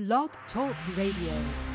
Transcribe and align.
Blog 0.00 0.30
Talk 0.54 0.74
Radio. 0.96 1.69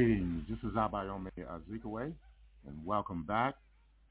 Greetings. 0.00 0.44
This 0.48 0.58
is 0.60 0.74
Abayomi 0.78 1.28
Azikiwe, 1.38 2.10
and 2.66 2.86
welcome 2.86 3.22
back 3.22 3.56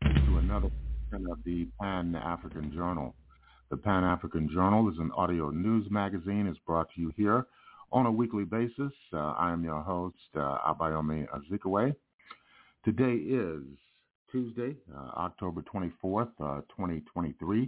to 0.03 0.37
another 0.37 0.67
edition 0.67 1.25
of 1.31 1.39
the 1.43 1.67
Pan-African 1.81 2.71
Journal. 2.71 3.15
The 3.71 3.77
Pan-African 3.77 4.51
Journal 4.53 4.87
is 4.91 4.99
an 4.99 5.09
audio 5.17 5.49
news 5.49 5.87
magazine. 5.89 6.45
It's 6.45 6.59
brought 6.67 6.89
to 6.93 7.01
you 7.01 7.11
here 7.17 7.47
on 7.91 8.05
a 8.05 8.11
weekly 8.11 8.43
basis. 8.43 8.91
Uh, 9.11 9.17
I 9.17 9.51
am 9.51 9.63
your 9.63 9.81
host, 9.81 10.13
uh, 10.35 10.59
Abayomi 10.71 11.25
Azikiwe. 11.29 11.95
Today 12.85 13.15
is 13.15 13.63
Tuesday, 14.31 14.75
uh, 14.95 15.09
October 15.17 15.63
24th, 15.63 16.37
2023, 16.37 17.67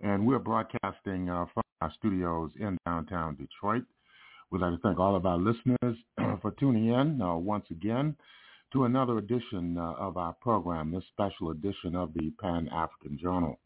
and 0.00 0.26
we're 0.26 0.40
broadcasting 0.40 1.30
uh, 1.30 1.44
from 1.54 1.62
our 1.82 1.92
studios 2.00 2.50
in 2.58 2.76
downtown 2.84 3.36
Detroit. 3.36 3.84
We'd 4.54 4.60
like 4.60 4.70
to 4.70 4.78
thank 4.82 5.00
all 5.00 5.16
of 5.16 5.26
our 5.26 5.36
listeners 5.36 5.96
for 6.40 6.52
tuning 6.60 6.86
in 6.86 7.20
uh, 7.20 7.34
once 7.34 7.64
again 7.72 8.14
to 8.72 8.84
another 8.84 9.18
edition 9.18 9.76
uh, 9.76 9.94
of 9.94 10.16
our 10.16 10.32
program, 10.34 10.92
this 10.92 11.02
special 11.12 11.50
edition 11.50 11.96
of 11.96 12.14
the 12.14 12.30
Pan-African 12.40 13.18
Journal. 13.20 13.58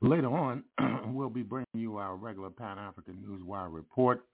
Later 0.00 0.28
on, 0.28 0.62
we'll 1.12 1.30
be 1.30 1.42
bringing 1.42 1.66
you 1.74 1.96
our 1.96 2.14
regular 2.14 2.48
Pan-African 2.48 3.24
Newswire 3.26 3.74
report. 3.74 4.24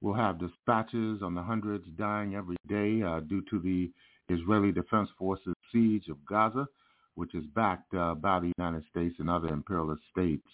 We'll 0.00 0.14
have 0.14 0.40
dispatches 0.40 1.22
on 1.22 1.36
the 1.36 1.42
hundreds 1.42 1.84
dying 1.96 2.34
every 2.34 2.56
day 2.68 3.06
uh, 3.06 3.20
due 3.20 3.44
to 3.48 3.60
the 3.60 3.92
Israeli 4.28 4.72
Defense 4.72 5.08
Forces 5.16 5.54
siege 5.72 6.08
of 6.08 6.16
Gaza, 6.26 6.66
which 7.14 7.32
is 7.36 7.44
backed 7.54 7.94
uh, 7.94 8.16
by 8.16 8.40
the 8.40 8.50
United 8.58 8.82
States 8.90 9.14
and 9.20 9.30
other 9.30 9.50
imperialist 9.50 10.02
states. 10.10 10.48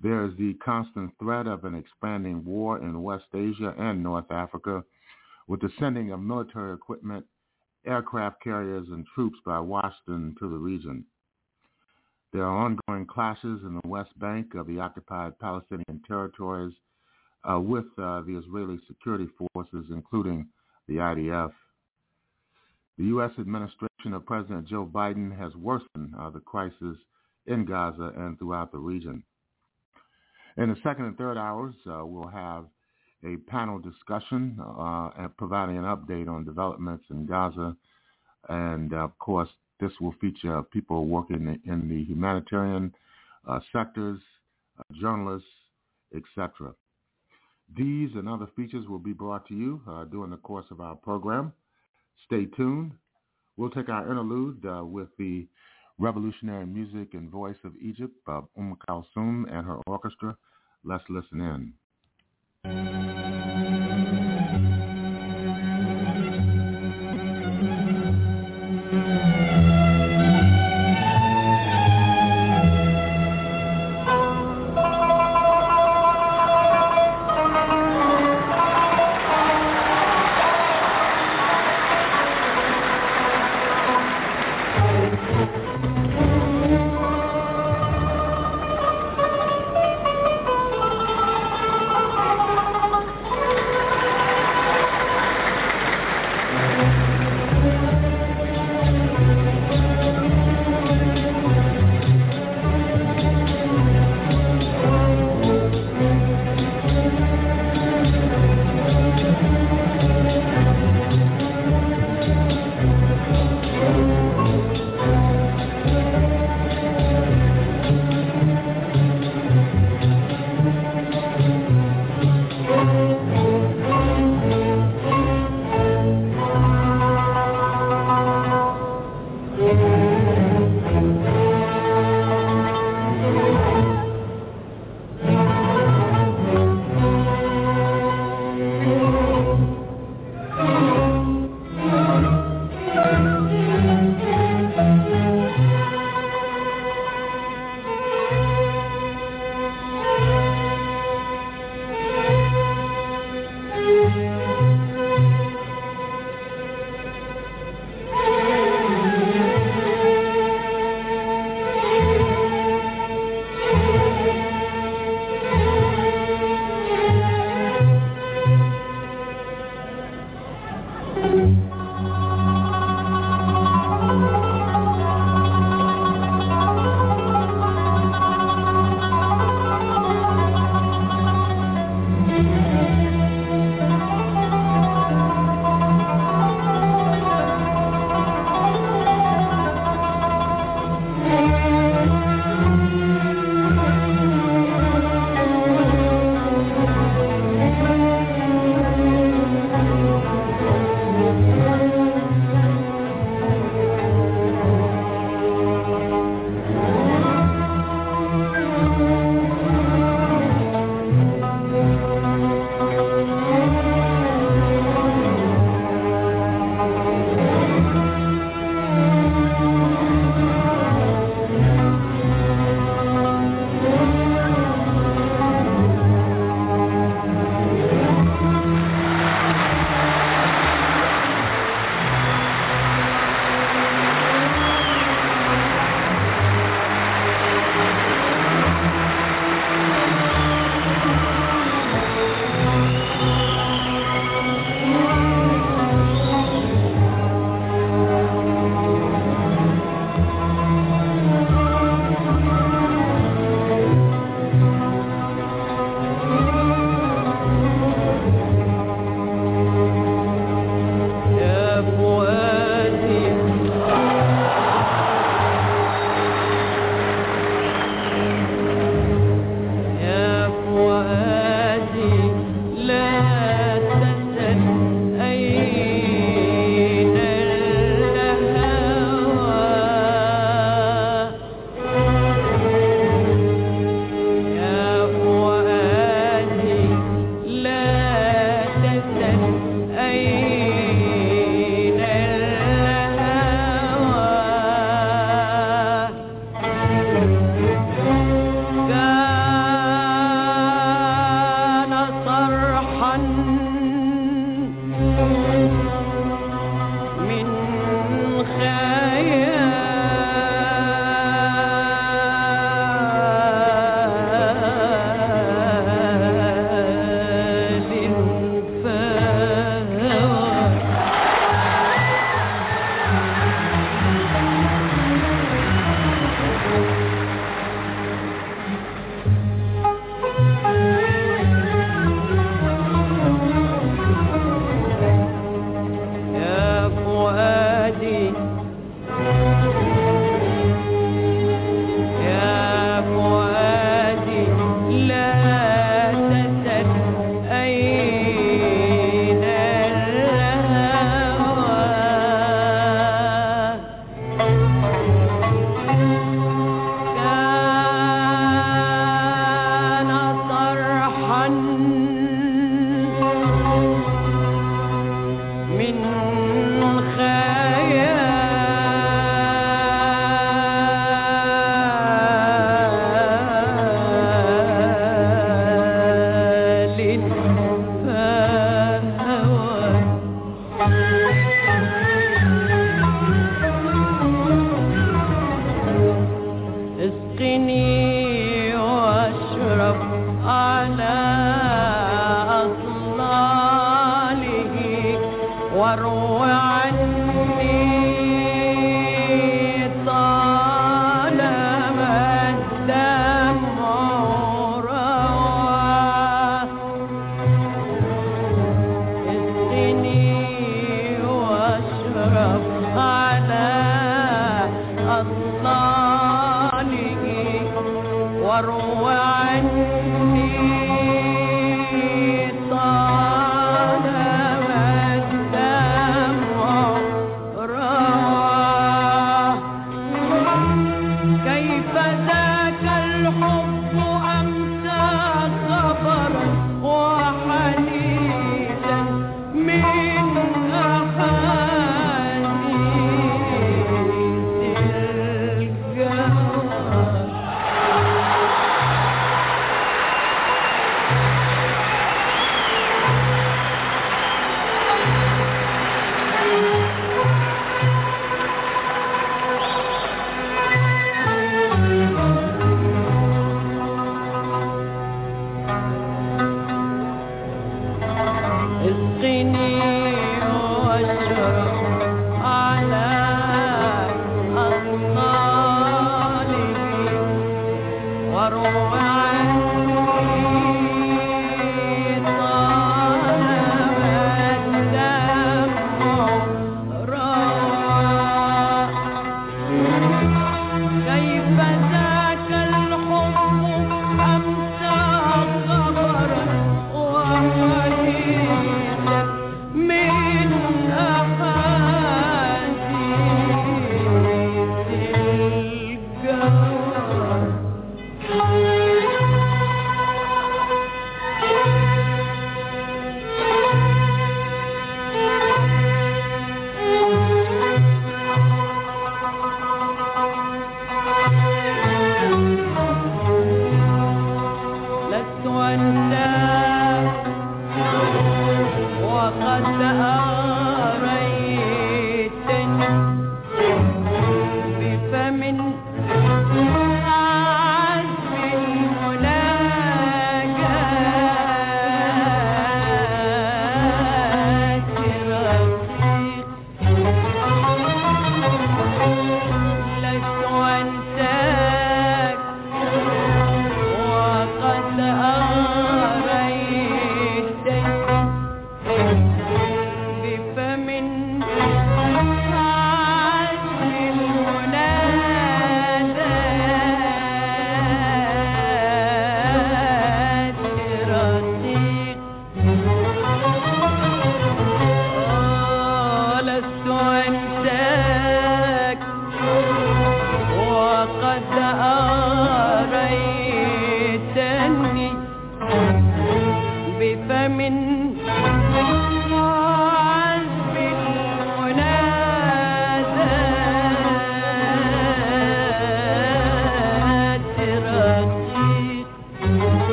There 0.00 0.24
is 0.24 0.36
the 0.36 0.54
constant 0.54 1.12
threat 1.18 1.46
of 1.48 1.64
an 1.64 1.74
expanding 1.74 2.44
war 2.44 2.78
in 2.78 3.02
West 3.02 3.26
Asia 3.34 3.74
and 3.76 4.02
North 4.02 4.30
Africa 4.30 4.84
with 5.48 5.60
the 5.60 5.70
sending 5.78 6.12
of 6.12 6.20
military 6.20 6.72
equipment, 6.74 7.26
aircraft 7.84 8.42
carriers, 8.42 8.86
and 8.88 9.04
troops 9.14 9.38
by 9.44 9.58
Washington 9.58 10.36
to 10.38 10.48
the 10.48 10.56
region. 10.56 11.04
There 12.32 12.44
are 12.44 12.64
ongoing 12.64 13.06
clashes 13.06 13.62
in 13.64 13.80
the 13.82 13.88
West 13.88 14.16
Bank 14.18 14.54
of 14.54 14.66
the 14.66 14.78
occupied 14.78 15.38
Palestinian 15.40 16.02
territories 16.06 16.74
uh, 17.50 17.58
with 17.58 17.86
uh, 17.98 18.20
the 18.20 18.38
Israeli 18.38 18.78
security 18.86 19.28
forces, 19.54 19.86
including 19.90 20.48
the 20.86 20.96
IDF. 20.96 21.52
The 22.98 23.04
U.S. 23.04 23.30
administration 23.38 24.12
of 24.12 24.26
President 24.26 24.68
Joe 24.68 24.84
Biden 24.86 25.36
has 25.36 25.54
worsened 25.54 26.14
uh, 26.18 26.30
the 26.30 26.40
crisis 26.40 26.98
in 27.46 27.64
Gaza 27.64 28.12
and 28.16 28.38
throughout 28.38 28.72
the 28.72 28.78
region. 28.78 29.22
In 30.58 30.70
the 30.70 30.76
second 30.82 31.04
and 31.04 31.16
third 31.16 31.38
hours, 31.38 31.72
uh, 31.88 32.04
we'll 32.04 32.26
have 32.26 32.64
a 33.24 33.36
panel 33.48 33.78
discussion 33.78 34.58
uh, 34.60 35.28
providing 35.36 35.78
an 35.78 35.84
update 35.84 36.28
on 36.28 36.44
developments 36.44 37.04
in 37.10 37.26
Gaza. 37.26 37.76
And 38.48 38.92
of 38.92 39.16
course, 39.20 39.48
this 39.78 39.92
will 40.00 40.14
feature 40.20 40.60
people 40.64 41.06
working 41.06 41.60
in 41.64 41.88
the 41.88 42.02
humanitarian 42.02 42.92
uh, 43.46 43.60
sectors, 43.72 44.18
uh, 44.80 44.82
journalists, 45.00 45.48
etc. 46.12 46.74
These 47.76 48.10
and 48.16 48.28
other 48.28 48.48
features 48.56 48.88
will 48.88 48.98
be 48.98 49.12
brought 49.12 49.46
to 49.48 49.54
you 49.54 49.80
uh, 49.88 50.04
during 50.06 50.30
the 50.32 50.38
course 50.38 50.66
of 50.72 50.80
our 50.80 50.96
program. 50.96 51.52
Stay 52.26 52.46
tuned. 52.46 52.90
We'll 53.56 53.70
take 53.70 53.88
our 53.88 54.10
interlude 54.10 54.66
uh, 54.66 54.84
with 54.84 55.08
the 55.18 55.46
revolutionary 56.00 56.66
music 56.66 57.14
and 57.14 57.30
voice 57.30 57.56
of 57.64 57.72
Egypt, 57.80 58.14
uh, 58.26 58.40
Umm 58.58 58.76
Kulthum 58.88 59.44
and 59.52 59.64
her 59.64 59.76
orchestra. 59.86 60.36
Let's 60.88 61.04
listen 61.10 61.74
in. 62.64 62.97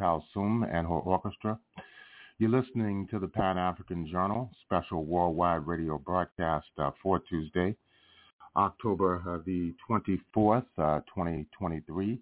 Umm 0.00 0.64
and 0.64 0.86
her 0.86 0.94
orchestra. 0.94 1.58
You're 2.38 2.50
listening 2.50 3.06
to 3.12 3.18
the 3.18 3.28
Pan-African 3.28 4.08
Journal 4.10 4.50
special 4.64 5.04
worldwide 5.04 5.66
radio 5.66 5.98
broadcast 5.98 6.66
uh, 6.78 6.90
for 7.02 7.20
Tuesday, 7.20 7.76
October 8.56 9.22
uh, 9.26 9.38
the 9.46 9.72
24th, 9.88 10.64
uh, 10.78 11.00
2023. 11.14 12.18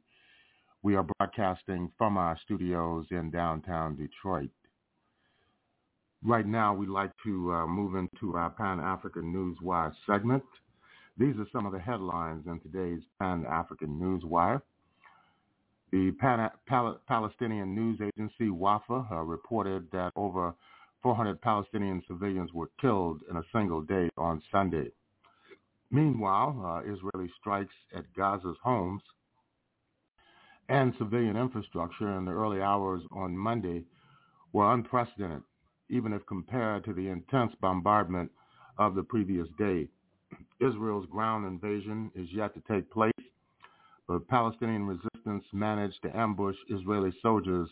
We 0.82 0.96
are 0.96 1.06
broadcasting 1.18 1.90
from 1.96 2.18
our 2.18 2.38
studios 2.44 3.06
in 3.10 3.30
downtown 3.30 3.96
Detroit. 3.96 4.50
Right 6.24 6.46
now, 6.46 6.74
we'd 6.74 6.88
like 6.88 7.12
to 7.24 7.52
uh, 7.52 7.66
move 7.66 7.94
into 7.94 8.36
our 8.36 8.50
Pan-African 8.50 9.32
Newswire 9.32 9.92
segment. 10.06 10.44
These 11.18 11.36
are 11.38 11.46
some 11.52 11.66
of 11.66 11.72
the 11.72 11.78
headlines 11.78 12.46
in 12.46 12.60
today's 12.60 13.02
Pan-African 13.18 13.98
Newswire. 13.98 14.60
The 15.92 16.10
Palestinian 17.06 17.74
news 17.74 18.00
agency 18.00 18.48
WAFA 18.48 19.12
uh, 19.12 19.16
reported 19.16 19.90
that 19.92 20.12
over 20.16 20.54
400 21.02 21.38
Palestinian 21.42 22.02
civilians 22.08 22.50
were 22.54 22.70
killed 22.80 23.20
in 23.30 23.36
a 23.36 23.42
single 23.52 23.82
day 23.82 24.08
on 24.16 24.42
Sunday. 24.50 24.90
Meanwhile, 25.90 26.62
uh, 26.64 26.90
Israeli 26.90 27.30
strikes 27.38 27.74
at 27.94 28.04
Gaza's 28.16 28.56
homes 28.62 29.02
and 30.70 30.94
civilian 30.96 31.36
infrastructure 31.36 32.16
in 32.16 32.24
the 32.24 32.32
early 32.32 32.62
hours 32.62 33.02
on 33.10 33.36
Monday 33.36 33.84
were 34.54 34.72
unprecedented, 34.72 35.42
even 35.90 36.14
if 36.14 36.24
compared 36.24 36.84
to 36.84 36.94
the 36.94 37.08
intense 37.08 37.52
bombardment 37.60 38.30
of 38.78 38.94
the 38.94 39.02
previous 39.02 39.48
day. 39.58 39.88
Israel's 40.58 41.06
ground 41.10 41.44
invasion 41.46 42.10
is 42.14 42.28
yet 42.32 42.54
to 42.54 42.62
take 42.72 42.90
place, 42.90 43.12
but 44.08 44.28
Palestinian 44.28 44.86
resistance 44.86 45.44
managed 45.52 46.02
to 46.02 46.16
ambush 46.16 46.56
Israeli 46.68 47.12
soldiers 47.22 47.68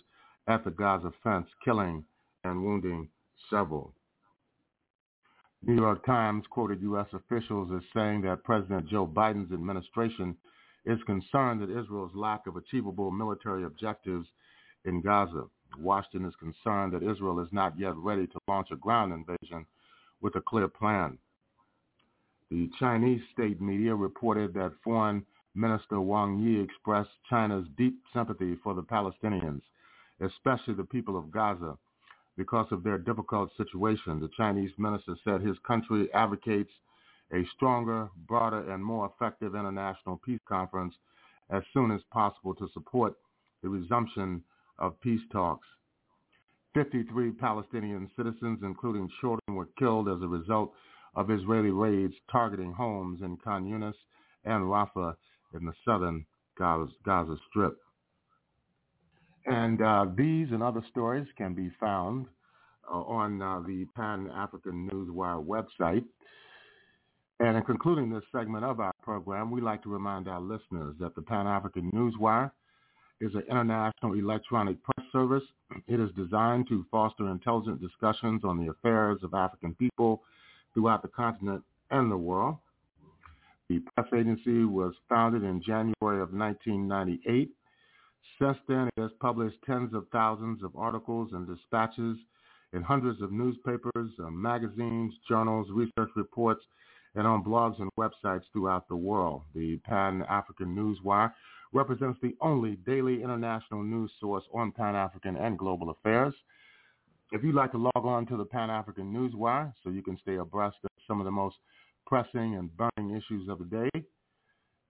at 0.47 0.65
the 0.65 0.71
Gaza 0.71 1.13
fence, 1.23 1.47
killing 1.65 2.05
and 2.45 2.65
wounding 2.65 3.09
several. 3.51 3.93
New 5.63 5.75
York 5.75 6.05
Times 6.07 6.45
quoted 6.49 6.81
U.S. 6.83 7.07
officials 7.13 7.71
as 7.77 7.83
saying 7.95 8.23
that 8.23 8.45
President 8.45 8.89
Joe 8.89 9.07
Biden's 9.07 9.53
administration 9.53 10.37
is 10.87 10.99
concerned 11.05 11.61
that 11.61 11.71
Israel's 11.71 12.15
lack 12.15 12.47
of 12.47 12.57
achievable 12.57 13.11
military 13.11 13.65
objectives 13.65 14.27
in 14.87 15.03
Gaza. 15.03 15.45
Washington 15.79 16.27
is 16.27 16.35
concerned 16.37 16.95
that 16.95 17.03
Israel 17.03 17.41
is 17.41 17.49
not 17.53 17.79
yet 17.79 17.95
ready 17.97 18.27
to 18.27 18.39
launch 18.49 18.69
a 18.73 18.77
ground 18.77 19.13
invasion 19.13 19.67
with 20.23 20.35
a 20.37 20.41
clear 20.41 20.69
plan. 20.69 21.19
The 22.51 22.71
Chinese 22.79 23.21
state 23.33 23.61
media 23.61 23.95
reported 23.95 24.55
that 24.55 24.73
Foreign 24.83 25.25
Minister 25.61 26.01
Wang 26.01 26.39
Yi 26.39 26.59
expressed 26.59 27.11
China's 27.29 27.67
deep 27.77 28.01
sympathy 28.15 28.57
for 28.63 28.73
the 28.73 28.83
Palestinians, 28.83 29.61
especially 30.21 30.73
the 30.73 30.85
people 30.85 31.19
of 31.19 31.31
Gaza, 31.31 31.77
because 32.39 32.67
of 32.71 32.83
their 32.83 32.97
difficult 32.97 33.51
situation. 33.59 34.21
The 34.21 34.31
Chinese 34.39 34.71
minister 34.79 35.17
said 35.23 35.43
his 35.43 35.59
country 35.67 36.09
advocates 36.15 36.71
a 37.33 37.45
stronger, 37.55 38.09
broader, 38.27 38.73
and 38.73 38.83
more 38.83 39.13
effective 39.15 39.55
international 39.55 40.19
peace 40.25 40.41
conference 40.49 40.95
as 41.51 41.63
soon 41.75 41.91
as 41.91 42.01
possible 42.11 42.55
to 42.55 42.69
support 42.73 43.15
the 43.63 43.69
resumption 43.69 44.43
of 44.79 44.99
peace 45.03 45.21
talks. 45.31 45.67
53 46.73 47.33
Palestinian 47.33 48.11
citizens, 48.17 48.61
including 48.63 49.11
children, 49.21 49.55
were 49.55 49.69
killed 49.79 50.09
as 50.09 50.23
a 50.23 50.27
result 50.27 50.73
of 51.15 51.31
Israeli 51.31 51.71
raids 51.71 52.15
targeting 52.33 52.73
homes 52.73 53.21
in 53.21 53.37
Khan 53.37 53.67
Yunis 53.67 53.95
and 54.45 54.65
Rafah 54.65 55.17
in 55.55 55.65
the 55.65 55.73
southern 55.85 56.25
Gaza, 56.59 56.91
Gaza 57.05 57.37
Strip. 57.49 57.77
And 59.47 59.81
uh, 59.81 60.07
these 60.17 60.49
and 60.51 60.63
other 60.63 60.83
stories 60.91 61.27
can 61.37 61.55
be 61.55 61.71
found 61.81 62.27
uh, 62.91 62.99
on 62.99 63.41
uh, 63.41 63.61
the 63.67 63.87
Pan-African 63.97 64.89
Newswire 64.91 65.45
website. 65.45 66.05
And 67.41 67.57
in 67.57 67.63
concluding 67.63 68.11
this 68.11 68.23
segment 68.33 68.65
of 68.65 68.81
our 68.81 68.93
program, 69.03 69.51
we'd 69.51 69.65
like 69.65 69.83
to 69.85 69.89
remind 69.89 70.29
our 70.29 70.41
listeners 70.41 70.95
that 71.01 71.15
the 71.15 71.23
Pan-African 71.23 71.91
Newswire 71.93 72.51
is 73.21 73.35
an 73.35 73.43
international 73.51 74.15
electronic 74.15 74.77
press 74.83 75.07
service. 75.13 75.43
It 75.87 76.01
is 76.01 76.11
designed 76.17 76.69
to 76.69 76.85
foster 76.91 77.29
intelligent 77.29 77.81
discussions 77.81 78.43
on 78.45 78.59
the 78.59 78.71
affairs 78.71 79.21
of 79.23 79.35
African 79.35 79.75
people 79.75 80.23
throughout 80.75 81.03
the 81.03 81.09
continent 81.09 81.63
and 81.91 82.11
the 82.11 82.17
world. 82.17 82.57
The 83.71 83.79
press 83.95 84.09
agency 84.13 84.65
was 84.65 84.95
founded 85.09 85.45
in 85.45 85.63
January 85.63 86.21
of 86.21 86.35
1998. 86.35 87.53
Since 88.43 88.59
then, 88.67 88.89
it 88.89 89.01
has 89.01 89.13
published 89.21 89.59
tens 89.65 89.95
of 89.95 90.09
thousands 90.11 90.65
of 90.65 90.75
articles 90.75 91.31
and 91.33 91.47
dispatches 91.47 92.19
in 92.73 92.83
hundreds 92.83 93.23
of 93.23 93.31
newspapers, 93.31 94.11
uh, 94.19 94.29
magazines, 94.29 95.15
journals, 95.29 95.69
research 95.71 96.11
reports, 96.17 96.65
and 97.15 97.29
on 97.29 97.45
blogs 97.45 97.81
and 97.81 97.89
websites 97.97 98.43
throughout 98.53 98.89
the 98.89 98.97
world. 98.97 99.43
The 99.55 99.77
Pan-African 99.85 100.75
Newswire 100.75 101.33
represents 101.73 102.19
the 102.21 102.35
only 102.41 102.75
daily 102.85 103.23
international 103.23 103.85
news 103.85 104.11
source 104.19 104.45
on 104.53 104.73
Pan-African 104.73 105.37
and 105.37 105.57
global 105.57 105.91
affairs. 105.91 106.35
If 107.31 107.45
you'd 107.45 107.55
like 107.55 107.71
to 107.71 107.79
log 107.79 108.05
on 108.05 108.27
to 108.27 108.37
the 108.37 108.47
Pan-African 108.47 109.15
Newswire 109.15 109.73
so 109.85 109.91
you 109.91 110.03
can 110.03 110.19
stay 110.23 110.39
abreast 110.39 110.79
of 110.83 110.91
some 111.07 111.21
of 111.21 111.25
the 111.25 111.31
most 111.31 111.55
pressing 112.11 112.57
and 112.57 112.69
burning 112.77 113.17
issues 113.17 113.49
of 113.49 113.59
the 113.59 113.65
day, 113.65 113.89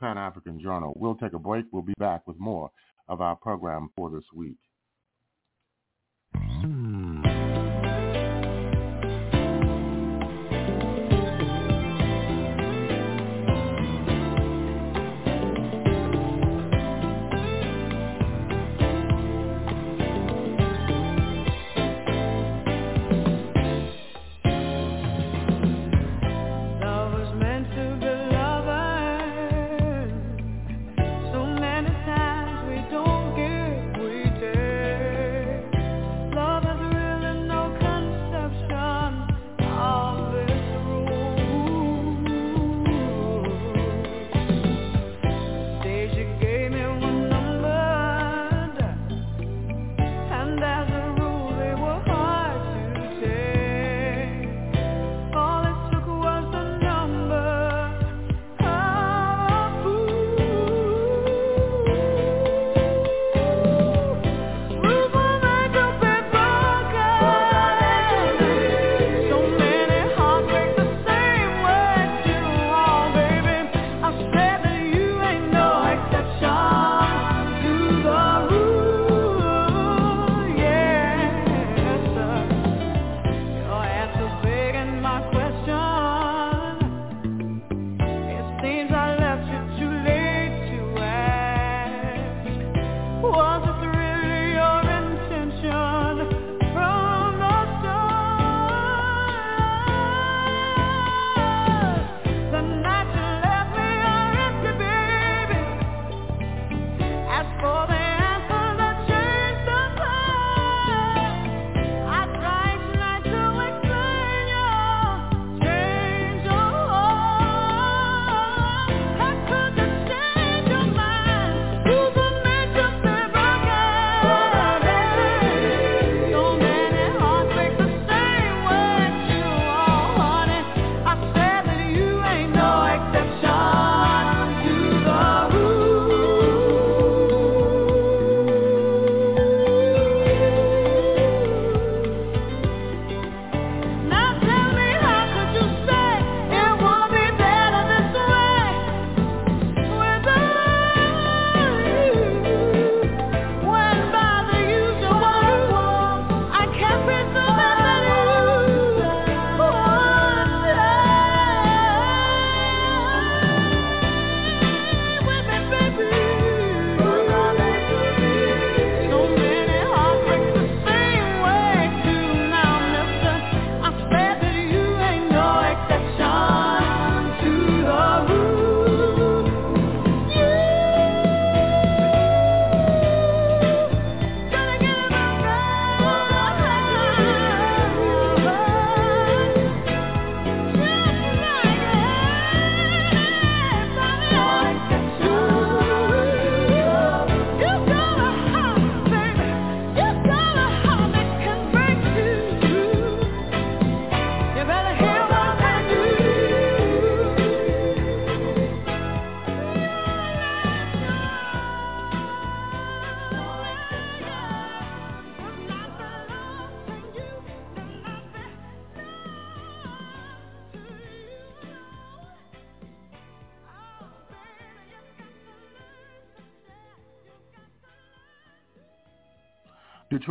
Pan-African 0.00 0.60
Journal. 0.60 0.92
We'll 0.96 1.16
take 1.16 1.32
a 1.32 1.38
break. 1.38 1.66
We'll 1.72 1.82
be 1.82 1.94
back 1.98 2.26
with 2.26 2.38
more 2.38 2.70
of 3.08 3.20
our 3.20 3.36
program 3.36 3.90
for 3.96 4.10
this 4.10 4.24
week. 4.34 4.56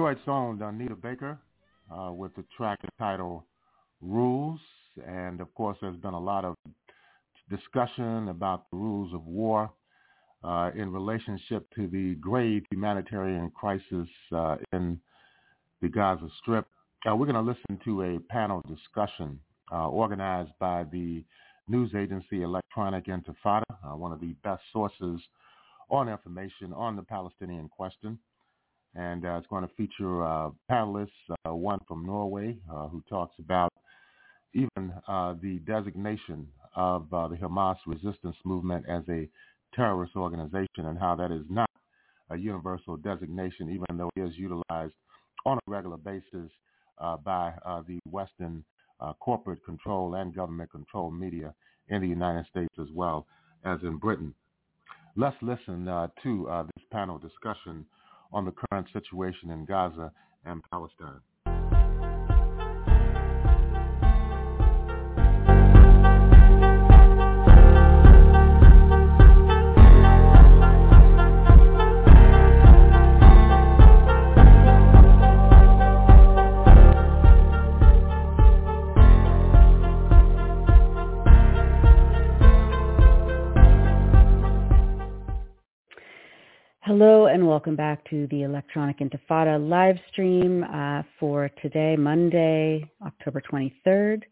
Detroit's 0.01 0.27
own 0.27 0.59
Anita 0.63 0.95
Baker 0.95 1.37
uh, 1.95 2.11
with 2.11 2.35
the 2.35 2.43
track 2.57 2.79
entitled 2.83 3.43
Rules. 4.01 4.59
And 5.07 5.39
of 5.39 5.53
course, 5.53 5.77
there's 5.79 5.95
been 5.97 6.15
a 6.15 6.19
lot 6.19 6.43
of 6.43 6.55
discussion 7.51 8.29
about 8.29 8.65
the 8.71 8.77
rules 8.77 9.13
of 9.13 9.27
war 9.27 9.71
uh, 10.43 10.71
in 10.75 10.91
relationship 10.91 11.67
to 11.75 11.87
the 11.87 12.15
grave 12.15 12.63
humanitarian 12.71 13.51
crisis 13.51 14.07
uh, 14.35 14.55
in 14.73 14.99
the 15.83 15.87
Gaza 15.87 16.29
Strip. 16.41 16.65
Uh, 17.07 17.15
we're 17.15 17.31
going 17.31 17.35
to 17.35 17.51
listen 17.51 17.79
to 17.85 18.01
a 18.01 18.19
panel 18.33 18.63
discussion 18.67 19.39
uh, 19.71 19.87
organized 19.87 20.51
by 20.59 20.83
the 20.91 21.23
news 21.67 21.93
agency 21.93 22.41
Electronic 22.41 23.05
Intifada, 23.05 23.61
uh, 23.85 23.95
one 23.95 24.11
of 24.11 24.19
the 24.19 24.33
best 24.43 24.63
sources 24.73 25.21
on 25.91 26.09
information 26.09 26.73
on 26.73 26.95
the 26.95 27.03
Palestinian 27.03 27.69
question. 27.69 28.17
And 28.95 29.25
uh, 29.25 29.37
it's 29.37 29.47
going 29.47 29.63
to 29.67 29.73
feature 29.75 30.23
uh, 30.23 30.49
panelists, 30.69 31.09
uh, 31.45 31.55
one 31.55 31.79
from 31.87 32.05
Norway 32.05 32.57
uh, 32.71 32.87
who 32.87 33.01
talks 33.09 33.35
about 33.39 33.71
even 34.53 34.93
uh, 35.07 35.35
the 35.41 35.59
designation 35.65 36.47
of 36.75 37.09
the 37.09 37.37
Hamas 37.41 37.77
resistance 37.85 38.35
movement 38.43 38.85
as 38.89 39.03
a 39.09 39.27
terrorist 39.73 40.15
organization 40.15 40.85
and 40.85 40.99
how 40.99 41.15
that 41.15 41.31
is 41.31 41.43
not 41.49 41.69
a 42.29 42.37
universal 42.37 42.97
designation, 42.97 43.69
even 43.69 43.97
though 43.97 44.09
it 44.15 44.21
is 44.21 44.37
utilized 44.37 44.93
on 45.45 45.57
a 45.57 45.71
regular 45.71 45.97
basis 45.97 46.51
by 47.23 47.53
the 47.87 47.99
Western 48.09 48.63
corporate 49.19 49.63
control 49.65 50.15
and 50.15 50.35
government 50.35 50.69
controlled 50.71 51.17
media 51.17 51.53
in 51.89 52.01
the 52.01 52.07
United 52.07 52.45
States 52.49 52.73
as 52.79 52.87
well 52.93 53.25
as 53.65 53.79
in 53.83 53.97
Britain. 53.97 54.33
Let's 55.15 55.35
listen 55.41 55.87
uh, 55.87 56.07
to 56.23 56.49
uh, 56.49 56.63
this 56.63 56.85
panel 56.91 57.17
discussion 57.17 57.85
on 58.31 58.45
the 58.45 58.51
current 58.51 58.87
situation 58.93 59.51
in 59.51 59.65
Gaza 59.65 60.11
and 60.45 60.61
Palestine. 60.71 61.21
Hello 86.83 87.27
and 87.27 87.47
welcome 87.47 87.75
back 87.75 88.03
to 88.09 88.25
the 88.31 88.41
Electronic 88.41 88.97
Intifada 89.01 89.69
live 89.69 89.99
stream 90.11 90.63
uh, 90.63 91.03
for 91.19 91.47
today, 91.61 91.95
Monday, 91.95 92.89
October 93.05 93.39
23rd. 93.39 94.23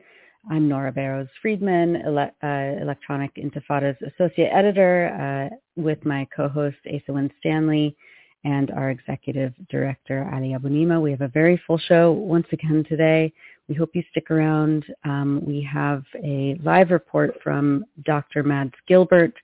I'm 0.50 0.68
Nora 0.68 0.92
Barrows 0.92 1.28
Friedman, 1.44 1.98
ele- 1.98 2.32
uh, 2.42 2.82
Electronic 2.82 3.36
Intifada's 3.36 3.98
associate 4.02 4.50
editor, 4.52 5.52
uh, 5.54 5.56
with 5.80 6.04
my 6.04 6.28
co-host 6.36 6.78
Asa 6.88 7.14
Wynn 7.14 7.30
Stanley, 7.40 7.96
and 8.44 8.72
our 8.72 8.90
executive 8.90 9.54
director 9.70 10.28
Ali 10.34 10.56
Abunimah. 10.56 11.00
We 11.00 11.12
have 11.12 11.22
a 11.22 11.28
very 11.28 11.62
full 11.68 11.78
show 11.78 12.14
once 12.14 12.48
again 12.52 12.84
today. 12.90 13.32
We 13.68 13.76
hope 13.76 13.92
you 13.94 14.02
stick 14.10 14.32
around. 14.32 14.86
Um, 15.04 15.40
we 15.46 15.62
have 15.72 16.02
a 16.16 16.58
live 16.64 16.90
report 16.90 17.40
from 17.44 17.86
Dr. 18.06 18.42
Mads 18.42 18.74
Gilbert, 18.88 19.36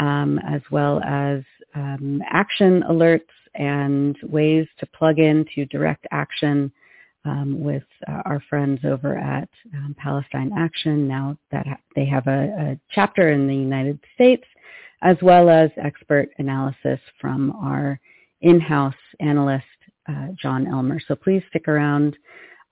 um, 0.00 0.40
as 0.40 0.62
well 0.72 1.00
as 1.04 1.44
um, 1.74 2.22
action 2.30 2.82
alerts 2.88 3.22
and 3.54 4.16
ways 4.22 4.66
to 4.78 4.86
plug 4.86 5.18
into 5.18 5.64
direct 5.66 6.06
action 6.10 6.72
um, 7.24 7.60
with 7.60 7.84
uh, 8.06 8.22
our 8.24 8.42
friends 8.50 8.80
over 8.84 9.16
at 9.16 9.48
um, 9.74 9.94
Palestine 9.98 10.52
Action 10.56 11.08
now 11.08 11.38
that 11.50 11.66
ha- 11.66 11.78
they 11.96 12.04
have 12.04 12.26
a, 12.26 12.44
a, 12.58 12.80
chapter 12.90 13.30
in 13.32 13.46
the 13.46 13.54
United 13.54 13.98
States, 14.14 14.44
as 15.02 15.16
well 15.22 15.48
as 15.48 15.70
expert 15.82 16.28
analysis 16.38 17.00
from 17.20 17.52
our 17.52 17.98
in-house 18.42 18.94
analyst, 19.20 19.64
uh, 20.08 20.28
Jon 20.40 20.66
Elmer. 20.66 21.00
So 21.06 21.14
please 21.14 21.42
stick 21.48 21.66
around. 21.68 22.16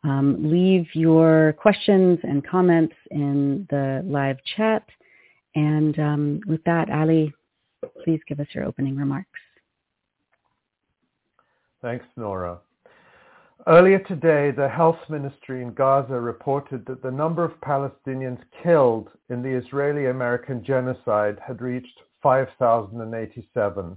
Um, 0.04 0.50
leave 0.50 0.86
your 0.94 1.54
questions 1.58 2.18
and 2.24 2.46
comments 2.46 2.94
in 3.10 3.66
the 3.70 4.02
live 4.04 4.36
chat. 4.56 4.84
And 5.54 5.98
um, 5.98 6.40
with 6.46 6.62
that, 6.64 6.90
Ali, 6.90 7.32
please 8.04 8.20
give 8.26 8.40
us 8.40 8.46
your 8.52 8.64
opening 8.64 8.96
remarks. 8.96 9.28
Thanks, 11.80 12.04
Nora. 12.16 12.58
Earlier 13.66 14.00
today, 14.00 14.50
the 14.50 14.68
health 14.68 14.98
ministry 15.08 15.62
in 15.62 15.72
Gaza 15.72 16.20
reported 16.20 16.84
that 16.86 17.02
the 17.02 17.10
number 17.10 17.44
of 17.44 17.60
Palestinians 17.60 18.40
killed 18.62 19.08
in 19.30 19.42
the 19.42 19.50
Israeli-American 19.50 20.64
genocide 20.64 21.38
had 21.46 21.62
reached 21.62 22.00
5,087. 22.22 23.96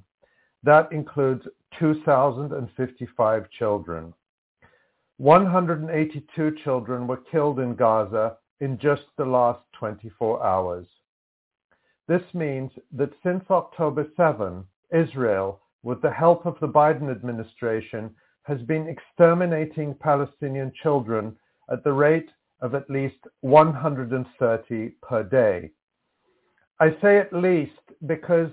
That 0.63 0.91
includes 0.91 1.47
2,055 1.79 3.49
children. 3.51 4.13
182 5.17 6.57
children 6.63 7.07
were 7.07 7.23
killed 7.31 7.59
in 7.59 7.75
Gaza 7.75 8.37
in 8.59 8.77
just 8.77 9.03
the 9.17 9.25
last 9.25 9.61
24 9.73 10.43
hours. 10.45 10.85
This 12.07 12.23
means 12.33 12.71
that 12.93 13.13
since 13.23 13.43
October 13.49 14.07
7, 14.15 14.63
Israel, 14.91 15.61
with 15.83 16.01
the 16.01 16.11
help 16.11 16.45
of 16.45 16.59
the 16.59 16.67
Biden 16.67 17.09
administration, 17.09 18.13
has 18.43 18.61
been 18.61 18.87
exterminating 18.87 19.95
Palestinian 19.95 20.71
children 20.83 21.35
at 21.69 21.83
the 21.83 21.93
rate 21.93 22.29
of 22.61 22.75
at 22.75 22.89
least 22.89 23.17
130 23.41 24.89
per 25.01 25.23
day. 25.23 25.71
I 26.79 26.95
say 27.01 27.17
at 27.17 27.33
least 27.33 27.71
because 28.05 28.51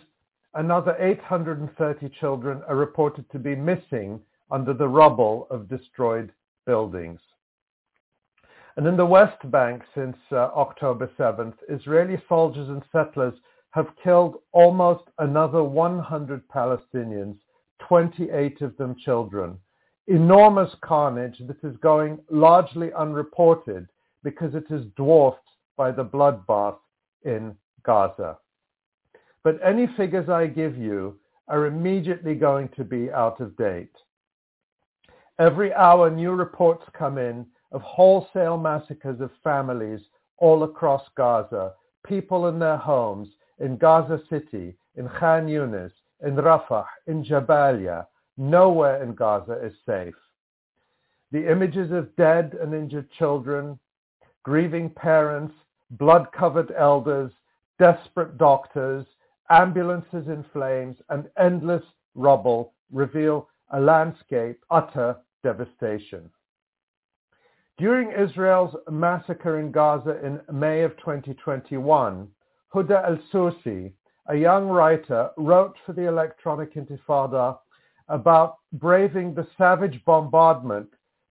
another 0.54 0.96
830 0.98 2.08
children 2.20 2.62
are 2.68 2.76
reported 2.76 3.30
to 3.32 3.38
be 3.38 3.54
missing 3.54 4.20
under 4.50 4.72
the 4.72 4.88
rubble 4.88 5.46
of 5.50 5.68
destroyed 5.68 6.32
buildings. 6.66 7.20
And 8.76 8.86
in 8.86 8.96
the 8.96 9.06
West 9.06 9.50
Bank 9.50 9.82
since 9.94 10.16
uh, 10.30 10.36
October 10.56 11.10
7th, 11.18 11.54
Israeli 11.68 12.20
soldiers 12.28 12.68
and 12.68 12.82
settlers 12.90 13.34
have 13.72 13.96
killed 14.02 14.36
almost 14.52 15.04
another 15.18 15.62
100 15.62 16.48
Palestinians, 16.48 17.36
28 17.80 18.60
of 18.62 18.76
them 18.76 18.94
children. 19.04 19.58
Enormous 20.06 20.70
carnage 20.82 21.36
that 21.46 21.62
is 21.62 21.76
going 21.78 22.18
largely 22.30 22.92
unreported 22.94 23.88
because 24.24 24.54
it 24.54 24.66
is 24.70 24.84
dwarfed 24.96 25.38
by 25.76 25.90
the 25.90 26.04
bloodbath 26.04 26.76
in 27.24 27.54
Gaza. 27.84 28.38
But 29.44 29.58
any 29.64 29.86
figures 29.96 30.28
I 30.28 30.46
give 30.46 30.76
you 30.76 31.18
are 31.48 31.66
immediately 31.66 32.34
going 32.34 32.68
to 32.76 32.84
be 32.84 33.10
out 33.10 33.40
of 33.40 33.56
date. 33.56 33.94
Every 35.38 35.72
hour 35.74 36.10
new 36.10 36.32
reports 36.32 36.84
come 36.96 37.18
in 37.18 37.46
of 37.72 37.82
wholesale 37.82 38.56
massacres 38.56 39.20
of 39.20 39.30
families 39.42 40.00
all 40.38 40.62
across 40.62 41.02
Gaza, 41.16 41.72
people 42.06 42.48
in 42.48 42.58
their 42.58 42.76
homes, 42.76 43.28
in 43.60 43.76
Gaza 43.76 44.20
City, 44.28 44.74
in 44.96 45.08
Khan 45.08 45.46
Yunis, 45.46 45.92
in 46.24 46.36
Rafah, 46.36 46.86
in 47.06 47.24
Jabalia. 47.24 48.06
Nowhere 48.36 49.02
in 49.02 49.14
Gaza 49.14 49.64
is 49.64 49.72
safe. 49.86 50.14
The 51.30 51.50
images 51.50 51.90
of 51.92 52.14
dead 52.16 52.56
and 52.60 52.74
injured 52.74 53.10
children, 53.12 53.78
grieving 54.42 54.90
parents, 54.90 55.54
blood-covered 55.92 56.72
elders, 56.76 57.32
desperate 57.78 58.36
doctors, 58.38 59.06
ambulances 59.50 60.28
in 60.28 60.44
flames, 60.52 60.96
and 61.08 61.28
endless 61.38 61.84
rubble 62.14 62.72
reveal 62.90 63.48
a 63.70 63.80
landscape 63.80 64.62
utter 64.70 65.16
devastation. 65.42 66.28
During 67.78 68.12
Israel's 68.12 68.76
massacre 68.90 69.58
in 69.58 69.72
Gaza 69.72 70.24
in 70.24 70.40
May 70.52 70.82
of 70.82 70.96
2021, 70.98 72.28
Huda 72.74 73.04
al-Susi, 73.04 73.94
a 74.26 74.36
young 74.36 74.68
writer, 74.68 75.30
wrote 75.38 75.76
for 75.84 75.94
the 75.94 76.06
Electronic 76.06 76.74
Intifada 76.74 77.58
about 78.08 78.58
braving 78.74 79.34
the 79.34 79.46
savage 79.56 80.04
bombardment 80.04 80.88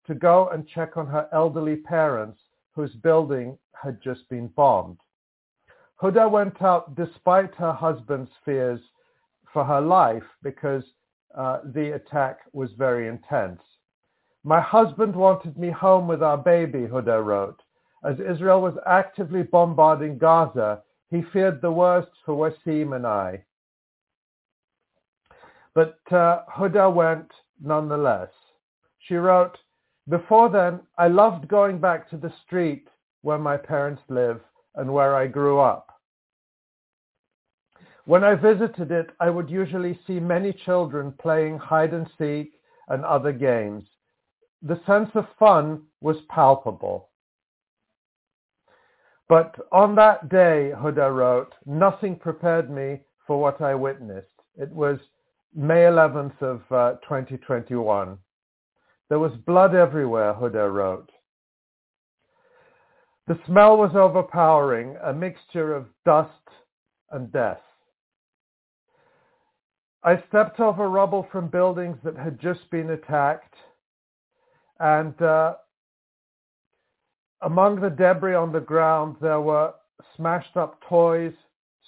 to 0.07 0.15
go 0.15 0.49
and 0.49 0.67
check 0.67 0.97
on 0.97 1.07
her 1.07 1.29
elderly 1.33 1.77
parents 1.77 2.41
whose 2.75 2.95
building 2.97 3.59
had 3.75 4.01
just 4.03 4.27
been 4.31 4.49
bombed. 4.49 4.99
Huda 6.01 6.31
went 6.31 6.63
out 6.63 6.95
despite 6.95 7.55
her 7.57 7.73
husband's 7.73 8.31
fears 8.47 8.81
for 9.53 9.63
her 9.65 9.81
life 9.81 10.25
because 10.43 10.85
uh, 11.37 11.61
the 11.75 11.95
attack 11.95 12.39
was 12.53 12.71
very 12.73 13.09
intense. 13.09 13.61
My 14.45 14.61
husband 14.61 15.15
wanted 15.15 15.59
me 15.59 15.71
home 15.71 16.09
with 16.09 16.23
our 16.23 16.39
baby, 16.39 16.87
Huda 16.87 17.25
wrote. 17.25 17.61
As 18.03 18.19
Israel 18.21 18.63
was 18.63 18.79
actively 18.87 19.43
bombarding 19.43 20.17
Gaza, 20.17 20.83
he 21.11 21.23
feared 21.33 21.61
the 21.61 21.73
worst 21.73 22.11
for 22.25 22.35
Wasim 22.35 22.97
and 22.97 23.07
I. 23.07 23.45
But 25.75 25.99
uh, 26.11 26.45
Huda 26.57 26.93
went 26.93 27.31
nonetheless. 27.63 28.31
She 29.01 29.17
wrote, 29.17 29.59
Before 30.09 30.49
then, 30.49 30.81
I 30.97 31.09
loved 31.09 31.47
going 31.47 31.79
back 31.79 32.09
to 32.11 32.17
the 32.17 32.33
street 32.47 32.89
where 33.23 33.39
my 33.39 33.57
parents 33.59 34.03
live 34.09 34.41
and 34.77 34.93
where 34.93 35.15
I 35.15 35.27
grew 35.27 35.61
up. 35.61 35.87
When 38.07 38.25
I 38.25 38.35
visited 38.35 38.91
it, 38.91 39.11
I 39.21 39.29
would 39.29 39.51
usually 39.51 40.01
see 40.07 40.19
many 40.19 40.53
children 40.53 41.13
playing 41.21 41.59
hide 41.59 41.93
and 41.93 42.09
seek 42.19 42.55
and 42.89 43.05
other 43.05 43.33
games. 43.33 43.85
The 44.63 44.81
sense 44.87 45.11
of 45.15 45.27
fun 45.39 45.83
was 46.01 46.17
palpable. 46.29 47.09
But 49.29 49.55
on 49.71 49.95
that 49.95 50.29
day, 50.29 50.73
Huda 50.75 51.15
wrote, 51.15 51.55
nothing 51.65 52.17
prepared 52.17 52.69
me 52.71 53.01
for 53.27 53.41
what 53.41 53.61
I 53.61 53.75
witnessed. 53.75 54.27
It 54.57 54.71
was 54.71 54.99
May 55.55 55.83
11th 55.83 56.43
of 56.43 56.63
uh, 56.73 56.93
2021. 57.03 58.19
There 59.09 59.19
was 59.19 59.33
blood 59.47 59.75
everywhere, 59.75 60.35
Huda 60.35 60.73
wrote. 60.73 61.11
The 63.29 63.39
smell 63.47 63.77
was 63.77 63.93
overpowering, 63.95 64.97
a 65.05 65.13
mixture 65.13 65.75
of 65.75 65.87
dust 66.05 66.31
and 67.13 67.33
death. 67.33 67.61
I 70.03 70.23
stepped 70.29 70.59
over 70.59 70.89
rubble 70.89 71.29
from 71.31 71.49
buildings 71.49 71.99
that 72.03 72.17
had 72.17 72.41
just 72.41 72.69
been 72.71 72.91
attacked, 72.91 73.55
and 74.81 75.21
uh, 75.23 75.55
among 77.43 77.81
the 77.81 77.91
debris 77.91 78.35
on 78.35 78.53
the 78.53 78.61
ground, 78.61 79.17
there 79.21 79.41
were 79.41 79.75
smashed 80.17 80.57
up 80.57 80.81
toys, 80.89 81.33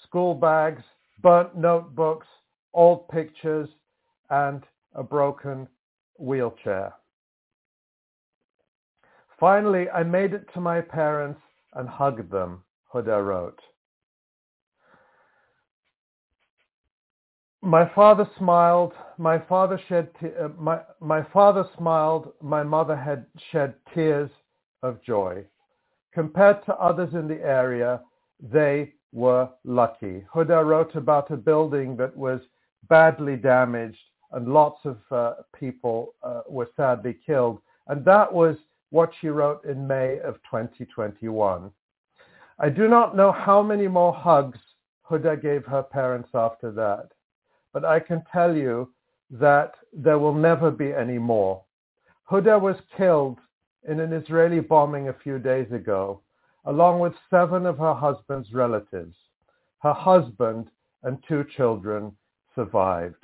school 0.04 0.34
bags, 0.34 0.82
burnt 1.22 1.56
notebooks, 1.56 2.26
old 2.74 3.08
pictures, 3.08 3.68
and 4.30 4.62
a 4.94 5.02
broken 5.02 5.66
wheelchair. 6.18 6.92
Finally, 9.40 9.88
I 9.90 10.02
made 10.02 10.34
it 10.34 10.46
to 10.54 10.60
my 10.60 10.80
parents 10.80 11.40
and 11.74 11.88
hugged 11.88 12.30
them, 12.30 12.62
Huda 12.92 13.26
wrote. 13.26 13.58
My 17.62 17.88
father 17.94 18.28
smiled. 18.38 18.92
My 19.18 19.38
father 19.38 19.80
shed 19.88 20.10
te- 20.20 20.34
uh, 20.38 20.48
my 20.58 20.80
my 21.00 21.22
father 21.32 21.64
smiled. 21.78 22.32
My 22.42 22.64
mother 22.64 22.96
had 22.96 23.26
shed 23.52 23.74
tears 23.94 24.30
of 24.82 25.00
joy. 25.02 25.44
Compared 26.12 26.64
to 26.66 26.74
others 26.74 27.14
in 27.14 27.28
the 27.28 27.40
area, 27.40 28.00
they 28.40 28.92
were 29.12 29.48
lucky. 29.64 30.24
Huda 30.34 30.66
wrote 30.66 30.96
about 30.96 31.30
a 31.30 31.36
building 31.36 31.96
that 31.96 32.16
was 32.16 32.40
badly 32.88 33.36
damaged 33.36 33.98
and 34.32 34.48
lots 34.48 34.80
of 34.84 34.98
uh, 35.10 35.34
people 35.58 36.14
uh, 36.22 36.40
were 36.48 36.68
sadly 36.76 37.16
killed. 37.24 37.60
And 37.86 38.04
that 38.04 38.32
was 38.32 38.56
what 38.90 39.12
she 39.20 39.28
wrote 39.28 39.64
in 39.64 39.86
May 39.86 40.18
of 40.20 40.34
2021. 40.50 41.70
I 42.58 42.68
do 42.68 42.88
not 42.88 43.16
know 43.16 43.30
how 43.32 43.62
many 43.62 43.88
more 43.88 44.12
hugs 44.12 44.58
Huda 45.08 45.40
gave 45.40 45.64
her 45.66 45.82
parents 45.82 46.30
after 46.34 46.70
that, 46.72 47.10
but 47.72 47.84
I 47.84 48.00
can 48.00 48.22
tell 48.32 48.56
you 48.56 48.92
that 49.30 49.74
there 49.92 50.18
will 50.18 50.34
never 50.34 50.70
be 50.70 50.92
any 50.92 51.18
more. 51.18 51.62
Huda 52.30 52.60
was 52.60 52.76
killed 52.96 53.38
in 53.88 54.00
an 54.00 54.12
Israeli 54.12 54.60
bombing 54.60 55.08
a 55.08 55.16
few 55.24 55.38
days 55.38 55.70
ago, 55.72 56.20
along 56.66 57.00
with 57.00 57.14
seven 57.30 57.66
of 57.66 57.78
her 57.78 57.94
husband's 57.94 58.52
relatives. 58.52 59.16
Her 59.80 59.92
husband 59.92 60.68
and 61.02 61.18
two 61.26 61.44
children 61.56 62.12
survived. 62.54 63.16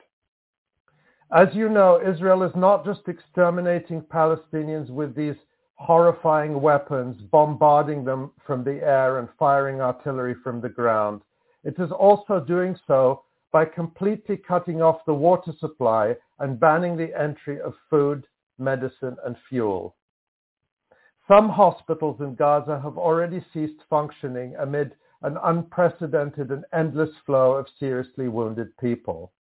As 1.30 1.48
you 1.52 1.68
know, 1.68 2.00
Israel 2.00 2.42
is 2.42 2.56
not 2.56 2.84
just 2.84 3.06
exterminating 3.06 4.00
Palestinians 4.00 4.88
with 4.88 5.14
these 5.14 5.36
horrifying 5.74 6.60
weapons, 6.60 7.20
bombarding 7.30 8.02
them 8.04 8.32
from 8.46 8.64
the 8.64 8.82
air 8.82 9.18
and 9.18 9.28
firing 9.38 9.80
artillery 9.80 10.34
from 10.42 10.60
the 10.60 10.68
ground. 10.68 11.20
It 11.64 11.78
is 11.78 11.92
also 11.92 12.40
doing 12.40 12.76
so 12.86 13.22
by 13.52 13.64
completely 13.64 14.36
cutting 14.36 14.82
off 14.82 15.04
the 15.06 15.14
water 15.14 15.52
supply 15.58 16.14
and 16.38 16.60
banning 16.60 16.96
the 16.96 17.18
entry 17.18 17.60
of 17.60 17.74
food, 17.88 18.26
medicine, 18.58 19.16
and 19.24 19.36
fuel. 19.48 19.96
Some 21.26 21.48
hospitals 21.48 22.20
in 22.20 22.34
Gaza 22.34 22.80
have 22.82 22.96
already 22.96 23.44
ceased 23.52 23.82
functioning 23.90 24.54
amid 24.58 24.94
an 25.22 25.36
unprecedented 25.42 26.50
and 26.50 26.64
endless 26.72 27.10
flow 27.26 27.52
of 27.52 27.66
seriously 27.78 28.28
wounded 28.28 28.76
people. 28.78 29.32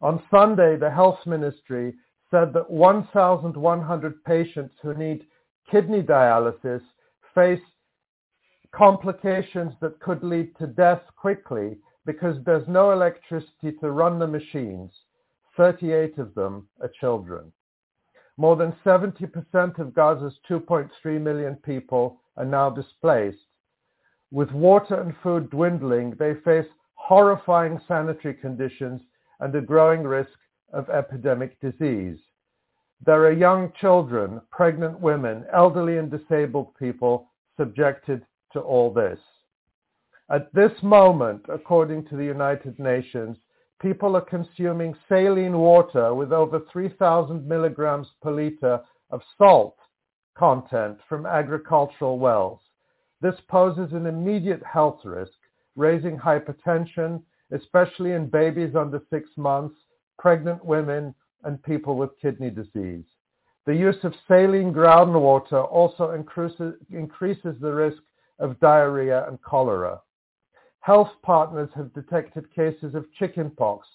On 0.00 0.22
Sunday, 0.30 0.76
the 0.76 0.90
health 0.90 1.20
ministry 1.26 1.94
said 2.30 2.52
that 2.52 2.70
1,100 2.70 4.24
patients 4.24 4.74
who 4.82 4.94
need 4.94 5.26
kidney 5.70 6.02
dialysis 6.02 6.82
face 7.34 7.60
complications 8.72 9.72
that 9.80 10.00
could 10.00 10.24
lead 10.24 10.56
to 10.58 10.66
death 10.66 11.02
quickly 11.16 11.76
because 12.04 12.36
there's 12.44 12.66
no 12.68 12.92
electricity 12.92 13.72
to 13.80 13.90
run 13.90 14.18
the 14.18 14.26
machines. 14.26 14.90
38 15.56 16.18
of 16.18 16.34
them 16.34 16.66
are 16.80 16.90
children. 17.00 17.52
More 18.36 18.56
than 18.56 18.74
70% 18.84 19.78
of 19.78 19.94
Gaza's 19.94 20.38
2.3 20.48 21.20
million 21.20 21.56
people 21.56 22.20
are 22.36 22.44
now 22.44 22.70
displaced. 22.70 23.38
With 24.30 24.50
water 24.52 25.00
and 25.00 25.14
food 25.22 25.50
dwindling, 25.50 26.14
they 26.18 26.34
face 26.44 26.66
horrifying 26.94 27.78
sanitary 27.86 28.34
conditions 28.34 29.02
and 29.40 29.54
a 29.54 29.60
growing 29.60 30.02
risk 30.02 30.38
of 30.72 30.88
epidemic 30.88 31.60
disease. 31.60 32.18
There 33.04 33.26
are 33.26 33.32
young 33.32 33.72
children, 33.80 34.40
pregnant 34.50 35.00
women, 35.00 35.44
elderly 35.52 35.98
and 35.98 36.10
disabled 36.10 36.74
people 36.78 37.28
subjected 37.58 38.24
to 38.52 38.60
all 38.60 38.92
this. 38.92 39.18
At 40.32 40.50
this 40.54 40.72
moment, 40.82 41.44
according 41.50 42.06
to 42.06 42.16
the 42.16 42.24
United 42.24 42.78
Nations, 42.78 43.36
people 43.82 44.16
are 44.16 44.22
consuming 44.22 44.96
saline 45.06 45.58
water 45.58 46.14
with 46.14 46.32
over 46.32 46.60
3,000 46.72 47.46
milligrams 47.46 48.08
per 48.22 48.32
liter 48.32 48.80
of 49.10 49.20
salt 49.36 49.76
content 50.34 50.96
from 51.06 51.26
agricultural 51.26 52.18
wells. 52.18 52.60
This 53.20 53.34
poses 53.48 53.92
an 53.92 54.06
immediate 54.06 54.62
health 54.64 55.00
risk, 55.04 55.34
raising 55.76 56.16
hypertension, 56.16 57.22
especially 57.50 58.12
in 58.12 58.30
babies 58.30 58.74
under 58.74 59.02
six 59.10 59.28
months, 59.36 59.76
pregnant 60.18 60.64
women, 60.64 61.14
and 61.44 61.62
people 61.62 61.96
with 61.98 62.18
kidney 62.22 62.48
disease. 62.48 63.04
The 63.66 63.74
use 63.74 64.02
of 64.02 64.14
saline 64.26 64.72
groundwater 64.72 65.70
also 65.70 66.12
increases, 66.12 66.72
increases 66.88 67.54
the 67.60 67.74
risk 67.74 68.02
of 68.38 68.58
diarrhea 68.60 69.28
and 69.28 69.38
cholera. 69.42 70.00
Health 70.82 71.10
partners 71.22 71.70
have 71.76 71.94
detected 71.94 72.52
cases 72.52 72.96
of 72.96 73.06
chickenpox, 73.18 73.86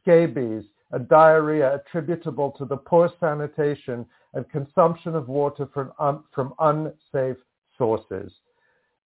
scabies, 0.00 0.62
and 0.92 1.08
diarrhea 1.08 1.74
attributable 1.74 2.52
to 2.52 2.64
the 2.64 2.76
poor 2.76 3.10
sanitation 3.18 4.06
and 4.34 4.48
consumption 4.50 5.16
of 5.16 5.28
water 5.28 5.68
from, 5.74 5.92
from 6.32 6.54
unsafe 6.60 7.36
sources. 7.76 8.32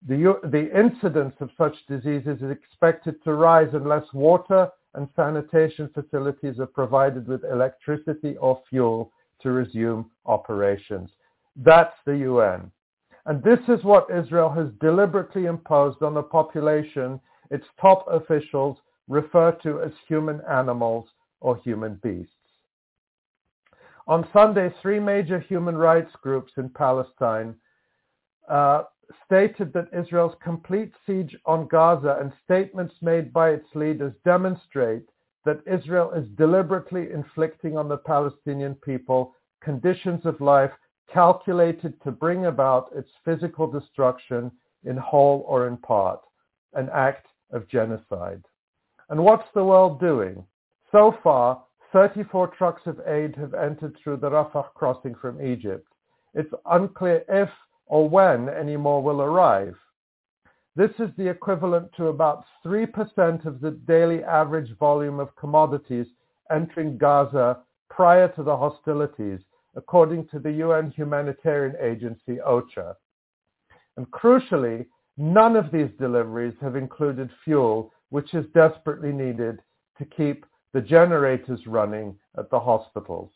The, 0.07 0.39
the 0.45 0.79
incidence 0.79 1.35
of 1.41 1.51
such 1.57 1.75
diseases 1.89 2.43
is 2.43 2.51
expected 2.51 3.23
to 3.25 3.33
rise 3.33 3.71
unless 3.73 4.05
water 4.13 4.69
and 4.95 5.09
sanitation 5.17 5.89
facilities 5.95 6.59
are 6.59 6.67
provided 6.67 7.27
with 7.27 7.45
electricity 7.45 8.37
or 8.37 8.61
fuel 8.69 9.13
to 9.41 9.51
resume 9.53 10.11
operations. 10.27 11.11
That's 11.57 11.97
the 12.05 12.19
UN. 12.19 12.71
And 13.25 13.43
this 13.43 13.61
is 13.69 13.83
what 13.83 14.11
Israel 14.11 14.51
has 14.51 14.69
deliberately 14.81 15.47
imposed 15.47 16.03
on 16.03 16.19
a 16.19 16.23
population 16.23 17.21
its 17.51 17.67
top 17.81 18.07
officials 18.11 18.79
refer 19.09 19.53
to 19.63 19.81
as 19.83 19.93
human 20.07 20.41
animals 20.49 21.09
or 21.41 21.57
human 21.59 21.95
beasts. 22.03 22.33
On 24.07 24.27
Sunday, 24.33 24.73
three 24.83 24.99
major 24.99 25.39
human 25.39 25.77
rights 25.77 26.13
groups 26.23 26.53
in 26.57 26.69
Palestine 26.71 27.55
uh, 28.49 28.85
stated 29.25 29.73
that 29.73 29.89
Israel's 29.93 30.35
complete 30.43 30.93
siege 31.07 31.37
on 31.47 31.69
Gaza 31.69 32.19
and 32.21 32.33
statements 32.45 32.95
made 33.03 33.33
by 33.33 33.51
its 33.51 33.67
leaders 33.75 34.13
demonstrate 34.25 35.05
that 35.45 35.63
Israel 35.67 36.13
is 36.13 36.27
deliberately 36.37 37.11
inflicting 37.13 37.77
on 37.77 37.89
the 37.89 37.97
Palestinian 37.97 38.75
people 38.75 39.35
conditions 39.63 40.25
of 40.25 40.41
life 40.41 40.73
calculated 41.13 42.01
to 42.03 42.11
bring 42.11 42.47
about 42.47 42.91
its 42.95 43.11
physical 43.25 43.67
destruction 43.67 44.51
in 44.85 44.97
whole 44.97 45.45
or 45.47 45.67
in 45.67 45.77
part, 45.77 46.21
an 46.75 46.89
act 46.93 47.27
of 47.53 47.69
genocide. 47.69 48.45
And 49.09 49.23
what's 49.25 49.49
the 49.55 49.65
world 49.65 50.01
doing? 50.01 50.45
So 50.93 51.17
far, 51.23 51.63
34 51.93 52.49
trucks 52.49 52.83
of 52.87 53.01
aid 53.07 53.35
have 53.37 53.55
entered 53.55 53.97
through 53.97 54.19
the 54.19 54.31
Rafah 54.31 54.73
crossing 54.75 55.15
from 55.15 55.45
Egypt. 55.45 55.87
It's 56.35 56.53
unclear 56.67 57.25
if 57.29 57.49
or 57.87 58.09
when 58.09 58.49
any 58.49 58.77
more 58.77 59.03
will 59.03 59.21
arrive. 59.21 59.75
This 60.77 60.93
is 61.01 61.11
the 61.17 61.29
equivalent 61.29 61.93
to 61.97 62.07
about 62.07 62.45
3% 62.65 63.45
of 63.45 63.61
the 63.61 63.73
daily 63.73 64.23
average 64.23 64.77
volume 64.79 65.19
of 65.19 65.35
commodities 65.35 66.07
entering 66.51 66.97
Gaza 66.97 67.59
prior 67.89 68.29
to 68.29 68.43
the 68.45 68.57
hostilities 68.57 69.41
according 69.75 70.29
to 70.29 70.39
the 70.39 70.53
UN 70.53 70.91
humanitarian 70.91 71.77
agency 71.81 72.39
OCHA. 72.47 72.95
And 73.97 74.11
crucially, 74.11 74.87
none 75.21 75.55
of 75.55 75.71
these 75.71 75.91
deliveries 75.99 76.55
have 76.63 76.77
included 76.77 77.31
fuel, 77.45 77.93
which 78.09 78.33
is 78.33 78.47
desperately 78.55 79.13
needed 79.13 79.61
to 79.99 80.05
keep 80.07 80.47
the 80.73 80.81
generators 80.81 81.67
running 81.67 82.17
at 82.39 82.49
the 82.51 82.59
hospitals. 82.59 83.31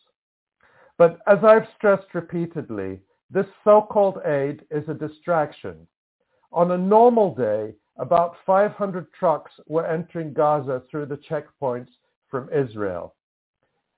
But 0.97 1.19
as 1.27 1.37
I've 1.43 1.67
stressed 1.77 2.13
repeatedly, 2.15 3.01
this 3.29 3.45
so-called 3.63 4.19
aid 4.25 4.63
is 4.71 4.87
a 4.89 4.93
distraction. 4.93 5.85
On 6.51 6.71
a 6.71 6.77
normal 6.77 7.35
day, 7.35 7.75
about 7.97 8.35
500 8.45 9.13
trucks 9.13 9.51
were 9.67 9.85
entering 9.85 10.33
Gaza 10.33 10.81
through 10.89 11.05
the 11.05 11.17
checkpoints 11.29 11.89
from 12.29 12.49
Israel. 12.51 13.13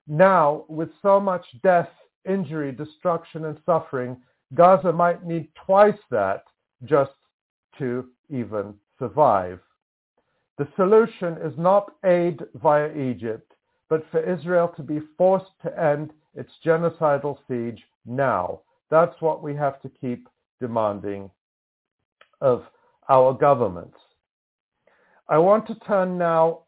Now, 0.06 0.64
with 0.68 0.90
so 1.00 1.18
much 1.20 1.44
death, 1.62 1.88
injury, 2.28 2.70
destruction, 2.72 3.46
and 3.46 3.58
suffering, 3.64 4.16
Gaza 4.54 4.92
might 4.92 5.24
need 5.24 5.48
twice 5.66 5.98
that 6.10 6.44
just 6.84 7.12
to 7.78 8.06
even 8.30 8.74
survive. 8.98 9.60
The 10.58 10.68
solution 10.76 11.36
is 11.38 11.56
not 11.56 11.92
aid 12.04 12.40
via 12.54 12.92
Egypt, 12.92 13.52
but 13.88 14.04
for 14.10 14.20
Israel 14.20 14.72
to 14.76 14.82
be 14.82 15.00
forced 15.16 15.52
to 15.62 15.80
end 15.80 16.12
its 16.34 16.50
genocidal 16.64 17.38
siege 17.48 17.82
now. 18.04 18.60
That's 18.90 19.20
what 19.20 19.42
we 19.42 19.54
have 19.54 19.80
to 19.82 19.88
keep 19.88 20.28
demanding 20.60 21.30
of 22.40 22.64
our 23.08 23.32
governments. 23.32 23.96
I 25.28 25.38
want 25.38 25.66
to 25.66 25.74
turn 25.86 26.18
now 26.18 26.60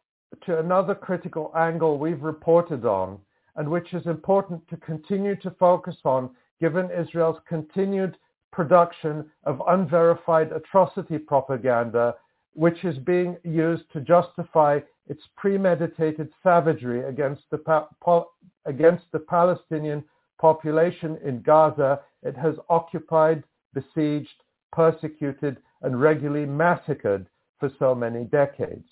to 0.46 0.58
another 0.58 0.94
critical 0.94 1.52
angle 1.56 1.98
we've 1.98 2.22
reported 2.22 2.84
on 2.84 3.18
and 3.56 3.68
which 3.68 3.92
is 3.92 4.06
important 4.06 4.66
to 4.68 4.76
continue 4.76 5.34
to 5.36 5.50
focus 5.52 5.96
on 6.04 6.30
given 6.60 6.90
Israel's 6.90 7.40
continued 7.48 8.16
production 8.52 9.30
of 9.44 9.62
unverified 9.68 10.52
atrocity 10.52 11.18
propaganda, 11.18 12.14
which 12.54 12.84
is 12.84 12.98
being 12.98 13.36
used 13.44 13.84
to 13.92 14.00
justify 14.00 14.80
its 15.08 15.22
premeditated 15.36 16.28
savagery 16.42 17.04
against 17.04 17.42
the, 17.50 18.24
against 18.66 19.04
the 19.12 19.18
Palestinian 19.18 20.04
population 20.38 21.18
in 21.24 21.42
Gaza 21.42 22.00
it 22.22 22.36
has 22.36 22.54
occupied, 22.68 23.42
besieged, 23.72 24.42
persecuted, 24.72 25.58
and 25.82 26.00
regularly 26.00 26.46
massacred 26.46 27.26
for 27.58 27.70
so 27.78 27.94
many 27.94 28.24
decades. 28.24 28.86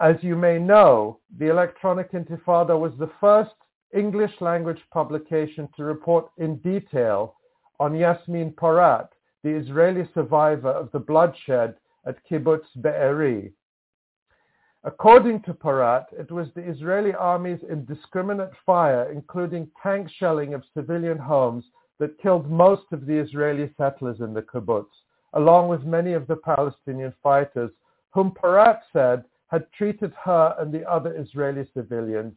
As 0.00 0.16
you 0.22 0.36
may 0.36 0.58
know, 0.58 1.18
the 1.38 1.50
Electronic 1.50 2.12
Intifada 2.12 2.78
was 2.78 2.92
the 2.98 3.10
first 3.20 3.54
English 3.92 4.32
language 4.40 4.80
publication 4.92 5.68
to 5.76 5.84
report 5.84 6.28
in 6.38 6.56
detail 6.56 7.36
on 7.80 7.94
Yasmin 7.94 8.52
Porat, 8.52 9.08
the 9.42 9.50
Israeli 9.50 10.08
survivor 10.14 10.70
of 10.70 10.90
the 10.92 10.98
bloodshed 10.98 11.76
at 12.06 12.24
Kibbutz 12.28 12.66
Be'eri. 12.80 13.52
According 14.84 15.40
to 15.42 15.54
Porat, 15.54 16.06
it 16.12 16.30
was 16.30 16.48
the 16.54 16.68
Israeli 16.68 17.14
army's 17.14 17.62
indiscriminate 17.70 18.52
fire, 18.66 19.10
including 19.10 19.70
tank 19.82 20.10
shelling 20.10 20.54
of 20.54 20.62
civilian 20.74 21.18
homes, 21.18 21.64
that 21.98 22.18
killed 22.18 22.50
most 22.50 22.84
of 22.92 23.06
the 23.06 23.16
Israeli 23.16 23.72
settlers 23.76 24.20
in 24.20 24.34
the 24.34 24.42
kibbutz, 24.42 24.90
along 25.34 25.68
with 25.68 25.84
many 25.84 26.12
of 26.12 26.26
the 26.26 26.36
Palestinian 26.36 27.14
fighters, 27.22 27.70
whom 28.10 28.32
Porat 28.32 28.80
said 28.92 29.24
had 29.48 29.70
treated 29.72 30.12
her 30.22 30.54
and 30.58 30.72
the 30.72 30.88
other 30.90 31.14
Israeli 31.16 31.66
civilians 31.74 32.36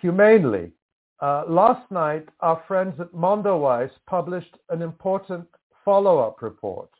humanely. 0.00 0.72
Uh, 1.20 1.44
last 1.48 1.90
night, 1.90 2.28
our 2.40 2.62
friends 2.68 2.98
at 3.00 3.12
Mondoweiss 3.12 3.90
published 4.06 4.54
an 4.68 4.82
important 4.82 5.46
follow-up 5.84 6.42
report. 6.42 6.90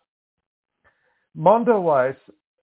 Mondoweiss 1.36 2.16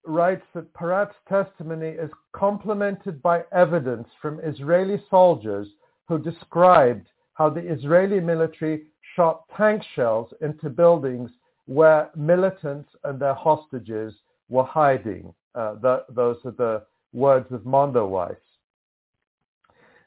writes 0.05 0.43
that 0.55 0.73
Porat's 0.73 1.15
testimony 1.29 1.89
is 1.89 2.09
complemented 2.33 3.21
by 3.21 3.43
evidence 3.51 4.07
from 4.21 4.39
Israeli 4.39 5.01
soldiers 5.09 5.67
who 6.07 6.17
described 6.17 7.07
how 7.35 7.49
the 7.49 7.61
Israeli 7.61 8.19
military 8.19 8.85
shot 9.15 9.43
tank 9.55 9.83
shells 9.95 10.33
into 10.41 10.69
buildings 10.69 11.29
where 11.65 12.09
militants 12.15 12.89
and 13.03 13.19
their 13.19 13.33
hostages 13.33 14.13
were 14.49 14.65
hiding. 14.65 15.33
Uh, 15.55 15.75
the, 15.75 16.03
those 16.09 16.37
are 16.45 16.51
the 16.51 16.83
words 17.13 17.51
of 17.51 17.61
Mondoweiss. 17.61 18.35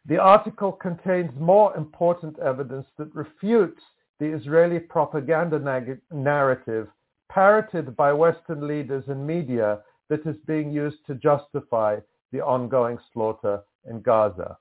The 0.08 0.18
article 0.18 0.72
contains 0.72 1.30
more 1.38 1.76
important 1.76 2.38
evidence 2.38 2.86
that 2.96 3.14
refutes 3.14 3.82
the 4.20 4.26
Israeli 4.26 4.78
propaganda 4.78 5.58
nag- 5.58 6.00
narrative 6.12 6.88
parroted 7.28 7.96
by 7.96 8.12
Western 8.12 8.66
leaders 8.68 9.04
and 9.08 9.26
media 9.26 9.80
that 10.08 10.24
is 10.26 10.36
being 10.46 10.70
used 10.70 11.04
to 11.06 11.16
justify 11.16 11.98
the 12.32 12.40
ongoing 12.40 12.98
slaughter 13.12 13.60
in 13.88 14.00
Gaza. 14.00 14.56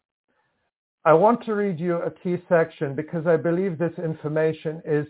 I 1.06 1.14
want 1.14 1.46
to 1.46 1.54
read 1.54 1.80
you 1.80 1.98
a 1.98 2.10
key 2.10 2.38
section 2.50 2.96
because 2.96 3.28
I 3.28 3.38
believe 3.38 3.78
this 3.78 3.98
information 4.00 4.82
is 4.84 5.06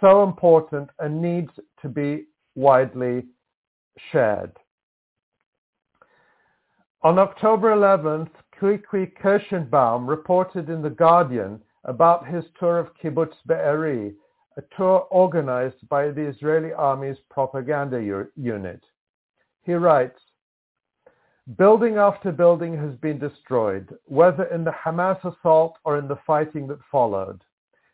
so 0.00 0.22
important 0.22 0.88
and 1.00 1.20
needs 1.20 1.50
to 1.82 1.88
be 1.88 2.26
widely 2.54 3.26
shared. 4.12 4.52
On 7.02 7.18
October 7.18 7.74
11th, 7.74 8.30
Quique 8.58 9.16
Kierszenbaum 9.22 10.08
reported 10.08 10.68
in 10.68 10.82
The 10.82 10.90
Guardian 10.90 11.62
about 11.84 12.26
his 12.26 12.44
tour 12.58 12.78
of 12.78 12.92
Kibbutz 13.00 13.36
Be'eri, 13.46 14.16
a 14.56 14.62
tour 14.76 15.06
organized 15.10 15.88
by 15.88 16.10
the 16.10 16.22
Israeli 16.22 16.72
army's 16.72 17.18
propaganda 17.30 18.26
unit. 18.34 18.82
He 19.62 19.74
writes, 19.74 20.18
Building 21.56 21.98
after 21.98 22.32
building 22.32 22.76
has 22.76 22.96
been 22.96 23.18
destroyed, 23.20 23.96
whether 24.06 24.44
in 24.46 24.64
the 24.64 24.72
Hamas 24.72 25.20
assault 25.24 25.78
or 25.84 25.96
in 25.96 26.08
the 26.08 26.18
fighting 26.26 26.66
that 26.66 26.80
followed. 26.90 27.40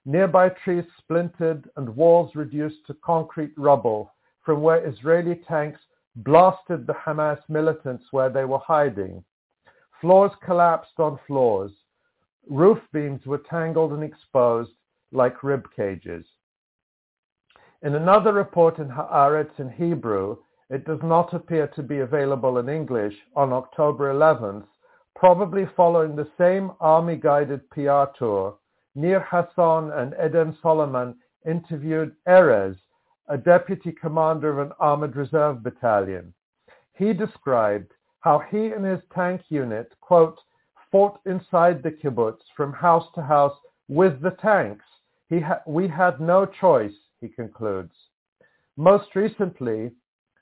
Nearby 0.06 0.48
trees 0.48 0.84
splintered 0.96 1.68
and 1.76 1.94
walls 1.94 2.34
reduced 2.34 2.86
to 2.86 2.94
concrete 2.94 3.52
rubble 3.58 4.10
from 4.40 4.62
where 4.62 4.86
Israeli 4.86 5.42
tanks 5.46 5.80
blasted 6.16 6.86
the 6.86 6.94
Hamas 6.94 7.40
militants 7.50 8.04
where 8.12 8.30
they 8.30 8.46
were 8.46 8.58
hiding. 8.58 9.22
Floors 10.04 10.32
collapsed 10.44 10.98
on 11.00 11.18
floors. 11.26 11.72
Roof 12.50 12.76
beams 12.92 13.24
were 13.24 13.40
tangled 13.48 13.94
and 13.94 14.04
exposed 14.04 14.72
like 15.12 15.42
rib 15.42 15.66
cages. 15.74 16.26
In 17.80 17.94
another 17.94 18.34
report 18.34 18.78
in 18.80 18.88
Haaretz 18.88 19.58
uh, 19.58 19.62
in 19.62 19.70
Hebrew, 19.70 20.36
it 20.68 20.84
does 20.84 20.98
not 21.02 21.32
appear 21.32 21.68
to 21.68 21.82
be 21.82 22.00
available 22.00 22.58
in 22.58 22.68
English 22.68 23.14
on 23.34 23.54
October 23.54 24.12
11th, 24.12 24.66
probably 25.16 25.64
following 25.74 26.14
the 26.14 26.28
same 26.36 26.72
army-guided 26.80 27.70
PR 27.70 28.04
tour. 28.18 28.58
Nir 28.94 29.20
Hasson 29.20 29.90
and 29.90 30.14
Eden 30.22 30.54
Solomon 30.60 31.14
interviewed 31.48 32.14
Erez, 32.28 32.76
a 33.28 33.38
deputy 33.38 33.90
commander 33.90 34.50
of 34.50 34.66
an 34.66 34.72
armored 34.78 35.16
reserve 35.16 35.62
battalion. 35.62 36.34
He 36.92 37.14
described 37.14 37.90
how 38.24 38.38
he 38.50 38.68
and 38.68 38.86
his 38.86 39.02
tank 39.14 39.42
unit, 39.50 39.92
quote, 40.00 40.40
fought 40.90 41.20
inside 41.26 41.82
the 41.82 41.90
kibbutz 41.90 42.40
from 42.56 42.72
house 42.72 43.06
to 43.14 43.20
house 43.20 43.54
with 43.88 44.18
the 44.22 44.30
tanks. 44.30 44.86
Ha- 45.30 45.60
we 45.66 45.86
had 45.86 46.18
no 46.22 46.46
choice, 46.46 46.94
he 47.20 47.28
concludes. 47.28 47.92
Most 48.78 49.14
recently, 49.14 49.92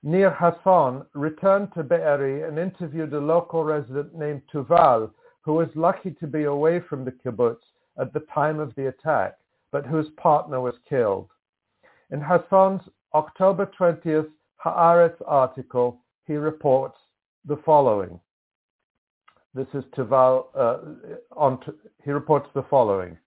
Nir 0.04 0.30
Hasson 0.30 1.04
returned 1.14 1.74
to 1.74 1.82
Be'eri 1.82 2.44
and 2.44 2.56
interviewed 2.56 3.12
a 3.14 3.18
local 3.18 3.64
resident 3.64 4.14
named 4.14 4.42
Tuval, 4.54 5.10
who 5.40 5.54
was 5.54 5.68
lucky 5.74 6.12
to 6.20 6.28
be 6.28 6.44
away 6.44 6.78
from 6.78 7.04
the 7.04 7.10
kibbutz 7.10 7.64
at 7.98 8.12
the 8.12 8.24
time 8.32 8.60
of 8.60 8.72
the 8.76 8.86
attack, 8.86 9.38
but 9.72 9.84
whose 9.86 10.10
partner 10.10 10.60
was 10.60 10.76
killed. 10.88 11.30
In 12.12 12.20
Hasson's 12.20 12.88
October 13.12 13.68
20th 13.76 14.30
Haaretz 14.64 15.20
article, 15.26 15.98
he 16.28 16.34
reports 16.34 16.96
the 17.44 17.56
following. 17.64 18.20
This 19.54 19.66
is 19.74 19.84
Tuval, 19.96 20.46
uh, 20.54 20.78
on 21.36 21.58
he 22.04 22.10
reports 22.10 22.48
the 22.54 22.64
following. 22.70 23.18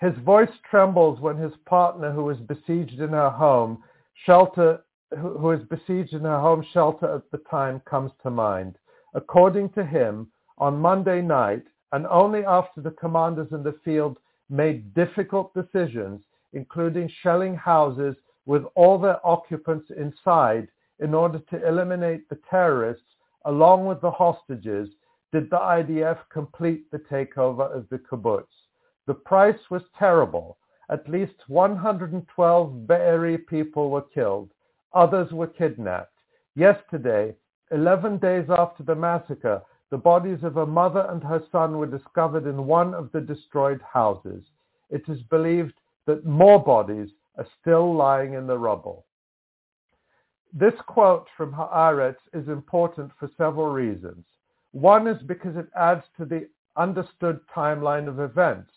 His 0.00 0.16
voice 0.24 0.50
trembles 0.68 1.20
when 1.20 1.36
his 1.36 1.52
partner, 1.66 2.10
who 2.10 2.24
was 2.24 2.38
besieged 2.38 3.00
in 3.00 3.10
her 3.10 3.30
home, 3.30 3.82
shelter 4.26 4.82
who 5.18 5.50
is 5.50 5.60
besieged 5.68 6.14
in 6.14 6.22
her 6.22 6.40
home 6.40 6.64
shelter 6.72 7.14
at 7.14 7.30
the 7.30 7.38
time 7.50 7.80
comes 7.80 8.10
to 8.22 8.30
mind. 8.30 8.76
According 9.14 9.70
to 9.70 9.84
him, 9.84 10.28
on 10.58 10.78
Monday 10.78 11.20
night, 11.20 11.64
and 11.92 12.06
only 12.06 12.44
after 12.44 12.80
the 12.80 12.92
commanders 12.92 13.48
in 13.52 13.62
the 13.62 13.78
field 13.84 14.18
made 14.48 14.94
difficult 14.94 15.52
decisions, 15.54 16.22
including 16.52 17.10
shelling 17.22 17.54
houses 17.54 18.16
with 18.46 18.64
all 18.74 18.98
their 18.98 19.24
occupants 19.26 19.90
inside 19.96 20.68
in 21.00 21.14
order 21.14 21.38
to 21.50 21.68
eliminate 21.68 22.28
the 22.28 22.38
terrorists 22.48 23.11
along 23.44 23.86
with 23.86 24.00
the 24.00 24.10
hostages, 24.10 24.88
did 25.32 25.48
the 25.50 25.56
IDF 25.56 26.18
complete 26.30 26.90
the 26.90 26.98
takeover 26.98 27.74
of 27.74 27.88
the 27.88 27.98
kibbutz. 27.98 28.68
The 29.06 29.14
price 29.14 29.70
was 29.70 29.82
terrible. 29.98 30.58
At 30.90 31.08
least 31.08 31.48
112 31.48 32.86
Be'eri 32.86 33.38
people 33.38 33.90
were 33.90 34.02
killed. 34.02 34.50
Others 34.92 35.32
were 35.32 35.46
kidnapped. 35.46 36.12
Yesterday, 36.54 37.34
11 37.70 38.18
days 38.18 38.46
after 38.50 38.82
the 38.82 38.94
massacre, 38.94 39.62
the 39.90 39.98
bodies 39.98 40.42
of 40.42 40.58
a 40.58 40.66
mother 40.66 41.06
and 41.10 41.22
her 41.22 41.42
son 41.50 41.78
were 41.78 41.86
discovered 41.86 42.46
in 42.46 42.66
one 42.66 42.94
of 42.94 43.10
the 43.12 43.20
destroyed 43.20 43.80
houses. 43.82 44.44
It 44.90 45.02
is 45.08 45.22
believed 45.24 45.74
that 46.06 46.26
more 46.26 46.62
bodies 46.62 47.08
are 47.36 47.46
still 47.60 47.94
lying 47.94 48.34
in 48.34 48.46
the 48.46 48.58
rubble. 48.58 49.06
This 50.54 50.74
quote 50.86 51.28
from 51.34 51.50
Haaretz 51.52 52.18
is 52.34 52.48
important 52.48 53.10
for 53.18 53.30
several 53.38 53.68
reasons. 53.68 54.26
One 54.72 55.06
is 55.06 55.22
because 55.22 55.56
it 55.56 55.68
adds 55.74 56.04
to 56.18 56.26
the 56.26 56.46
understood 56.76 57.40
timeline 57.48 58.06
of 58.06 58.20
events. 58.20 58.70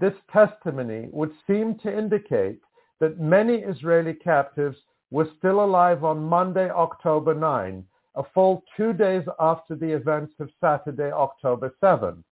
This 0.00 0.14
testimony 0.32 1.08
would 1.12 1.32
seem 1.46 1.78
to 1.78 1.96
indicate 1.96 2.60
that 2.98 3.20
many 3.20 3.58
Israeli 3.58 4.14
captives 4.14 4.78
were 5.12 5.28
still 5.38 5.62
alive 5.62 6.02
on 6.02 6.24
Monday, 6.24 6.68
October 6.70 7.34
9, 7.34 7.84
a 8.16 8.24
full 8.34 8.64
two 8.76 8.92
days 8.92 9.24
after 9.38 9.76
the 9.76 9.92
events 9.92 10.34
of 10.40 10.50
Saturday, 10.60 11.12
October 11.12 11.72
7. 11.80 12.24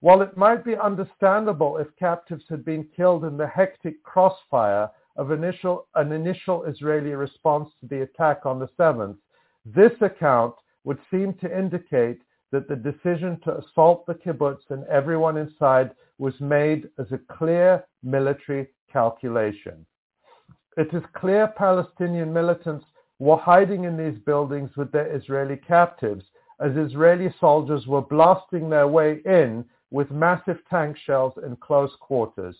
While 0.00 0.22
it 0.22 0.36
might 0.36 0.64
be 0.64 0.76
understandable 0.76 1.78
if 1.78 1.94
captives 1.96 2.44
had 2.48 2.64
been 2.64 2.88
killed 2.96 3.24
in 3.24 3.36
the 3.36 3.46
hectic 3.46 4.02
crossfire 4.02 4.90
of 5.16 5.30
initial, 5.30 5.86
an 5.94 6.12
initial 6.12 6.64
Israeli 6.64 7.12
response 7.12 7.70
to 7.80 7.86
the 7.86 8.02
attack 8.02 8.46
on 8.46 8.58
the 8.58 8.68
7th, 8.78 9.16
this 9.64 9.92
account 10.00 10.54
would 10.84 10.98
seem 11.10 11.34
to 11.34 11.58
indicate 11.58 12.20
that 12.52 12.68
the 12.68 12.76
decision 12.76 13.40
to 13.40 13.58
assault 13.58 14.06
the 14.06 14.14
kibbutz 14.14 14.70
and 14.70 14.84
everyone 14.86 15.36
inside 15.36 15.90
was 16.18 16.34
made 16.40 16.88
as 16.98 17.06
a 17.10 17.36
clear 17.36 17.84
military 18.02 18.68
calculation. 18.92 19.84
It 20.76 20.92
is 20.92 21.02
clear 21.14 21.48
Palestinian 21.48 22.32
militants 22.32 22.84
were 23.18 23.36
hiding 23.36 23.84
in 23.84 23.96
these 23.96 24.18
buildings 24.24 24.70
with 24.76 24.92
their 24.92 25.14
Israeli 25.14 25.56
captives 25.56 26.24
as 26.60 26.76
Israeli 26.76 27.34
soldiers 27.40 27.86
were 27.86 28.02
blasting 28.02 28.70
their 28.70 28.88
way 28.88 29.20
in 29.24 29.64
with 29.90 30.10
massive 30.10 30.58
tank 30.68 30.96
shells 31.04 31.34
in 31.44 31.56
close 31.56 31.94
quarters. 32.00 32.56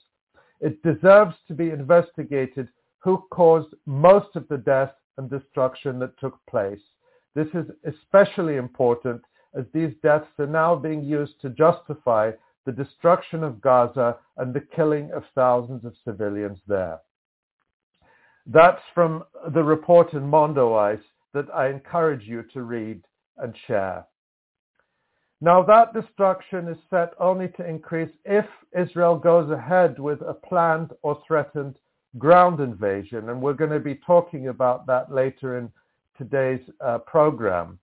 It 0.61 0.83
deserves 0.83 1.37
to 1.49 1.55
be 1.55 1.71
investigated 1.71 2.69
who 2.99 3.25
caused 3.31 3.75
most 3.85 4.35
of 4.37 4.49
the 4.49 4.59
death 4.59 4.93
and 5.19 5.31
destruction 5.31 5.99
that 6.01 6.19
took 6.19 6.39
place. 6.47 6.81
This 7.35 7.49
is 7.55 7.67
especially 7.85 8.57
important 8.57 9.23
as 9.55 9.65
these 9.73 9.93
deaths 10.03 10.27
are 10.39 10.47
now 10.47 10.75
being 10.75 11.03
used 11.03 11.41
to 11.43 11.51
justify 11.51 12.33
the 12.65 12.73
destruction 12.73 13.45
of 13.45 13.61
Gaza 13.61 14.17
and 14.39 14.53
the 14.53 14.67
killing 14.75 15.13
of 15.13 15.23
thousands 15.35 15.85
of 15.85 15.95
civilians 16.05 16.59
there. 16.67 16.99
That's 18.47 18.83
from 18.95 19.25
the 19.55 19.63
report 19.63 20.13
in 20.13 20.23
Mondoweiss 20.23 21.01
that 21.33 21.47
I 21.55 21.69
encourage 21.69 22.27
you 22.27 22.45
to 22.53 22.63
read 22.63 23.03
and 23.39 23.55
share. 23.67 24.07
Now 25.41 25.63
that 25.65 25.93
destruction 25.93 26.69
is 26.69 26.79
set 26.89 27.13
only 27.21 27.49
to 27.57 27.69
increase 27.69 28.11
if 28.25 28.47
Israel 28.77 29.17
goes 29.17 29.51
ahead 29.51 29.99
with 29.99 30.23
a 30.23 30.33
planned 30.33 30.93
or 31.03 31.21
threatened 31.27 31.75
ground 32.19 32.61
invasion, 32.61 33.29
and 33.29 33.43
we're 33.43 33.53
going 33.53 33.71
to 33.71 33.81
be 33.81 33.97
talking 34.07 34.49
about 34.49 34.87
that 34.87 35.13
later 35.13 35.59
in 35.59 35.71
today's 36.17 36.63
uh, 36.81 36.99
program. 36.99 37.79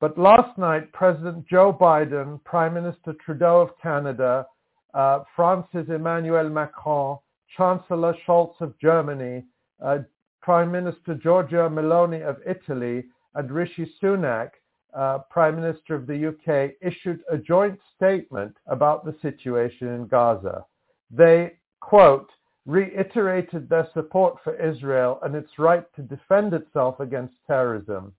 But 0.00 0.16
last 0.16 0.56
night, 0.56 0.90
President 0.92 1.46
Joe 1.46 1.76
Biden, 1.78 2.42
Prime 2.44 2.72
Minister 2.72 3.14
Trudeau 3.24 3.60
of 3.60 3.78
Canada, 3.82 4.46
uh, 4.94 5.20
France's 5.34 5.88
Emmanuel 5.90 6.48
Macron, 6.48 7.18
Chancellor 7.56 8.14
Scholz 8.26 8.58
of 8.60 8.78
Germany, 8.78 9.44
uh, 9.84 9.98
Prime 10.40 10.72
Minister 10.72 11.14
Giorgia 11.14 11.68
Meloni 11.70 12.22
of 12.26 12.36
Italy, 12.46 13.04
and 13.34 13.50
Rishi 13.50 13.90
Sunak 14.02 14.50
uh, 14.96 15.18
Prime 15.30 15.56
Minister 15.56 15.94
of 15.94 16.06
the 16.06 16.28
UK, 16.28 16.72
issued 16.80 17.20
a 17.30 17.36
joint 17.36 17.78
statement 17.94 18.56
about 18.66 19.04
the 19.04 19.14
situation 19.20 19.88
in 19.88 20.06
Gaza. 20.06 20.64
They, 21.10 21.52
quote, 21.80 22.30
reiterated 22.64 23.68
their 23.68 23.88
support 23.94 24.38
for 24.42 24.56
Israel 24.60 25.20
and 25.22 25.34
its 25.34 25.58
right 25.58 25.84
to 25.94 26.02
defend 26.02 26.52
itself 26.52 26.98
against 26.98 27.34
terrorism 27.46 28.12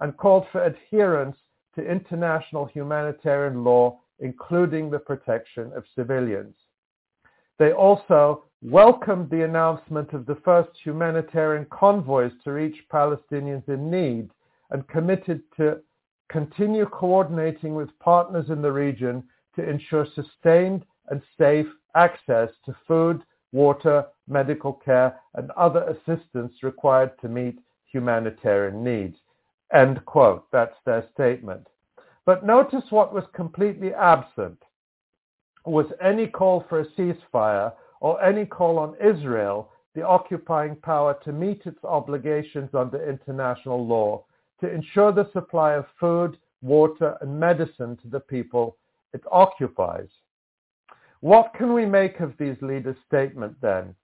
and 0.00 0.16
called 0.16 0.46
for 0.50 0.64
adherence 0.64 1.36
to 1.76 1.88
international 1.88 2.66
humanitarian 2.66 3.62
law, 3.62 3.98
including 4.18 4.90
the 4.90 4.98
protection 4.98 5.70
of 5.76 5.84
civilians. 5.94 6.54
They 7.58 7.72
also 7.72 8.44
welcomed 8.62 9.30
the 9.30 9.44
announcement 9.44 10.12
of 10.12 10.26
the 10.26 10.36
first 10.44 10.70
humanitarian 10.82 11.66
convoys 11.70 12.32
to 12.42 12.52
reach 12.52 12.76
Palestinians 12.92 13.68
in 13.68 13.90
need 13.90 14.30
and 14.70 14.86
committed 14.88 15.42
to 15.56 15.78
continue 16.28 16.86
coordinating 16.86 17.74
with 17.74 17.98
partners 17.98 18.46
in 18.48 18.62
the 18.62 18.72
region 18.72 19.22
to 19.56 19.68
ensure 19.68 20.06
sustained 20.14 20.84
and 21.08 21.20
safe 21.38 21.66
access 21.94 22.48
to 22.64 22.74
food, 22.86 23.22
water, 23.52 24.04
medical 24.28 24.72
care, 24.72 25.20
and 25.34 25.50
other 25.52 25.82
assistance 25.82 26.52
required 26.62 27.12
to 27.20 27.28
meet 27.28 27.58
humanitarian 27.90 28.82
needs. 28.82 29.16
End 29.72 30.04
quote. 30.06 30.50
That's 30.50 30.76
their 30.84 31.06
statement. 31.12 31.66
But 32.24 32.46
notice 32.46 32.84
what 32.90 33.12
was 33.12 33.24
completely 33.34 33.92
absent 33.94 34.62
was 35.64 35.86
any 36.00 36.26
call 36.26 36.64
for 36.68 36.80
a 36.80 36.86
ceasefire 36.92 37.72
or 38.00 38.22
any 38.22 38.46
call 38.46 38.78
on 38.78 38.96
Israel, 39.00 39.70
the 39.94 40.06
occupying 40.06 40.76
power, 40.76 41.18
to 41.24 41.32
meet 41.32 41.62
its 41.66 41.84
obligations 41.84 42.70
under 42.74 43.08
international 43.08 43.86
law 43.86 44.24
to 44.62 44.72
ensure 44.72 45.12
the 45.12 45.30
supply 45.32 45.74
of 45.74 45.84
food, 46.00 46.38
water, 46.62 47.18
and 47.20 47.38
medicine 47.38 47.98
to 47.98 48.08
the 48.08 48.20
people 48.20 48.78
it 49.12 49.22
occupies. 49.30 50.08
What 51.20 51.52
can 51.54 51.74
we 51.74 51.84
make 51.84 52.20
of 52.20 52.32
these 52.38 52.56
leaders' 52.62 52.96
statement 53.06 53.56
then? 53.60 53.94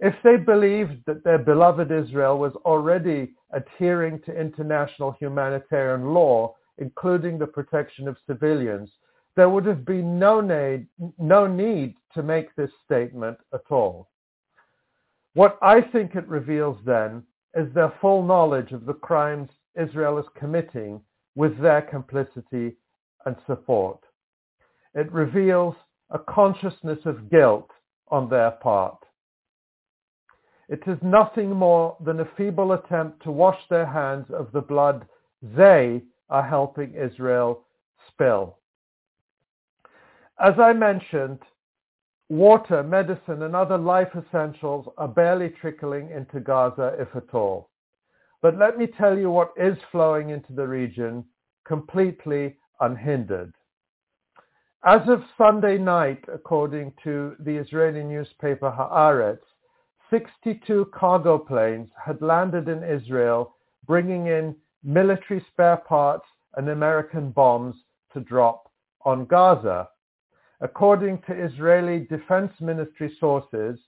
If 0.00 0.14
they 0.24 0.36
believed 0.36 1.04
that 1.06 1.22
their 1.22 1.38
beloved 1.38 1.92
Israel 1.92 2.38
was 2.38 2.54
already 2.64 3.34
adhering 3.52 4.20
to 4.22 4.40
international 4.40 5.12
humanitarian 5.20 6.14
law, 6.14 6.54
including 6.78 7.38
the 7.38 7.46
protection 7.46 8.08
of 8.08 8.16
civilians, 8.26 8.90
there 9.36 9.48
would 9.48 9.66
have 9.66 9.84
been 9.84 10.18
no 10.18 10.40
need, 10.40 10.86
no 11.18 11.46
need 11.46 11.94
to 12.14 12.22
make 12.22 12.54
this 12.54 12.70
statement 12.84 13.38
at 13.52 13.62
all. 13.70 14.08
What 15.34 15.58
I 15.62 15.80
think 15.80 16.14
it 16.14 16.26
reveals 16.28 16.78
then 16.84 17.22
is 17.54 17.72
their 17.72 17.92
full 18.00 18.22
knowledge 18.24 18.72
of 18.72 18.84
the 18.84 18.94
crimes 18.94 19.50
Israel 19.80 20.18
is 20.18 20.26
committing 20.38 21.00
with 21.34 21.58
their 21.58 21.82
complicity 21.82 22.76
and 23.24 23.36
support. 23.46 24.00
It 24.94 25.10
reveals 25.12 25.74
a 26.10 26.18
consciousness 26.18 26.98
of 27.06 27.30
guilt 27.30 27.70
on 28.08 28.28
their 28.28 28.50
part. 28.50 28.98
It 30.68 30.82
is 30.86 30.98
nothing 31.02 31.50
more 31.50 31.96
than 32.00 32.20
a 32.20 32.28
feeble 32.36 32.72
attempt 32.72 33.22
to 33.24 33.30
wash 33.30 33.58
their 33.68 33.86
hands 33.86 34.26
of 34.30 34.52
the 34.52 34.60
blood 34.60 35.06
they 35.42 36.02
are 36.30 36.46
helping 36.46 36.94
Israel 36.94 37.64
spill. 38.08 38.58
As 40.38 40.54
I 40.58 40.72
mentioned, 40.72 41.40
water, 42.28 42.82
medicine, 42.82 43.42
and 43.42 43.54
other 43.54 43.78
life 43.78 44.08
essentials 44.16 44.86
are 44.96 45.08
barely 45.08 45.50
trickling 45.50 46.10
into 46.10 46.40
Gaza, 46.40 46.96
if 46.98 47.14
at 47.14 47.34
all. 47.34 47.68
But 48.42 48.58
let 48.58 48.76
me 48.76 48.88
tell 48.88 49.16
you 49.16 49.30
what 49.30 49.52
is 49.56 49.78
flowing 49.92 50.30
into 50.30 50.52
the 50.52 50.66
region 50.66 51.24
completely 51.64 52.58
unhindered. 52.80 53.54
As 54.84 55.08
of 55.08 55.22
Sunday 55.38 55.78
night, 55.78 56.24
according 56.26 56.92
to 57.04 57.36
the 57.38 57.56
Israeli 57.56 58.02
newspaper 58.02 58.68
Haaretz, 58.68 59.44
62 60.10 60.86
cargo 60.92 61.38
planes 61.38 61.88
had 62.04 62.20
landed 62.20 62.68
in 62.68 62.82
Israel, 62.82 63.54
bringing 63.86 64.26
in 64.26 64.56
military 64.82 65.44
spare 65.52 65.76
parts 65.76 66.26
and 66.56 66.68
American 66.68 67.30
bombs 67.30 67.76
to 68.12 68.20
drop 68.20 68.70
on 69.04 69.24
Gaza. 69.24 69.88
According 70.60 71.22
to 71.22 71.44
Israeli 71.44 72.00
Defense 72.00 72.52
Ministry 72.60 73.16
sources, 73.20 73.78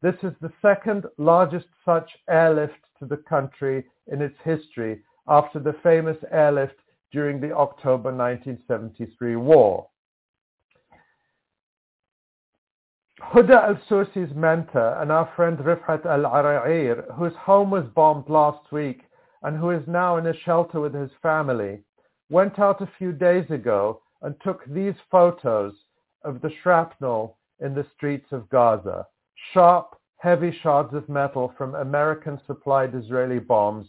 this 0.00 0.16
is 0.22 0.32
the 0.40 0.52
second 0.62 1.04
largest 1.18 1.66
such 1.84 2.10
airlift 2.28 2.80
to 2.98 3.06
the 3.06 3.16
country 3.28 3.84
in 4.08 4.20
its 4.22 4.36
history 4.44 5.00
after 5.26 5.58
the 5.58 5.74
famous 5.82 6.16
airlift 6.30 6.76
during 7.12 7.40
the 7.40 7.52
October 7.52 8.10
1973 8.14 9.36
war. 9.36 9.88
Huda 13.20 13.68
al-Sursi's 13.68 14.34
mentor 14.34 15.02
and 15.02 15.10
our 15.10 15.30
friend 15.34 15.58
Rifat 15.58 16.06
al-Ara'ir, 16.06 17.12
whose 17.14 17.34
home 17.34 17.70
was 17.70 17.84
bombed 17.94 18.28
last 18.28 18.70
week 18.70 19.02
and 19.42 19.56
who 19.58 19.70
is 19.70 19.82
now 19.86 20.16
in 20.16 20.26
a 20.26 20.38
shelter 20.44 20.80
with 20.80 20.94
his 20.94 21.10
family, 21.20 21.82
went 22.30 22.58
out 22.58 22.80
a 22.80 22.90
few 22.98 23.12
days 23.12 23.50
ago 23.50 24.00
and 24.22 24.34
took 24.40 24.64
these 24.66 24.94
photos 25.10 25.74
of 26.22 26.40
the 26.40 26.50
shrapnel 26.62 27.38
in 27.60 27.74
the 27.74 27.86
streets 27.96 28.30
of 28.32 28.48
Gaza, 28.50 29.06
sharp, 29.52 29.97
heavy 30.18 30.56
shards 30.62 30.92
of 30.94 31.08
metal 31.08 31.52
from 31.56 31.74
American-supplied 31.74 32.94
Israeli 32.94 33.38
bombs 33.38 33.86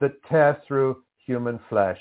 that 0.00 0.22
tear 0.28 0.60
through 0.66 1.02
human 1.26 1.60
flesh. 1.68 2.00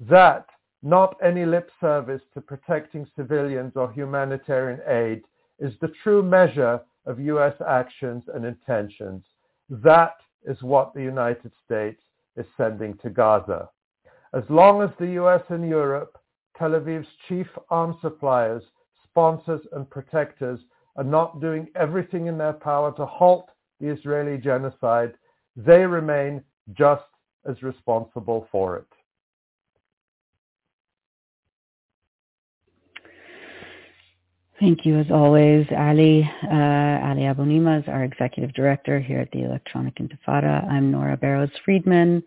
That, 0.00 0.46
not 0.82 1.16
any 1.22 1.44
lip 1.44 1.70
service 1.80 2.22
to 2.34 2.40
protecting 2.40 3.06
civilians 3.16 3.72
or 3.74 3.90
humanitarian 3.92 4.80
aid, 4.86 5.22
is 5.58 5.72
the 5.80 5.92
true 6.02 6.22
measure 6.22 6.80
of 7.06 7.18
U.S. 7.20 7.54
actions 7.66 8.24
and 8.32 8.44
intentions. 8.44 9.24
That 9.70 10.16
is 10.44 10.62
what 10.62 10.94
the 10.94 11.02
United 11.02 11.52
States 11.64 12.00
is 12.36 12.46
sending 12.56 12.96
to 12.98 13.10
Gaza. 13.10 13.68
As 14.34 14.44
long 14.48 14.82
as 14.82 14.90
the 14.98 15.12
US 15.22 15.42
and 15.48 15.68
Europe, 15.68 16.18
Tel 16.56 16.70
Aviv's 16.70 17.08
chief 17.28 17.46
arms 17.70 17.96
suppliers, 18.02 18.62
sponsors 19.04 19.62
and 19.72 19.88
protectors 19.88 20.60
are 20.98 21.04
not 21.04 21.40
doing 21.40 21.68
everything 21.76 22.26
in 22.26 22.36
their 22.36 22.52
power 22.52 22.92
to 22.96 23.06
halt 23.06 23.48
the 23.80 23.86
Israeli 23.86 24.36
genocide, 24.36 25.14
they 25.56 25.86
remain 25.86 26.42
just 26.74 27.04
as 27.48 27.62
responsible 27.62 28.48
for 28.50 28.76
it. 28.76 28.86
Thank 34.58 34.84
you, 34.84 34.98
as 34.98 35.06
always, 35.12 35.68
Ali. 35.70 36.28
Uh, 36.42 37.06
Ali 37.06 37.22
Abunimah 37.22 37.82
is 37.82 37.88
our 37.88 38.02
executive 38.02 38.52
director 38.54 38.98
here 38.98 39.20
at 39.20 39.30
the 39.30 39.44
Electronic 39.44 39.94
Intifada. 39.98 40.68
I'm 40.68 40.90
Nora 40.90 41.16
Barrows 41.16 41.50
Friedman, 41.64 42.24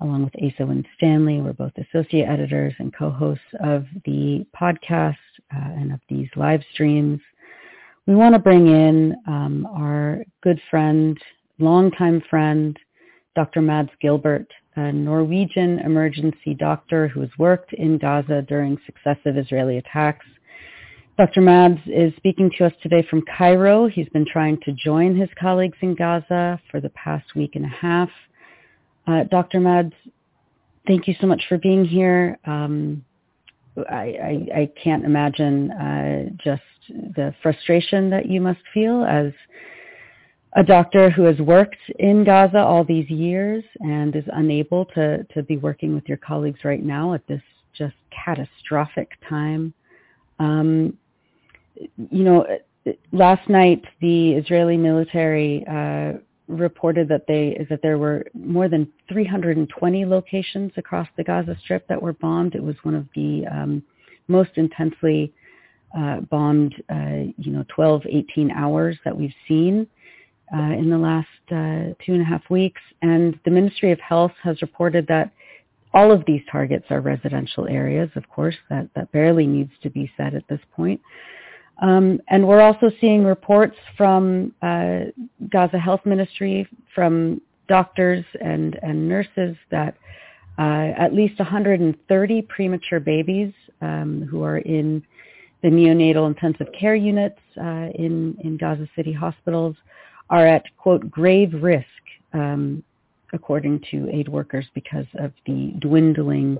along 0.00 0.22
with 0.22 0.34
Asa 0.36 0.64
Winstanley. 0.64 1.40
We're 1.40 1.52
both 1.52 1.72
associate 1.76 2.28
editors 2.28 2.74
and 2.78 2.94
co-hosts 2.94 3.42
of 3.58 3.86
the 4.04 4.46
podcast 4.56 5.16
uh, 5.52 5.72
and 5.80 5.92
of 5.92 5.98
these 6.08 6.28
live 6.36 6.62
streams. 6.72 7.20
We 8.06 8.14
want 8.14 8.34
to 8.34 8.38
bring 8.38 8.66
in 8.68 9.16
um, 9.26 9.66
our 9.66 10.24
good 10.42 10.60
friend, 10.70 11.18
longtime 11.58 12.22
friend, 12.28 12.78
Dr. 13.34 13.62
Mads 13.62 13.90
Gilbert, 14.00 14.46
a 14.76 14.92
Norwegian 14.92 15.78
emergency 15.80 16.54
doctor 16.54 17.08
who 17.08 17.20
has 17.20 17.30
worked 17.38 17.72
in 17.72 17.98
Gaza 17.98 18.42
during 18.42 18.78
successive 18.86 19.36
Israeli 19.36 19.78
attacks 19.78 20.26
Dr. 21.16 21.42
Mads 21.42 21.78
is 21.86 22.12
speaking 22.16 22.50
to 22.58 22.66
us 22.66 22.72
today 22.82 23.06
from 23.08 23.22
Cairo. 23.38 23.86
He's 23.86 24.08
been 24.08 24.26
trying 24.26 24.58
to 24.62 24.72
join 24.72 25.14
his 25.16 25.28
colleagues 25.40 25.78
in 25.80 25.94
Gaza 25.94 26.60
for 26.72 26.80
the 26.80 26.88
past 26.90 27.36
week 27.36 27.54
and 27.54 27.64
a 27.64 27.68
half. 27.68 28.10
Uh, 29.06 29.22
Dr. 29.30 29.60
Mads, 29.60 29.92
thank 30.88 31.06
you 31.06 31.14
so 31.20 31.28
much 31.28 31.44
for 31.48 31.56
being 31.56 31.84
here. 31.84 32.36
Um, 32.44 33.04
I, 33.76 33.94
I, 33.94 34.48
I, 34.54 34.72
can't 34.82 35.04
imagine 35.04 35.70
uh, 35.72 36.24
just 36.42 36.62
the 36.88 37.34
frustration 37.42 38.10
that 38.10 38.26
you 38.26 38.40
must 38.40 38.60
feel 38.72 39.04
as 39.04 39.32
a 40.56 40.62
doctor 40.62 41.10
who 41.10 41.24
has 41.24 41.38
worked 41.38 41.76
in 41.98 42.24
Gaza 42.24 42.58
all 42.58 42.84
these 42.84 43.10
years 43.10 43.64
and 43.80 44.14
is 44.14 44.24
unable 44.32 44.84
to, 44.86 45.24
to 45.24 45.42
be 45.42 45.56
working 45.56 45.94
with 45.94 46.08
your 46.08 46.18
colleagues 46.18 46.60
right 46.64 46.82
now 46.82 47.14
at 47.14 47.26
this 47.26 47.42
just 47.76 47.94
catastrophic 48.24 49.10
time. 49.28 49.74
Um, 50.38 50.96
you 51.76 52.22
know, 52.22 52.46
last 53.12 53.48
night 53.48 53.82
the 54.00 54.34
Israeli 54.34 54.76
military 54.76 55.64
uh, 55.68 56.18
reported 56.48 57.08
that 57.08 57.26
they 57.26 57.66
that 57.70 57.80
there 57.82 57.98
were 57.98 58.24
more 58.34 58.68
than 58.68 58.86
320 59.08 60.04
locations 60.04 60.72
across 60.76 61.08
the 61.16 61.24
Gaza 61.24 61.56
Strip 61.62 61.86
that 61.88 62.00
were 62.00 62.12
bombed. 62.12 62.54
It 62.54 62.62
was 62.62 62.76
one 62.82 62.94
of 62.94 63.06
the 63.14 63.46
um, 63.46 63.82
most 64.28 64.50
intensely 64.56 65.32
uh, 65.96 66.20
bombed, 66.20 66.74
uh, 66.90 67.32
you 67.38 67.52
know, 67.52 67.64
12, 67.68 68.02
18 68.10 68.50
hours 68.50 68.96
that 69.04 69.16
we've 69.16 69.34
seen 69.46 69.86
uh, 70.54 70.72
in 70.72 70.90
the 70.90 70.98
last 70.98 71.28
uh, 71.50 71.94
two 72.04 72.12
and 72.12 72.22
a 72.22 72.24
half 72.24 72.42
weeks. 72.50 72.80
And 73.02 73.38
the 73.44 73.50
Ministry 73.50 73.92
of 73.92 74.00
Health 74.00 74.32
has 74.42 74.60
reported 74.60 75.06
that 75.08 75.32
all 75.92 76.10
of 76.10 76.24
these 76.26 76.42
targets 76.50 76.86
are 76.90 77.00
residential 77.00 77.68
areas, 77.68 78.10
of 78.16 78.28
course, 78.28 78.56
that, 78.68 78.88
that 78.96 79.12
barely 79.12 79.46
needs 79.46 79.70
to 79.82 79.90
be 79.90 80.10
said 80.16 80.34
at 80.34 80.46
this 80.48 80.60
point. 80.74 81.00
Um, 81.82 82.20
and 82.28 82.46
we're 82.46 82.60
also 82.60 82.90
seeing 83.00 83.24
reports 83.24 83.76
from 83.96 84.54
uh, 84.62 85.00
Gaza 85.50 85.78
Health 85.78 86.00
Ministry, 86.04 86.68
from 86.94 87.40
doctors 87.68 88.24
and, 88.40 88.78
and 88.82 89.08
nurses 89.08 89.56
that 89.70 89.96
uh, 90.58 90.92
at 90.96 91.12
least 91.12 91.38
130 91.38 92.42
premature 92.42 93.00
babies 93.00 93.52
um, 93.80 94.26
who 94.30 94.42
are 94.42 94.58
in 94.58 95.02
the 95.62 95.68
neonatal 95.68 96.28
intensive 96.28 96.68
care 96.78 96.94
units 96.94 97.40
uh, 97.58 97.88
in, 97.94 98.36
in 98.44 98.56
Gaza 98.56 98.88
City 98.94 99.12
hospitals 99.12 99.74
are 100.30 100.46
at, 100.46 100.64
quote, 100.76 101.10
grave 101.10 101.52
risk, 101.60 101.86
um, 102.34 102.82
according 103.32 103.82
to 103.90 104.08
aid 104.12 104.28
workers, 104.28 104.66
because 104.74 105.06
of 105.18 105.32
the 105.46 105.72
dwindling, 105.80 106.58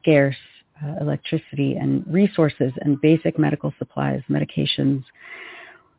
scarce 0.00 0.36
uh, 0.84 0.94
electricity 1.00 1.76
and 1.76 2.04
resources 2.06 2.72
and 2.80 3.00
basic 3.00 3.38
medical 3.38 3.72
supplies, 3.78 4.22
medications. 4.30 5.04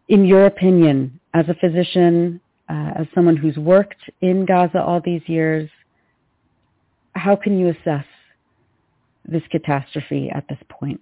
In 0.10 0.26
your 0.26 0.46
opinion, 0.46 1.20
as 1.34 1.48
a 1.50 1.54
physician, 1.56 2.40
uh, 2.70 2.92
as 2.96 3.08
someone 3.14 3.38
who's 3.38 3.58
worked 3.58 4.02
in 4.22 4.46
Gaza 4.46 4.82
all 4.82 5.02
these 5.04 5.22
years, 5.28 5.70
how 7.14 7.36
can 7.36 7.58
you 7.58 7.70
assess 7.70 8.06
this 9.26 9.44
catastrophe 9.52 10.30
at 10.34 10.46
this 10.48 10.60
point? 10.70 11.02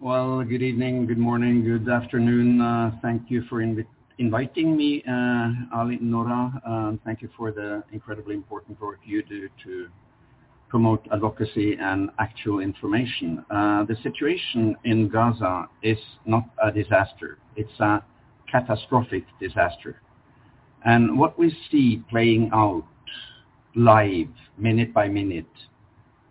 Well, 0.00 0.44
good 0.44 0.62
evening, 0.62 1.06
good 1.06 1.18
morning, 1.18 1.64
good 1.64 1.88
afternoon. 1.88 2.60
Uh, 2.60 2.92
thank 3.02 3.30
you 3.30 3.42
for 3.48 3.56
invi- 3.56 3.84
inviting 4.18 4.76
me, 4.76 5.02
uh, 5.08 5.50
Ali 5.74 5.98
Nora. 6.00 6.62
Uh, 6.64 6.92
thank 7.04 7.20
you 7.20 7.28
for 7.36 7.50
the 7.50 7.82
incredibly 7.92 8.36
important 8.36 8.80
work 8.80 9.00
you 9.04 9.24
do 9.24 9.48
to 9.64 9.88
promote 10.68 11.06
advocacy 11.12 11.76
and 11.80 12.10
actual 12.18 12.60
information. 12.60 13.44
Uh, 13.50 13.84
the 13.84 13.96
situation 14.02 14.76
in 14.84 15.08
Gaza 15.08 15.66
is 15.82 15.98
not 16.26 16.44
a 16.62 16.70
disaster. 16.70 17.38
It's 17.56 17.80
a 17.80 18.04
catastrophic 18.50 19.24
disaster. 19.40 20.00
And 20.84 21.18
what 21.18 21.38
we 21.38 21.56
see 21.70 22.02
playing 22.10 22.50
out 22.52 22.84
live, 23.74 24.28
minute 24.56 24.92
by 24.92 25.08
minute, 25.08 25.46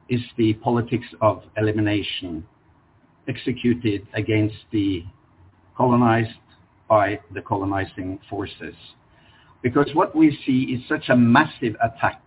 is 0.10 0.22
the 0.38 0.54
politics 0.54 1.08
of 1.22 1.44
elimination 1.58 2.46
executed 3.28 4.08
against 4.14 4.56
the 4.72 5.04
colonized 5.76 6.40
by 6.88 7.20
the 7.34 7.42
colonizing 7.42 8.20
forces. 8.30 8.76
Because 9.62 9.90
what 9.94 10.16
we 10.16 10.38
see 10.46 10.74
is 10.74 10.88
such 10.88 11.10
a 11.10 11.16
massive 11.16 11.76
attack 11.84 12.22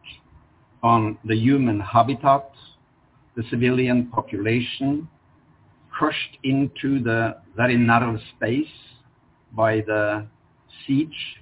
on 0.82 1.19
the 1.24 1.36
human 1.36 1.81
habitat, 1.81 2.51
the 3.36 3.43
civilian 3.51 4.07
population, 4.07 5.09
crushed 5.90 6.39
into 6.44 7.02
the 7.02 7.36
very 7.57 7.77
narrow 7.77 8.19
space 8.36 8.66
by 9.52 9.77
the 9.86 10.27
siege, 10.86 11.40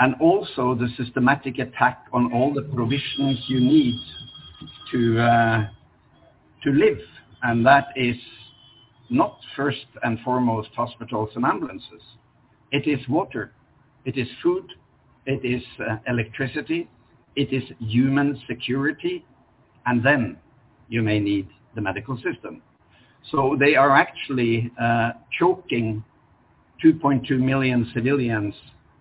and 0.00 0.14
also 0.20 0.74
the 0.74 0.88
systematic 0.96 1.58
attack 1.58 2.04
on 2.12 2.32
all 2.32 2.52
the 2.52 2.62
provisions 2.62 3.42
you 3.48 3.60
need 3.60 3.98
to 4.90 5.20
uh, 5.20 5.68
to 6.62 6.70
live, 6.70 6.98
and 7.42 7.64
that 7.64 7.88
is 7.96 8.16
not 9.10 9.38
first 9.54 9.86
and 10.02 10.18
foremost 10.20 10.70
hospitals 10.74 11.30
and 11.36 11.44
ambulances. 11.44 12.02
It 12.72 12.88
is 12.88 13.06
water, 13.08 13.52
it 14.04 14.16
is 14.18 14.26
food, 14.42 14.64
it 15.26 15.44
is 15.44 15.62
uh, 15.78 15.96
electricity, 16.08 16.88
it 17.36 17.52
is 17.52 17.62
human 17.80 18.40
security, 18.46 19.24
and 19.86 20.04
then 20.04 20.36
you 20.88 21.02
may 21.02 21.18
need 21.18 21.48
the 21.74 21.80
medical 21.80 22.16
system. 22.16 22.62
So 23.30 23.56
they 23.58 23.74
are 23.74 23.90
actually 23.96 24.70
uh, 24.80 25.12
choking 25.38 26.04
2.2 26.84 27.30
million 27.38 27.90
civilians 27.94 28.54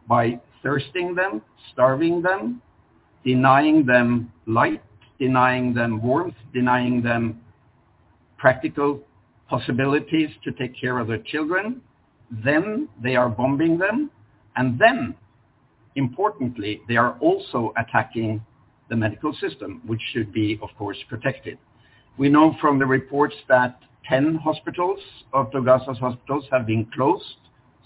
by 0.07 0.39
thirsting 0.61 1.13
them, 1.13 1.41
starving 1.71 2.21
them, 2.21 2.61
denying 3.25 3.85
them 3.85 4.31
light, 4.47 4.81
denying 5.19 5.73
them 5.73 6.01
warmth, 6.01 6.35
denying 6.53 7.01
them 7.01 7.39
practical 8.37 9.01
possibilities 9.49 10.29
to 10.43 10.51
take 10.53 10.79
care 10.79 10.99
of 10.99 11.07
their 11.07 11.19
children. 11.19 11.81
Then 12.43 12.89
they 13.01 13.15
are 13.15 13.29
bombing 13.29 13.77
them, 13.77 14.09
and 14.55 14.79
then 14.79 15.15
importantly, 15.95 16.81
they 16.87 16.97
are 16.97 17.17
also 17.19 17.73
attacking 17.77 18.43
the 18.89 18.95
medical 18.95 19.33
system, 19.33 19.81
which 19.85 20.01
should 20.11 20.33
be, 20.33 20.59
of 20.61 20.69
course, 20.77 20.97
protected. 21.09 21.57
We 22.17 22.29
know 22.29 22.55
from 22.61 22.79
the 22.79 22.85
reports 22.85 23.35
that 23.49 23.79
10 24.09 24.35
hospitals 24.35 24.99
of 25.33 25.51
Gaza's 25.51 25.97
hospitals 25.97 26.45
have 26.51 26.67
been 26.67 26.85
closed 26.93 27.37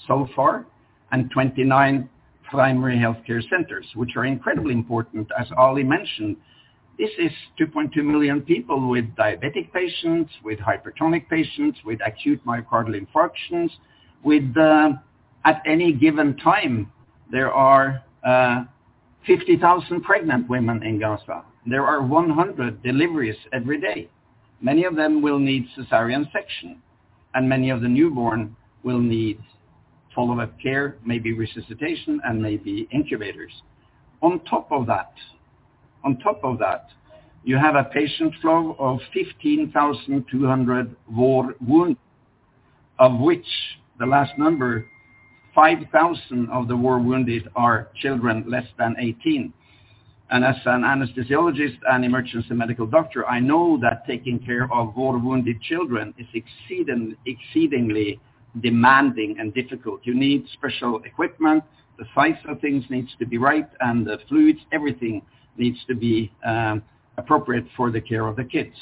so 0.08 0.28
far, 0.36 0.66
and 1.12 1.30
29 1.32 2.10
primary 2.50 2.98
healthcare 2.98 3.42
centers, 3.50 3.86
which 3.96 4.12
are 4.16 4.26
incredibly 4.26 4.74
important. 4.74 5.30
As 5.38 5.48
Ali 5.58 5.84
mentioned, 5.84 6.38
This 6.98 7.12
is 7.20 7.32
2.2 7.60 8.04
million 8.04 8.42
people 8.42 8.90
with 8.90 9.06
diabetic 9.16 9.72
patients, 9.72 10.32
with 10.44 10.58
hypertonic 10.58 11.30
patients, 11.30 11.78
with 11.86 12.00
acute 12.04 12.44
myocardial 12.44 13.00
infarctions, 13.00 13.70
with 14.24 14.58
uh, 14.58 14.94
at 15.46 15.62
any 15.68 15.94
given 15.94 16.36
time 16.38 16.92
there 17.32 17.52
are 17.52 18.04
uh, 18.26 18.64
50,000 19.26 20.02
pregnant 20.02 20.50
women 20.50 20.84
in 20.84 21.00
Gaza. 21.00 21.44
There 21.66 21.86
are 21.86 22.02
100 22.02 22.82
deliveries 22.82 23.36
every 23.52 23.80
day. 23.82 24.10
Many 24.62 24.86
of 24.86 24.96
them 24.96 25.22
will 25.22 25.38
need 25.38 25.68
cesarean 25.78 26.32
section, 26.32 26.82
and 27.34 27.48
many 27.48 27.70
of 27.70 27.82
the 27.82 27.88
newborn 27.88 28.56
will 28.84 29.00
need 29.00 29.40
follow-up 30.16 30.60
care, 30.60 30.98
maybe 31.06 31.34
resuscitation, 31.34 32.20
and 32.24 32.42
maybe 32.42 32.88
incubators. 32.92 33.52
On 34.22 34.40
top 34.46 34.72
of 34.72 34.88
that, 34.88 35.14
on 36.04 36.18
top 36.20 36.40
of 36.44 36.58
that, 36.60 36.88
you 37.44 37.58
have 37.58 37.76
a 37.76 37.84
patient 37.84 38.34
flow 38.42 38.76
of 38.80 39.00
15,200 39.14 40.96
war 41.12 41.54
wounded, 41.66 41.98
of 42.98 43.20
which 43.20 43.46
the 44.00 44.06
last 44.06 44.32
number 44.38 44.86
5,000 45.58 46.50
of 46.52 46.68
the 46.68 46.78
war 46.78 47.00
wounded 47.00 47.50
are 47.56 47.88
children 48.00 48.46
less 48.48 48.68
than 48.78 48.96
18. 49.00 49.52
And 50.30 50.46
as 50.46 50.56
an 50.66 50.84
anesthesiologist 50.84 51.80
and 51.90 52.06
emergency 52.06 52.54
medical 52.54 52.86
doctor, 52.86 53.26
I 53.26 53.40
know 53.40 53.80
that 53.82 54.06
taking 54.06 54.38
care 54.38 54.72
of 54.72 54.96
war 54.96 55.18
wounded 55.18 55.60
children 55.64 56.14
is 56.20 56.28
exceeding, 56.36 57.16
exceedingly 57.26 58.20
demanding 58.62 59.38
and 59.40 59.52
difficult. 59.52 60.02
You 60.04 60.14
need 60.14 60.46
special 60.54 61.02
equipment, 61.06 61.64
the 61.98 62.06
size 62.14 62.38
of 62.48 62.62
things 62.62 62.84
needs 62.92 63.10
to 63.18 63.26
be 63.26 63.40
right, 63.40 63.68
and 63.80 64.06
the 64.06 64.20
fluids, 64.30 64.60
everything 64.72 65.24
needs 65.58 65.80
to 65.88 65.96
be 65.96 66.32
um, 66.46 66.84
appropriate 67.18 67.66
for 67.76 67.90
the 67.90 68.00
care 68.00 68.28
of 68.28 68.36
the 68.36 68.44
kids. 68.44 68.76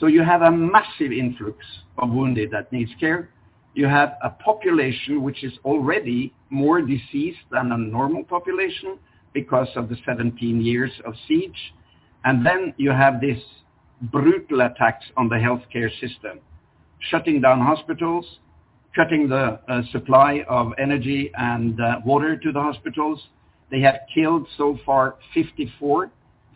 So 0.00 0.08
you 0.08 0.24
have 0.24 0.42
a 0.42 0.50
massive 0.50 1.12
influx 1.12 1.58
of 1.98 2.10
wounded 2.10 2.50
that 2.50 2.72
needs 2.72 2.90
care, 2.98 3.30
you 3.74 3.86
have 3.86 4.16
a 4.22 4.30
population 4.30 5.22
which 5.22 5.42
is 5.42 5.52
already 5.64 6.32
more 6.50 6.80
diseased 6.80 7.38
than 7.50 7.72
a 7.72 7.78
normal 7.78 8.22
population 8.22 8.98
because 9.32 9.68
of 9.74 9.88
the 9.88 9.96
17 10.06 10.60
years 10.60 10.92
of 11.04 11.14
siege. 11.26 11.74
And 12.24 12.46
then 12.46 12.72
you 12.76 12.90
have 12.90 13.20
this 13.20 13.38
brutal 14.00 14.60
attacks 14.60 15.04
on 15.16 15.28
the 15.28 15.36
healthcare 15.36 15.90
system, 16.00 16.38
shutting 17.10 17.40
down 17.40 17.60
hospitals, 17.60 18.24
cutting 18.94 19.28
the 19.28 19.58
uh, 19.68 19.82
supply 19.90 20.44
of 20.48 20.72
energy 20.78 21.32
and 21.36 21.80
uh, 21.80 21.96
water 22.04 22.36
to 22.36 22.52
the 22.52 22.60
hospitals. 22.60 23.20
They 23.70 23.80
have 23.80 24.00
killed 24.14 24.46
so 24.56 24.78
far 24.86 25.16
54, 25.34 26.10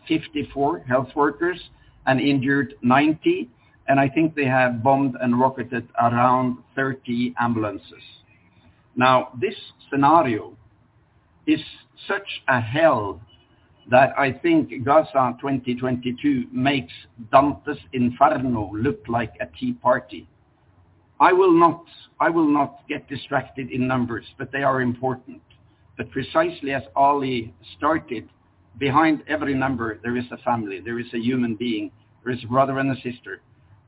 54 0.07 0.81
health 0.81 1.09
workers 1.17 1.61
and 2.07 2.21
injured 2.21 2.75
90 2.83 3.51
and 3.89 3.99
I 3.99 4.09
think 4.09 4.35
they 4.35 4.45
have 4.45 4.83
bombed 4.83 5.17
and 5.21 5.41
rocketed 5.41 5.89
around 6.01 6.59
30 6.77 7.35
ambulances. 7.41 8.03
Now, 8.95 9.31
this 9.41 9.55
scenario 9.91 10.57
is 11.47 11.61
such 12.07 12.29
a 12.49 12.61
hell 12.61 13.21
that 13.91 14.11
I 14.19 14.33
think 14.33 14.85
Gaza 14.85 15.35
2022 15.41 16.45
makes 16.53 16.93
Dante's 17.33 17.79
Inferno 17.95 18.71
look 18.75 19.01
like 19.09 19.33
a 19.41 19.47
tea 19.59 19.73
party. 19.73 20.29
I 21.21 21.33
will 21.33 21.53
not, 21.53 21.85
I 22.21 22.29
will 22.29 22.49
not 22.49 22.87
get 22.89 23.09
distracted 23.09 23.71
in 23.71 23.89
numbers, 23.89 24.27
but 24.39 24.53
they 24.53 24.63
are 24.63 24.83
important. 24.83 25.41
But 25.97 26.11
precisely 26.11 26.73
as 26.73 26.83
Ali 26.95 27.55
started, 27.77 28.29
behind 28.79 29.23
every 29.27 29.55
number 29.55 29.99
there 30.03 30.17
is 30.17 30.27
a 30.31 30.37
family, 30.39 30.81
there 30.81 31.01
is 31.01 31.07
a 31.15 31.19
human 31.19 31.57
being, 31.57 31.91
there 32.23 32.33
is 32.33 32.45
a 32.45 32.47
brother 32.47 32.79
and 32.79 32.93
a 32.93 32.97
sister. 32.97 33.41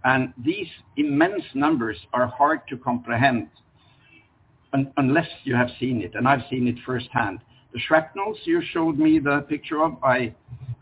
And 0.04 0.32
these 0.42 0.68
immense 0.96 1.42
numbers 1.54 1.98
are 2.12 2.26
hard 2.26 2.60
to 2.68 2.76
comprehend 2.76 3.48
un- 4.72 4.92
unless 4.96 5.28
you 5.44 5.54
have 5.54 5.68
seen 5.78 6.00
it, 6.02 6.14
and 6.14 6.26
I've 6.26 6.42
seen 6.48 6.66
it 6.68 6.76
firsthand. 6.86 7.40
The 7.72 7.80
shrapnels 7.80 8.38
you 8.44 8.62
showed 8.72 8.98
me 8.98 9.18
the 9.18 9.42
picture 9.48 9.82
of, 9.82 9.96
I 10.02 10.34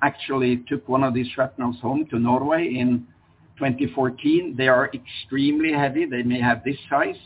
actually 0.02 0.64
took 0.68 0.88
one 0.88 1.02
of 1.02 1.14
these 1.14 1.28
shrapnels 1.34 1.76
home 1.80 2.06
to 2.10 2.18
Norway 2.18 2.74
in 2.74 3.06
2014. 3.58 4.54
They 4.56 4.68
are 4.68 4.90
extremely 4.94 5.72
heavy. 5.72 6.06
They 6.06 6.22
may 6.22 6.40
have 6.40 6.62
this 6.64 6.76
size. 6.88 7.18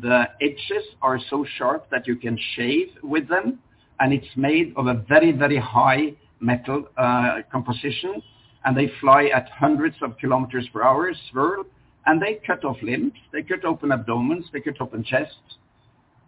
The 0.00 0.24
edges 0.40 0.84
are 1.02 1.18
so 1.30 1.46
sharp 1.56 1.88
that 1.90 2.06
you 2.06 2.16
can 2.16 2.38
shave 2.54 2.88
with 3.02 3.28
them, 3.28 3.58
and 4.00 4.12
it's 4.12 4.36
made 4.36 4.72
of 4.76 4.86
a 4.86 4.94
very, 4.94 5.32
very 5.32 5.58
high 5.58 6.14
metal 6.40 6.88
uh, 6.96 7.38
composition 7.50 8.22
and 8.66 8.76
they 8.76 8.90
fly 9.00 9.30
at 9.34 9.48
hundreds 9.48 9.96
of 10.02 10.18
kilometers 10.18 10.68
per 10.72 10.82
hour, 10.82 11.10
swirl, 11.30 11.64
and 12.04 12.20
they 12.20 12.40
cut 12.46 12.64
off 12.64 12.76
limbs, 12.82 13.12
they 13.32 13.42
cut 13.42 13.64
open 13.64 13.92
abdomens, 13.92 14.44
they 14.52 14.60
cut 14.60 14.80
open 14.80 15.04
chests, 15.04 15.56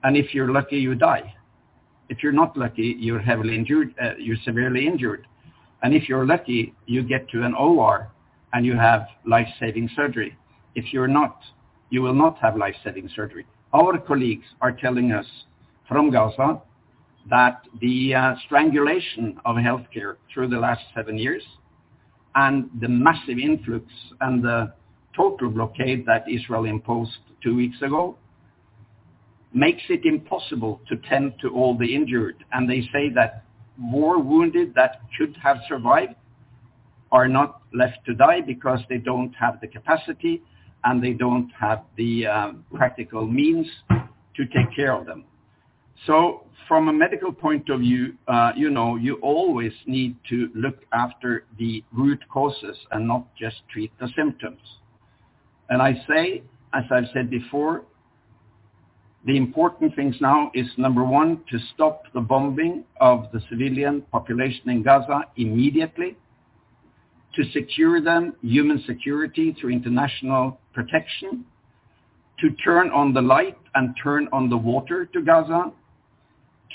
and 0.05 0.17
if 0.17 0.33
you're 0.33 0.51
lucky, 0.51 0.77
you 0.77 0.95
die. 0.95 1.35
If 2.09 2.23
you're 2.23 2.33
not 2.33 2.57
lucky, 2.57 2.97
you're 2.99 3.19
heavily 3.19 3.55
injured, 3.57 3.93
uh, 4.01 4.13
you're 4.19 4.37
severely 4.45 4.87
injured. 4.87 5.27
And 5.83 5.93
if 5.93 6.09
you're 6.09 6.27
lucky, 6.27 6.75
you 6.87 7.03
get 7.03 7.29
to 7.31 7.45
an 7.45 7.55
OR 7.55 8.11
and 8.53 8.65
you 8.65 8.77
have 8.77 9.07
life-saving 9.27 9.91
surgery. 9.95 10.37
If 10.75 10.93
you're 10.93 11.09
not, 11.09 11.41
you 11.91 12.03
will 12.03 12.15
not 12.15 12.39
have 12.39 12.57
life-saving 12.57 13.11
surgery. 13.15 13.47
Our 13.73 13.99
colleagues 13.99 14.47
are 14.61 14.73
telling 14.73 15.13
us 15.13 15.27
from 15.87 16.11
Gaza 16.11 16.63
that 17.29 17.63
the 17.81 18.15
uh, 18.15 18.35
strangulation 18.47 19.39
of 19.45 19.57
healthcare 19.57 20.17
through 20.33 20.49
the 20.49 20.59
last 20.59 20.83
seven 20.95 21.19
years 21.19 21.43
and 22.35 22.71
the 22.81 22.89
massive 22.89 23.39
influx 23.39 23.85
and 24.21 24.43
the 24.43 24.73
total 25.17 25.51
blockade 25.51 26.07
that 26.07 26.25
Israel 26.31 26.65
imposed 26.65 27.19
two 27.43 27.55
weeks 27.55 27.81
ago 27.83 28.17
makes 29.53 29.83
it 29.89 30.05
impossible 30.05 30.81
to 30.89 30.97
tend 31.09 31.33
to 31.41 31.49
all 31.49 31.77
the 31.77 31.95
injured. 31.95 32.45
And 32.53 32.69
they 32.69 32.83
say 32.93 33.11
that 33.15 33.45
war 33.81 34.21
wounded 34.21 34.75
that 34.75 35.01
could 35.17 35.37
have 35.43 35.59
survived 35.69 36.15
are 37.11 37.29
not 37.29 37.63
left 37.73 37.99
to 38.07 38.15
die 38.15 38.41
because 38.41 38.81
they 38.89 38.99
don't 38.99 39.33
have 39.33 39.61
the 39.61 39.67
capacity 39.67 40.43
and 40.85 41.03
they 41.03 41.13
don't 41.13 41.51
have 41.59 41.83
the 41.97 42.27
um, 42.27 42.65
practical 42.75 43.27
means 43.27 43.67
to 44.37 44.45
take 44.47 44.75
care 44.77 44.93
of 44.93 45.07
them. 45.07 45.25
So 46.07 46.45
from 46.69 46.89
a 46.89 46.93
medical 46.93 47.33
point 47.33 47.69
of 47.71 47.81
view, 47.81 48.15
uh, 48.29 48.53
you 48.55 48.71
know, 48.71 48.97
you 48.97 49.15
always 49.17 49.73
need 49.87 50.17
to 50.29 50.51
look 50.55 50.77
after 50.93 51.45
the 51.59 51.83
root 51.93 52.21
causes 52.31 52.77
and 52.93 53.09
not 53.09 53.27
just 53.37 53.57
treat 53.73 53.91
the 53.99 54.09
symptoms. 54.17 54.61
And 55.71 55.83
I 55.83 55.95
say, 56.09 56.43
as 56.75 56.85
I've 56.91 57.09
said 57.13 57.31
before, 57.31 57.83
the 59.27 59.37
important 59.37 59.97
things 59.97 60.15
now 60.21 60.51
is 60.55 60.67
number 60.77 61.05
one, 61.05 61.43
to 61.51 61.59
stop 61.75 62.05
the 62.15 62.21
bombing 62.21 62.85
of 63.01 63.27
the 63.33 63.41
civilian 63.51 64.03
population 64.13 64.71
in 64.71 64.83
Gaza 64.83 65.23
immediately, 65.37 66.17
to 67.35 67.45
secure 67.53 68.01
them 68.01 68.35
human 68.43 68.83
security 68.87 69.57
through 69.61 69.71
international 69.71 70.59
protection, 70.73 71.45
to 72.41 72.51
turn 72.65 72.91
on 72.91 73.13
the 73.13 73.21
light 73.21 73.59
and 73.75 73.95
turn 74.03 74.29
on 74.33 74.49
the 74.49 74.57
water 74.57 75.07
to 75.07 75.21
Gaza, 75.23 75.73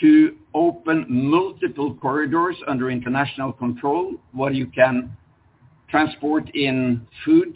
to 0.01 0.35
open 0.53 1.05
multiple 1.07 1.93
corridors 1.95 2.55
under 2.67 2.89
international 2.89 3.53
control 3.53 4.13
where 4.31 4.51
you 4.51 4.67
can 4.67 5.15
transport 5.89 6.49
in 6.55 7.05
food, 7.23 7.55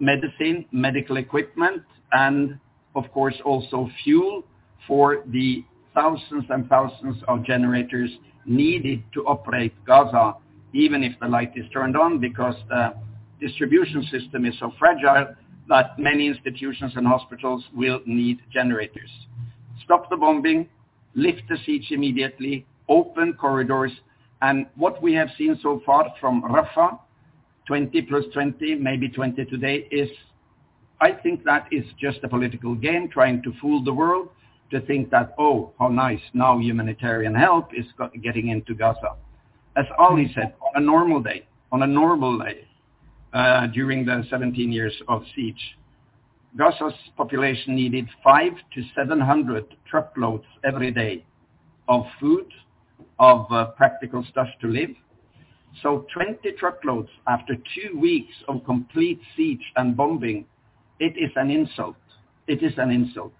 medicine, 0.00 0.64
medical 0.72 1.16
equipment, 1.16 1.82
and 2.12 2.58
of 2.94 3.04
course 3.12 3.34
also 3.44 3.88
fuel 4.02 4.42
for 4.86 5.24
the 5.28 5.64
thousands 5.94 6.44
and 6.50 6.68
thousands 6.68 7.16
of 7.28 7.44
generators 7.44 8.10
needed 8.46 9.02
to 9.14 9.24
operate 9.26 9.72
Gaza, 9.86 10.34
even 10.72 11.02
if 11.02 11.12
the 11.20 11.28
light 11.28 11.52
is 11.56 11.64
turned 11.72 11.96
on, 11.96 12.18
because 12.18 12.56
the 12.68 12.94
distribution 13.40 14.02
system 14.10 14.44
is 14.44 14.54
so 14.58 14.72
fragile 14.78 15.34
that 15.68 15.98
many 15.98 16.26
institutions 16.26 16.92
and 16.96 17.06
hospitals 17.06 17.64
will 17.74 18.00
need 18.06 18.40
generators. 18.52 19.10
Stop 19.84 20.10
the 20.10 20.16
bombing, 20.16 20.68
lift 21.14 21.42
the 21.48 21.56
siege 21.64 21.88
immediately, 21.90 22.66
open 22.88 23.34
corridors, 23.34 23.92
and 24.42 24.66
what 24.76 25.02
we 25.02 25.14
have 25.14 25.28
seen 25.38 25.58
so 25.62 25.80
far 25.86 26.12
from 26.20 26.42
Rafah, 26.42 26.98
20 27.66 28.02
plus 28.02 28.24
20, 28.32 28.74
maybe 28.76 29.08
20 29.08 29.44
today, 29.46 29.88
is 29.90 30.08
I 31.00 31.12
think 31.12 31.44
that 31.44 31.66
is 31.70 31.84
just 31.98 32.18
a 32.22 32.28
political 32.28 32.74
game 32.74 33.08
trying 33.08 33.42
to 33.42 33.52
fool 33.60 33.82
the 33.82 33.92
world 33.92 34.28
to 34.70 34.80
think 34.80 35.10
that, 35.10 35.34
oh, 35.38 35.72
how 35.78 35.88
nice, 35.88 36.20
now 36.32 36.58
humanitarian 36.58 37.34
help 37.34 37.68
is 37.74 37.86
getting 38.22 38.48
into 38.48 38.74
Gaza. 38.74 39.16
As 39.76 39.86
Ali 39.98 40.30
said, 40.34 40.54
on 40.60 40.82
a 40.82 40.84
normal 40.84 41.22
day, 41.22 41.46
on 41.72 41.82
a 41.82 41.86
normal 41.86 42.38
day, 42.38 42.66
uh, 43.32 43.66
during 43.68 44.04
the 44.04 44.24
17 44.30 44.70
years 44.70 44.94
of 45.08 45.22
siege, 45.34 45.76
Gaza's 46.58 46.94
population 47.16 47.74
needed 47.74 48.08
five 48.22 48.52
to 48.74 48.82
700 48.94 49.64
truckloads 49.90 50.44
every 50.64 50.92
day 50.92 51.24
of 51.88 52.04
food, 52.20 52.46
of 53.18 53.50
uh, 53.50 53.66
practical 53.76 54.24
stuff 54.30 54.46
to 54.60 54.68
live. 54.68 54.90
So 55.82 56.06
20 56.14 56.52
truckloads 56.58 57.08
after 57.26 57.54
two 57.56 57.98
weeks 57.98 58.32
of 58.46 58.64
complete 58.64 59.20
siege 59.36 59.62
and 59.74 59.96
bombing, 59.96 60.46
it 61.00 61.16
is 61.16 61.32
an 61.34 61.50
insult. 61.50 61.96
It 62.46 62.62
is 62.62 62.72
an 62.78 62.90
insult. 62.90 63.32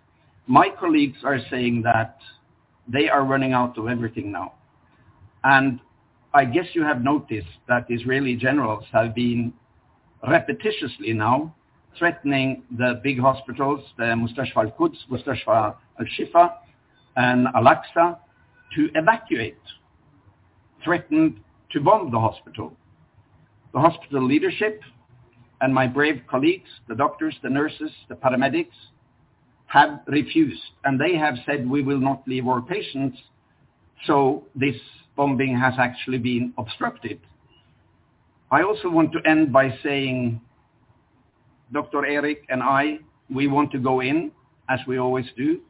My 0.49 0.69
colleagues 0.69 1.19
are 1.25 1.39
saying 1.51 1.83
that 1.83 2.19
they 2.89 3.09
are 3.09 3.25
running 3.25 3.53
out 3.53 3.79
of 3.79 3.87
everything 3.87 4.33
now. 4.33 4.55
And 5.45 5.79
I 6.35 6.45
guess 6.45 6.67
you 6.75 6.83
have 6.83 7.03
noticed 7.03 7.47
that 7.69 7.87
Israeli 7.89 8.35
generals 8.35 8.85
have 8.93 9.15
been 9.15 9.53
repetitiously 10.27 11.15
now 11.15 11.55
threatening 11.99 12.63
the 12.77 13.01
big 13.03 13.19
hospitals, 13.21 13.81
the 13.97 14.05
Mustashfa 14.05 14.57
al-Quds, 14.57 14.99
Mustashfa 15.11 15.75
al-Shifa, 16.01 16.55
and 17.17 17.47
Al-Aqsa 17.55 18.19
to 18.75 18.89
evacuate, 18.95 19.59
threatened 20.83 21.41
to 21.71 21.81
bomb 21.81 22.11
the 22.11 22.19
hospital. 22.19 22.77
The 23.73 23.81
hospital 23.81 24.25
leadership 24.25 24.83
and 25.61 25.73
my 25.75 25.87
brave 25.87 26.23
colleagues, 26.29 26.69
the 26.89 26.95
doctors, 26.95 27.35
the 27.43 27.51
nurses, 27.51 27.91
the 28.09 28.15
paramedics, 28.15 28.77
have 29.67 30.01
refused, 30.07 30.63
and 30.85 31.01
they 31.01 31.17
have 31.17 31.37
said, 31.47 31.69
"We 31.69 31.83
will 31.83 31.99
not 31.99 32.27
leave 32.29 32.47
our 32.47 32.61
patients." 32.61 33.19
So 34.07 34.45
this 34.55 34.77
bombing 35.17 35.57
has 35.57 35.75
actually 35.79 36.19
been 36.19 36.53
obstructed. 36.59 37.21
I 38.51 38.63
also 38.63 38.89
want 38.91 39.13
to 39.13 39.21
end 39.27 39.53
by 39.53 39.77
saying, 39.83 40.41
Dr. 41.75 42.07
Eric 42.07 42.47
and 42.49 42.63
I, 42.63 42.99
we 43.29 43.49
want 43.49 43.73
to 43.73 43.79
go 43.79 44.01
in, 44.01 44.31
as 44.71 44.79
we 44.87 44.99
always 44.99 45.27
do, 45.37 45.61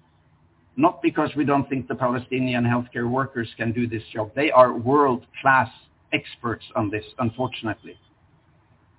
not 0.77 1.01
because 1.01 1.31
we 1.35 1.45
don't 1.47 1.69
think 1.69 1.89
the 1.89 1.95
Palestinian 1.95 2.63
healthcare 2.63 3.09
workers 3.11 3.49
can 3.57 3.73
do 3.73 3.87
this 3.89 4.03
job. 4.13 4.31
They 4.37 4.51
are 4.51 4.77
world-class 4.77 5.71
experts 6.13 6.65
on 6.77 6.91
this, 6.91 7.05
unfortunately. 7.19 7.99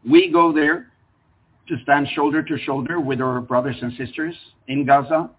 We 0.03 0.32
go 0.32 0.52
there 0.52 0.91
to 1.68 1.76
stand 1.84 2.07
shoulder 2.15 2.41
to 2.41 2.57
shoulder 2.57 2.99
with 2.99 3.22
our 3.22 3.40
brothers 3.40 3.77
and 3.82 3.94
sisters 3.98 4.36
in 4.68 4.86
Gaza, 4.86 5.30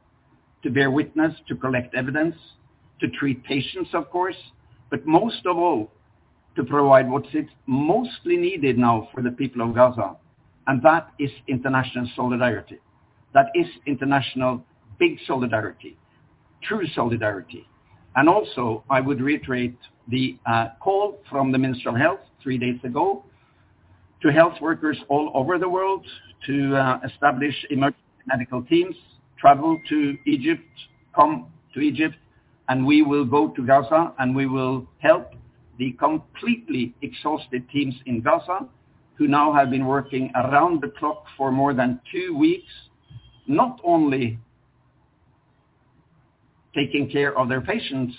to 0.63 0.71
bear 0.71 0.91
witness, 0.91 1.35
to 1.49 1.57
collect 1.57 1.95
evidence, 1.95 2.37
to 3.01 3.09
treat 3.11 3.43
patients, 3.45 3.91
of 3.93 4.09
course, 4.11 4.37
but 4.91 5.05
most 5.05 5.45
of 5.47 5.57
all, 5.57 5.91
to 6.55 6.65
provide 6.65 7.11
what's 7.11 7.29
mostly 7.67 8.37
needed 8.37 8.79
now 8.79 9.09
for 9.13 9.23
the 9.23 9.31
people 9.31 9.63
of 9.63 9.75
Gaza, 9.75 10.17
and 10.67 10.83
that 10.83 11.11
is 11.19 11.31
international 11.49 12.09
solidarity. 12.17 12.79
That 13.35 13.47
is 13.55 13.67
international 13.87 14.65
big 14.99 15.19
solidarity, 15.27 15.97
true 16.63 16.87
solidarity. 16.95 17.67
And 18.17 18.29
also, 18.29 18.83
I 18.89 19.01
would 19.01 19.21
reiterate 19.21 19.77
the 20.09 20.39
uh, 20.47 20.69
call 20.81 21.19
from 21.29 21.53
the 21.53 21.59
Minister 21.59 21.91
of 21.91 21.97
Health 21.97 22.21
three 22.43 22.59
days 22.59 22.79
ago 22.83 23.25
to 24.23 24.33
health 24.33 24.55
workers 24.61 24.99
all 25.09 25.31
over 25.35 25.59
the 25.59 25.69
world 25.69 26.07
to 26.47 26.77
uh, 26.77 27.01
establish 27.05 27.55
emergency 27.71 28.01
medical 28.27 28.63
teams, 28.63 28.97
travel 29.39 29.79
to 29.89 30.17
Egypt, 30.27 30.63
come 31.15 31.47
to 31.75 31.81
Egypt, 31.81 32.17
and 32.69 32.87
we 32.87 33.03
will 33.03 33.25
go 33.25 33.49
to 33.49 33.67
Gaza 33.67 34.13
and 34.19 34.35
we 34.35 34.47
will 34.47 34.87
help 34.99 35.33
the 35.79 35.93
completely 35.93 36.95
exhausted 37.03 37.69
teams 37.71 37.95
in 38.07 38.23
Gaza 38.23 38.67
who 39.17 39.27
now 39.27 39.53
have 39.53 39.71
been 39.71 39.87
working 39.87 40.31
around 40.35 40.83
the 40.83 40.89
clock 40.99 41.25
for 41.37 41.51
more 41.51 41.73
than 41.75 42.01
two 42.13 42.37
weeks, 42.37 42.71
not 43.47 43.81
only 43.85 44.39
taking 46.75 47.11
care 47.11 47.37
of 47.39 47.49
their 47.49 47.61
patients, 47.63 48.15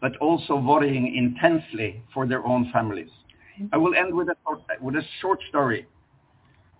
but 0.00 0.16
also 0.18 0.56
worrying 0.56 1.16
intensely 1.16 2.02
for 2.14 2.26
their 2.26 2.44
own 2.46 2.70
families. 2.72 3.10
I 3.72 3.76
will 3.76 3.94
end 3.94 4.14
with 4.14 4.28
a, 4.28 4.34
with 4.80 4.94
a 4.94 5.02
short 5.20 5.40
story. 5.48 5.86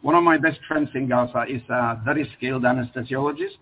One 0.03 0.15
of 0.15 0.23
my 0.23 0.39
best 0.39 0.61
friends 0.69 0.91
in 0.95 1.09
Gaza 1.09 1.45
is 1.49 1.63
a 1.69 2.01
very 2.05 2.31
skilled 2.37 2.63
anesthesiologist. 2.63 3.57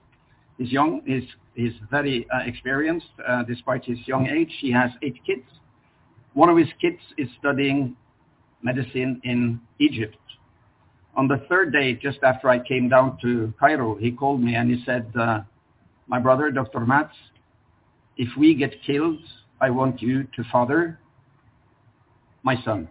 He's 0.59 0.71
young, 0.71 1.01
he's, 1.07 1.23
he's 1.55 1.73
very 1.91 2.27
uh, 2.35 2.41
experienced 2.45 3.07
uh, 3.27 3.45
despite 3.45 3.85
his 3.85 3.99
young 4.07 4.27
age. 4.27 4.53
He 4.61 4.71
has 4.73 4.91
eight 5.03 5.17
kids. 5.25 5.47
One 6.35 6.49
of 6.49 6.59
his 6.59 6.69
kids 6.81 7.01
is 7.17 7.29
studying 7.39 7.97
medicine 8.65 9.21
in 9.23 9.61
Egypt. 9.79 10.17
On 11.17 11.29
the 11.29 11.45
third 11.49 11.73
day, 11.73 11.95
just 11.95 12.19
after 12.25 12.49
I 12.49 12.59
came 12.59 12.89
down 12.89 13.19
to 13.23 13.55
Cairo, 13.61 13.95
he 13.97 14.11
called 14.11 14.43
me 14.43 14.57
and 14.57 14.69
he 14.69 14.83
said, 14.85 15.13
uh, 15.19 15.41
my 16.09 16.19
brother, 16.19 16.51
Dr. 16.51 16.81
Mads, 16.81 17.13
if 18.17 18.29
we 18.37 18.55
get 18.55 18.75
killed, 18.85 19.21
I 19.61 19.71
want 19.71 20.03
you 20.03 20.25
to 20.25 20.45
father 20.51 20.99
my 22.43 22.57
son. 22.65 22.89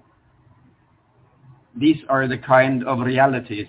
These 1.75 1.97
are 2.07 2.27
the 2.27 2.37
kind 2.37 2.83
of 2.85 2.99
realities 2.99 3.67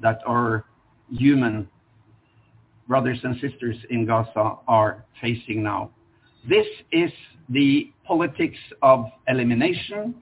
that 0.00 0.20
our 0.26 0.64
human 1.10 1.68
brothers 2.88 3.18
and 3.22 3.34
sisters 3.40 3.76
in 3.90 4.06
Gaza 4.06 4.56
are 4.68 5.04
facing 5.20 5.62
now. 5.62 5.90
This 6.48 6.66
is 6.92 7.10
the 7.48 7.90
politics 8.06 8.58
of 8.82 9.06
elimination. 9.28 10.14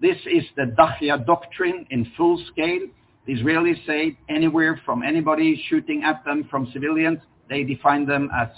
This 0.00 0.16
is 0.26 0.44
the 0.56 0.74
Dahiya 0.78 1.26
doctrine 1.26 1.86
in 1.90 2.10
full 2.16 2.42
scale. 2.50 2.86
The 3.26 3.34
Israelis 3.34 3.84
say 3.86 4.16
anywhere 4.28 4.80
from 4.84 5.02
anybody 5.02 5.62
shooting 5.68 6.02
at 6.04 6.24
them 6.24 6.48
from 6.50 6.70
civilians, 6.72 7.18
they 7.50 7.64
define 7.64 8.06
them 8.06 8.30
as 8.34 8.48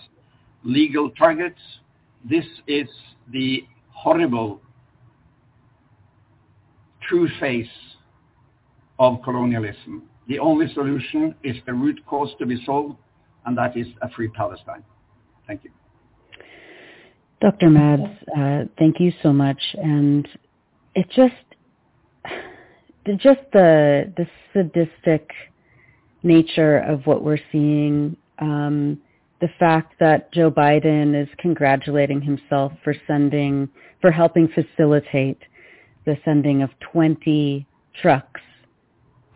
legal 0.62 1.10
targets. 1.10 1.58
This 2.28 2.44
is 2.68 2.86
the 3.32 3.64
horrible 3.90 4.60
true 7.08 7.28
face 7.40 7.66
of 8.98 9.20
colonialism. 9.24 10.04
The 10.28 10.38
only 10.38 10.72
solution 10.72 11.34
is 11.42 11.56
the 11.66 11.74
root 11.74 12.00
cause 12.06 12.30
to 12.38 12.46
be 12.46 12.62
solved, 12.64 12.96
and 13.44 13.58
that 13.58 13.76
is 13.76 13.86
a 14.00 14.10
free 14.10 14.28
Palestine. 14.28 14.84
Thank 15.48 15.64
you. 15.64 15.70
Dr. 17.40 17.70
Mads, 17.70 18.02
uh, 18.36 18.64
thank 18.78 19.00
you 19.00 19.12
so 19.20 19.32
much. 19.32 19.60
And 19.74 20.28
it 20.94 21.08
just, 21.10 21.34
just 23.18 23.40
the 23.52 24.12
the 24.16 24.26
sadistic 24.52 25.30
nature 26.22 26.78
of 26.78 27.06
what 27.06 27.22
we're 27.22 27.38
seeing, 27.50 28.16
um, 28.38 29.00
the 29.40 29.48
fact 29.58 29.94
that 29.98 30.32
Joe 30.32 30.50
Biden 30.50 31.20
is 31.20 31.28
congratulating 31.38 32.20
himself 32.20 32.72
for 32.84 32.94
sending, 33.06 33.68
for 34.00 34.10
helping 34.10 34.48
facilitate 34.48 35.38
the 36.04 36.16
sending 36.24 36.62
of 36.62 36.70
20 36.92 37.66
trucks 38.00 38.40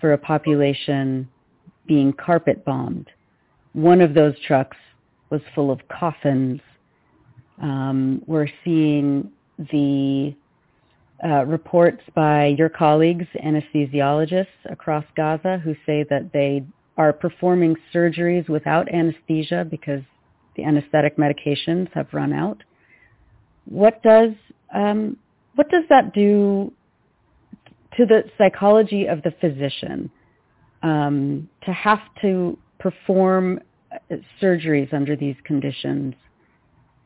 for 0.00 0.12
a 0.12 0.18
population 0.18 1.28
being 1.86 2.12
carpet 2.12 2.64
bombed. 2.64 3.08
One 3.72 4.00
of 4.00 4.14
those 4.14 4.34
trucks 4.46 4.76
was 5.30 5.40
full 5.54 5.70
of 5.70 5.80
coffins. 5.88 6.60
Um, 7.60 8.22
we're 8.26 8.48
seeing 8.64 9.30
the 9.58 10.34
uh, 11.24 11.44
reports 11.46 12.02
by 12.14 12.54
your 12.58 12.68
colleagues, 12.68 13.26
anesthesiologists 13.42 14.46
across 14.70 15.04
Gaza, 15.16 15.58
who 15.58 15.74
say 15.86 16.04
that 16.10 16.30
they 16.32 16.64
are 16.96 17.12
performing 17.12 17.76
surgeries 17.94 18.48
without 18.48 18.92
anesthesia 18.92 19.66
because 19.70 20.02
the 20.56 20.64
anesthetic 20.64 21.16
medications 21.16 21.90
have 21.92 22.06
run 22.12 22.32
out. 22.32 22.62
What 23.66 24.02
does 24.02 24.32
um, 24.74 25.16
what 25.54 25.70
does 25.70 25.84
that 25.88 26.12
do 26.12 26.72
to 27.96 28.06
the 28.06 28.24
psychology 28.36 29.06
of 29.06 29.22
the 29.22 29.32
physician 29.40 30.10
um, 30.82 31.48
to 31.64 31.72
have 31.72 32.00
to 32.22 32.58
perform 32.78 33.60
uh, 33.92 34.16
surgeries 34.40 34.92
under 34.92 35.16
these 35.16 35.36
conditions? 35.44 36.14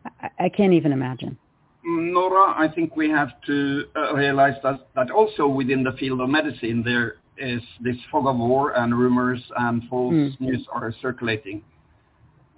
I, 0.04 0.30
I 0.38 0.48
can't 0.48 0.72
even 0.72 0.92
imagine. 0.92 1.38
Nora, 1.84 2.54
I 2.58 2.68
think 2.74 2.96
we 2.96 3.08
have 3.10 3.30
to 3.46 3.84
uh, 3.96 4.14
realize 4.14 4.54
that, 4.62 4.88
that 4.94 5.10
also 5.10 5.46
within 5.46 5.82
the 5.82 5.92
field 5.92 6.20
of 6.20 6.28
medicine 6.28 6.82
there 6.84 7.16
is 7.38 7.62
this 7.80 7.96
fog 8.12 8.26
of 8.26 8.36
war 8.36 8.72
and 8.76 8.96
rumors 8.96 9.42
and 9.56 9.82
false 9.88 10.12
mm. 10.12 10.40
news 10.40 10.66
are 10.72 10.94
circulating. 11.00 11.62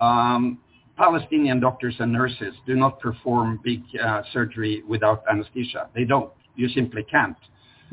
Um, 0.01 0.59
Palestinian 0.97 1.61
doctors 1.61 1.95
and 2.01 2.13
nurses 2.13 2.55
do 2.67 2.75
not 2.75 3.01
perform 3.01 3.61
big 3.63 3.83
uh, 4.03 4.23
surgery 4.33 4.83
without 4.89 5.23
anesthesia. 5.31 5.89
They 5.95 6.05
don't. 6.05 6.33
You 6.57 6.69
simply 6.69 7.05
can't. 7.05 7.37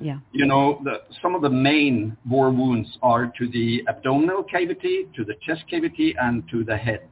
Yeah. 0.01 0.19
You 0.31 0.45
know, 0.45 0.81
the, 0.83 1.01
some 1.21 1.35
of 1.35 1.41
the 1.41 1.49
main 1.49 2.17
war 2.27 2.49
wounds 2.51 2.89
are 3.01 3.31
to 3.37 3.47
the 3.49 3.83
abdominal 3.87 4.43
cavity, 4.43 5.07
to 5.15 5.23
the 5.23 5.35
chest 5.45 5.63
cavity, 5.69 6.15
and 6.19 6.43
to 6.49 6.63
the 6.63 6.75
head. 6.75 7.07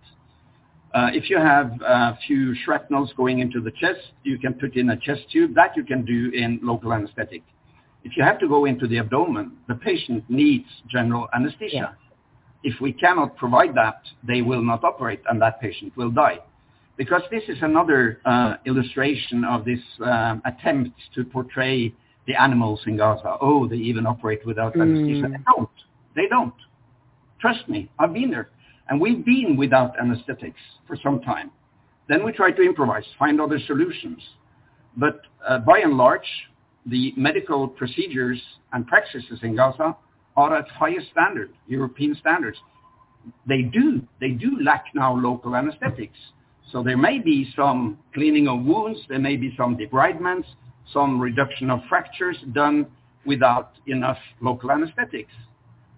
Uh, 0.94 1.10
if 1.14 1.30
you 1.30 1.38
have 1.38 1.72
a 1.82 2.18
few 2.26 2.56
shrapnels 2.64 3.12
going 3.18 3.40
into 3.40 3.62
the 3.62 3.72
chest, 3.72 4.00
you 4.24 4.40
can 4.40 4.54
put 4.54 4.76
in 4.76 4.90
a 4.92 4.98
chest 4.98 5.22
tube. 5.32 5.54
That 5.54 5.76
you 5.76 5.84
can 5.84 6.06
do 6.06 6.32
in 6.34 6.60
local 6.64 6.94
anesthetic. 6.94 7.44
If 8.04 8.16
you 8.16 8.24
have 8.24 8.40
to 8.40 8.48
go 8.48 8.66
into 8.66 8.88
the 8.88 9.00
abdomen, 9.00 9.58
the 9.68 9.76
patient 9.76 10.24
needs 10.30 10.68
general 10.90 11.28
anesthesia. 11.36 11.76
Yeah. 11.76 11.90
If 12.64 12.80
we 12.80 12.94
cannot 12.94 13.36
provide 13.36 13.76
that, 13.76 14.02
they 14.26 14.42
will 14.42 14.64
not 14.64 14.84
operate 14.84 15.22
and 15.30 15.42
that 15.42 15.60
patient 15.60 15.96
will 15.98 16.10
die. 16.10 16.40
Because 16.96 17.22
this 17.30 17.44
is 17.48 17.58
another 17.62 18.20
uh, 18.26 18.56
illustration 18.66 19.44
of 19.44 19.66
this 19.66 19.80
um, 20.04 20.42
attempt 20.46 20.98
to 21.16 21.24
portray 21.24 21.94
the 22.28 22.36
animals 22.42 22.82
in 22.88 22.98
Gaza. 22.98 23.38
Oh, 23.40 23.68
they 23.68 23.76
even 23.76 24.06
operate 24.08 24.46
without 24.46 24.74
Mm. 24.74 24.82
anesthesia. 24.82 25.28
They 25.30 25.44
don't. 25.46 25.70
They 26.16 26.28
don't. 26.28 26.54
Trust 27.40 27.70
me, 27.70 27.90
I've 28.00 28.14
been 28.14 28.32
there. 28.32 28.50
And 28.90 29.02
we've 29.02 29.26
been 29.26 29.58
without 29.58 30.00
anesthetics 30.00 30.60
for 30.88 30.98
some 31.04 31.22
time. 31.22 31.52
Then 32.08 32.24
we 32.24 32.32
try 32.32 32.52
to 32.52 32.62
improvise, 32.62 33.04
find 33.20 33.42
other 33.42 33.60
solutions. 33.68 34.22
But 34.96 35.22
uh, 35.48 35.60
by 35.60 35.80
and 35.80 35.98
large, 35.98 36.28
the 36.86 37.14
medical 37.18 37.68
procedures 37.68 38.42
and 38.72 38.88
practices 38.88 39.40
in 39.44 39.56
Gaza 39.56 39.96
are 40.38 40.56
at 40.56 40.68
highest 40.70 41.08
standard, 41.12 41.52
European 41.68 42.16
standards. 42.20 42.58
They 43.46 43.64
do, 43.64 44.02
they 44.22 44.30
do 44.30 44.58
lack 44.64 44.86
now 44.96 45.14
local 45.16 45.56
anesthetics. 45.56 46.18
So 46.72 46.84
there 46.84 46.98
may 46.98 47.20
be 47.20 47.52
some 47.56 47.98
cleaning 48.14 48.48
of 48.48 48.64
wounds, 48.64 49.00
there 49.10 49.20
may 49.20 49.36
be 49.36 49.54
some 49.58 49.78
debridements, 49.78 50.46
some 50.94 51.20
reduction 51.20 51.70
of 51.70 51.80
fractures 51.90 52.38
done 52.54 52.88
without 53.26 53.74
enough 53.88 54.18
local 54.42 54.72
anesthetics. 54.72 55.34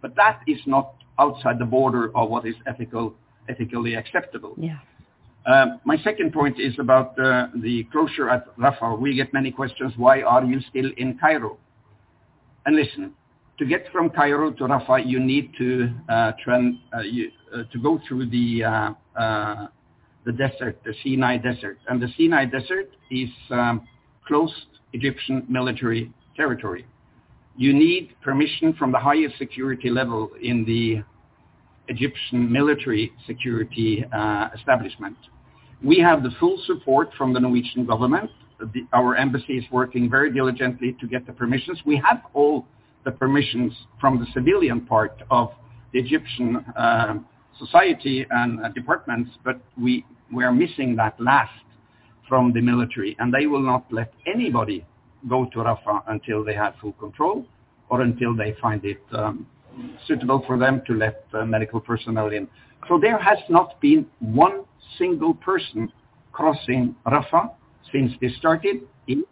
But 0.02 0.16
that 0.16 0.42
is 0.48 0.60
not 0.66 0.94
outside 1.20 1.60
the 1.60 1.66
border 1.66 2.16
of 2.16 2.30
what 2.30 2.46
is 2.48 2.56
ethical, 2.66 3.14
ethically 3.48 3.96
acceptable. 3.96 4.54
Yeah. 4.58 4.78
Um, 5.46 5.80
My 5.86 5.98
second 5.98 6.34
point 6.34 6.60
is 6.60 6.74
about 6.80 7.18
uh, 7.20 7.48
the 7.56 7.84
closure 7.92 8.30
at 8.30 8.56
Rafah. 8.58 9.00
We 9.00 9.16
get 9.16 9.34
many 9.34 9.52
questions, 9.52 9.94
why 9.98 10.22
are 10.22 10.44
you 10.44 10.60
still 10.70 10.90
in 10.98 11.18
Cairo? 11.18 11.58
And 12.66 12.76
Listen, 12.76 13.14
to 13.58 13.66
get 13.66 13.88
from 13.92 14.10
Cairo 14.10 14.52
to 14.52 14.64
Rafah, 14.64 15.06
you 15.06 15.20
need 15.20 15.52
to 15.58 15.90
uh, 16.10 16.32
tran- 16.46 16.80
uh, 16.96 17.02
you- 17.02 17.32
uh, 17.54 17.64
to 17.72 17.80
go 17.80 18.00
through 18.08 18.30
the 18.30 18.64
uh, 18.64 19.20
uh, 19.20 19.68
the 20.26 20.32
desert, 20.34 20.80
the 20.86 20.94
Sinai 21.04 21.38
Desert. 21.38 21.80
and 21.88 22.00
The 22.02 22.10
Sinai 22.16 22.46
Desert 22.46 22.90
is 23.10 23.30
um, 23.50 23.88
closed 24.28 24.54
Egyptian 24.94 25.46
military 25.50 26.12
territory. 26.36 26.86
You 27.60 27.74
need 27.74 28.16
permission 28.22 28.74
from 28.80 28.94
the 28.94 29.00
highest 29.00 29.38
security 29.38 29.90
level 29.90 30.30
in 30.42 30.64
the 30.64 31.04
Egyptian 31.90 32.50
military 32.50 33.12
security 33.28 34.06
uh, 34.14 34.48
establishment. 34.58 35.18
We 35.84 36.00
have 36.00 36.24
the 36.24 36.30
full 36.40 36.58
support 36.66 37.10
from 37.18 37.34
the 37.34 37.42
Norwegian 37.42 37.86
government. 37.86 38.32
The, 38.60 38.88
our 38.94 39.14
embassy 39.18 39.58
is 39.58 39.66
working 39.74 40.10
very 40.10 40.32
diligently 40.32 40.96
to 41.02 41.06
get 41.06 41.28
the 41.28 41.34
permissions. 41.34 41.82
We 41.86 41.98
have 41.98 42.22
all 42.34 42.66
the 43.04 43.12
permissions 43.12 43.74
from 44.00 44.20
the 44.22 44.28
civilian 44.34 44.86
part 44.86 45.22
of 45.30 45.50
the 45.92 46.00
Egyptian 46.00 46.64
uh, 46.78 47.16
society 47.58 48.26
and 48.30 48.64
uh, 48.64 48.70
departments, 48.70 49.32
but 49.44 49.60
we, 49.78 50.06
we 50.34 50.46
are 50.46 50.54
missing 50.54 50.96
that 50.96 51.20
last 51.20 51.52
from 52.30 52.54
the 52.54 52.62
military, 52.62 53.18
and 53.20 53.34
they 53.34 53.48
will 53.48 53.64
not 53.64 53.84
let 53.92 54.14
anybody 54.26 54.86
go 55.28 55.46
to 55.46 55.58
Rafah 55.60 56.04
until 56.08 56.44
they 56.44 56.54
have 56.54 56.76
full 56.82 56.94
control 56.94 57.46
or 57.90 58.02
until 58.02 58.36
they 58.36 58.56
find 58.62 58.84
it 58.86 59.02
um, 59.12 59.46
suitable 60.08 60.44
for 60.46 60.58
them 60.58 60.82
to 60.88 60.94
let 60.94 61.26
uh, 61.34 61.46
medical 61.46 61.80
personnel 61.80 62.30
in. 62.30 62.48
So 62.88 63.00
there 63.00 63.18
has 63.18 63.40
not 63.50 63.80
been 63.82 64.06
one 64.20 64.64
single 64.98 65.34
person 65.34 65.92
crossing 66.32 66.96
Rafah 67.06 67.52
since 67.92 68.12
they 68.22 68.30
started, 68.38 68.78
in, 69.08 69.24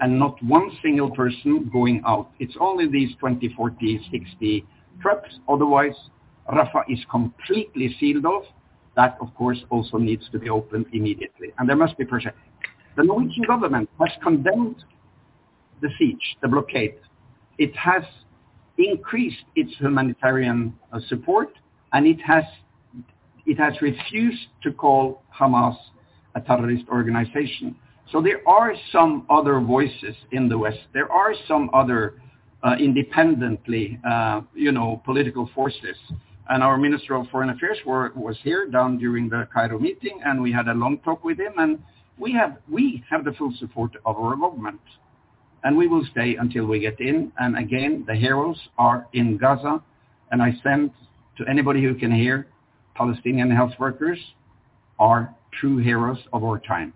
and 0.00 0.18
not 0.18 0.42
one 0.42 0.70
single 0.82 1.10
person 1.10 1.70
going 1.72 2.02
out. 2.06 2.30
It's 2.38 2.54
only 2.60 2.88
these 2.88 3.14
20, 3.18 3.54
40, 3.56 4.00
60 4.10 4.66
trucks. 5.00 5.28
Otherwise, 5.48 5.94
Rafah 6.48 6.84
is 6.88 6.98
completely 7.10 7.94
sealed 7.98 8.26
off. 8.26 8.44
That, 8.96 9.16
of 9.20 9.34
course, 9.34 9.58
also 9.70 9.96
needs 9.96 10.28
to 10.32 10.38
be 10.38 10.50
opened 10.50 10.86
immediately. 10.92 11.52
And 11.58 11.68
there 11.68 11.76
must 11.76 11.96
be 11.96 12.04
pressure. 12.04 12.34
The 12.96 13.04
Norwegian 13.04 13.44
government 13.44 13.88
has 14.00 14.10
condemned 14.22 14.84
the 15.82 15.90
siege, 15.98 16.36
the 16.40 16.48
blockade. 16.48 16.94
It 17.58 17.76
has 17.76 18.02
increased 18.78 19.44
its 19.54 19.72
humanitarian 19.78 20.74
uh, 20.92 21.00
support, 21.08 21.50
and 21.92 22.06
it 22.06 22.20
has 22.24 22.44
it 23.44 23.58
has 23.58 23.74
refused 23.82 24.46
to 24.62 24.72
call 24.72 25.22
Hamas 25.38 25.76
a 26.34 26.40
terrorist 26.40 26.84
organization. 26.88 27.76
So 28.10 28.22
there 28.22 28.46
are 28.48 28.74
some 28.92 29.26
other 29.28 29.60
voices 29.60 30.14
in 30.30 30.48
the 30.48 30.56
West. 30.56 30.78
There 30.94 31.10
are 31.10 31.34
some 31.48 31.68
other 31.74 32.22
uh, 32.62 32.76
independently, 32.78 33.98
uh, 34.08 34.42
you 34.54 34.70
know, 34.70 35.02
political 35.04 35.50
forces. 35.54 35.96
And 36.48 36.62
our 36.62 36.76
Minister 36.76 37.14
of 37.14 37.26
Foreign 37.28 37.50
Affairs 37.50 37.78
were, 37.86 38.12
was 38.14 38.36
here 38.42 38.66
down 38.68 38.98
during 38.98 39.28
the 39.28 39.48
Cairo 39.52 39.78
meeting, 39.78 40.20
and 40.24 40.40
we 40.42 40.52
had 40.52 40.68
a 40.68 40.74
long 40.74 40.98
talk 40.98 41.24
with 41.24 41.38
him. 41.38 41.54
And 41.56 41.82
we 42.18 42.32
have 42.32 42.58
we 42.70 43.02
have 43.10 43.24
the 43.24 43.32
full 43.32 43.52
support 43.58 43.92
of 44.04 44.16
our 44.16 44.36
government, 44.36 44.80
and 45.64 45.76
we 45.76 45.86
will 45.86 46.04
stay 46.10 46.36
until 46.36 46.66
we 46.66 46.80
get 46.80 47.00
in. 47.00 47.32
And 47.38 47.56
again, 47.56 48.04
the 48.06 48.14
heroes 48.14 48.58
are 48.78 49.06
in 49.12 49.36
Gaza, 49.36 49.82
and 50.30 50.42
I 50.42 50.52
send 50.62 50.90
to 51.38 51.44
anybody 51.48 51.82
who 51.82 51.94
can 51.94 52.12
hear, 52.12 52.46
Palestinian 52.94 53.50
health 53.50 53.72
workers 53.78 54.18
are 54.98 55.34
true 55.60 55.78
heroes 55.78 56.18
of 56.32 56.44
our 56.44 56.58
time. 56.58 56.92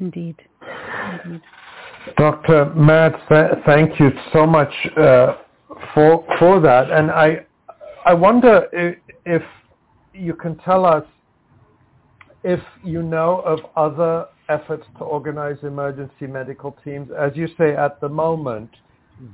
Indeed. 0.00 0.36
Indeed. 1.24 1.42
Dr. 2.16 2.72
Mads, 2.74 3.16
th- 3.28 3.52
thank 3.64 3.98
you 3.98 4.10
so 4.32 4.46
much 4.46 4.72
uh, 4.96 5.36
for 5.94 6.24
for 6.38 6.60
that. 6.60 6.90
And 6.90 7.10
I 7.10 7.46
I 8.04 8.12
wonder 8.12 8.66
if, 8.72 8.98
if 9.24 9.42
you 10.12 10.34
can 10.34 10.56
tell 10.58 10.84
us 10.84 11.04
if 12.42 12.60
you 12.82 13.02
know 13.02 13.40
of 13.40 13.60
other 13.74 14.26
efforts 14.48 14.84
to 14.98 15.04
organize 15.04 15.56
emergency 15.62 16.26
medical 16.26 16.76
teams. 16.84 17.08
As 17.18 17.32
you 17.34 17.48
say, 17.58 17.74
at 17.74 18.00
the 18.00 18.08
moment, 18.08 18.70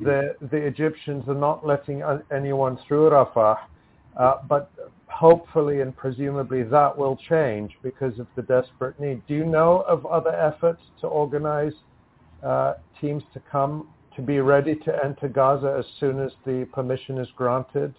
the 0.01 0.37
the 0.51 0.57
Egyptians 0.57 1.25
are 1.29 1.35
not 1.35 1.67
letting 1.67 2.03
uh, 2.03 2.19
anyone 2.35 2.79
through 2.87 3.11
Rafah, 3.11 3.59
uh, 4.17 4.35
but 4.49 4.71
hopefully 5.07 5.81
and 5.81 5.97
presumably 5.97 6.63
that 6.63 6.97
will 6.97 7.17
change 7.29 7.73
because 7.83 8.19
of 8.19 8.27
the 8.37 8.43
desperate 8.43 8.99
need. 9.01 9.27
Do 9.27 9.35
you 9.35 9.45
know 9.45 9.85
of 9.89 10.07
other 10.07 10.35
efforts 10.35 10.83
to 11.01 11.07
organize 11.07 11.73
uh, 12.43 12.75
teams 13.01 13.23
to 13.35 13.41
come 13.51 13.89
to 14.17 14.23
be 14.23 14.41
ready 14.41 14.75
to 14.75 15.05
enter 15.05 15.29
Gaza 15.29 15.77
as 15.79 15.85
soon 15.99 16.21
as 16.21 16.33
the 16.45 16.67
permission 16.73 17.19
is 17.19 17.29
granted? 17.37 17.95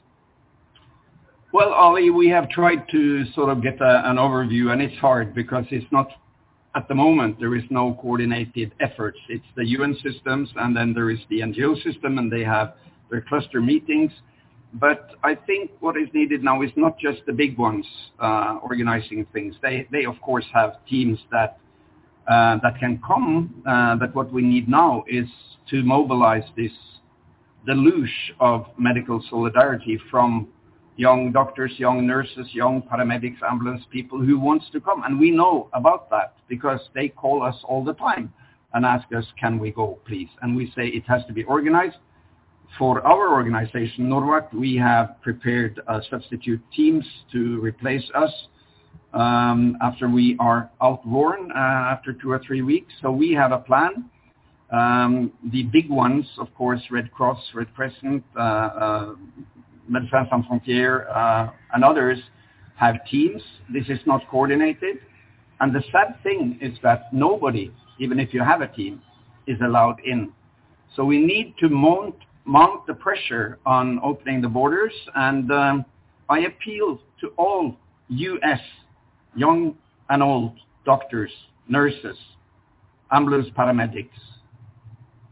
Well, 1.53 1.73
Ali, 1.73 2.09
we 2.09 2.29
have 2.29 2.49
tried 2.49 2.87
to 2.91 3.25
sort 3.33 3.49
of 3.49 3.61
get 3.61 3.81
a, 3.81 4.09
an 4.09 4.15
overview, 4.15 4.71
and 4.71 4.81
it's 4.81 4.97
hard 4.99 5.35
because 5.35 5.65
it's 5.69 5.91
not 5.91 6.09
at 6.75 6.87
the 6.87 6.95
moment 6.95 7.39
there 7.39 7.55
is 7.55 7.63
no 7.69 7.97
coordinated 8.01 8.73
efforts. 8.79 9.17
It's 9.29 9.45
the 9.55 9.65
UN 9.67 9.95
systems, 10.03 10.49
and 10.55 10.75
then 10.75 10.93
there 10.93 11.09
is 11.09 11.19
the 11.29 11.41
NGO 11.41 11.81
system, 11.83 12.17
and 12.17 12.31
they 12.31 12.43
have 12.43 12.73
their 13.09 13.21
cluster 13.21 13.61
meetings. 13.61 14.11
But 14.73 15.11
I 15.23 15.35
think 15.35 15.71
what 15.81 15.97
is 15.97 16.07
needed 16.13 16.43
now 16.43 16.61
is 16.61 16.71
not 16.77 16.97
just 16.97 17.25
the 17.25 17.33
big 17.33 17.57
ones 17.57 17.85
uh, 18.19 18.59
organizing 18.63 19.25
things. 19.33 19.55
They, 19.61 19.87
they 19.91 20.05
of 20.05 20.19
course 20.21 20.45
have 20.53 20.85
teams 20.87 21.19
that 21.31 21.59
uh, 22.27 22.57
that 22.63 22.79
can 22.79 23.01
come. 23.05 23.63
Uh, 23.67 23.95
but 23.95 24.15
what 24.15 24.31
we 24.31 24.41
need 24.41 24.69
now 24.69 25.03
is 25.09 25.27
to 25.69 25.83
mobilize 25.83 26.43
this 26.55 26.71
deluge 27.65 28.33
of 28.39 28.65
medical 28.77 29.23
solidarity 29.29 29.99
from 30.09 30.47
young 30.97 31.31
doctors, 31.31 31.71
young 31.77 32.05
nurses, 32.05 32.47
young 32.53 32.81
paramedics, 32.81 33.41
ambulance 33.49 33.83
people 33.89 34.19
who 34.19 34.39
wants 34.39 34.65
to 34.71 34.79
come. 34.79 35.03
And 35.03 35.19
we 35.19 35.31
know 35.31 35.69
about 35.73 36.09
that 36.09 36.35
because 36.47 36.79
they 36.93 37.09
call 37.09 37.43
us 37.43 37.55
all 37.63 37.83
the 37.83 37.93
time 37.93 38.33
and 38.73 38.85
ask 38.85 39.07
us, 39.13 39.25
can 39.39 39.59
we 39.59 39.71
go, 39.71 39.99
please? 40.05 40.29
And 40.41 40.55
we 40.55 40.71
say 40.75 40.87
it 40.87 41.03
has 41.07 41.25
to 41.27 41.33
be 41.33 41.43
organized. 41.43 41.97
For 42.77 43.05
our 43.05 43.33
organization, 43.33 44.09
NORWAC, 44.09 44.53
we 44.53 44.77
have 44.77 45.21
prepared 45.21 45.81
uh, 45.87 45.99
substitute 46.09 46.61
teams 46.73 47.05
to 47.33 47.59
replace 47.59 48.09
us 48.15 48.31
um, 49.13 49.77
after 49.81 50.09
we 50.09 50.37
are 50.39 50.69
outworn 50.81 51.51
uh, 51.51 51.57
after 51.57 52.13
two 52.13 52.31
or 52.31 52.39
three 52.39 52.61
weeks. 52.61 52.93
So 53.01 53.11
we 53.11 53.33
have 53.33 53.51
a 53.51 53.57
plan. 53.57 54.05
Um, 54.71 55.33
the 55.51 55.63
big 55.63 55.89
ones, 55.89 56.25
of 56.39 56.53
course, 56.55 56.81
Red 56.89 57.11
Cross, 57.11 57.39
Red 57.53 57.73
Crescent, 57.75 58.23
uh, 58.37 58.39
uh, 58.39 59.15
Médecins 59.91 60.29
Sans 60.29 60.45
Frontières, 60.47 61.05
uh, 61.13 61.51
and 61.73 61.83
others 61.83 62.17
have 62.75 62.95
teams. 63.05 63.41
This 63.71 63.85
is 63.89 63.99
not 64.05 64.27
coordinated. 64.29 64.97
And 65.59 65.73
the 65.73 65.83
sad 65.91 66.15
thing 66.23 66.57
is 66.61 66.77
that 66.81 67.13
nobody, 67.13 67.71
even 67.99 68.19
if 68.19 68.33
you 68.33 68.41
have 68.41 68.61
a 68.61 68.67
team, 68.67 69.01
is 69.47 69.57
allowed 69.61 69.99
in. 70.03 70.31
So 70.95 71.05
we 71.05 71.19
need 71.19 71.53
to 71.59 71.69
mount, 71.69 72.15
mount 72.45 72.87
the 72.87 72.93
pressure 72.93 73.59
on 73.65 73.99
opening 74.03 74.41
the 74.41 74.47
borders. 74.47 74.93
And 75.15 75.51
um, 75.51 75.85
I 76.29 76.39
appeal 76.39 76.99
to 77.19 77.27
all 77.37 77.75
U.S. 78.09 78.59
young 79.35 79.75
and 80.09 80.23
old 80.23 80.57
doctors, 80.85 81.31
nurses, 81.67 82.17
ambulance 83.11 83.47
paramedics, 83.57 84.09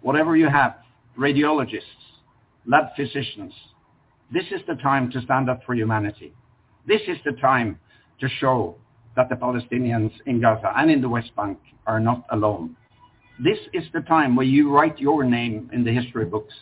whatever 0.02 0.38
you 0.38 0.48
have, 0.48 0.76
radiologists, 1.18 1.81
lab 2.65 2.86
physicians, 2.95 3.53
this 4.31 4.45
is 4.51 4.61
the 4.68 4.76
time 4.76 5.11
to 5.11 5.22
stand 5.22 5.49
up 5.49 5.61
for 5.65 5.73
humanity. 5.73 6.34
This 6.88 7.01
is 7.07 7.18
the 7.26 7.34
time 7.34 7.80
to 8.19 8.30
show 8.39 8.76
that 9.15 9.27
the 9.30 9.35
Palestinians 9.35 10.11
in 10.26 10.39
Gaza 10.39 10.72
and 10.76 10.91
in 10.91 11.01
the 11.01 11.10
West 11.10 11.35
Bank 11.35 11.57
are 11.88 11.99
not 11.99 12.26
alone. 12.31 12.76
This 13.43 13.57
is 13.73 13.84
the 13.93 14.01
time 14.01 14.35
where 14.35 14.45
you 14.45 14.72
write 14.72 14.99
your 14.99 15.23
name 15.23 15.69
in 15.73 15.84
the 15.84 15.91
history 15.91 16.26
books 16.26 16.53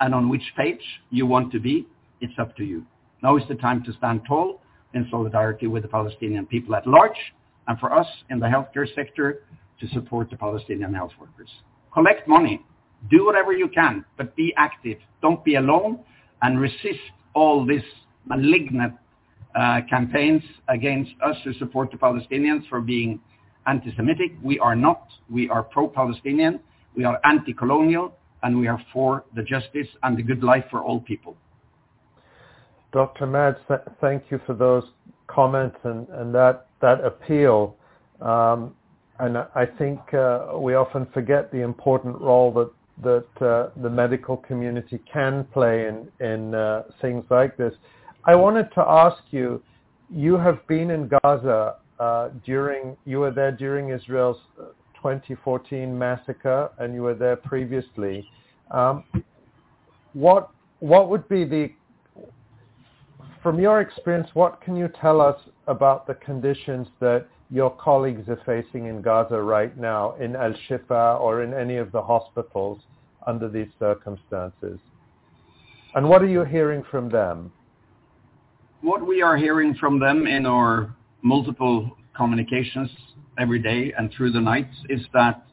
and 0.00 0.14
on 0.14 0.28
which 0.28 0.42
page 0.56 0.82
you 1.10 1.26
want 1.26 1.52
to 1.52 1.60
be, 1.60 1.86
it's 2.20 2.32
up 2.38 2.56
to 2.56 2.64
you. 2.64 2.84
Now 3.22 3.36
is 3.36 3.44
the 3.48 3.54
time 3.54 3.84
to 3.84 3.92
stand 3.92 4.22
tall 4.26 4.60
in 4.94 5.06
solidarity 5.10 5.66
with 5.66 5.82
the 5.82 5.88
Palestinian 5.88 6.46
people 6.46 6.74
at 6.74 6.86
large 6.86 7.18
and 7.68 7.78
for 7.78 7.92
us 7.92 8.06
in 8.30 8.40
the 8.40 8.46
healthcare 8.46 8.92
sector 8.94 9.42
to 9.80 9.88
support 9.88 10.30
the 10.30 10.36
Palestinian 10.36 10.92
health 10.92 11.12
workers. 11.20 11.50
Collect 11.92 12.26
money. 12.26 12.64
Do 13.10 13.24
whatever 13.26 13.52
you 13.52 13.68
can, 13.68 14.04
but 14.16 14.34
be 14.34 14.52
active. 14.56 14.98
Don't 15.22 15.44
be 15.44 15.56
alone 15.56 16.00
and 16.44 16.60
resist 16.60 17.00
all 17.34 17.64
these 17.66 17.88
malignant 18.26 18.92
uh, 19.54 19.80
campaigns 19.88 20.42
against 20.68 21.12
us 21.24 21.36
who 21.42 21.54
support 21.54 21.90
the 21.90 21.96
Palestinians 21.96 22.68
for 22.68 22.80
being 22.80 23.18
anti-Semitic. 23.66 24.32
We 24.42 24.58
are 24.58 24.76
not. 24.76 25.08
We 25.30 25.48
are 25.48 25.62
pro-Palestinian. 25.62 26.60
We 26.94 27.04
are 27.04 27.18
anti-colonial, 27.24 28.14
and 28.42 28.58
we 28.58 28.68
are 28.68 28.80
for 28.92 29.24
the 29.34 29.42
justice 29.42 29.88
and 30.02 30.18
the 30.18 30.22
good 30.22 30.42
life 30.44 30.64
for 30.70 30.82
all 30.82 31.00
people. 31.00 31.34
Dr. 32.92 33.26
Mads, 33.26 33.58
th- 33.66 33.80
thank 34.02 34.24
you 34.30 34.38
for 34.46 34.54
those 34.54 34.84
comments 35.26 35.76
and, 35.84 36.06
and 36.10 36.34
that, 36.34 36.66
that 36.82 37.02
appeal. 37.02 37.74
Um, 38.20 38.74
and 39.18 39.38
I 39.38 39.64
think 39.78 39.98
uh, 40.12 40.58
we 40.58 40.74
often 40.74 41.06
forget 41.14 41.50
the 41.50 41.62
important 41.62 42.20
role 42.20 42.52
that 42.52 42.70
that 43.02 43.26
uh, 43.40 43.70
the 43.82 43.90
medical 43.90 44.36
community 44.36 45.00
can 45.12 45.44
play 45.52 45.88
in 45.88 46.08
in 46.20 46.54
uh, 46.54 46.84
things 47.00 47.24
like 47.30 47.56
this. 47.56 47.74
I 48.24 48.34
wanted 48.34 48.72
to 48.74 48.80
ask 48.80 49.22
you, 49.30 49.62
you 50.10 50.36
have 50.36 50.66
been 50.66 50.90
in 50.90 51.08
Gaza 51.08 51.76
uh, 51.98 52.28
during, 52.44 52.96
you 53.04 53.18
were 53.18 53.30
there 53.30 53.52
during 53.52 53.90
Israel's 53.90 54.38
2014 54.96 55.96
massacre, 55.96 56.70
and 56.78 56.94
you 56.94 57.02
were 57.02 57.14
there 57.14 57.36
previously. 57.36 58.26
Um, 58.70 59.04
what 60.14 60.50
what 60.80 61.10
would 61.10 61.28
be 61.28 61.44
the 61.44 61.70
from 63.42 63.60
your 63.60 63.82
experience, 63.82 64.28
what 64.32 64.62
can 64.62 64.74
you 64.74 64.88
tell 65.00 65.20
us 65.20 65.38
about 65.66 66.06
the 66.06 66.14
conditions 66.14 66.88
that 67.00 67.26
your 67.54 67.70
colleagues 67.70 68.28
are 68.28 68.40
facing 68.44 68.86
in 68.86 69.00
Gaza 69.00 69.40
right 69.40 69.78
now, 69.78 70.16
in 70.16 70.34
Al 70.34 70.54
Shifa 70.68 71.20
or 71.20 71.44
in 71.44 71.54
any 71.54 71.76
of 71.76 71.92
the 71.92 72.02
hospitals 72.02 72.80
under 73.28 73.48
these 73.48 73.68
circumstances? 73.78 74.80
And 75.94 76.08
what 76.08 76.20
are 76.20 76.26
you 76.26 76.42
hearing 76.42 76.82
from 76.90 77.08
them? 77.08 77.52
What 78.80 79.06
we 79.06 79.22
are 79.22 79.36
hearing 79.36 79.74
from 79.74 80.00
them 80.00 80.26
in 80.26 80.46
our 80.46 80.96
multiple 81.22 81.96
communications 82.16 82.90
every 83.38 83.60
day 83.60 83.92
and 83.96 84.12
through 84.12 84.32
the 84.32 84.40
nights 84.40 84.74
is 84.88 85.02
that 85.12 85.46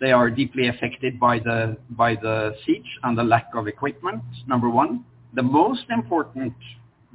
they 0.00 0.10
are 0.10 0.28
deeply 0.28 0.66
affected 0.66 1.20
by 1.20 1.38
the 1.38 1.76
by 1.90 2.16
the 2.16 2.56
siege 2.66 2.90
and 3.04 3.16
the 3.16 3.22
lack 3.22 3.46
of 3.54 3.68
equipment. 3.68 4.22
Number 4.48 4.68
one, 4.68 5.04
the 5.34 5.42
most 5.42 5.84
important 5.90 6.54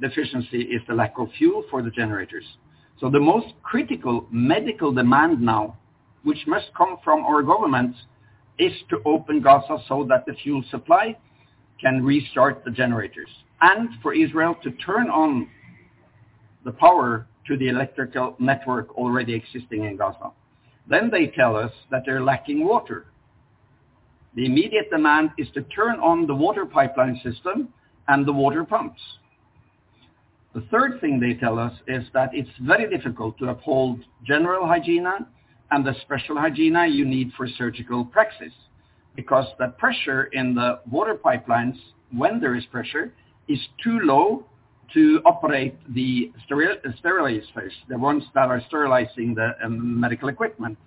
deficiency 0.00 0.62
is 0.62 0.80
the 0.88 0.94
lack 0.94 1.18
of 1.18 1.28
fuel 1.36 1.64
for 1.70 1.82
the 1.82 1.90
generators. 1.90 2.46
So 3.00 3.10
the 3.10 3.20
most 3.20 3.48
critical 3.62 4.26
medical 4.30 4.92
demand 4.92 5.40
now, 5.40 5.76
which 6.22 6.46
must 6.46 6.66
come 6.76 6.96
from 7.04 7.24
our 7.24 7.42
governments, 7.42 7.98
is 8.58 8.72
to 8.88 8.98
open 9.04 9.40
Gaza 9.42 9.78
so 9.88 10.06
that 10.08 10.24
the 10.26 10.32
fuel 10.42 10.64
supply 10.70 11.16
can 11.80 12.02
restart 12.02 12.64
the 12.64 12.70
generators 12.70 13.28
and 13.60 13.90
for 14.02 14.14
Israel 14.14 14.56
to 14.62 14.70
turn 14.72 15.08
on 15.08 15.48
the 16.64 16.72
power 16.72 17.26
to 17.46 17.56
the 17.56 17.68
electrical 17.68 18.34
network 18.38 18.96
already 18.96 19.34
existing 19.34 19.84
in 19.84 19.96
Gaza. 19.96 20.32
Then 20.88 21.10
they 21.10 21.28
tell 21.28 21.56
us 21.56 21.72
that 21.90 22.02
they're 22.04 22.22
lacking 22.22 22.64
water. 22.64 23.06
The 24.34 24.46
immediate 24.46 24.90
demand 24.90 25.30
is 25.38 25.48
to 25.54 25.62
turn 25.62 25.96
on 26.00 26.26
the 26.26 26.34
water 26.34 26.66
pipeline 26.66 27.20
system 27.22 27.68
and 28.08 28.26
the 28.26 28.32
water 28.32 28.64
pumps. 28.64 29.00
The 30.56 30.62
third 30.70 31.02
thing 31.02 31.20
they 31.20 31.34
tell 31.34 31.58
us 31.58 31.74
is 31.86 32.04
that 32.14 32.30
it's 32.32 32.48
very 32.62 32.88
difficult 32.88 33.36
to 33.40 33.50
uphold 33.50 34.00
general 34.24 34.66
hygiene 34.66 35.06
and 35.70 35.84
the 35.84 35.92
special 36.00 36.34
hygiene 36.38 36.78
you 36.90 37.04
need 37.04 37.30
for 37.36 37.46
surgical 37.46 38.06
praxis 38.06 38.54
because 39.14 39.44
the 39.58 39.74
pressure 39.76 40.30
in 40.32 40.54
the 40.54 40.80
water 40.90 41.14
pipelines, 41.14 41.76
when 42.10 42.40
there 42.40 42.54
is 42.54 42.64
pressure, 42.72 43.12
is 43.48 43.58
too 43.84 43.98
low 44.02 44.46
to 44.94 45.20
operate 45.26 45.76
the 45.92 46.32
steril- 46.48 46.80
sterilizers, 47.04 47.72
the 47.90 47.98
ones 47.98 48.22
that 48.34 48.48
are 48.48 48.62
sterilizing 48.66 49.34
the 49.34 49.50
um, 49.62 50.00
medical 50.00 50.30
equipment. 50.30 50.78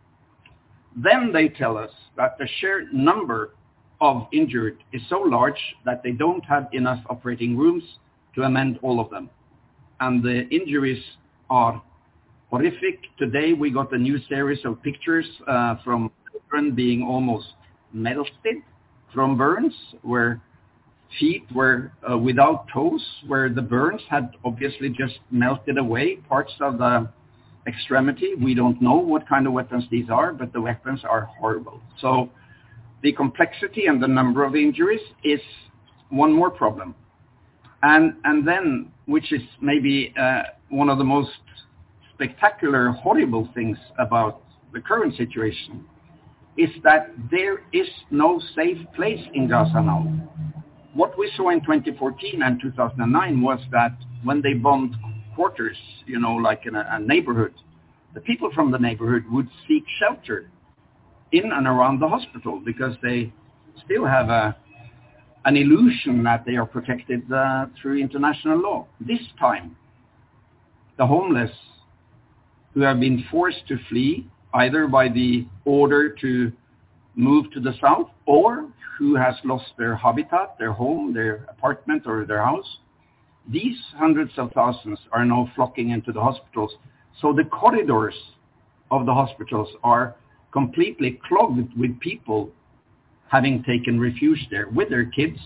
Then 0.95 1.31
they 1.31 1.47
tell 1.47 1.77
us 1.77 1.91
that 2.17 2.39
the 2.39 2.47
sheer 2.59 2.89
number 2.91 3.53
of 4.01 4.25
injured 4.33 4.79
is 4.93 5.03
so 5.09 5.19
large 5.19 5.61
that 5.85 6.01
they 6.01 6.11
don't 6.11 6.43
have 6.45 6.69
enough 6.71 7.03
operating 7.07 7.55
rooms 7.55 7.83
to 8.33 8.41
amend 8.41 8.79
all 8.81 8.99
of 8.99 9.11
them. 9.11 9.29
And 9.99 10.23
the 10.23 10.47
injuries 10.49 11.03
are 11.49 11.81
horrific. 12.49 12.99
Today 13.17 13.53
we 13.53 13.69
got 13.69 13.91
a 13.93 13.97
new 13.97 14.17
series 14.29 14.59
of 14.65 14.81
pictures 14.81 15.25
uh, 15.47 15.75
from 15.83 16.11
children 16.31 16.73
being 16.73 17.03
almost 17.03 17.47
melted 17.91 18.57
from 19.13 19.37
burns 19.37 19.73
where 20.01 20.41
feet 21.19 21.43
were 21.53 21.91
uh, 22.09 22.17
without 22.17 22.67
toes, 22.73 23.03
where 23.27 23.49
the 23.49 23.61
burns 23.61 24.01
had 24.09 24.31
obviously 24.45 24.89
just 24.89 25.19
melted 25.31 25.77
away 25.77 26.17
parts 26.29 26.53
of 26.61 26.77
the 26.77 27.09
extremity. 27.67 28.35
We 28.35 28.53
don't 28.53 28.81
know 28.81 28.95
what 28.95 29.27
kind 29.27 29.47
of 29.47 29.53
weapons 29.53 29.85
these 29.91 30.09
are, 30.09 30.31
but 30.31 30.53
the 30.53 30.61
weapons 30.61 31.01
are 31.03 31.29
horrible. 31.39 31.81
So 31.99 32.29
the 33.03 33.11
complexity 33.11 33.87
and 33.87 34.01
the 34.01 34.07
number 34.07 34.43
of 34.43 34.55
injuries 34.55 35.01
is 35.23 35.41
one 36.09 36.31
more 36.31 36.51
problem. 36.51 36.95
And, 37.81 38.15
and 38.23 38.47
then, 38.47 38.91
which 39.05 39.31
is 39.31 39.41
maybe 39.61 40.13
uh, 40.19 40.43
one 40.69 40.89
of 40.89 40.97
the 40.97 41.03
most 41.03 41.31
spectacular, 42.13 42.89
horrible 42.91 43.47
things 43.53 43.77
about 43.97 44.41
the 44.73 44.81
current 44.81 45.15
situation, 45.15 45.85
is 46.57 46.69
that 46.83 47.11
there 47.31 47.59
is 47.71 47.87
no 48.11 48.41
safe 48.55 48.77
place 48.95 49.21
in 49.33 49.47
Gaza 49.47 49.81
now. 49.81 50.29
What 50.93 51.17
we 51.17 51.31
saw 51.37 51.49
in 51.51 51.61
2014 51.61 52.41
and 52.41 52.59
2009 52.61 53.41
was 53.41 53.59
that 53.71 53.95
when 54.23 54.41
they 54.41 54.53
bombed 54.53 54.95
quarters, 55.35 55.77
you 56.05 56.19
know, 56.19 56.33
like 56.33 56.65
in 56.65 56.75
a, 56.75 56.85
a 56.91 56.99
neighborhood, 56.99 57.53
the 58.13 58.19
people 58.21 58.51
from 58.53 58.71
the 58.71 58.77
neighborhood 58.77 59.23
would 59.31 59.47
seek 59.67 59.83
shelter 59.99 60.49
in 61.31 61.51
and 61.51 61.67
around 61.67 61.99
the 62.01 62.07
hospital 62.07 62.61
because 62.65 62.95
they 63.01 63.31
still 63.85 64.05
have 64.05 64.29
a 64.29 64.57
an 65.49 65.57
illusion 65.57 66.21
that 66.23 66.45
they 66.45 66.55
are 66.57 66.65
protected 66.67 67.21
uh, 67.33 67.65
through 67.81 67.97
international 67.99 68.59
law. 68.59 68.85
This 69.01 69.23
time, 69.39 69.75
the 70.99 71.07
homeless 71.07 71.49
who 72.75 72.81
have 72.81 72.99
been 72.99 73.25
forced 73.31 73.67
to 73.67 73.79
flee 73.89 74.27
either 74.53 74.85
by 74.85 75.09
the 75.09 75.47
order 75.65 76.07
to 76.21 76.51
move 77.15 77.51
to 77.51 77.59
the 77.59 77.73
south 77.81 78.09
or 78.27 78.69
who 78.95 79.15
has 79.15 79.33
lost 79.43 79.71
their 79.79 79.95
habitat, 79.95 80.55
their 80.59 80.71
home, 80.71 81.15
their 81.15 81.47
apartment 81.49 82.03
or 82.05 82.25
their 82.25 82.43
house. 82.43 82.77
These 83.51 83.79
hundreds 83.95 84.33
of 84.37 84.51
thousands 84.51 84.99
are 85.11 85.25
now 85.25 85.51
flocking 85.55 85.89
into 85.89 86.11
the 86.11 86.21
hospitals. 86.21 86.73
So 87.21 87.33
the 87.33 87.45
corridors 87.45 88.13
of 88.91 89.07
the 89.07 89.13
hospitals 89.15 89.69
are 89.83 90.15
completely 90.51 91.19
clogged 91.27 91.75
with 91.75 91.99
people 91.99 92.51
having 93.29 93.63
taken 93.63 93.99
refuge 93.99 94.47
there 94.51 94.67
with 94.69 94.89
their 94.89 95.05
kids. 95.05 95.37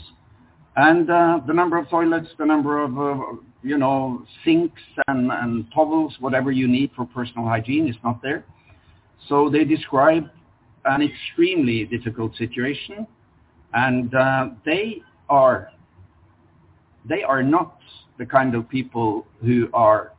And 0.76 1.10
uh, 1.10 1.42
the 1.46 1.54
number 1.54 1.78
of 1.78 1.90
toilets, 1.90 2.30
the 2.40 2.46
number 2.46 2.82
of, 2.82 2.98
uh, 2.98 3.38
you 3.62 3.78
know, 3.78 4.26
sinks 4.44 4.82
and, 5.08 5.32
and 5.32 5.66
towels, 5.74 6.16
whatever 6.20 6.52
you 6.52 6.68
need 6.68 6.92
for 6.96 7.06
personal 7.06 7.46
hygiene 7.46 7.88
is 7.88 7.96
not 8.04 8.22
there. 8.22 8.44
So 9.30 9.50
they 9.50 9.64
describe 9.64 10.30
an 10.86 11.02
extremely 11.02 11.86
difficult 11.86 12.36
situation 12.36 13.08
and 13.74 14.14
uh, 14.14 14.50
they 14.66 15.02
are 15.30 15.70
they 17.08 17.24
are 17.24 17.44
not 17.44 17.78
the 18.18 18.26
kind 18.26 18.56
of 18.56 18.70
people 18.70 19.26
who 19.42 19.70
are 19.74 20.14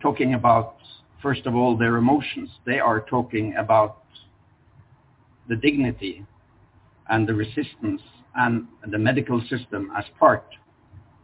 talking 0.00 0.34
about 0.34 0.76
first 1.22 1.46
of 1.46 1.54
all 1.54 1.76
their 1.76 1.96
emotions 1.96 2.48
they 2.66 2.78
are 2.78 3.00
talking 3.00 3.54
about 3.56 4.04
the 5.48 5.56
dignity 5.56 6.24
and 7.08 7.28
the 7.28 7.34
resistance 7.34 8.02
and 8.36 8.66
the 8.90 8.98
medical 8.98 9.40
system 9.48 9.90
as 9.96 10.04
part 10.18 10.44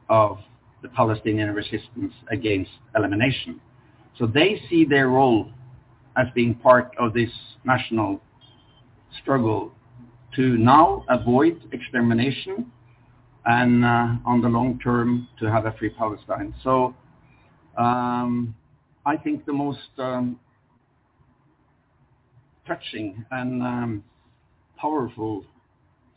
of 0.08 0.38
the 0.82 0.88
Palestinian 0.88 1.54
resistance 1.54 2.12
against 2.30 2.70
elimination. 2.96 3.60
So 4.18 4.26
they 4.26 4.60
see 4.68 4.84
their 4.84 5.08
role 5.08 5.50
as 6.16 6.26
being 6.34 6.54
part 6.54 6.94
of 6.98 7.14
this 7.14 7.30
national 7.64 8.20
struggle 9.20 9.72
to 10.36 10.56
now 10.58 11.04
avoid 11.08 11.60
extermination 11.72 12.70
and 13.46 13.84
uh, 13.84 14.14
on 14.24 14.40
the 14.40 14.48
long 14.48 14.78
term 14.78 15.28
to 15.38 15.50
have 15.50 15.66
a 15.66 15.72
free 15.72 15.90
Palestine. 15.90 16.54
So 16.62 16.94
um, 17.76 18.54
I 19.06 19.16
think 19.16 19.44
the 19.44 19.52
most 19.52 19.80
um, 19.98 20.38
touching 22.66 23.24
and 23.30 23.62
um, 23.62 24.04
powerful 24.76 25.44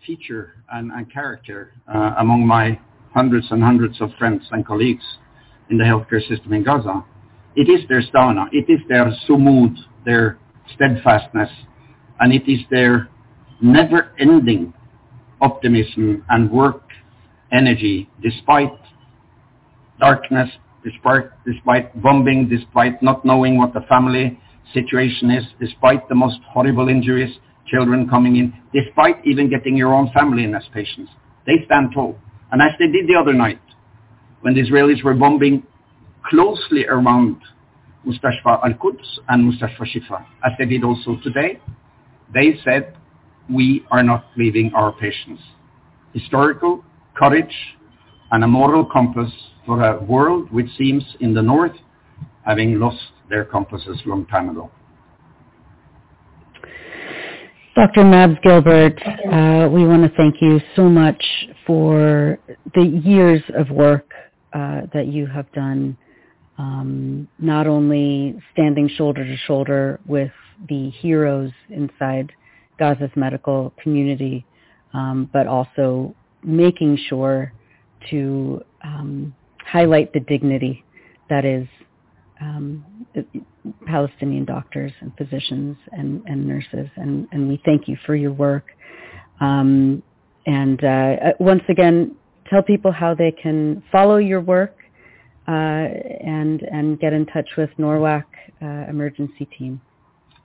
feature 0.08 0.64
and, 0.72 0.92
and 0.92 1.12
character 1.12 1.74
uh, 1.94 2.16
among 2.18 2.48
my 2.48 2.80
hundreds 3.14 3.46
and 3.52 3.62
hundreds 3.62 4.02
of 4.02 4.10
friends 4.18 4.44
and 4.52 4.66
colleagues 4.66 5.04
in 5.70 5.78
the 5.78 5.84
healthcare 5.84 6.26
system 6.28 6.54
in 6.54 6.64
Gaza. 6.64 7.04
It 7.56 7.70
is 7.70 7.88
their 7.90 8.02
stamina, 8.02 8.46
it 8.54 8.72
is 8.72 8.80
their 8.88 9.14
sumud, 9.28 9.76
their 10.06 10.40
steadfastness, 10.74 11.50
and 12.20 12.34
it 12.34 12.50
is 12.50 12.60
their 12.72 13.10
never-ending 13.62 14.74
optimism 15.42 16.24
and 16.30 16.50
work 16.50 16.84
energy 17.52 18.10
despite 18.22 18.72
darkness, 20.00 20.50
despite, 20.84 21.26
despite 21.46 22.02
bombing, 22.02 22.48
despite 22.48 23.02
not 23.02 23.26
knowing 23.26 23.58
what 23.58 23.74
the 23.74 23.82
family 23.90 24.40
situation 24.74 25.32
is, 25.32 25.44
despite 25.60 26.08
the 26.10 26.16
most 26.16 26.40
horrible 26.50 26.90
injuries, 26.90 27.36
children 27.68 28.08
coming 28.10 28.36
in, 28.38 28.54
despite 28.74 29.18
even 29.26 29.50
getting 29.50 29.76
your 29.76 29.94
own 29.94 30.10
family 30.14 30.44
in 30.44 30.56
as 30.56 30.64
patients. 30.74 31.12
They 31.46 31.64
stand 31.66 31.92
tall. 31.94 32.18
And 32.52 32.62
as 32.62 32.72
they 32.80 32.88
did 32.88 33.08
the 33.08 33.16
other 33.16 33.34
night, 33.34 33.60
when 34.42 34.54
the 34.54 34.62
Israelis 34.62 35.04
were 35.04 35.14
bombing 35.14 35.64
closely 36.30 36.86
around 36.86 37.38
Mustashfa 38.06 38.64
al-Quds 38.64 39.20
and 39.30 39.52
Mustashfa 39.52 39.82
Shifa, 39.82 40.26
as 40.46 40.52
they 40.58 40.66
did 40.66 40.84
also 40.84 41.18
today, 41.24 41.60
they 42.34 42.60
said, 42.64 42.96
we 43.50 43.86
are 43.92 44.04
not 44.04 44.26
leaving 44.36 44.72
our 44.76 44.92
patients. 44.92 45.42
Historical 46.14 46.84
courage 47.16 47.54
and 48.32 48.44
a 48.44 48.48
moral 48.48 48.86
compass 48.86 49.32
for 49.66 49.84
a 49.84 50.04
world 50.04 50.52
which 50.52 50.68
seems 50.78 51.04
in 51.20 51.34
the 51.34 51.42
north 51.42 51.76
having 52.46 52.80
lost 52.80 53.00
their 53.30 53.46
compasses 53.46 54.00
long 54.06 54.26
time 54.28 54.50
ago. 54.50 54.70
Dr. 57.78 58.06
Mads 58.06 58.40
Gilbert, 58.42 59.00
uh, 59.06 59.70
we 59.72 59.86
want 59.86 60.02
to 60.02 60.10
thank 60.18 60.42
you 60.42 60.60
so 60.76 60.90
much 60.90 61.24
for 61.68 62.40
the 62.74 62.82
years 62.82 63.44
of 63.56 63.70
work 63.70 64.10
uh, 64.54 64.82
that 64.96 65.06
you 65.06 65.28
have 65.28 65.46
done, 65.52 65.96
um, 66.58 67.28
not 67.38 67.68
only 67.68 68.36
standing 68.52 68.90
shoulder 68.90 69.24
to 69.24 69.38
shoulder 69.46 70.00
with 70.08 70.32
the 70.68 70.90
heroes 70.90 71.52
inside 71.70 72.32
Gaza's 72.80 73.12
medical 73.16 73.72
community, 73.80 74.44
um, 74.96 75.30
but 75.32 75.46
also 75.46 76.16
making 76.44 76.98
sure 77.08 77.54
to 78.10 78.60
um, 78.84 79.36
highlight 79.64 80.12
the 80.14 80.22
dignity 80.22 80.84
that 81.30 81.46
is 81.46 81.68
um, 82.42 82.84
Palestinian 83.86 84.46
doctors 84.46 84.92
and 85.02 85.12
physicians 85.18 85.78
and, 85.92 86.22
and 86.26 86.48
nurses, 86.48 86.90
and, 86.96 87.28
and, 87.32 87.48
we 87.48 87.62
thank 87.66 87.88
you 87.88 87.98
for 88.06 88.16
your 88.16 88.34
work. 88.34 88.66
Um, 89.40 90.02
and 90.46 90.84
uh, 90.84 90.88
uh, 90.88 91.32
once 91.40 91.64
again, 91.70 92.16
tell 92.50 92.62
people 92.62 92.92
how 92.92 93.14
they 93.14 93.32
can 93.32 93.84
follow 93.92 94.18
your 94.18 94.42
work 94.42 94.76
uh, 95.48 95.52
and 95.52 96.62
and 96.62 97.00
get 97.00 97.14
in 97.14 97.26
touch 97.26 97.50
with 97.58 97.70
NORWAC 97.78 98.24
uh, 98.62 98.66
emergency 98.90 99.48
team. 99.58 99.82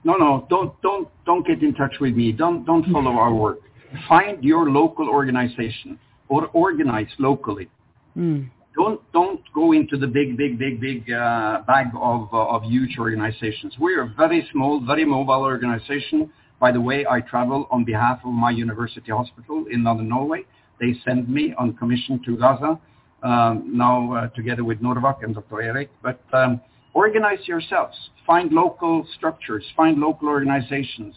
No, 0.04 0.14
no, 0.14 0.46
don't 0.50 0.80
don't 0.82 1.08
don't 1.24 1.46
get 1.46 1.62
in 1.62 1.74
touch 1.74 1.94
with 2.00 2.14
me. 2.14 2.32
Don't 2.32 2.64
don't 2.64 2.84
follow 2.92 3.12
our 3.12 3.32
work. 3.32 3.60
Find 4.08 4.42
your 4.42 4.70
local 4.70 5.08
organization 5.08 5.98
or 6.28 6.48
organize 6.48 7.08
locally. 7.18 7.68
Mm 8.16 8.50
don't 8.74 9.00
don't 9.12 9.40
go 9.54 9.72
into 9.72 9.96
the 9.96 10.06
big, 10.06 10.36
big, 10.36 10.58
big, 10.58 10.80
big 10.80 11.10
uh, 11.12 11.62
bag 11.66 11.88
of 11.94 12.28
uh, 12.32 12.54
of 12.54 12.62
huge 12.64 12.96
organizations. 12.98 13.74
We're 13.78 14.02
a 14.02 14.14
very 14.16 14.48
small, 14.52 14.80
very 14.84 15.04
mobile 15.04 15.42
organization. 15.42 16.30
By 16.58 16.72
the 16.72 16.80
way, 16.80 17.04
I 17.10 17.20
travel 17.20 17.66
on 17.70 17.84
behalf 17.84 18.20
of 18.24 18.32
my 18.32 18.50
university 18.50 19.10
hospital 19.10 19.64
in 19.70 19.82
Northern 19.82 20.08
Norway. 20.08 20.44
They 20.80 20.94
send 21.04 21.28
me 21.28 21.54
on 21.58 21.74
commission 21.74 22.20
to 22.24 22.36
Gaza 22.36 22.80
um, 23.22 23.70
now 23.76 24.14
uh, 24.14 24.28
together 24.28 24.64
with 24.64 24.80
NORWAC 24.80 25.22
and 25.22 25.34
Dr. 25.34 25.60
Erik. 25.60 25.90
But 26.02 26.20
um, 26.32 26.60
organize 26.94 27.46
yourselves. 27.46 27.96
Find 28.26 28.52
local 28.52 29.06
structures. 29.16 29.64
Find 29.76 29.98
local 29.98 30.28
organizations. 30.28 31.14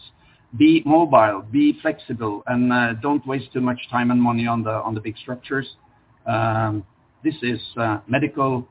Be 0.56 0.82
mobile. 0.84 1.44
Be 1.50 1.78
flexible, 1.80 2.42
and 2.46 2.72
uh, 2.72 2.94
don't 2.94 3.26
waste 3.26 3.52
too 3.52 3.60
much 3.60 3.80
time 3.90 4.10
and 4.10 4.20
money 4.20 4.46
on 4.46 4.62
the 4.62 4.70
on 4.70 4.94
the 4.94 5.00
big 5.00 5.16
structures. 5.18 5.66
Um, 6.26 6.84
this 7.26 7.34
is 7.42 7.60
uh, 7.76 7.98
medical 8.06 8.64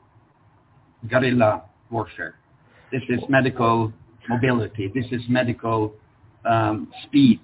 guerrilla 1.10 1.62
warfare. 1.90 2.36
This 2.90 3.02
is 3.10 3.20
medical 3.28 3.92
mobility. 4.30 4.90
This 4.94 5.04
is 5.12 5.20
medical 5.28 5.92
um, 6.46 6.90
speed. 7.04 7.40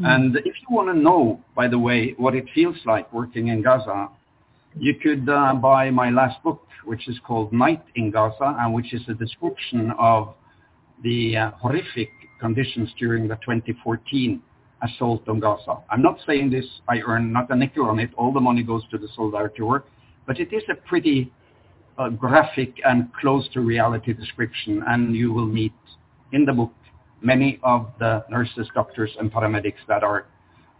Mm. 0.00 0.06
And 0.06 0.36
if 0.36 0.54
you 0.62 0.68
want 0.70 0.88
to 0.88 0.98
know, 0.98 1.40
by 1.54 1.68
the 1.68 1.78
way, 1.78 2.14
what 2.16 2.34
it 2.34 2.46
feels 2.54 2.76
like 2.86 3.12
working 3.12 3.48
in 3.48 3.60
Gaza, 3.60 4.08
you 4.78 4.94
could 4.94 5.28
uh, 5.28 5.52
buy 5.54 5.90
my 5.90 6.08
last 6.08 6.42
book, 6.42 6.62
which 6.86 7.06
is 7.06 7.18
called 7.26 7.52
Night 7.52 7.84
in 7.94 8.10
Gaza, 8.10 8.56
and 8.58 8.72
which 8.72 8.94
is 8.94 9.02
a 9.08 9.14
description 9.14 9.92
of 9.98 10.34
the 11.04 11.36
uh, 11.36 11.50
horrific 11.50 12.08
conditions 12.40 12.88
during 12.98 13.28
the 13.28 13.36
2014 13.36 14.40
assault 14.82 15.28
on 15.28 15.38
Gaza. 15.40 15.82
I'm 15.90 16.00
not 16.00 16.18
saying 16.26 16.50
this, 16.50 16.64
I 16.88 17.00
earn 17.06 17.30
not 17.30 17.50
a 17.50 17.56
nickel 17.56 17.90
on 17.90 17.98
it. 17.98 18.10
All 18.16 18.32
the 18.32 18.40
money 18.40 18.62
goes 18.62 18.84
to 18.90 18.96
the 18.96 19.08
solidarity 19.14 19.62
work. 19.62 19.86
But 20.26 20.40
it 20.40 20.52
is 20.52 20.62
a 20.70 20.74
pretty 20.74 21.32
uh, 21.98 22.08
graphic 22.10 22.74
and 22.84 23.12
close 23.14 23.48
to 23.54 23.60
reality 23.60 24.12
description, 24.12 24.82
and 24.86 25.14
you 25.14 25.32
will 25.32 25.46
meet 25.46 25.72
in 26.32 26.44
the 26.44 26.52
book 26.52 26.72
many 27.22 27.58
of 27.62 27.90
the 27.98 28.24
nurses, 28.28 28.68
doctors, 28.74 29.10
and 29.18 29.32
paramedics 29.32 29.84
that 29.88 30.02
are 30.02 30.26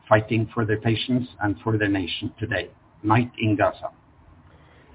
fighting 0.09 0.49
for 0.53 0.65
their 0.65 0.81
patients 0.81 1.29
and 1.43 1.57
for 1.63 1.79
their 1.79 1.89
nation 1.89 2.33
today. 2.39 2.71
Night 3.03 3.31
in 3.39 3.57
Gaza. 3.57 3.91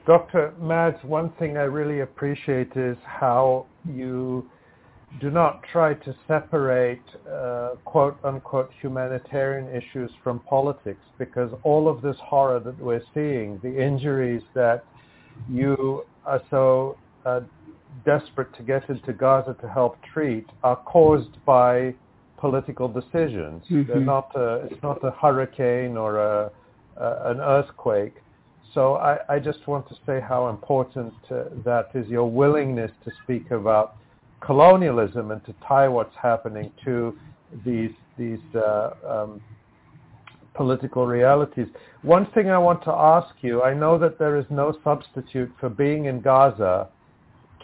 Dr. 0.06 0.54
Mads, 0.60 0.98
one 1.04 1.32
thing 1.38 1.58
I 1.58 1.64
really 1.64 2.00
appreciate 2.02 2.76
is 2.76 2.98
how 3.06 3.68
you 3.88 4.50
do 5.20 5.30
not 5.30 5.62
try 5.72 5.94
to 5.94 6.16
separate 6.28 7.02
uh, 7.30 7.72
quote 7.86 8.18
unquote 8.24 8.72
humanitarian 8.82 9.68
issues 9.70 10.10
from 10.24 10.40
politics 10.42 11.02
because 11.18 11.52
all 11.64 11.88
of 11.90 12.02
this 12.02 12.16
horror 12.24 12.60
that 12.60 12.80
we're 12.80 13.04
seeing, 13.14 13.60
the 13.62 13.84
injuries 13.84 14.42
that 14.56 14.84
you 15.50 16.06
are 16.26 16.42
so 16.50 16.98
uh, 17.26 17.42
desperate 18.06 18.56
to 18.56 18.64
get 18.64 18.90
into 18.90 19.14
Gaza 19.14 19.56
to 19.62 19.70
help 19.70 19.98
treat 20.14 20.48
are 20.64 20.78
caused 20.78 21.44
by 21.46 21.94
political 22.38 22.88
decisions. 22.88 23.64
Mm-hmm. 23.70 23.84
They're 23.88 24.00
not 24.00 24.32
a, 24.36 24.68
it's 24.70 24.82
not 24.82 25.04
a 25.04 25.12
hurricane 25.12 25.98
or 25.98 26.18
a, 26.18 26.52
a, 26.98 27.32
an 27.32 27.40
earthquake. 27.40 28.16
So 28.74 28.96
I, 28.96 29.18
I, 29.28 29.40
just 29.40 29.68
want 29.68 29.88
to 29.90 29.96
say 30.06 30.22
how 30.22 30.48
important 30.48 31.14
uh, 31.30 31.44
that 31.66 31.90
is, 31.94 32.08
your 32.08 32.30
willingness 32.30 32.92
to 33.04 33.12
speak 33.24 33.52
about 33.52 33.98
colonialism 34.42 35.32
and 35.32 35.44
to 35.46 35.54
tie 35.68 35.88
what's 35.88 36.16
happening 36.22 36.72
to 36.84 37.18
these 37.66 37.92
these 38.18 38.40
uh, 38.56 38.92
um, 39.08 39.42
political 40.54 41.08
realities. 41.08 41.68
One 42.02 42.26
thing 42.34 42.50
I 42.50 42.58
want 42.58 42.84
to 42.84 42.92
ask 42.92 43.34
you, 43.42 43.64
I 43.64 43.74
know 43.74 43.98
that 43.98 44.20
there 44.20 44.38
is 44.38 44.46
no 44.50 44.78
substitute 44.84 45.52
for 45.60 45.70
being 45.70 46.06
in 46.06 46.22
Gaza 46.22 46.90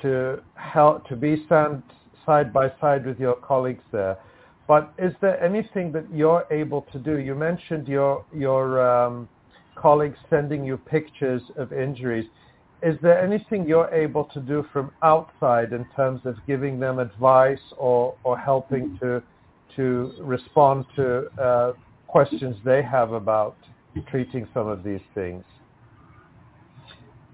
to 0.01 0.41
help 0.55 1.07
to 1.09 1.15
be 1.15 1.43
stand 1.45 1.83
side 2.25 2.53
by 2.53 2.71
side 2.79 3.05
with 3.05 3.19
your 3.19 3.35
colleagues 3.35 3.83
there. 3.91 4.17
But 4.67 4.93
is 4.97 5.13
there 5.21 5.41
anything 5.43 5.91
that 5.93 6.05
you're 6.13 6.45
able 6.51 6.81
to 6.91 6.99
do? 6.99 7.19
You 7.19 7.35
mentioned 7.35 7.87
your 7.87 8.25
your 8.33 8.65
um, 8.85 9.29
colleagues 9.75 10.17
sending 10.29 10.63
you 10.65 10.77
pictures 10.77 11.41
of 11.55 11.71
injuries 11.71 12.25
is 12.83 12.97
there 13.01 13.19
anything 13.19 13.67
you're 13.67 13.89
able 13.89 14.25
to 14.25 14.39
do 14.39 14.65
from 14.71 14.91
outside 15.01 15.73
in 15.73 15.85
terms 15.95 16.21
of 16.25 16.35
giving 16.45 16.79
them 16.79 16.99
advice 16.99 17.59
or, 17.77 18.15
or 18.23 18.37
helping 18.37 18.97
to 18.99 19.21
to 19.75 20.11
respond 20.21 20.85
to 20.95 21.27
uh, 21.39 21.73
questions 22.07 22.55
they 22.65 22.81
have 22.81 23.11
about 23.11 23.55
treating 24.09 24.47
some 24.53 24.67
of 24.67 24.83
these 24.83 25.01
things? 25.13 25.43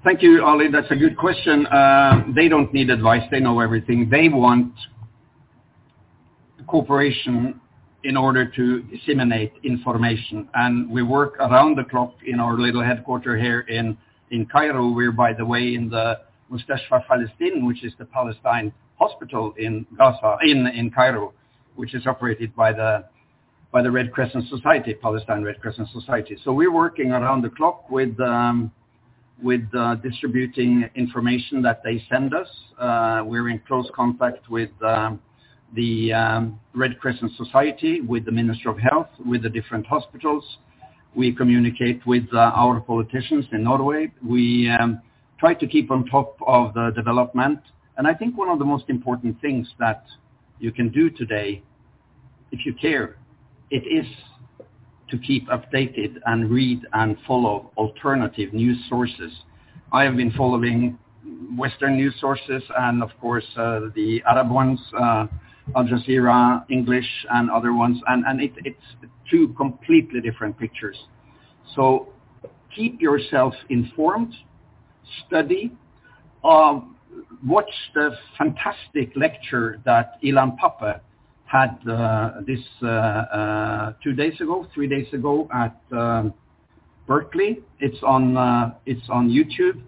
Thank 0.04 0.22
you, 0.22 0.44
Ali. 0.44 0.68
That's 0.70 0.92
a 0.92 0.96
good 0.96 1.18
question. 1.18 1.66
Uh, 1.68 2.26
they 2.36 2.50
don't 2.50 2.74
need 2.74 2.90
advice. 2.90 3.22
They 3.32 3.40
know 3.40 3.62
everything. 3.62 4.10
They 4.10 4.28
want 4.28 4.74
cooperation 6.68 7.62
in 8.04 8.18
order 8.18 8.46
to 8.46 8.82
disseminate 8.84 9.54
information. 9.64 10.50
And 10.54 10.90
we 10.90 11.04
work 11.04 11.38
around 11.40 11.78
the 11.78 11.86
clock 11.86 12.16
in 12.26 12.42
our 12.42 12.58
little 12.58 12.84
headquarters 12.84 13.42
here 13.42 13.62
in 13.62 13.98
in 14.34 14.48
Cairo. 14.48 14.90
We're, 14.90 15.12
by 15.12 15.32
the 15.34 15.46
way, 15.46 15.76
in 15.76 15.90
the 15.90 16.20
Mustashfa 16.52 17.08
Palestine, 17.08 17.66
which 17.66 17.84
is 17.84 17.94
the 18.00 18.06
Palestine 18.06 18.74
hospital 19.00 19.54
in 19.58 19.86
Gaza, 19.98 20.38
in, 20.44 20.68
in 20.68 20.90
Cairo, 20.92 21.34
which 21.76 21.94
is 21.94 22.06
operated 22.06 22.56
by 22.56 22.74
the 22.74 23.06
by 23.72 23.82
the 23.82 23.90
Red 23.90 24.12
Crescent 24.12 24.48
Society, 24.50 24.94
Palestine 24.94 25.42
Red 25.42 25.60
Crescent 25.60 25.90
Society. 25.90 26.38
So 26.44 26.54
we're 26.54 26.72
working 26.72 27.12
around 27.12 27.42
the 27.42 27.50
clock 27.50 27.90
with 27.90 28.20
um, 28.20 28.72
with 29.42 29.64
uh, 29.76 29.96
distributing 29.96 30.88
information 30.96 31.62
that 31.64 31.82
they 31.84 32.04
send 32.12 32.34
us. 32.36 32.48
Uh, 32.80 33.24
we're 33.26 33.50
in 33.50 33.60
close 33.68 33.90
contact 33.96 34.48
with 34.50 34.70
um, 34.84 35.20
the 35.76 36.14
um, 36.14 36.60
Red 36.76 37.00
Crescent 37.00 37.32
Society, 37.36 38.02
with 38.02 38.26
the 38.26 38.32
Minister 38.32 38.70
of 38.70 38.78
Health, 38.78 39.10
with 39.26 39.42
the 39.42 39.50
different 39.50 39.88
hospitals. 39.88 40.46
We 41.16 41.34
communicate 41.34 42.06
with 42.06 42.24
uh, 42.34 42.38
our 42.56 42.80
politicians 42.80 43.46
in 43.52 43.64
Norway. 43.64 44.12
We 44.26 44.70
um, 44.70 45.02
try 45.40 45.54
to 45.54 45.68
keep 45.68 45.92
on 45.92 46.06
top 46.08 46.38
of 46.46 46.74
the 46.74 46.92
development. 46.96 47.60
And 47.98 48.08
I 48.08 48.14
think 48.14 48.38
one 48.38 48.50
of 48.50 48.60
the 48.60 48.66
most 48.66 48.86
important 48.90 49.40
things 49.42 49.68
that 49.80 50.06
you 50.60 50.72
can 50.72 50.90
do 50.90 51.10
today, 51.10 51.62
if 52.52 52.66
you 52.66 52.74
care, 52.74 53.18
it 53.70 53.84
is 53.88 54.06
to 55.10 55.18
keep 55.20 55.48
updated 55.50 56.16
and 56.26 56.50
read 56.50 56.82
and 56.94 57.18
follow 57.28 57.72
alternative 57.78 58.54
news 58.54 58.78
sources. 58.90 59.32
I 59.92 60.04
have 60.04 60.18
been 60.18 60.32
following 60.32 60.98
Western 61.56 61.98
news 61.98 62.16
sources 62.20 62.64
and 62.78 63.04
of 63.04 63.12
course 63.22 63.46
uh, 63.56 63.82
the 63.96 64.24
Arab 64.28 64.50
ones, 64.50 64.80
uh, 65.00 65.28
Al 65.76 65.86
Jazeera, 65.86 66.66
English 66.70 67.10
and 67.32 67.50
other 67.50 67.74
ones, 67.74 67.98
and, 68.08 68.26
and 68.26 68.42
it, 68.42 68.52
it's 68.66 69.10
two 69.30 69.50
completely 69.58 70.22
different 70.22 70.58
pictures. 70.58 70.98
So 71.76 72.10
keep 72.76 73.02
yourself 73.02 73.54
informed, 73.70 74.34
study, 75.26 75.72
uh, 76.44 76.82
watch 77.46 77.72
the 77.94 78.12
fantastic 78.38 79.12
lecture 79.16 79.80
that 79.86 80.22
Ilan 80.24 80.58
Pappé 80.58 81.00
had 81.46 81.78
uh, 81.88 82.42
this 82.48 82.60
uh, 82.82 82.88
uh, 82.88 83.94
two 84.04 84.14
days 84.14 84.34
ago, 84.42 84.68
three 84.74 84.88
days 84.88 85.08
ago 85.14 85.48
at 85.54 85.80
um, 85.92 86.34
Berkeley. 87.08 87.60
It's 87.80 88.02
on 88.04 88.36
uh, 88.38 88.74
it's 88.86 89.08
on 89.10 89.30
YouTube. 89.30 89.82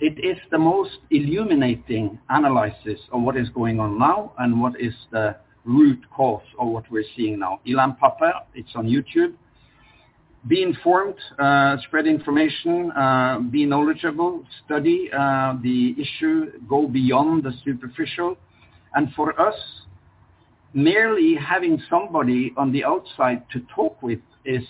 It 0.00 0.24
is 0.24 0.38
the 0.52 0.58
most 0.58 0.98
illuminating 1.10 2.20
analysis 2.28 3.00
of 3.12 3.22
what 3.22 3.36
is 3.36 3.48
going 3.48 3.80
on 3.80 3.98
now 3.98 4.32
and 4.38 4.60
what 4.60 4.80
is 4.80 4.94
the 5.10 5.36
root 5.64 6.00
cause 6.14 6.42
of 6.58 6.68
what 6.68 6.84
we're 6.90 7.04
seeing 7.16 7.40
now. 7.40 7.60
Ilan 7.66 7.98
Pappé, 7.98 8.30
it's 8.54 8.70
on 8.76 8.86
YouTube. 8.86 9.34
Be 10.46 10.62
informed, 10.62 11.16
uh, 11.40 11.78
spread 11.82 12.06
information, 12.06 12.92
uh, 12.92 13.40
be 13.40 13.66
knowledgeable, 13.66 14.44
study 14.64 15.10
uh, 15.12 15.54
the 15.62 15.96
issue, 15.98 16.52
go 16.68 16.86
beyond 16.86 17.42
the 17.42 17.52
superficial. 17.64 18.36
And 18.94 19.12
for 19.14 19.38
us, 19.40 19.56
merely 20.74 21.34
having 21.34 21.82
somebody 21.90 22.52
on 22.56 22.70
the 22.70 22.84
outside 22.84 23.42
to 23.52 23.60
talk 23.74 24.00
with 24.00 24.20
is 24.44 24.62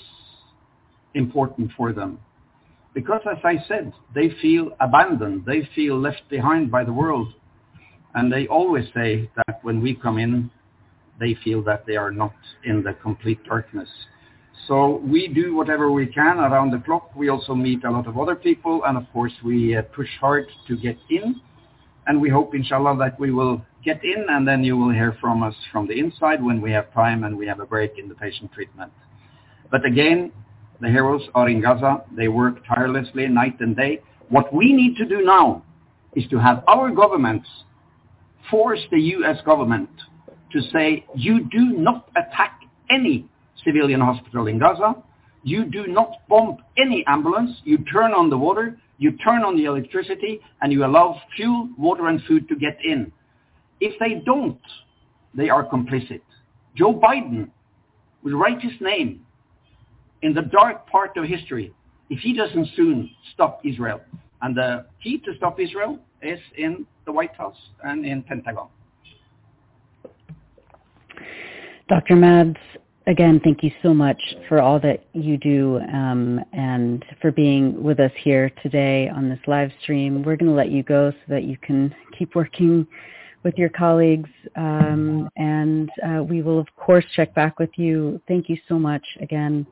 important 1.15 1.71
for 1.77 1.93
them. 1.93 2.19
Because 2.95 3.21
as 3.31 3.39
I 3.45 3.57
said, 3.69 3.93
they 4.15 4.31
feel 4.43 4.71
abandoned, 4.81 5.45
they 5.47 5.69
feel 5.75 5.99
left 5.99 6.23
behind 6.31 6.71
by 6.71 6.85
the 6.85 6.93
world. 6.93 7.33
And 8.15 8.33
they 8.33 8.47
always 8.47 8.87
say 8.95 9.31
that 9.37 9.61
when 9.63 9.81
we 9.83 9.95
come 9.95 10.19
in, 10.19 10.51
they 11.21 11.37
feel 11.45 11.63
that 11.65 11.85
they 11.87 11.97
are 11.97 12.11
not 12.11 12.35
in 12.65 12.83
the 12.83 12.95
complete 12.95 13.45
darkness. 13.45 13.89
So 14.67 14.97
we 15.05 15.29
do 15.29 15.55
whatever 15.55 15.91
we 15.91 16.07
can 16.07 16.39
around 16.39 16.73
the 16.73 16.79
clock. 16.79 17.15
We 17.15 17.29
also 17.29 17.55
meet 17.55 17.85
a 17.85 17.91
lot 17.91 18.07
of 18.07 18.19
other 18.19 18.35
people, 18.35 18.83
and 18.85 18.97
of 18.99 19.05
course 19.13 19.33
we 19.45 19.77
uh, 19.77 19.83
push 19.83 20.09
hard 20.21 20.47
to 20.67 20.77
get 20.77 20.97
in. 21.11 21.41
And 22.07 22.21
we 22.21 22.31
hope, 22.31 22.55
inshallah, 22.55 22.97
that 22.99 23.21
we 23.21 23.31
will 23.33 23.63
get 23.85 24.03
in, 24.03 24.27
and 24.29 24.49
then 24.49 24.65
you 24.65 24.77
will 24.77 24.93
hear 24.93 25.17
from 25.21 25.43
us 25.43 25.55
from 25.71 25.87
the 25.87 25.99
inside 25.99 26.43
when 26.43 26.61
we 26.61 26.73
have 26.73 26.93
time 26.93 27.25
and 27.25 27.37
we 27.37 27.47
have 27.47 27.61
a 27.61 27.67
break 27.67 27.99
in 27.99 28.09
the 28.09 28.15
patient 28.15 28.51
treatment. 28.53 28.93
But 29.71 29.85
again, 29.85 30.33
the 30.81 30.89
heroes 30.89 31.23
are 31.35 31.49
in 31.49 31.61
Gaza. 31.61 32.05
They 32.17 32.29
work 32.29 32.65
tirelessly 32.67 33.27
night 33.29 33.61
and 33.61 33.77
day. 33.77 34.01
What 34.29 34.53
we 34.55 34.73
need 34.73 34.97
to 34.97 35.07
do 35.07 35.23
now 35.23 35.63
is 36.15 36.25
to 36.31 36.39
have 36.39 36.63
our 36.69 36.91
governments 36.91 37.49
force 38.51 38.81
the 38.91 39.01
U.S. 39.01 39.39
government 39.45 39.91
to 40.53 40.61
say, 40.73 41.05
you 41.15 41.45
do 41.45 41.77
not 41.77 42.09
attack 42.17 42.61
any 42.91 43.27
civilian 43.65 44.01
hospital 44.01 44.47
in 44.47 44.59
Gaza. 44.59 44.95
You 45.43 45.65
do 45.65 45.87
not 45.87 46.27
bomb 46.29 46.59
any 46.77 47.05
ambulance. 47.07 47.51
You 47.65 47.79
turn 47.93 48.13
on 48.13 48.31
the 48.31 48.39
water. 48.39 48.79
You 48.99 49.13
turn 49.19 49.43
on 49.43 49.57
the 49.57 49.65
electricity 49.65 50.41
and 50.63 50.73
you 50.73 50.85
allow 50.85 51.21
fuel, 51.37 51.69
water 51.77 52.09
and 52.09 52.23
food 52.25 52.49
to 52.49 52.57
get 52.57 52.79
in. 52.83 53.13
If 53.81 53.99
they 54.01 54.23
don't, 54.25 54.61
they 55.35 55.49
are 55.51 55.65
complicit. 55.65 56.21
Joe 56.75 56.95
Biden 56.95 57.51
write 58.23 58.61
his 58.61 58.73
name 58.81 59.25
in 60.23 60.35
the 60.35 60.43
dark 60.43 60.87
part 60.89 61.17
of 61.17 61.25
history 61.25 61.73
if 62.11 62.21
he 62.21 62.33
doesn't 62.33 62.69
soon 62.75 63.11
stop 63.35 63.61
Israel. 63.65 64.01
And 64.43 64.57
the 64.57 64.87
key 65.03 65.19
to 65.19 65.35
stop 65.37 65.61
Israel 65.61 65.99
is 66.23 66.39
in 66.57 66.87
the 67.07 67.13
White 67.13 67.35
House 67.37 67.59
and 67.83 68.07
in 68.07 68.23
Pentagon. 68.23 68.69
Dr. 71.89 72.17
Mads, 72.17 72.57
again, 73.07 73.41
thank 73.43 73.63
you 73.63 73.71
so 73.83 73.95
much 73.95 74.21
for 74.49 74.61
all 74.61 74.79
that 74.81 75.07
you 75.15 75.39
do 75.39 75.79
um, 75.93 76.41
and 76.53 77.05
for 77.21 77.33
being 77.33 77.83
with 77.83 77.99
us 77.99 78.13
here 78.23 78.51
today 78.63 79.09
on 79.09 79.29
this 79.29 79.39
live 79.47 79.71
stream. 79.83 80.23
We're 80.23 80.37
going 80.37 80.51
to 80.51 80.57
let 80.57 80.71
you 80.71 80.83
go 80.83 81.11
so 81.11 81.35
that 81.35 81.45
you 81.45 81.57
can 81.57 81.95
keep 82.17 82.35
working 82.35 82.87
with 83.45 83.55
your 83.57 83.71
colleagues, 83.71 84.29
um, 84.57 85.29
and 85.37 85.89
uh, 86.07 86.23
we 86.23 86.43
will, 86.43 86.59
of 86.59 86.67
course, 86.77 87.05
check 87.15 87.35
back 87.35 87.59
with 87.59 87.71
you. 87.77 88.21
Thank 88.29 88.49
you 88.49 88.59
so 88.69 88.79
much 88.79 89.05
again. 89.21 89.67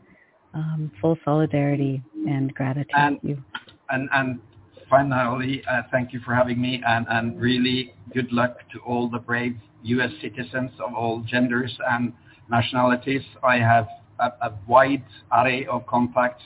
Um, 0.56 0.90
full 1.02 1.18
solidarity 1.22 2.02
and 2.26 2.54
gratitude 2.54 2.90
and, 2.94 3.18
you. 3.22 3.44
And, 3.90 4.08
and 4.14 4.40
finally, 4.88 5.62
uh, 5.70 5.82
thank 5.90 6.14
you 6.14 6.20
for 6.20 6.34
having 6.34 6.58
me, 6.58 6.82
and, 6.86 7.04
and 7.10 7.38
really 7.38 7.92
good 8.14 8.32
luck 8.32 8.60
to 8.72 8.78
all 8.78 9.10
the 9.10 9.18
brave 9.18 9.54
U.S. 9.82 10.08
citizens 10.22 10.70
of 10.82 10.94
all 10.94 11.22
genders 11.28 11.76
and 11.90 12.10
nationalities. 12.50 13.20
I 13.44 13.56
have 13.56 13.86
a, 14.18 14.28
a 14.40 14.54
wide 14.66 15.04
array 15.30 15.66
of 15.66 15.86
contacts. 15.86 16.42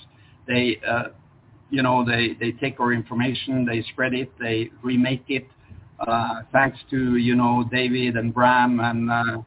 They, 0.48 0.80
uh, 0.84 1.10
you 1.70 1.84
know, 1.84 2.04
they, 2.04 2.36
they 2.40 2.50
take 2.50 2.80
our 2.80 2.92
information, 2.92 3.64
they 3.64 3.84
spread 3.92 4.12
it, 4.12 4.32
they 4.40 4.70
remake 4.82 5.26
it. 5.28 5.46
Uh, 6.00 6.40
thanks 6.50 6.78
to, 6.90 7.16
you 7.16 7.36
know, 7.36 7.64
David 7.70 8.16
and 8.16 8.34
Bram 8.34 8.80
and, 8.80 9.08
uh, 9.08 9.42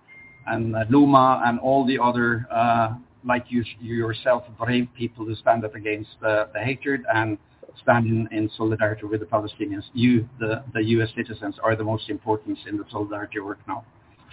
and 0.48 0.74
uh, 0.74 0.86
Luma 0.90 1.42
and 1.46 1.60
all 1.60 1.86
the 1.86 2.00
other, 2.02 2.48
uh, 2.50 2.94
like 3.26 3.46
you, 3.50 3.64
you 3.80 3.96
yourself, 3.96 4.44
brave 4.60 4.88
people 4.98 5.26
who 5.26 5.36
stand 5.36 5.66
up 5.66 5.76
against 5.76 6.10
the, 6.22 6.50
the 6.54 6.60
hatred 6.60 7.04
and 7.14 7.38
stand 7.82 8.06
in, 8.06 8.28
in, 8.32 8.50
solidarity 8.56 9.06
with 9.06 9.20
the 9.20 9.26
Palestinians. 9.26 9.84
You, 9.94 10.28
the, 10.40 10.64
the 10.74 10.84
U.S. 10.84 11.10
citizens, 11.16 11.56
are 11.64 11.76
the 11.76 11.84
most 11.84 12.10
important 12.10 12.58
in 12.68 12.78
the 12.78 12.86
solidarity 12.92 13.40
work 13.40 13.60
now. 13.68 13.86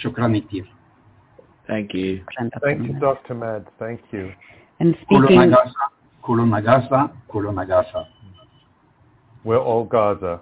Shukran 0.02 0.32
Thank 1.66 1.94
you. 1.94 2.24
Thank 2.62 2.82
you, 2.82 2.98
Dr. 2.98 3.34
Med. 3.34 3.66
Thank 3.78 4.00
you. 4.12 4.32
And 4.80 4.96
speaking... 5.02 5.52
Kulun 6.24 6.64
Gaza, 6.64 7.12
Kulun 7.32 7.66
Gaza, 7.66 8.08
We're 9.44 9.58
all 9.58 9.84
Gaza. 9.84 10.40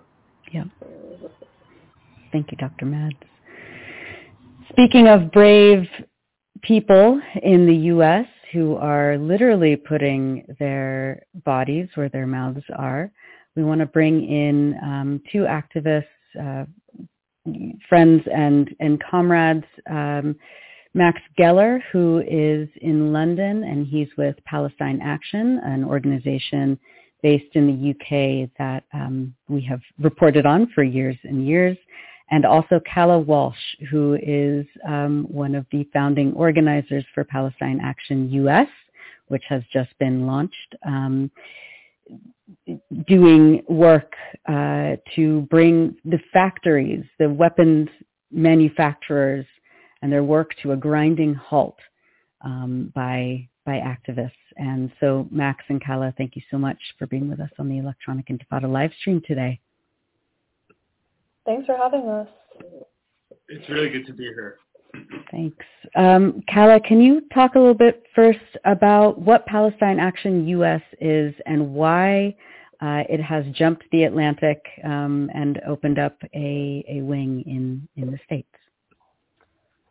Yeah. 0.53 0.65
Thank 2.33 2.51
you, 2.51 2.57
Dr. 2.57 2.87
Mads. 2.87 3.17
Speaking 4.71 5.09
of 5.09 5.31
brave 5.33 5.87
people 6.63 7.21
in 7.43 7.67
the 7.67 7.75
U.S., 7.75 8.27
who 8.53 8.77
are 8.77 9.19
literally 9.19 9.77
putting 9.77 10.45
their 10.59 11.23
bodies 11.45 11.89
where 11.95 12.09
their 12.09 12.27
mouths 12.27 12.65
are, 12.77 13.11
we 13.57 13.65
want 13.65 13.81
to 13.81 13.87
bring 13.87 14.25
in 14.25 14.79
um, 14.83 15.23
two 15.33 15.41
activists, 15.41 16.05
uh, 16.41 16.65
friends 17.89 18.23
and, 18.33 18.75
and 18.81 19.03
comrades, 19.03 19.65
um, 19.91 20.37
Max 20.95 21.21
Geller, 21.39 21.81
who 21.93 22.21
is 22.27 22.69
in 22.81 23.13
London, 23.13 23.65
and 23.65 23.87
he's 23.87 24.09
with 24.17 24.37
Palestine 24.45 25.01
Action, 25.03 25.61
an 25.65 25.85
organization 25.85 26.79
based 27.23 27.55
in 27.55 27.67
the 27.67 27.91
UK 27.91 28.51
that 28.59 28.85
um, 28.93 29.35
we 29.49 29.61
have 29.63 29.81
reported 29.99 30.47
on 30.47 30.71
for 30.75 30.83
years 30.83 31.17
and 31.25 31.47
years, 31.47 31.77
and 32.31 32.45
also 32.45 32.81
Calla 32.93 33.19
Walsh, 33.19 33.57
who 33.91 34.19
is 34.23 34.67
um, 34.87 35.27
one 35.29 35.55
of 35.55 35.67
the 35.73 35.89
founding 35.93 36.33
organizers 36.35 37.05
for 37.15 37.25
Palestine 37.25 37.81
Action 37.83 38.31
US, 38.31 38.69
which 39.29 39.45
has 39.49 39.63
just 39.73 39.91
been 39.99 40.27
launched. 40.27 40.75
Um, 40.87 41.31
doing 43.07 43.63
work 43.69 44.15
uh, 44.49 44.97
to 45.15 45.43
bring 45.51 45.95
the 46.05 46.19
factories, 46.33 47.05
the 47.19 47.29
weapons 47.29 47.89
manufacturers, 48.31 49.47
and 50.03 50.13
their 50.13 50.25
work 50.25 50.55
to 50.63 50.73
a 50.73 50.77
grinding 50.77 51.35
halt 51.35 51.79
um, 52.45 52.93
by 52.95 53.49
by 53.65 53.75
activists. 53.75 54.33
And 54.57 54.91
so, 54.99 55.29
Max 55.31 55.63
and 55.69 55.83
Calla, 55.83 56.15
thank 56.17 56.37
you 56.37 56.43
so 56.51 56.57
much 56.57 56.79
for 56.99 57.07
being 57.07 57.29
with 57.29 57.41
us 57.41 57.51
on 57.59 57.69
the 57.69 57.79
Electronic 57.79 58.27
Intifada 58.29 58.71
live 58.71 58.93
stream 58.99 59.21
today. 59.27 59.61
Thanks 61.49 61.65
for 61.65 61.79
having 61.79 62.07
us. 62.11 62.29
It's 63.49 63.67
really 63.71 63.89
good 63.89 64.07
to 64.07 64.13
be 64.13 64.25
here. 64.25 64.59
Thanks. 65.31 65.65
Um, 65.97 66.43
Calla, 66.47 66.79
can 66.79 67.01
you 67.01 67.23
talk 67.33 67.55
a 67.55 67.59
little 67.59 67.73
bit 67.73 68.03
first 68.15 68.39
about 68.67 69.19
what 69.19 69.47
Palestine 69.47 69.99
Action 69.99 70.47
US 70.47 70.83
is 71.01 71.35
and 71.47 71.73
why 71.73 72.37
uh, 72.83 73.05
it 73.09 73.23
has 73.23 73.47
jumped 73.55 73.85
the 73.93 74.05
Atlantic 74.05 74.63
um, 74.85 75.31
and 75.33 75.59
opened 75.67 75.99
up 75.99 76.19
a, 76.35 76.85
a 76.87 77.01
wing 77.01 77.43
in, 77.47 77.89
in 77.97 78.11
the 78.11 78.19
States? 78.27 78.49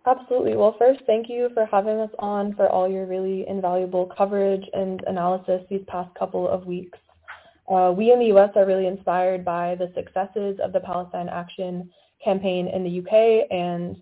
Absolutely. 0.06 0.56
Well, 0.56 0.76
first, 0.78 1.02
thank 1.08 1.28
you 1.28 1.50
for 1.56 1.66
having 1.66 1.98
us 1.98 2.12
on 2.20 2.54
for 2.54 2.70
all 2.70 2.88
your 2.88 3.08
really 3.08 3.48
invaluable 3.48 4.12
coverage 4.16 4.64
and 4.74 5.02
analysis 5.08 5.64
these 5.72 5.84
past 5.88 6.14
couple 6.14 6.48
of 6.48 6.68
weeks. 6.68 7.00
Uh, 7.68 7.92
we 7.96 8.12
in 8.12 8.20
the 8.20 8.28
U.S. 8.28 8.50
are 8.56 8.66
really 8.66 8.88
inspired 8.88 9.44
by 9.44 9.76
the 9.76 9.92
successes 9.94 10.58
of 10.64 10.72
the 10.72 10.80
Palestine 10.80 11.30
Action 11.30 11.90
campaign 12.24 12.68
in 12.68 12.84
the 12.84 13.00
UK, 13.00 13.48
and 13.52 14.02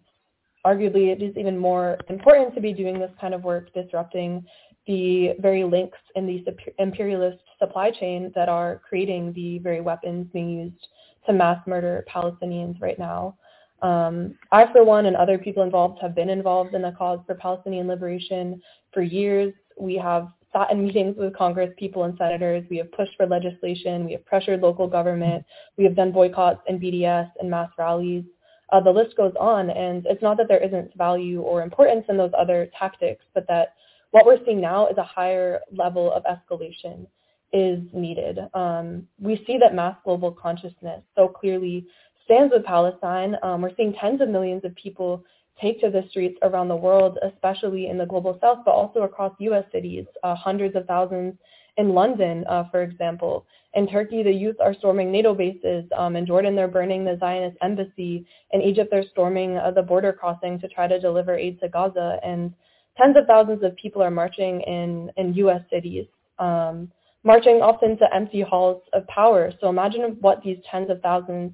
arguably 0.66 1.12
it 1.12 1.22
is 1.22 1.36
even 1.38 1.58
more 1.58 1.98
important 2.10 2.54
to 2.56 2.62
be 2.62 2.74
doing 2.74 3.00
this 3.00 3.12
kind 3.20 3.34
of 3.34 3.44
work 3.44 3.74
disrupting 3.74 4.46
the 4.88 5.34
very 5.40 5.64
links 5.64 5.98
in 6.16 6.28
the 6.28 6.46
imperialist 6.78 7.40
supply 7.60 7.90
chain 7.90 8.32
that 8.36 8.50
are 8.50 8.82
creating 8.88 9.34
the 9.34 9.58
very 9.60 9.82
weapons 9.82 10.28
being 10.32 10.50
used 10.50 10.88
to 11.26 11.34
mass 11.34 11.60
murder 11.66 12.06
Palestinians 12.14 12.80
right 12.82 13.00
now. 13.00 13.36
Um, 13.82 14.36
I, 14.52 14.72
for 14.72 14.84
one, 14.84 15.06
and 15.08 15.16
other 15.16 15.38
people 15.38 15.64
involved 15.64 16.00
have 16.02 16.16
been 16.16 16.30
involved 16.30 16.76
in 16.76 16.82
the 16.82 16.92
cause 16.92 17.20
for 17.26 17.36
Palestinian 17.36 17.88
liberation 17.88 18.62
for 18.94 19.02
years. 19.02 19.54
We 19.80 19.96
have 19.96 20.30
sat 20.56 20.72
in 20.72 20.86
meetings 20.86 21.16
with 21.18 21.36
Congress 21.36 21.72
people 21.78 22.04
and 22.04 22.18
senators. 22.18 22.64
We 22.70 22.78
have 22.78 22.92
pushed 22.92 23.16
for 23.18 23.26
legislation. 23.26 24.06
We 24.06 24.14
have 24.14 24.26
pressured 24.26 24.62
local 24.62 24.88
government. 24.88 25.44
We 25.78 25.84
have 25.84 25.96
done 25.96 26.12
boycotts 26.12 26.62
and 26.68 26.82
BDS 26.82 27.30
and 27.40 27.50
mass 27.50 27.70
rallies. 27.78 28.24
Uh, 28.72 28.82
the 28.82 28.92
list 28.92 29.16
goes 29.16 29.34
on, 29.40 29.70
and 29.70 30.06
it's 30.06 30.22
not 30.22 30.38
that 30.38 30.48
there 30.48 30.64
isn't 30.64 30.96
value 30.98 31.42
or 31.42 31.62
importance 31.62 32.06
in 32.10 32.18
those 32.18 32.32
other 32.38 32.70
tactics, 32.78 33.24
but 33.34 33.46
that 33.48 33.76
what 34.12 34.26
we're 34.26 34.44
seeing 34.46 34.62
now 34.62 34.88
is 34.88 34.98
a 34.98 35.04
higher 35.04 35.60
level 35.76 36.12
of 36.12 36.24
escalation 36.24 37.06
is 37.54 37.80
needed. 37.94 38.40
Um, 38.54 39.08
we 39.20 39.44
see 39.46 39.58
that 39.60 39.76
mass 39.76 39.96
global 40.04 40.32
consciousness 40.32 41.02
so 41.16 41.28
clearly 41.28 41.86
stands 42.24 42.52
with 42.54 42.66
Palestine. 42.66 43.36
Um, 43.44 43.62
we're 43.62 43.76
seeing 43.78 43.94
tens 43.94 44.20
of 44.22 44.30
millions 44.30 44.66
of 44.66 44.76
people 44.76 45.24
take 45.62 45.80
to 45.82 45.90
the 45.90 46.04
streets 46.10 46.38
around 46.42 46.68
the 46.68 46.76
world, 46.76 47.18
especially 47.24 47.88
in 47.88 47.98
the 47.98 48.06
global 48.06 48.38
south, 48.42 48.60
but 48.66 48.72
also 48.72 49.04
across 49.04 49.34
U.S. 49.40 49.64
cities, 49.72 50.06
uh, 50.24 50.36
hundreds 50.36 50.76
of 50.76 50.86
thousands 50.86 51.36
in 51.78 51.90
London, 51.90 52.44
uh, 52.50 52.64
for 52.72 52.84
example. 52.84 53.46
In 53.74 53.88
Turkey, 53.88 54.24
the 54.24 54.32
youth 54.32 54.56
are 54.62 54.74
storming 54.74 55.12
NATO 55.12 55.34
bases. 55.34 55.84
Um, 55.98 56.16
in 56.16 56.26
Jordan, 56.26 56.56
they're 56.56 56.68
burning 56.68 57.04
the 57.04 57.18
Zionist 57.20 57.58
embassy. 57.62 58.26
In 58.52 58.62
Egypt, 58.62 58.90
they're 58.92 59.04
storming 59.12 59.58
uh, 59.58 59.72
the 59.72 59.82
border 59.82 60.14
crossing 60.14 60.60
to 60.60 60.68
try 60.70 60.88
to 60.88 61.00
deliver 61.00 61.36
aid 61.36 61.60
to 61.60 61.68
Gaza. 61.68 62.18
And 62.24 62.54
tens 62.98 63.18
of 63.18 63.26
thousands 63.28 63.64
of 63.64 63.76
people 63.76 64.02
are 64.02 64.12
marching 64.12 64.62
in, 64.62 65.12
in 65.18 65.34
U.S. 65.36 65.62
cities, 65.70 66.06
um, 66.40 66.90
marching 67.24 67.62
often 67.62 67.98
to 67.98 68.06
empty 68.16 68.42
halls 68.42 68.82
of 68.94 69.06
power. 69.08 69.52
So 69.60 69.68
imagine 69.70 70.18
what 70.22 70.42
these 70.42 70.58
tens 70.72 70.90
of 70.90 71.02
thousands 71.02 71.52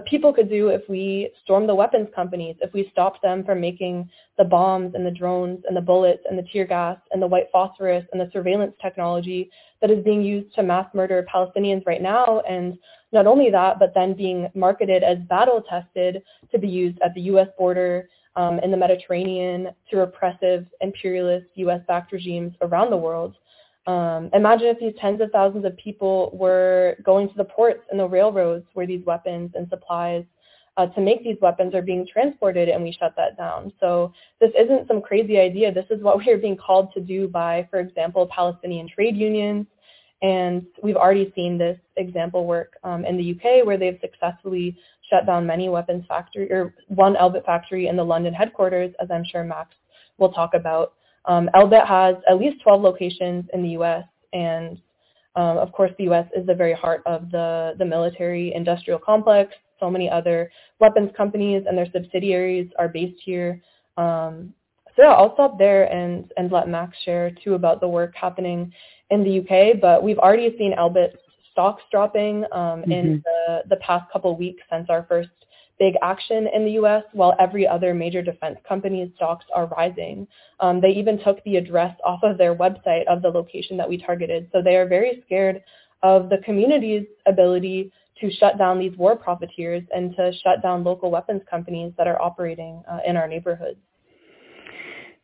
people 0.00 0.32
could 0.32 0.48
do 0.48 0.68
if 0.68 0.82
we 0.88 1.30
stormed 1.44 1.68
the 1.68 1.74
weapons 1.74 2.08
companies, 2.14 2.56
if 2.60 2.72
we 2.72 2.88
stopped 2.92 3.22
them 3.22 3.44
from 3.44 3.60
making 3.60 4.08
the 4.38 4.44
bombs 4.44 4.94
and 4.94 5.04
the 5.04 5.10
drones 5.10 5.62
and 5.66 5.76
the 5.76 5.80
bullets 5.80 6.22
and 6.28 6.38
the 6.38 6.46
tear 6.52 6.64
gas 6.64 6.98
and 7.10 7.20
the 7.20 7.26
white 7.26 7.48
phosphorus 7.52 8.04
and 8.12 8.20
the 8.20 8.30
surveillance 8.32 8.74
technology 8.80 9.50
that 9.80 9.90
is 9.90 10.02
being 10.04 10.22
used 10.22 10.54
to 10.54 10.62
mass 10.62 10.86
murder 10.94 11.26
Palestinians 11.32 11.84
right 11.86 12.02
now. 12.02 12.40
And 12.48 12.78
not 13.12 13.26
only 13.26 13.50
that, 13.50 13.78
but 13.78 13.92
then 13.94 14.14
being 14.14 14.48
marketed 14.54 15.02
as 15.02 15.18
battle 15.28 15.62
tested 15.68 16.22
to 16.50 16.58
be 16.58 16.68
used 16.68 16.98
at 17.04 17.14
the 17.14 17.20
U.S. 17.22 17.48
border, 17.58 18.08
um, 18.36 18.58
in 18.60 18.70
the 18.70 18.76
Mediterranean, 18.76 19.68
to 19.90 19.96
repressive 19.98 20.66
imperialist 20.80 21.46
U.S.-backed 21.54 22.12
regimes 22.12 22.54
around 22.62 22.90
the 22.90 22.96
world. 22.96 23.36
Um, 23.86 24.30
imagine 24.32 24.68
if 24.68 24.78
these 24.78 24.94
tens 25.00 25.20
of 25.20 25.30
thousands 25.30 25.64
of 25.64 25.76
people 25.76 26.30
were 26.32 26.96
going 27.02 27.28
to 27.28 27.34
the 27.36 27.44
ports 27.44 27.82
and 27.90 27.98
the 27.98 28.06
railroads 28.06 28.64
where 28.74 28.86
these 28.86 29.04
weapons 29.04 29.52
and 29.54 29.68
supplies 29.68 30.24
uh, 30.76 30.86
to 30.86 31.00
make 31.00 31.22
these 31.22 31.36
weapons 31.42 31.74
are 31.74 31.82
being 31.82 32.06
transported 32.10 32.68
and 32.68 32.82
we 32.82 32.92
shut 32.92 33.14
that 33.16 33.36
down. 33.36 33.72
So 33.80 34.12
this 34.40 34.52
isn't 34.58 34.88
some 34.88 35.02
crazy 35.02 35.38
idea. 35.38 35.72
This 35.72 35.86
is 35.90 36.02
what 36.02 36.18
we 36.24 36.30
are 36.30 36.38
being 36.38 36.56
called 36.56 36.92
to 36.94 37.00
do 37.00 37.28
by, 37.28 37.66
for 37.70 37.80
example, 37.80 38.26
Palestinian 38.26 38.88
trade 38.88 39.16
unions. 39.16 39.66
And 40.22 40.64
we've 40.82 40.96
already 40.96 41.32
seen 41.34 41.58
this 41.58 41.78
example 41.96 42.46
work 42.46 42.74
um, 42.84 43.04
in 43.04 43.16
the 43.16 43.32
UK 43.32 43.66
where 43.66 43.76
they've 43.76 43.98
successfully 44.00 44.78
shut 45.10 45.26
down 45.26 45.44
many 45.44 45.68
weapons 45.68 46.04
factory 46.08 46.50
or 46.50 46.74
one 46.86 47.16
Elbit 47.16 47.44
factory 47.44 47.88
in 47.88 47.96
the 47.96 48.04
London 48.04 48.32
headquarters, 48.32 48.94
as 49.02 49.10
I'm 49.10 49.24
sure 49.24 49.42
Max 49.42 49.74
will 50.18 50.32
talk 50.32 50.54
about. 50.54 50.94
Um, 51.26 51.48
Elbit 51.54 51.86
has 51.86 52.16
at 52.28 52.38
least 52.38 52.62
12 52.62 52.82
locations 52.82 53.44
in 53.52 53.62
the 53.62 53.70
U.S. 53.70 54.04
and 54.32 54.80
um, 55.36 55.58
of 55.58 55.72
course 55.72 55.92
the 55.98 56.04
U.S. 56.04 56.26
is 56.36 56.46
the 56.46 56.54
very 56.54 56.74
heart 56.74 57.02
of 57.06 57.30
the, 57.30 57.74
the 57.78 57.84
military 57.84 58.52
industrial 58.54 58.98
complex. 58.98 59.54
So 59.80 59.90
many 59.90 60.10
other 60.10 60.50
weapons 60.78 61.10
companies 61.16 61.64
and 61.66 61.76
their 61.76 61.88
subsidiaries 61.92 62.70
are 62.78 62.88
based 62.88 63.20
here. 63.24 63.62
Um, 63.96 64.54
so 64.94 65.02
yeah, 65.02 65.12
I'll 65.12 65.34
stop 65.34 65.58
there 65.58 65.90
and, 65.92 66.30
and 66.36 66.52
let 66.52 66.68
Max 66.68 66.96
share 67.04 67.30
too 67.42 67.54
about 67.54 67.80
the 67.80 67.88
work 67.88 68.14
happening 68.14 68.72
in 69.10 69.24
the 69.24 69.40
UK. 69.40 69.80
But 69.80 70.02
we've 70.02 70.18
already 70.18 70.54
seen 70.58 70.74
Elbit 70.76 71.14
stocks 71.50 71.82
dropping 71.90 72.44
um, 72.52 72.82
mm-hmm. 72.82 72.92
in 72.92 73.24
the, 73.24 73.62
the 73.70 73.76
past 73.76 74.10
couple 74.12 74.36
weeks 74.36 74.62
since 74.70 74.86
our 74.90 75.06
first 75.08 75.30
big 75.78 75.94
action 76.02 76.48
in 76.54 76.64
the 76.64 76.72
U.S., 76.72 77.02
while 77.12 77.34
every 77.40 77.66
other 77.66 77.94
major 77.94 78.22
defense 78.22 78.58
company's 78.68 79.10
stocks 79.16 79.44
are 79.54 79.66
rising. 79.66 80.26
Um, 80.60 80.80
they 80.80 80.90
even 80.90 81.22
took 81.22 81.42
the 81.44 81.56
address 81.56 81.96
off 82.04 82.20
of 82.22 82.38
their 82.38 82.54
website 82.54 83.06
of 83.08 83.22
the 83.22 83.28
location 83.28 83.76
that 83.78 83.88
we 83.88 83.98
targeted. 83.98 84.48
So 84.52 84.62
they 84.62 84.76
are 84.76 84.86
very 84.86 85.22
scared 85.26 85.62
of 86.02 86.28
the 86.28 86.38
community's 86.38 87.06
ability 87.26 87.92
to 88.20 88.30
shut 88.30 88.58
down 88.58 88.78
these 88.78 88.96
war 88.96 89.16
profiteers 89.16 89.82
and 89.94 90.14
to 90.16 90.32
shut 90.42 90.62
down 90.62 90.84
local 90.84 91.10
weapons 91.10 91.42
companies 91.50 91.92
that 91.98 92.06
are 92.06 92.20
operating 92.20 92.82
uh, 92.90 92.98
in 93.06 93.16
our 93.16 93.26
neighborhoods. 93.26 93.78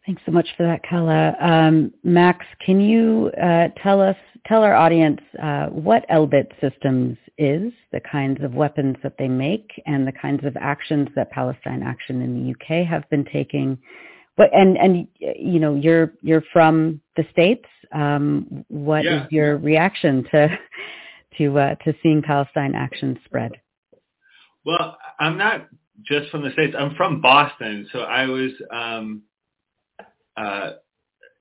Thanks 0.09 0.23
so 0.25 0.33
much 0.33 0.49
for 0.57 0.63
that, 0.63 0.83
Calla. 0.85 1.37
Um, 1.39 1.93
Max, 2.03 2.47
can 2.65 2.81
you 2.81 3.31
uh, 3.43 3.69
tell 3.83 4.01
us, 4.01 4.17
tell 4.47 4.63
our 4.63 4.75
audience 4.75 5.21
uh, 5.43 5.67
what 5.67 6.09
Elbit 6.09 6.47
Systems 6.63 7.19
is, 7.37 7.75
the 7.93 8.01
kinds 8.11 8.43
of 8.43 8.55
weapons 8.55 8.97
that 9.03 9.17
they 9.19 9.29
make, 9.29 9.71
and 9.85 10.07
the 10.07 10.13
kinds 10.13 10.47
of 10.47 10.57
actions 10.59 11.09
that 11.15 11.31
Palestine 11.31 11.83
Action 11.83 12.23
in 12.23 12.43
the 12.43 12.53
UK 12.53 12.87
have 12.87 13.05
been 13.11 13.27
taking. 13.31 13.77
But 14.39 14.49
and 14.55 14.79
and 14.79 15.07
you 15.19 15.61
know, 15.61 15.75
you're 15.75 16.15
you're 16.23 16.45
from 16.55 17.03
the 17.19 17.27
states. 17.31 17.69
Um, 17.93 18.65
what 18.69 19.05
yeah. 19.05 19.27
is 19.27 19.31
your 19.31 19.59
reaction 19.59 20.25
to 20.31 20.59
to 21.37 21.59
uh, 21.59 21.75
to 21.85 21.95
seeing 22.03 22.23
Palestine 22.23 22.75
Action 22.75 23.21
spread? 23.27 23.53
Well, 24.65 24.97
I'm 25.21 25.37
not 25.37 25.69
just 26.03 26.31
from 26.31 26.45
the 26.45 26.53
states. 26.53 26.75
I'm 26.79 26.95
from 26.95 27.21
Boston, 27.21 27.87
so 27.93 27.99
I 27.99 28.25
was. 28.25 28.53
Um, 28.73 29.25
uh, 30.39 30.73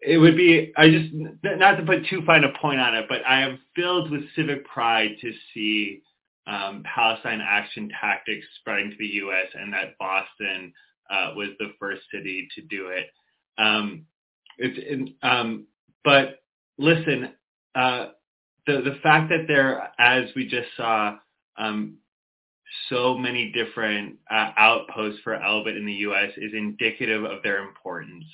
it 0.02 0.18
would 0.18 0.38
be 0.38 0.74
I 0.78 0.90
just 0.90 1.14
not 1.14 1.76
to 1.76 1.84
put 1.84 2.06
too 2.07 2.22
fine 2.26 2.44
a 2.44 2.57
point 2.60 2.80
on 2.80 2.95
it, 2.95 3.06
but 3.10 3.22
I 3.28 3.41
am 3.41 3.60
filled 3.76 4.11
with 4.11 4.22
civic 4.36 4.65
pride 4.65 5.11
to 5.22 5.32
see 5.53 6.02
um, 6.48 6.84
Palestine 6.84 7.41
action 7.45 7.90
tactics 7.99 8.45
spreading 8.60 8.91
to 8.91 8.98
the 8.98 9.06
U.S. 9.06 9.48
and 9.53 9.74
that 9.74 9.98
Boston 9.99 10.74
uh, 11.10 11.32
was 11.36 11.49
the 11.60 11.74
first 11.80 12.02
city 12.14 12.48
to 12.56 12.61
do 12.61 12.88
it. 12.88 13.07
Um, 13.57 14.06
it's 14.57 15.11
um, 15.24 15.65
but 16.03 16.40
listen, 16.78 17.34
uh, 17.76 18.07
the 18.65 18.82
the 18.82 18.99
fact 19.03 19.30
that 19.30 19.45
there, 19.48 19.91
as 19.99 20.30
we 20.36 20.48
just 20.48 20.69
saw, 20.78 21.18
um, 21.57 21.98
so 22.90 23.18
many 23.18 23.52
different 23.52 24.18
uh, 24.30 24.52
outposts 24.57 25.19
for 25.24 25.38
Elbit 25.38 25.78
in 25.78 25.86
the 25.86 25.94
U.S. 25.94 26.32
is 26.38 26.53
indicative 26.53 27.24
of 27.24 27.44
their 27.44 27.68
importance. 27.68 28.26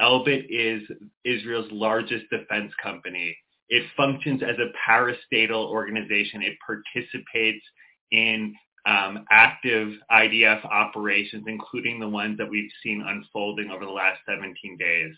Elbit 0.00 0.46
is 0.48 0.82
Israel's 1.24 1.70
largest 1.72 2.24
defense 2.30 2.72
company. 2.82 3.36
It 3.68 3.84
functions 3.96 4.42
as 4.42 4.56
a 4.58 4.72
parastatal 4.88 5.66
organization. 5.66 6.42
It 6.42 6.56
participates 6.64 7.64
in 8.12 8.54
um, 8.86 9.24
active 9.30 9.92
IDF 10.10 10.64
operations, 10.64 11.44
including 11.46 12.00
the 12.00 12.08
ones 12.08 12.38
that 12.38 12.48
we've 12.48 12.70
seen 12.82 13.04
unfolding 13.06 13.70
over 13.70 13.84
the 13.84 13.90
last 13.90 14.20
17 14.26 14.78
days. 14.78 15.14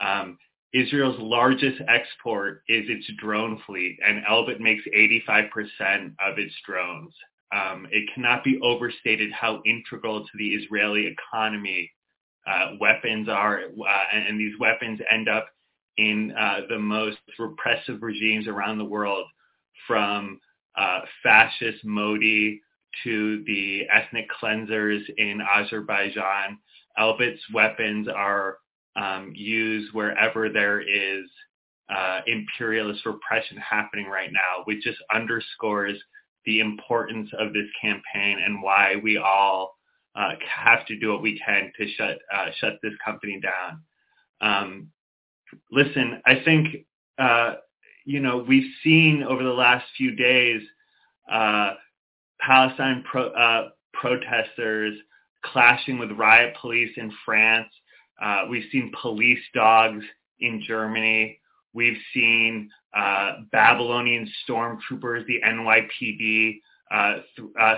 Um, 0.00 0.38
Israel's 0.72 1.18
largest 1.18 1.80
export 1.88 2.62
is 2.68 2.84
its 2.88 3.06
drone 3.18 3.60
fleet, 3.66 3.98
and 4.06 4.24
Elbit 4.24 4.60
makes 4.60 4.84
85% 4.96 6.14
of 6.24 6.38
its 6.38 6.54
drones. 6.66 7.12
Um, 7.52 7.88
it 7.90 8.08
cannot 8.14 8.44
be 8.44 8.60
overstated 8.62 9.32
how 9.32 9.60
integral 9.66 10.20
to 10.20 10.30
the 10.38 10.54
Israeli 10.54 11.06
economy 11.06 11.90
uh, 12.46 12.72
weapons 12.80 13.28
are, 13.28 13.60
uh, 13.60 14.16
and, 14.16 14.40
these 14.40 14.58
weapons 14.58 15.00
end 15.10 15.28
up 15.28 15.48
in 15.96 16.32
uh, 16.38 16.60
the 16.68 16.78
most 16.78 17.18
repressive 17.38 18.02
regimes 18.02 18.48
around 18.48 18.78
the 18.78 18.84
world, 18.84 19.26
from 19.86 20.40
uh, 20.76 21.00
fascist 21.22 21.84
Modi 21.84 22.60
to 23.04 23.42
the 23.44 23.82
ethnic 23.92 24.26
cleansers 24.42 25.02
in 25.16 25.40
Azerbaijan. 25.40 26.58
Elbit's 26.98 27.42
weapons 27.52 28.08
are 28.08 28.58
um, 28.96 29.32
used 29.34 29.92
wherever 29.92 30.48
there 30.48 30.80
is 30.80 31.24
uh, 31.94 32.20
imperialist 32.26 33.04
repression 33.04 33.56
happening 33.58 34.06
right 34.06 34.32
now, 34.32 34.62
which 34.64 34.82
just 34.82 34.98
underscores 35.12 35.98
the 36.46 36.60
importance 36.60 37.30
of 37.38 37.52
this 37.52 37.66
campaign 37.80 38.38
and 38.44 38.62
why 38.62 38.96
we 39.02 39.18
all 39.18 39.76
have 40.14 40.86
to 40.86 40.98
do 40.98 41.12
what 41.12 41.22
we 41.22 41.38
can 41.38 41.72
to 41.78 41.88
shut 41.92 42.18
uh, 42.32 42.46
shut 42.58 42.74
this 42.82 42.92
company 43.04 43.40
down. 43.40 43.82
Um, 44.40 44.90
listen, 45.70 46.20
I 46.26 46.42
think 46.44 46.86
uh, 47.18 47.54
you 48.04 48.20
know 48.20 48.44
we've 48.46 48.70
seen 48.82 49.22
over 49.22 49.42
the 49.42 49.50
last 49.50 49.86
few 49.96 50.14
days 50.16 50.62
uh, 51.30 51.74
Palestine 52.40 53.04
pro, 53.10 53.68
protesters 53.92 54.98
clashing 55.44 55.98
with 55.98 56.10
riot 56.12 56.56
police 56.60 56.90
in 56.96 57.12
France. 57.24 57.68
We've 58.48 58.68
seen 58.70 58.92
police 59.00 59.40
dogs 59.54 60.04
in 60.40 60.62
Germany. 60.66 61.38
We've 61.72 61.98
seen 62.12 62.70
Babylonian 63.52 64.28
stormtroopers, 64.46 65.26
the 65.26 65.40
NYPD, 65.46 66.60
uh, 66.90 67.18
uh, 67.58 67.76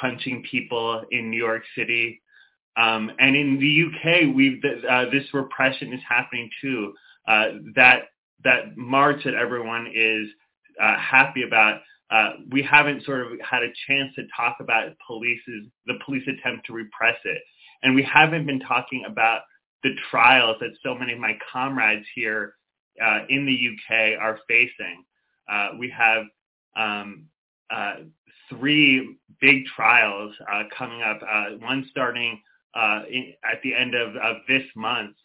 punching 0.00 0.44
people 0.50 1.02
in 1.10 1.30
New 1.30 1.36
York 1.36 1.62
City. 1.76 2.20
Um, 2.76 3.10
and 3.18 3.36
in 3.36 3.58
the 3.58 3.84
UK, 3.86 4.34
we've, 4.34 4.62
uh, 4.88 5.06
this 5.10 5.24
repression 5.32 5.92
is 5.92 6.00
happening 6.08 6.50
too. 6.60 6.94
Uh, 7.26 7.48
that 7.74 8.04
that 8.42 8.76
march 8.76 9.22
that 9.24 9.34
everyone 9.34 9.90
is 9.94 10.26
uh, 10.80 10.96
happy 10.98 11.42
about, 11.42 11.80
we 12.50 12.62
haven't 12.62 13.04
sort 13.04 13.20
of 13.20 13.38
had 13.40 13.62
a 13.62 13.68
chance 13.86 14.14
to 14.14 14.22
talk 14.34 14.56
about 14.60 14.88
police's 15.06 15.66
the 15.86 15.98
police 16.04 16.26
attempt 16.26 16.66
to 16.66 16.72
repress 16.72 17.18
it, 17.24 17.42
and 17.82 17.94
we 17.94 18.02
haven't 18.02 18.46
been 18.46 18.60
talking 18.60 19.04
about 19.06 19.42
the 19.82 19.90
trials 20.10 20.56
that 20.60 20.70
so 20.82 20.94
many 20.94 21.12
of 21.12 21.18
my 21.18 21.38
comrades 21.52 22.06
here 22.14 22.54
uh, 23.02 23.20
in 23.28 23.46
the 23.46 23.52
UK 23.52 24.20
are 24.20 24.38
facing. 24.48 25.04
Uh, 25.50 25.70
we 25.78 25.90
have 25.90 26.24
um, 26.76 27.26
uh, 27.70 27.94
three 28.50 29.16
big 29.40 29.64
trials 29.64 30.34
uh, 30.52 30.64
coming 30.76 31.00
up, 31.02 31.20
uh, 31.22 31.56
one 31.60 31.86
starting 31.90 32.40
uh, 32.74 33.02
in, 33.10 33.32
at 33.50 33.62
the 33.62 33.74
end 33.74 33.94
of, 33.94 34.14
of 34.16 34.36
this 34.46 34.64
month, 34.76 35.16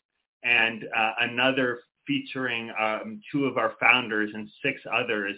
and 0.43 0.85
another 1.19 1.81
featuring 2.07 2.71
um, 2.79 3.19
two 3.31 3.45
of 3.45 3.57
our 3.57 3.73
founders 3.79 4.29
and 4.33 4.47
six 4.63 4.79
others 4.93 5.35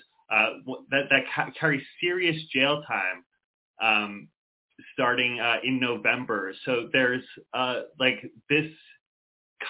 that, 0.91 1.05
that 1.09 1.23
ca- 1.33 1.49
carry 1.57 1.85
serious 2.01 2.35
jail 2.53 2.83
time 2.87 3.23
um, 3.81 4.27
starting 4.93 5.39
in 5.63 5.79
November. 5.79 6.53
So 6.65 6.89
there's 6.91 7.23
like 7.99 8.29
this 8.49 8.69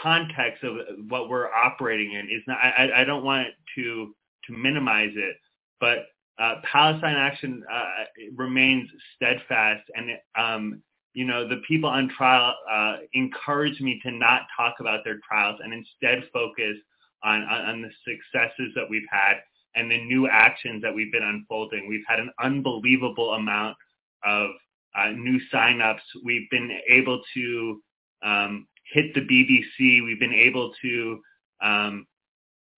context 0.01 0.63
of 0.63 0.75
what 1.07 1.29
we're 1.29 1.53
operating 1.53 2.13
in 2.13 2.25
is 2.25 2.43
not 2.47 2.57
I, 2.57 3.01
I 3.01 3.03
don't 3.03 3.23
want 3.23 3.47
to 3.75 4.15
to 4.47 4.53
minimize 4.53 5.13
it, 5.15 5.37
but 5.79 5.99
uh, 6.39 6.55
Palestine 6.63 7.15
Action 7.15 7.63
uh, 7.71 8.03
remains 8.35 8.89
steadfast, 9.15 9.83
and 9.95 10.11
um, 10.37 10.81
you 11.13 11.25
know 11.25 11.47
the 11.47 11.61
people 11.67 11.89
on 11.89 12.09
trial 12.09 12.55
uh, 12.71 12.97
encourage 13.13 13.81
me 13.81 13.99
to 14.03 14.11
not 14.11 14.41
talk 14.55 14.75
about 14.79 15.03
their 15.03 15.19
trials 15.27 15.59
and 15.63 15.73
instead 15.73 16.29
focus 16.31 16.77
on, 17.23 17.41
on, 17.43 17.61
on 17.65 17.81
the 17.81 17.89
successes 18.05 18.71
that 18.75 18.87
we've 18.89 19.07
had 19.09 19.37
and 19.75 19.91
the 19.91 20.03
new 20.05 20.27
actions 20.27 20.81
that 20.81 20.93
we've 20.93 21.11
been 21.11 21.23
unfolding. 21.23 21.87
We've 21.87 22.05
had 22.07 22.19
an 22.19 22.31
unbelievable 22.41 23.33
amount 23.33 23.77
of 24.25 24.51
uh, 24.95 25.09
new 25.09 25.39
signups. 25.53 26.01
We've 26.23 26.49
been 26.49 26.71
able 26.89 27.21
to 27.35 27.81
um, 28.23 28.67
hit 28.91 29.13
the 29.13 29.21
BBC. 29.21 30.03
We've 30.03 30.19
been 30.19 30.33
able 30.33 30.73
to 30.81 31.19
um, 31.61 32.07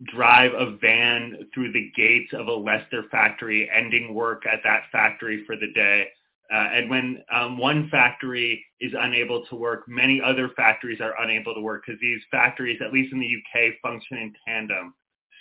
drive 0.04 0.52
a 0.54 0.78
van 0.78 1.50
through 1.54 1.72
the 1.74 1.92
gates 1.96 2.32
of 2.34 2.48
a 2.48 2.54
Leicester 2.54 3.04
factory, 3.12 3.70
ending 3.74 4.14
work 4.14 4.44
at 4.46 4.60
that 4.64 4.84
factory 4.92 5.44
for 5.46 5.56
the 5.56 5.72
day. 5.74 6.08
Uh, 6.52 6.68
and 6.74 6.90
when 6.90 7.24
um, 7.32 7.58
one 7.58 7.90
factory 7.90 8.66
is 8.82 8.92
unable 8.98 9.46
to 9.46 9.56
work, 9.56 9.84
many 9.88 10.20
other 10.22 10.50
factories 10.56 11.00
are 11.00 11.14
unable 11.22 11.54
to 11.54 11.62
work 11.62 11.84
because 11.86 12.00
these 12.02 12.22
factories, 12.32 12.80
at 12.84 12.92
least 12.92 13.14
in 13.14 13.20
the 13.20 13.28
UK, 13.28 13.74
function 13.84 14.18
in 14.18 14.34
tandem. 14.48 14.94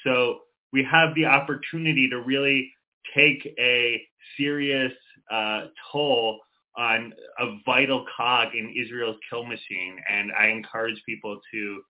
So 0.05 0.41
we 0.73 0.85
have 0.85 1.15
the 1.15 1.25
opportunity 1.25 2.11
to 2.11 2.21
really 2.21 2.71
take 3.17 3.47
a 3.59 4.03
serious 4.37 4.93
uh, 5.31 5.67
toll 5.91 6.41
on 6.77 7.13
a 7.39 7.57
vital 7.65 8.05
cog 8.15 8.55
in 8.55 8.75
Israel's 8.77 9.17
kill 9.31 9.45
machine, 9.45 9.97
and 10.11 10.31
I 10.39 10.49
encourage 10.49 11.03
people 11.07 11.41
to 11.53 11.83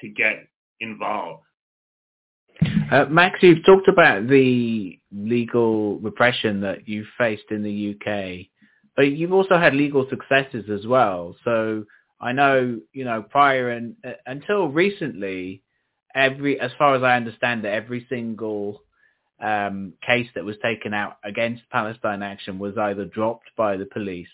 to 0.00 0.08
get 0.08 0.46
involved. 0.80 1.44
Uh, 2.92 3.06
Max, 3.08 3.38
you've 3.40 3.64
talked 3.64 3.88
about 3.88 4.28
the 4.28 4.98
legal 5.10 5.98
repression 6.00 6.60
that 6.60 6.86
you 6.86 7.06
faced 7.16 7.50
in 7.50 7.62
the 7.62 7.96
UK, 7.96 8.48
but 8.94 9.10
you've 9.10 9.32
also 9.32 9.56
had 9.56 9.74
legal 9.74 10.06
successes 10.10 10.66
as 10.68 10.86
well. 10.86 11.34
So 11.42 11.84
I 12.20 12.32
know, 12.32 12.78
you 12.92 13.06
know, 13.06 13.22
prior 13.22 13.70
and 13.70 13.96
uh, 14.06 14.10
until 14.26 14.68
recently, 14.68 15.62
every, 16.14 16.60
as 16.60 16.70
far 16.78 16.94
as 16.94 17.02
I 17.02 17.16
understand 17.16 17.64
it, 17.64 17.68
every 17.68 18.04
single 18.10 18.82
um, 19.40 19.94
case 20.06 20.28
that 20.34 20.44
was 20.44 20.56
taken 20.62 20.92
out 20.92 21.16
against 21.24 21.62
Palestine 21.70 22.22
Action 22.22 22.58
was 22.58 22.76
either 22.76 23.06
dropped 23.06 23.48
by 23.56 23.78
the 23.78 23.86
police 23.86 24.28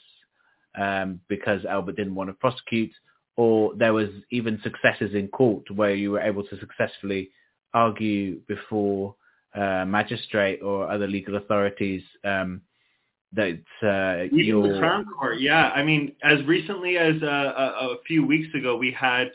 um, 0.76 1.20
because 1.28 1.62
Elbit 1.62 1.94
didn't 1.94 2.16
want 2.16 2.28
to 2.28 2.34
prosecute, 2.34 2.90
or 3.36 3.76
there 3.76 3.92
was 3.92 4.08
even 4.32 4.60
successes 4.64 5.14
in 5.14 5.28
court 5.28 5.70
where 5.70 5.94
you 5.94 6.10
were 6.10 6.20
able 6.20 6.42
to 6.42 6.58
successfully 6.58 7.30
argue 7.78 8.40
before 8.46 9.14
uh, 9.54 9.84
magistrate 9.84 10.60
or 10.62 10.90
other 10.90 11.06
legal 11.06 11.36
authorities 11.36 12.02
um, 12.24 12.60
that 13.32 13.60
uh, 13.82 14.34
even 14.34 14.62
the 14.62 14.78
crown 14.78 15.04
court. 15.18 15.40
Yeah, 15.40 15.68
I 15.70 15.82
mean, 15.82 16.12
as 16.22 16.44
recently 16.46 16.96
as 16.96 17.22
uh, 17.22 17.26
a, 17.26 17.66
a, 17.92 17.96
few 18.06 18.26
weeks 18.26 18.48
ago, 18.54 18.76
we 18.76 18.90
had 18.92 19.30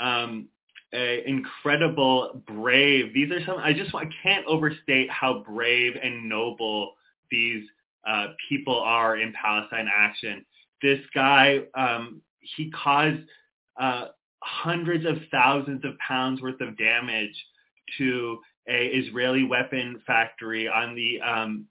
um, 0.00 0.48
a 0.92 1.22
incredible, 1.26 2.42
brave. 2.46 3.14
These 3.14 3.30
are 3.30 3.44
some. 3.46 3.58
I 3.58 3.72
just 3.72 3.94
I 3.94 4.08
can't 4.22 4.46
overstate 4.46 5.10
how 5.10 5.44
brave 5.46 5.94
and 6.02 6.28
noble 6.28 6.94
these 7.30 7.64
uh, 8.08 8.28
people 8.48 8.78
are 8.80 9.18
in 9.18 9.32
Palestine 9.32 9.88
Action. 9.94 10.44
This 10.82 11.00
guy, 11.14 11.60
um, 11.74 12.22
he 12.56 12.70
caused 12.70 13.22
uh, 13.80 14.06
hundreds 14.42 15.04
of 15.04 15.16
thousands 15.30 15.84
of 15.84 15.92
pounds 15.98 16.40
worth 16.40 16.60
of 16.60 16.76
damage 16.78 17.34
to 17.98 18.38
a 18.68 18.86
Israeli 18.86 19.44
weapon 19.44 20.00
factory 20.06 20.68
on 20.68 20.94
the 20.94 21.20
um, 21.20 21.66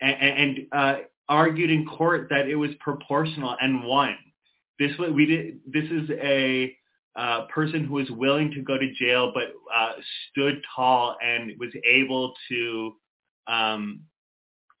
and, 0.00 0.16
and 0.20 0.66
uh, 0.72 0.96
argued 1.28 1.70
in 1.70 1.86
court 1.86 2.28
that 2.30 2.48
it 2.48 2.56
was 2.56 2.70
proportional 2.80 3.56
and 3.60 3.84
won. 3.84 4.16
This 4.78 4.92
we 4.98 5.26
did. 5.26 5.60
This 5.66 5.90
is 5.90 6.10
a 6.10 6.76
uh, 7.14 7.46
person 7.46 7.84
who 7.84 7.94
was 7.94 8.10
willing 8.10 8.50
to 8.52 8.62
go 8.62 8.78
to 8.78 8.92
jail, 8.94 9.32
but 9.34 9.52
uh, 9.74 9.92
stood 10.30 10.62
tall 10.74 11.16
and 11.22 11.52
was 11.58 11.70
able 11.84 12.32
to 12.48 12.92
um, 13.46 14.00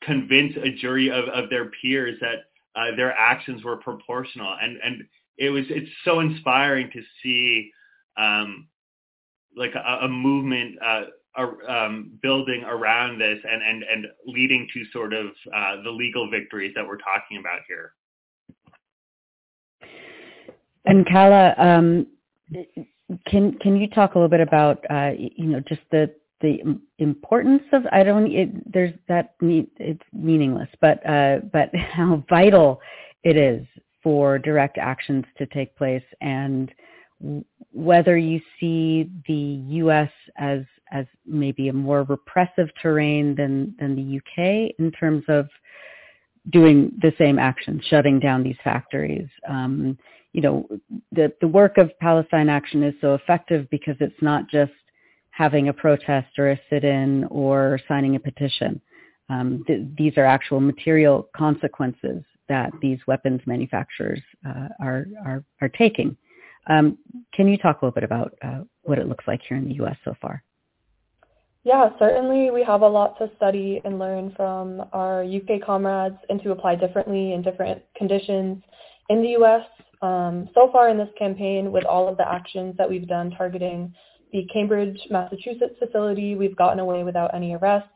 convince 0.02 0.54
a 0.56 0.70
jury 0.80 1.10
of, 1.10 1.26
of 1.26 1.50
their 1.50 1.70
peers 1.80 2.16
that 2.20 2.44
uh, 2.74 2.96
their 2.96 3.12
actions 3.12 3.62
were 3.64 3.76
proportional. 3.76 4.54
And 4.60 4.78
and 4.82 5.04
it 5.38 5.50
was 5.50 5.64
it's 5.68 5.90
so 6.04 6.20
inspiring 6.20 6.90
to 6.92 7.02
see 7.22 7.70
um, 8.16 8.68
like 9.56 9.74
a, 9.74 10.04
a 10.04 10.08
movement 10.08 10.76
uh, 10.84 11.02
um, 11.68 12.18
building 12.22 12.62
around 12.64 13.18
this 13.18 13.38
and, 13.48 13.62
and, 13.62 13.82
and 13.84 14.06
leading 14.26 14.68
to 14.74 14.84
sort 14.92 15.12
of 15.12 15.26
uh, 15.54 15.82
the 15.82 15.90
legal 15.90 16.30
victories 16.30 16.72
that 16.74 16.86
we're 16.86 16.98
talking 16.98 17.38
about 17.38 17.60
here. 17.68 17.92
And 20.84 21.06
Calla, 21.06 21.54
um, 21.58 22.06
can 23.26 23.52
can 23.58 23.76
you 23.76 23.88
talk 23.88 24.14
a 24.14 24.18
little 24.18 24.28
bit 24.28 24.40
about 24.40 24.84
uh, 24.90 25.12
you 25.16 25.46
know 25.46 25.60
just 25.60 25.82
the 25.90 26.12
the 26.40 26.58
importance 26.98 27.62
of 27.72 27.84
I 27.92 28.02
don't 28.02 28.26
it, 28.30 28.72
there's 28.72 28.92
that 29.08 29.34
it's 29.40 30.02
meaningless, 30.12 30.68
but 30.80 31.04
uh, 31.08 31.38
but 31.52 31.74
how 31.92 32.24
vital 32.28 32.80
it 33.22 33.36
is 33.36 33.64
for 34.02 34.38
direct 34.38 34.78
actions 34.78 35.24
to 35.38 35.46
take 35.46 35.76
place 35.76 36.02
and 36.20 36.72
whether 37.72 38.16
you 38.16 38.40
see 38.58 39.10
the 39.26 39.62
U.S. 39.82 40.10
as 40.36 40.62
as 40.92 41.06
maybe 41.24 41.68
a 41.68 41.72
more 41.72 42.02
repressive 42.04 42.68
terrain 42.80 43.34
than 43.34 43.74
than 43.78 43.96
the 43.96 44.18
UK 44.18 44.74
in 44.78 44.90
terms 44.92 45.24
of 45.28 45.48
doing 46.50 46.90
the 47.00 47.12
same 47.18 47.38
action, 47.38 47.80
shutting 47.88 48.18
down 48.18 48.42
these 48.42 48.56
factories. 48.64 49.28
Um, 49.48 49.96
you 50.32 50.40
know, 50.40 50.68
the 51.12 51.32
the 51.40 51.48
work 51.48 51.78
of 51.78 51.96
Palestine 52.00 52.48
Action 52.48 52.82
is 52.82 52.94
so 53.00 53.14
effective 53.14 53.68
because 53.70 53.96
it's 54.00 54.20
not 54.20 54.48
just 54.48 54.72
having 55.30 55.68
a 55.68 55.72
protest 55.72 56.38
or 56.38 56.50
a 56.50 56.60
sit-in 56.68 57.24
or 57.24 57.80
signing 57.88 58.16
a 58.16 58.20
petition. 58.20 58.80
Um, 59.30 59.64
th- 59.66 59.86
these 59.96 60.12
are 60.18 60.26
actual 60.26 60.60
material 60.60 61.28
consequences 61.34 62.22
that 62.48 62.70
these 62.82 62.98
weapons 63.06 63.40
manufacturers 63.46 64.20
uh, 64.46 64.68
are, 64.80 65.06
are 65.24 65.44
are 65.60 65.68
taking. 65.70 66.16
Um, 66.68 66.98
can 67.34 67.48
you 67.48 67.58
talk 67.58 67.82
a 67.82 67.84
little 67.84 67.94
bit 67.94 68.04
about 68.04 68.34
uh, 68.42 68.60
what 68.82 68.98
it 68.98 69.08
looks 69.08 69.24
like 69.26 69.40
here 69.48 69.56
in 69.56 69.68
the 69.68 69.74
U.S. 69.76 69.96
so 70.04 70.14
far? 70.20 70.42
Yeah, 71.64 71.90
certainly 71.98 72.50
we 72.50 72.64
have 72.64 72.82
a 72.82 72.88
lot 72.88 73.16
to 73.18 73.30
study 73.36 73.80
and 73.84 73.98
learn 73.98 74.32
from 74.36 74.82
our 74.92 75.22
UK 75.22 75.64
comrades 75.64 76.16
and 76.28 76.42
to 76.42 76.50
apply 76.50 76.74
differently 76.74 77.34
in 77.34 77.42
different 77.42 77.82
conditions 77.96 78.62
in 79.08 79.22
the 79.22 79.28
U.S. 79.30 79.62
Um, 80.02 80.48
so 80.54 80.70
far 80.72 80.88
in 80.88 80.98
this 80.98 81.08
campaign, 81.16 81.70
with 81.70 81.84
all 81.84 82.08
of 82.08 82.16
the 82.16 82.28
actions 82.28 82.74
that 82.78 82.90
we've 82.90 83.06
done 83.06 83.30
targeting 83.30 83.94
the 84.32 84.44
Cambridge, 84.52 84.98
Massachusetts 85.10 85.76
facility, 85.78 86.34
we've 86.34 86.56
gotten 86.56 86.80
away 86.80 87.04
without 87.04 87.32
any 87.34 87.54
arrests. 87.54 87.88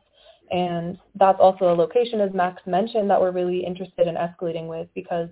And 0.49 0.97
that's 1.15 1.39
also 1.41 1.73
a 1.73 1.75
location, 1.75 2.21
as 2.21 2.33
Max 2.33 2.61
mentioned, 2.65 3.09
that 3.09 3.19
we're 3.19 3.31
really 3.31 3.65
interested 3.65 4.07
in 4.07 4.15
escalating 4.15 4.67
with 4.67 4.87
because 4.95 5.27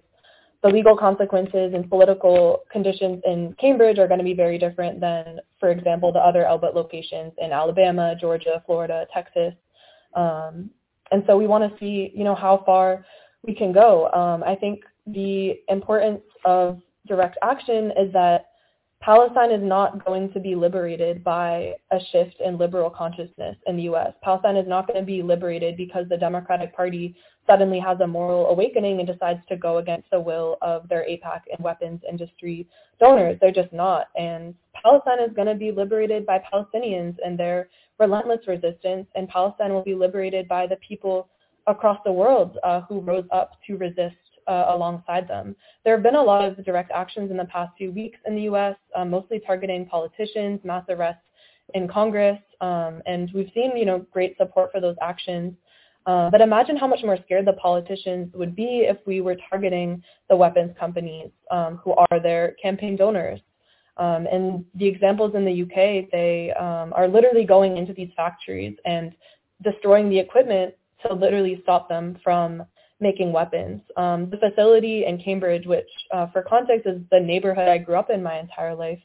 the 0.64 0.70
legal 0.70 0.98
consequences 0.98 1.74
and 1.74 1.90
political 1.90 2.64
conditions 2.72 3.22
in 3.26 3.56
Cambridge 3.60 4.00
are 4.00 4.08
going 4.08 4.18
to 4.18 4.24
be 4.24 4.34
very 4.34 4.58
different 4.58 5.00
than, 5.00 5.40
for 5.60 5.70
example, 5.70 6.12
the 6.12 6.20
other 6.20 6.44
Elbit 6.44 6.74
locations 6.74 7.34
in 7.38 7.52
Alabama, 7.52 8.16
Georgia, 8.20 8.64
Florida, 8.66 9.06
Texas. 9.14 9.54
Um, 10.16 10.70
and 11.12 11.24
so 11.28 11.38
we 11.38 11.48
want 11.48 11.72
to 11.72 11.80
see, 11.80 12.12
you 12.16 12.24
know, 12.24 12.36
how 12.36 12.64
far 12.66 13.06
we 13.44 13.54
can 13.54 13.72
go. 13.72 14.12
Um, 14.12 14.44
I 14.44 14.56
think 14.56 14.84
the 15.06 15.60
importance 15.68 16.22
of 16.46 16.82
direct 17.08 17.38
action 17.44 17.92
is 17.98 18.12
that 18.14 18.48
Palestine 19.02 19.52
is 19.52 19.62
not 19.62 20.04
going 20.04 20.32
to 20.34 20.40
be 20.40 20.56
liberated 20.56 21.24
by 21.24 21.74
a 21.92 22.00
shift 22.12 22.36
in 22.44 22.58
liberal 22.58 22.90
consciousness 22.90 23.56
in 23.68 23.78
the 23.78 23.84
U.S. 23.84 24.14
Palestine 24.24 24.56
is 24.56 24.68
not 24.68 24.88
going 24.88 25.00
to 25.00 25.06
be 25.06 25.22
liberated 25.22 25.78
because 25.78 26.10
the 26.10 26.18
Democratic 26.18 26.76
Party 26.76 27.16
suddenly 27.48 27.80
has 27.80 28.00
a 28.00 28.08
moral 28.08 28.48
awakening 28.48 29.00
and 29.00 29.08
decides 29.08 29.40
to 29.48 29.56
go 29.56 29.78
against 29.78 30.10
the 30.10 30.20
will 30.20 30.58
of 30.62 30.90
their 30.90 31.06
AIPAC 31.08 31.42
and 31.52 31.64
weapons 31.64 32.02
industry 32.10 32.68
donors. 33.00 33.38
They're 33.40 33.52
just 33.52 33.72
not. 33.72 34.08
And 34.18 34.56
Palestine 34.74 35.20
is 35.20 35.36
going 35.36 35.48
to 35.48 35.56
be 35.56 35.72
liberated 35.72 36.26
by 36.26 36.42
Palestinians 36.52 37.16
and 37.24 37.38
their 37.38 37.70
relentless 38.00 38.48
resistance, 38.48 39.08
and 39.16 39.28
Palestine 39.30 39.72
will 39.72 39.84
be 39.84 39.96
liberated 39.96 40.48
by 40.48 40.66
the 40.66 40.78
people 40.78 41.30
across 41.68 42.00
the 42.06 42.12
world 42.12 42.58
uh, 42.64 42.82
who 42.82 43.02
rose 43.02 43.26
up 43.32 43.52
to 43.68 43.78
resist 43.78 44.16
uh, 44.48 44.66
alongside 44.70 45.28
them. 45.28 45.56
There 45.84 45.94
have 45.96 46.04
been 46.04 46.16
a 46.16 46.24
lot 46.24 46.46
of 46.46 46.64
direct 46.66 46.92
actions 46.92 47.32
in 47.32 47.38
the 47.38 47.46
past 47.46 47.72
few 47.78 47.92
weeks 47.92 48.20
in 48.26 48.36
the 48.36 48.44
U.S., 48.44 48.76
um, 48.96 49.10
mostly 49.10 49.40
targeting 49.40 49.86
politicians, 49.86 50.60
mass 50.64 50.86
arrests 50.90 51.22
in 51.74 51.88
Congress, 51.88 52.40
um, 52.62 53.02
and 53.06 53.32
we've 53.34 53.50
seen, 53.54 53.76
you 53.76 53.86
know, 53.86 54.06
great 54.12 54.38
support 54.38 54.72
for 54.72 54.80
those 54.80 54.96
actions. 55.02 55.54
Uh, 56.06 56.30
but 56.30 56.40
imagine 56.40 56.78
how 56.78 56.86
much 56.86 57.00
more 57.04 57.18
scared 57.26 57.48
the 57.48 57.54
politicians 57.54 58.32
would 58.36 58.56
be 58.56 58.86
if 58.88 58.98
we 59.08 59.22
were 59.22 59.36
targeting 59.50 60.04
the 60.30 60.36
weapons 60.36 60.72
companies 60.80 61.32
um, 61.50 61.78
who 61.84 61.94
are 61.94 62.20
their 62.22 62.56
campaign 62.62 62.96
donors. 62.96 63.40
Um, 63.98 64.28
and 64.32 64.66
the 64.76 64.86
examples 64.86 65.34
in 65.36 65.46
the 65.46 65.64
UK, 65.64 66.10
they 66.12 66.52
um, 66.60 66.94
are 66.94 67.08
literally 67.08 67.46
going 67.46 67.78
into 67.78 67.94
these 67.94 68.10
factories 68.16 68.78
and 68.86 69.14
destroying 69.64 70.10
the 70.10 70.20
equipment 70.20 70.76
to 71.08 71.14
literally 71.14 71.60
stop 71.64 71.90
them 71.90 72.18
from 72.24 72.64
making 73.00 73.32
weapons. 73.32 73.82
Um, 73.98 74.30
the 74.30 74.38
facility 74.38 75.06
in 75.06 75.22
Cambridge, 75.22 75.66
which 75.66 75.90
uh, 76.14 76.28
for 76.32 76.42
context 76.42 76.88
is 76.88 77.02
the 77.12 77.20
neighborhood 77.20 77.68
I 77.68 77.78
grew 77.78 77.96
up 77.96 78.10
in 78.10 78.24
my 78.24 78.40
entire 78.40 78.76
life, 78.76 79.00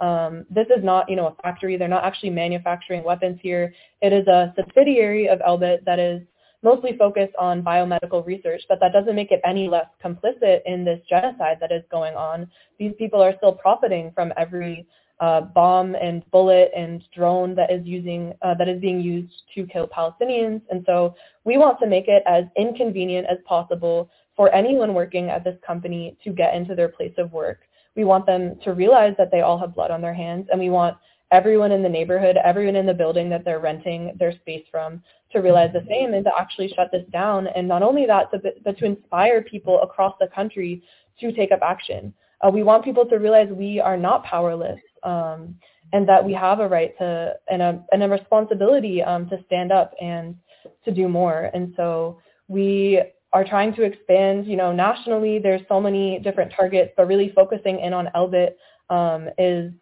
um, 0.00 0.46
this 0.50 0.66
is 0.74 0.82
not, 0.82 1.08
you 1.10 1.16
know, 1.16 1.26
a 1.26 1.42
factory. 1.42 1.76
They're 1.76 1.88
not 1.88 2.04
actually 2.04 2.30
manufacturing 2.30 3.04
weapons 3.04 3.38
here. 3.42 3.72
It 4.00 4.12
is 4.12 4.26
a 4.26 4.52
subsidiary 4.56 5.28
of 5.28 5.40
Elbit 5.40 5.84
that 5.84 5.98
is 5.98 6.22
mostly 6.62 6.96
focused 6.96 7.34
on 7.38 7.62
biomedical 7.62 8.24
research, 8.26 8.62
but 8.68 8.78
that 8.80 8.92
doesn't 8.92 9.14
make 9.14 9.30
it 9.30 9.40
any 9.44 9.68
less 9.68 9.86
complicit 10.04 10.60
in 10.66 10.84
this 10.84 11.00
genocide 11.08 11.58
that 11.60 11.72
is 11.72 11.82
going 11.90 12.14
on. 12.14 12.50
These 12.78 12.92
people 12.98 13.22
are 13.22 13.34
still 13.36 13.52
profiting 13.52 14.10
from 14.14 14.32
every 14.36 14.86
uh, 15.20 15.42
bomb 15.42 15.94
and 15.94 16.28
bullet 16.30 16.70
and 16.74 17.02
drone 17.14 17.54
that 17.54 17.70
is 17.70 17.86
using 17.86 18.32
uh, 18.42 18.54
that 18.54 18.68
is 18.68 18.80
being 18.80 19.00
used 19.00 19.42
to 19.54 19.66
kill 19.66 19.86
Palestinians. 19.86 20.62
And 20.70 20.82
so 20.86 21.14
we 21.44 21.58
want 21.58 21.78
to 21.80 21.86
make 21.86 22.08
it 22.08 22.22
as 22.26 22.44
inconvenient 22.56 23.26
as 23.30 23.38
possible 23.44 24.10
for 24.34 24.52
anyone 24.54 24.94
working 24.94 25.28
at 25.28 25.44
this 25.44 25.58
company 25.66 26.16
to 26.24 26.30
get 26.30 26.54
into 26.54 26.74
their 26.74 26.88
place 26.88 27.12
of 27.18 27.32
work. 27.32 27.60
We 27.96 28.04
want 28.04 28.24
them 28.24 28.58
to 28.64 28.72
realize 28.72 29.14
that 29.18 29.30
they 29.30 29.42
all 29.42 29.58
have 29.58 29.74
blood 29.74 29.90
on 29.90 30.00
their 30.00 30.14
hands, 30.14 30.46
and 30.50 30.58
we 30.58 30.70
want 30.70 30.96
everyone 31.32 31.70
in 31.70 31.82
the 31.82 31.88
neighborhood, 31.88 32.36
everyone 32.42 32.76
in 32.76 32.86
the 32.86 32.94
building 32.94 33.28
that 33.30 33.44
they're 33.44 33.60
renting 33.60 34.16
their 34.18 34.32
space 34.32 34.64
from 34.70 35.02
to 35.32 35.40
realize 35.40 35.70
the 35.72 35.84
same 35.88 36.14
and 36.14 36.24
to 36.24 36.30
actually 36.38 36.72
shut 36.74 36.88
this 36.92 37.04
down. 37.12 37.46
And 37.48 37.68
not 37.68 37.82
only 37.82 38.06
that, 38.06 38.30
but 38.64 38.78
to 38.78 38.84
inspire 38.84 39.42
people 39.42 39.80
across 39.82 40.14
the 40.18 40.28
country 40.28 40.82
to 41.20 41.30
take 41.32 41.52
up 41.52 41.60
action. 41.62 42.12
Uh, 42.40 42.50
we 42.50 42.62
want 42.62 42.84
people 42.84 43.04
to 43.04 43.16
realize 43.16 43.48
we 43.50 43.78
are 43.78 43.96
not 43.96 44.24
powerless 44.24 44.80
um, 45.02 45.56
and 45.92 46.08
that 46.08 46.24
we 46.24 46.32
have 46.32 46.60
a 46.60 46.68
right 46.68 46.96
to 46.98 47.34
and 47.50 47.62
a, 47.62 47.82
and 47.92 48.02
a 48.02 48.08
responsibility 48.08 49.02
um, 49.02 49.28
to 49.28 49.42
stand 49.46 49.72
up 49.72 49.94
and 50.00 50.36
to 50.84 50.92
do 50.92 51.08
more. 51.08 51.50
And 51.52 51.72
so 51.76 52.20
we 52.48 53.02
are 53.32 53.44
trying 53.44 53.74
to 53.74 53.82
expand, 53.82 54.46
you 54.46 54.56
know, 54.56 54.72
nationally. 54.72 55.38
There's 55.38 55.62
so 55.68 55.80
many 55.80 56.18
different 56.18 56.52
targets, 56.56 56.92
but 56.96 57.06
really 57.06 57.32
focusing 57.34 57.80
in 57.80 57.92
on 57.92 58.08
Elbit 58.14 58.54
um, 58.88 59.28
is 59.38 59.72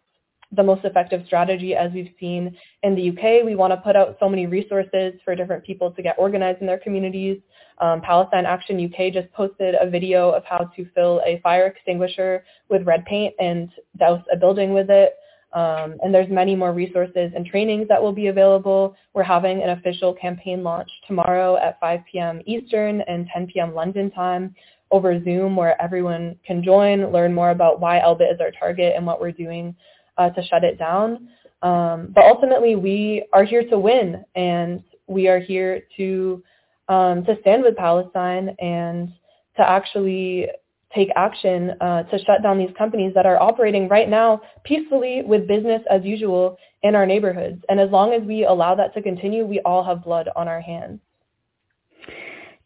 the 0.51 0.63
most 0.63 0.83
effective 0.83 1.23
strategy 1.25 1.75
as 1.75 1.91
we've 1.91 2.13
seen 2.19 2.55
in 2.83 2.95
the 2.95 3.09
UK. 3.09 3.45
We 3.45 3.55
want 3.55 3.71
to 3.71 3.77
put 3.77 3.95
out 3.95 4.17
so 4.19 4.27
many 4.27 4.47
resources 4.47 5.13
for 5.23 5.35
different 5.35 5.63
people 5.63 5.91
to 5.91 6.01
get 6.01 6.15
organized 6.17 6.61
in 6.61 6.67
their 6.67 6.79
communities. 6.79 7.39
Um, 7.79 8.01
Palestine 8.01 8.45
Action 8.45 8.83
UK 8.83 9.13
just 9.13 9.31
posted 9.33 9.75
a 9.79 9.89
video 9.89 10.29
of 10.31 10.43
how 10.45 10.69
to 10.75 10.85
fill 10.93 11.21
a 11.25 11.39
fire 11.41 11.67
extinguisher 11.67 12.43
with 12.69 12.85
red 12.85 13.05
paint 13.05 13.33
and 13.39 13.69
douse 13.97 14.23
a 14.31 14.37
building 14.37 14.73
with 14.73 14.89
it. 14.89 15.15
Um, 15.53 15.95
and 16.03 16.13
there's 16.13 16.29
many 16.29 16.55
more 16.55 16.73
resources 16.73 17.31
and 17.35 17.45
trainings 17.45 17.87
that 17.87 18.01
will 18.01 18.11
be 18.11 18.27
available. 18.27 18.95
We're 19.13 19.23
having 19.23 19.63
an 19.63 19.69
official 19.71 20.13
campaign 20.13 20.61
launch 20.61 20.89
tomorrow 21.07 21.57
at 21.57 21.79
5 21.79 22.01
p.m. 22.11 22.41
Eastern 22.45 23.01
and 23.01 23.27
10 23.33 23.47
p.m. 23.47 23.73
London 23.73 24.11
time 24.11 24.53
over 24.91 25.23
Zoom 25.23 25.55
where 25.55 25.79
everyone 25.81 26.35
can 26.45 26.63
join, 26.63 27.11
learn 27.11 27.33
more 27.33 27.51
about 27.51 27.79
why 27.79 27.99
Elbit 27.99 28.33
is 28.33 28.39
our 28.41 28.51
target 28.51 28.93
and 28.95 29.05
what 29.05 29.21
we're 29.21 29.31
doing 29.31 29.75
uh, 30.17 30.29
to 30.31 30.43
shut 30.45 30.63
it 30.63 30.77
down. 30.77 31.29
Um, 31.61 32.11
but 32.13 32.25
ultimately, 32.25 32.75
we 32.75 33.25
are 33.33 33.43
here 33.43 33.67
to 33.69 33.79
win, 33.79 34.23
and 34.35 34.83
we 35.07 35.27
are 35.27 35.39
here 35.39 35.83
to 35.97 36.43
um, 36.89 37.23
to 37.25 37.37
stand 37.41 37.63
with 37.63 37.75
Palestine 37.77 38.55
and 38.59 39.09
to 39.55 39.67
actually 39.67 40.47
take 40.93 41.09
action 41.15 41.71
uh, 41.81 42.03
to 42.03 42.17
shut 42.25 42.41
down 42.41 42.57
these 42.57 42.75
companies 42.77 43.13
that 43.13 43.25
are 43.25 43.41
operating 43.41 43.87
right 43.87 44.09
now 44.09 44.41
peacefully 44.63 45.21
with 45.23 45.47
business 45.47 45.81
as 45.89 46.03
usual 46.03 46.57
in 46.81 46.95
our 46.95 47.05
neighborhoods. 47.05 47.61
And 47.69 47.79
as 47.79 47.91
long 47.91 48.13
as 48.13 48.23
we 48.23 48.45
allow 48.45 48.73
that 48.75 48.93
to 48.95 49.01
continue, 49.01 49.45
we 49.45 49.59
all 49.61 49.83
have 49.83 50.03
blood 50.03 50.29
on 50.35 50.47
our 50.47 50.61
hands. 50.61 50.99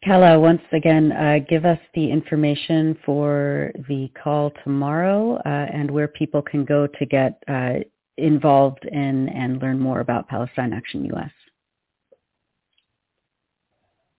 Calla, 0.02 0.38
once 0.38 0.62
again, 0.72 1.12
uh, 1.12 1.38
give 1.48 1.64
us 1.64 1.78
the 1.94 2.10
information 2.10 2.96
for 3.06 3.72
the 3.88 4.10
call 4.22 4.52
tomorrow 4.62 5.36
uh, 5.46 5.48
and 5.48 5.90
where 5.90 6.08
people 6.08 6.42
can 6.42 6.64
go 6.64 6.86
to 6.86 7.06
get 7.06 7.42
uh, 7.48 7.74
involved 8.18 8.84
in 8.84 9.28
and 9.30 9.60
learn 9.62 9.80
more 9.80 10.00
about 10.00 10.28
Palestine 10.28 10.72
Action 10.72 11.04
US. 11.14 11.30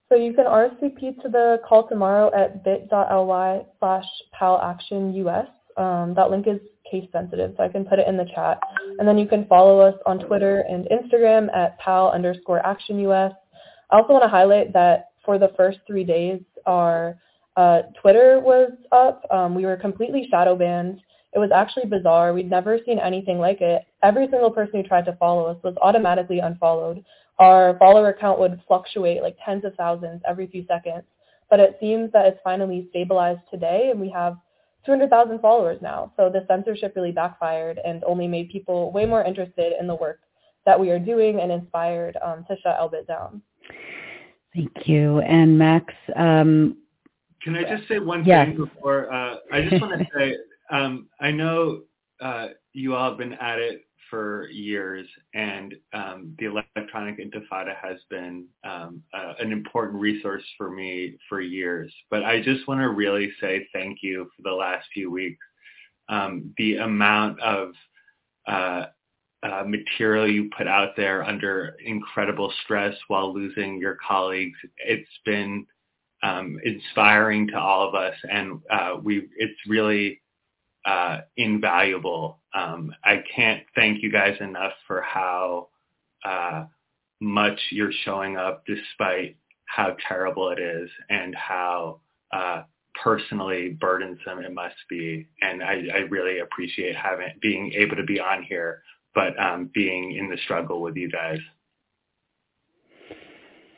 So 0.10 0.16
you 0.16 0.34
can 0.34 0.46
RSVP 0.46 1.22
to 1.24 1.30
the 1.30 1.60
call 1.68 1.88
tomorrow 1.88 2.32
at 2.36 2.64
bit.ly 2.64 3.62
slash 3.80 4.06
palactionus. 4.40 5.48
Um, 5.78 6.14
that 6.16 6.30
link 6.30 6.48
is 6.48 6.60
case 6.90 7.10
sensitive, 7.12 7.56
so 7.58 7.64
I 7.64 7.70
can 7.70 7.86
put 7.86 8.00
it 8.00 8.08
in 8.08 8.16
the 8.16 8.28
chat. 8.36 8.60
And 9.00 9.08
then 9.08 9.18
you 9.18 9.28
can 9.28 9.46
follow 9.48 9.80
us 9.80 9.96
on 10.06 10.20
Twitter 10.20 10.64
and 10.70 10.88
Instagram 10.90 11.54
at 11.56 11.78
pal 11.80 12.12
underscore 12.12 12.66
action 12.66 13.00
US. 13.00 13.34
I 13.90 13.98
also 13.98 14.14
want 14.14 14.24
to 14.24 14.30
highlight 14.30 14.74
that 14.74 15.10
for 15.26 15.40
the 15.40 15.52
first 15.58 15.80
three 15.88 16.04
days, 16.04 16.40
our 16.66 17.18
uh, 17.58 17.84
Twitter 18.02 18.40
was 18.40 18.72
up. 18.92 19.24
Um, 19.32 19.56
we 19.56 19.66
were 19.66 19.78
completely 19.78 20.28
shadow 20.30 20.56
banned. 20.56 21.02
It 21.34 21.40
was 21.40 21.52
actually 21.54 21.88
bizarre. 21.88 22.34
We'd 22.34 22.50
never 22.50 22.80
seen 22.86 23.00
anything 23.00 23.40
like 23.40 23.60
it. 23.60 23.84
Every 24.04 24.28
single 24.30 24.52
person 24.52 24.82
who 24.82 24.88
tried 24.88 25.06
to 25.06 25.18
follow 25.18 25.46
us 25.48 25.58
was 25.64 25.76
automatically 25.82 26.40
unfollowed. 26.40 27.04
Our 27.40 27.78
follower 27.78 28.16
count 28.20 28.40
would 28.40 28.62
fluctuate 28.68 29.22
like 29.22 29.38
tens 29.44 29.66
of 29.66 29.76
thousands 29.76 30.22
every 30.28 30.48
few 30.48 30.66
seconds. 30.68 31.04
But 31.50 31.60
it 31.60 31.78
seems 31.80 32.12
that 32.14 32.26
it's 32.26 32.40
finally 32.44 32.88
stabilized 32.90 33.42
today 33.52 33.90
and 33.92 34.00
we 34.00 34.10
have 34.10 34.38
200,000 34.86 35.40
followers 35.40 35.80
now. 35.82 36.12
So 36.18 36.30
the 36.30 36.46
censorship 36.48 36.94
really 36.96 37.12
backfired 37.12 37.80
and 37.86 38.04
only 38.04 38.28
made 38.28 38.50
people 38.50 38.92
way 38.92 39.06
more 39.06 39.24
interested 39.24 39.74
in 39.80 39.88
the 39.88 39.96
work 39.96 40.20
that 40.66 40.80
we 40.80 40.90
are 40.90 41.00
doing 41.00 41.40
and 41.40 41.52
inspired 41.52 42.18
um, 42.24 42.46
to 42.48 42.56
shut 42.62 42.78
Elbit 42.80 43.08
down. 43.08 43.42
Thank 44.54 44.88
you. 44.88 45.20
And 45.20 45.58
Max, 45.58 45.94
um, 46.16 46.78
can 47.44 47.56
I 47.56 47.64
just 47.64 47.88
say 47.88 48.00
one 48.00 48.26
yes. 48.26 48.48
thing 48.48 48.58
before? 48.58 49.12
Uh, 49.14 49.36
I 49.52 49.62
just 49.70 49.82
want 49.82 50.00
to 50.00 50.08
say, 50.18 50.36
um, 50.72 51.08
I 51.20 51.32
know 51.32 51.82
uh, 52.22 52.48
you 52.74 52.96
all 52.96 53.10
have 53.10 53.20
been 53.20 53.34
at 53.34 53.60
it 53.60 53.82
for 54.16 54.48
years, 54.50 55.06
and 55.34 55.76
um, 55.92 56.34
the 56.40 56.46
Electronic 56.46 57.20
Intifada 57.20 57.76
has 57.76 57.98
been 58.10 58.46
um, 58.64 59.04
uh, 59.14 59.34
an 59.40 59.52
important 59.52 60.00
resource 60.00 60.44
for 60.58 60.72
me 60.72 61.18
for 61.28 61.42
years. 61.42 61.94
But 62.10 62.24
I 62.24 62.42
just 62.42 62.66
want 62.66 62.80
to 62.80 62.92
really 62.92 63.30
say 63.42 63.68
thank 63.74 63.98
you 64.02 64.30
for 64.34 64.42
the 64.44 64.56
last 64.56 64.88
few 64.94 65.12
weeks. 65.12 65.46
Um, 66.08 66.54
the 66.58 66.78
amount 66.78 67.42
of 67.42 67.74
uh, 68.48 68.86
uh, 69.44 69.64
material 69.68 70.32
you 70.32 70.50
put 70.58 70.68
out 70.68 70.96
there 70.96 71.22
under 71.26 71.76
incredible 71.84 72.54
stress 72.64 72.96
while 73.10 73.34
losing 73.34 73.82
your 73.82 73.98
colleagues. 74.08 74.58
It's 74.78 75.10
been 75.26 75.66
um, 76.24 76.58
inspiring 76.64 77.48
to 77.48 77.60
all 77.60 77.86
of 77.86 77.96
us, 77.96 78.16
and 78.32 78.62
uh, 78.72 78.96
we 79.04 79.28
it's 79.36 79.60
really 79.68 80.22
uh, 80.86 81.22
invaluable. 81.36 82.40
Um, 82.56 82.94
I 83.04 83.22
can't 83.36 83.64
thank 83.76 84.02
you 84.02 84.12
guys 84.12 84.38
enough 84.40 84.74
for 84.88 85.02
how 85.02 85.68
uh, 86.24 86.66
much 87.20 87.60
you're 87.70 87.92
showing 88.04 88.38
up 88.38 88.64
despite 88.66 89.36
how 89.66 89.96
terrible 90.08 90.50
it 90.50 90.60
is 90.60 90.90
and 91.10 91.36
how 91.36 92.00
uh, 92.32 92.64
personally 93.04 93.78
burdensome 93.80 94.40
it 94.40 94.54
must 94.54 94.76
be. 94.90 95.28
And 95.42 95.62
I, 95.62 95.84
I 95.94 95.98
really 96.10 96.40
appreciate 96.40 96.96
having 96.96 97.28
being 97.42 97.74
able 97.74 97.98
to 97.98 98.04
be 98.04 98.20
on 98.20 98.44
here, 98.44 98.82
but 99.14 99.38
um, 99.40 99.70
being 99.74 100.16
in 100.16 100.30
the 100.30 100.38
struggle 100.44 100.82
with 100.82 100.96
you 100.96 101.12
guys. 101.12 101.40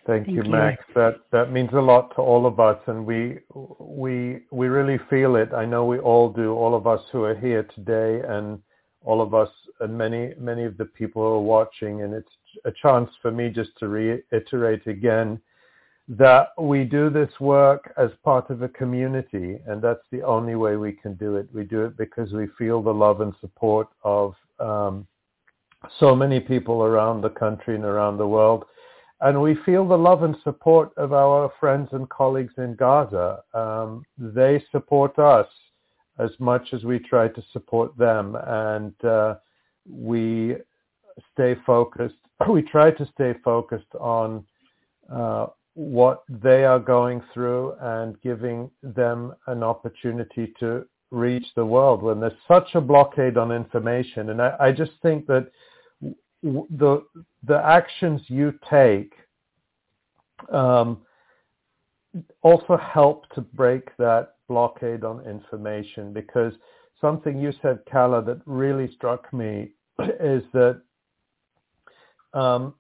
Thank, 0.06 0.26
Thank 0.26 0.38
you, 0.38 0.44
you. 0.44 0.50
Max. 0.50 0.82
That 0.96 1.18
that 1.32 1.52
means 1.52 1.70
a 1.74 1.82
lot 1.82 2.16
to 2.16 2.22
all 2.22 2.46
of 2.46 2.60
us, 2.62 2.80
and 2.88 3.06
we 3.06 3.40
we 3.80 4.44
we 4.52 4.68
really 4.68 5.00
feel 5.10 5.36
it. 5.36 5.54
I 5.54 5.66
know 5.66 5.84
we 5.86 6.00
all 6.00 6.32
do. 6.32 6.54
All 6.54 6.76
of 6.76 6.88
us 6.88 7.02
who 7.12 7.24
are 7.24 7.36
here 7.36 7.64
today, 7.76 8.22
and 8.26 8.60
all 9.04 9.22
of 9.22 9.34
us, 9.34 9.50
and 9.80 9.98
many 9.98 10.34
many 10.40 10.64
of 10.64 10.78
the 10.78 10.86
people 10.86 11.22
who 11.22 11.36
are 11.36 11.42
watching. 11.42 12.02
And 12.02 12.14
it's 12.14 12.30
a 12.66 12.72
chance 12.72 13.10
for 13.22 13.32
me 13.32 13.50
just 13.50 13.78
to 13.80 13.88
reiterate 13.88 14.88
again 14.88 15.40
that 16.10 16.50
we 16.58 16.86
do 16.86 17.10
this 17.10 17.32
work 17.40 17.94
as 17.98 18.10
part 18.24 18.50
of 18.50 18.62
a 18.62 18.70
community, 18.70 19.60
and 19.68 19.82
that's 19.82 20.06
the 20.12 20.24
only 20.24 20.56
way 20.56 20.78
we 20.78 20.94
can 20.94 21.16
do 21.16 21.36
it. 21.36 21.48
We 21.54 21.64
do 21.64 21.84
it 21.86 21.98
because 21.98 22.32
we 22.32 22.48
feel 22.58 22.82
the 22.82 22.94
love 22.94 23.22
and 23.22 23.34
support 23.42 23.90
of 24.04 24.34
um, 24.60 25.06
so 26.00 26.16
many 26.16 26.40
people 26.40 26.84
around 26.84 27.22
the 27.22 27.30
country 27.30 27.76
and 27.76 27.84
around 27.84 28.18
the 28.18 28.28
world 28.28 28.66
and 29.22 29.42
we 29.42 29.56
feel 29.66 29.88
the 29.88 29.98
love 29.98 30.24
and 30.24 30.36
support 30.44 30.92
of 30.98 31.12
our 31.12 31.52
friends 31.60 31.90
and 31.92 32.08
colleagues 32.10 32.54
in 32.58 32.76
Gaza. 32.76 33.40
Um, 33.54 34.04
they 34.18 34.64
support 34.72 35.18
us 35.18 35.48
as 36.20 36.32
much 36.40 36.74
as 36.74 36.84
we 36.84 37.00
try 37.00 37.28
to 37.28 37.44
support 37.54 37.96
them, 37.98 38.38
and 38.46 39.06
uh, 39.06 39.36
we 39.90 40.56
stay 41.34 41.56
focused. 41.66 42.16
We 42.50 42.62
try 42.62 42.92
to 42.92 43.06
stay 43.14 43.34
focused 43.44 43.94
on 44.00 44.46
uh, 45.12 45.48
what 45.74 46.24
they 46.30 46.66
are 46.66 46.80
going 46.80 47.22
through 47.34 47.74
and 47.82 48.20
giving 48.22 48.70
them 48.84 49.34
an 49.48 49.64
opportunity 49.64 50.54
to 50.60 50.86
reach 51.12 51.46
the 51.56 51.66
world 51.66 52.02
when 52.02 52.20
there's 52.20 52.34
such 52.48 52.70
a 52.76 52.82
blockade 52.82 53.38
on 53.38 53.52
information. 53.52 54.30
And 54.30 54.42
I, 54.42 54.56
I 54.60 54.72
just 54.72 54.92
think 55.02 55.26
that 55.28 55.50
the 56.44 57.04
the 57.44 57.62
actions 57.64 58.22
you 58.28 58.54
take 58.70 59.14
um, 60.52 61.02
also 62.42 62.78
help 62.78 63.30
to 63.34 63.42
break 63.42 63.96
that 63.98 64.37
blockade 64.48 65.04
on 65.04 65.26
information 65.26 66.14
because 66.14 66.54
something 67.00 67.40
you 67.40 67.52
said, 67.62 67.80
Calla, 67.92 68.24
that 68.24 68.42
really 68.46 68.92
struck 68.96 69.32
me 69.34 69.72
is 70.20 70.44
that 70.54 70.82
um, 72.34 72.74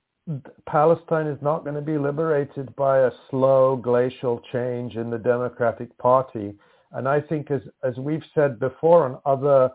Palestine 0.67 1.27
is 1.27 1.41
not 1.41 1.63
going 1.63 1.75
to 1.75 1.81
be 1.81 1.97
liberated 1.97 2.75
by 2.75 2.99
a 2.99 3.11
slow 3.29 3.75
glacial 3.75 4.41
change 4.51 4.95
in 4.95 5.09
the 5.09 5.17
Democratic 5.17 5.95
Party. 5.97 6.53
And 6.91 7.07
I 7.07 7.21
think, 7.21 7.51
as 7.51 7.61
as 7.83 7.95
we've 7.97 8.23
said 8.33 8.59
before 8.59 9.05
on 9.05 9.19
other 9.25 9.71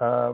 uh, 0.00 0.32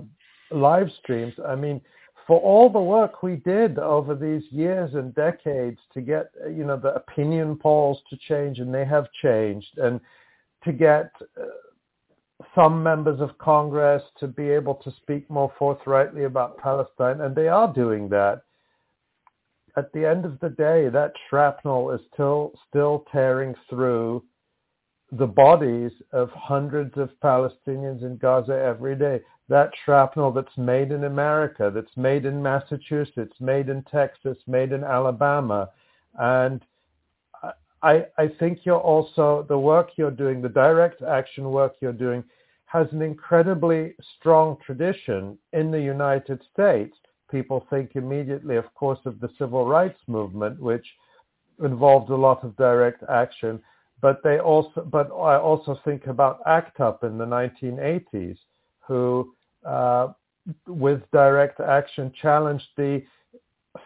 live 0.51 0.89
streams, 1.03 1.35
I 1.47 1.55
mean, 1.55 1.81
for 2.29 2.39
all 2.41 2.69
the 2.71 2.79
work 2.79 3.23
we 3.23 3.37
did 3.37 3.79
over 3.79 4.15
these 4.15 4.43
years 4.51 4.95
and 4.95 5.15
decades 5.15 5.79
to 5.95 6.01
get 6.01 6.31
you 6.47 6.65
know 6.65 6.77
the 6.77 6.95
opinion 6.95 7.57
polls 7.57 7.99
to 8.11 8.17
change 8.29 8.59
and 8.59 8.73
they 8.73 8.85
have 8.85 9.07
changed 9.23 9.79
and 9.79 9.99
to 10.65 10.73
get 10.73 11.11
uh, 11.41 11.45
some 12.55 12.83
members 12.83 13.21
of 13.21 13.37
congress 13.39 14.03
to 14.19 14.27
be 14.27 14.49
able 14.49 14.75
to 14.75 14.93
speak 15.03 15.29
more 15.31 15.53
forthrightly 15.59 16.25
about 16.25 16.59
palestine 16.59 17.21
and 17.23 17.35
they 17.35 17.49
are 17.49 17.73
doing 17.73 18.09
that 18.09 18.43
at 19.77 19.93
the 19.93 20.05
end 20.09 20.25
of 20.25 20.39
the 20.41 20.51
day 20.51 20.89
that 20.89 21.13
shrapnel 21.29 21.91
is 21.91 22.01
still 22.13 22.53
still 22.69 23.05
tearing 23.13 23.55
through 23.69 24.23
the 25.13 25.27
bodies 25.27 25.93
of 26.13 26.31
hundreds 26.31 26.97
of 26.97 27.11
palestinians 27.23 28.03
in 28.03 28.17
gaza 28.21 28.53
every 28.53 28.95
day 28.95 29.21
that 29.49 29.71
shrapnel 29.85 30.31
that's 30.31 30.57
made 30.57 30.93
in 30.93 31.05
America, 31.05 31.73
that's 31.75 31.97
made 31.97 32.27
in 32.27 32.43
Massachusetts, 32.43 33.35
made 33.41 33.69
in 33.69 33.83
Texas, 33.85 34.37
made 34.47 34.73
in 34.73 34.85
Alabama. 34.85 35.71
And 36.19 36.63
I, 37.83 38.07
I 38.17 38.29
think 38.39 38.61
you're 38.65 38.81
also, 38.81 39.47
the 39.49 39.59
work 39.59 39.91
you're 39.97 40.11
doing, 40.11 40.43
the 40.43 40.49
direct 40.49 41.03
action 41.03 41.51
work 41.51 41.75
you're 41.81 41.93
doing, 41.93 42.25
has 42.67 42.87
an 42.93 43.03
incredibly 43.03 43.95
strong 44.19 44.57
tradition 44.65 45.39
in 45.53 45.71
the 45.71 45.81
United 45.81 46.43
States. 46.53 46.97
People 47.31 47.67
think 47.71 47.93
immediately, 47.95 48.57
of 48.57 48.73
course, 48.75 48.99
of 49.05 49.21
the 49.21 49.31
civil 49.39 49.67
rights 49.67 49.99
movement, 50.07 50.61
which 50.61 50.87
involved 51.63 52.11
a 52.11 52.17
lot 52.17 52.45
of 52.45 52.57
direct 52.57 53.03
action. 53.09 53.61
But 54.01 54.23
they 54.23 54.39
also, 54.39 54.83
but 54.83 55.07
I 55.09 55.37
also 55.37 55.79
think 55.85 56.07
about 56.07 56.41
ACT 56.47 56.81
UP 56.81 57.05
in 57.05 57.19
the 57.19 57.25
1980s, 57.25 58.39
who 58.81 59.35
uh, 59.65 60.09
with 60.67 61.03
direct 61.13 61.61
action 61.61 62.13
challenged 62.21 62.69
the 62.77 63.03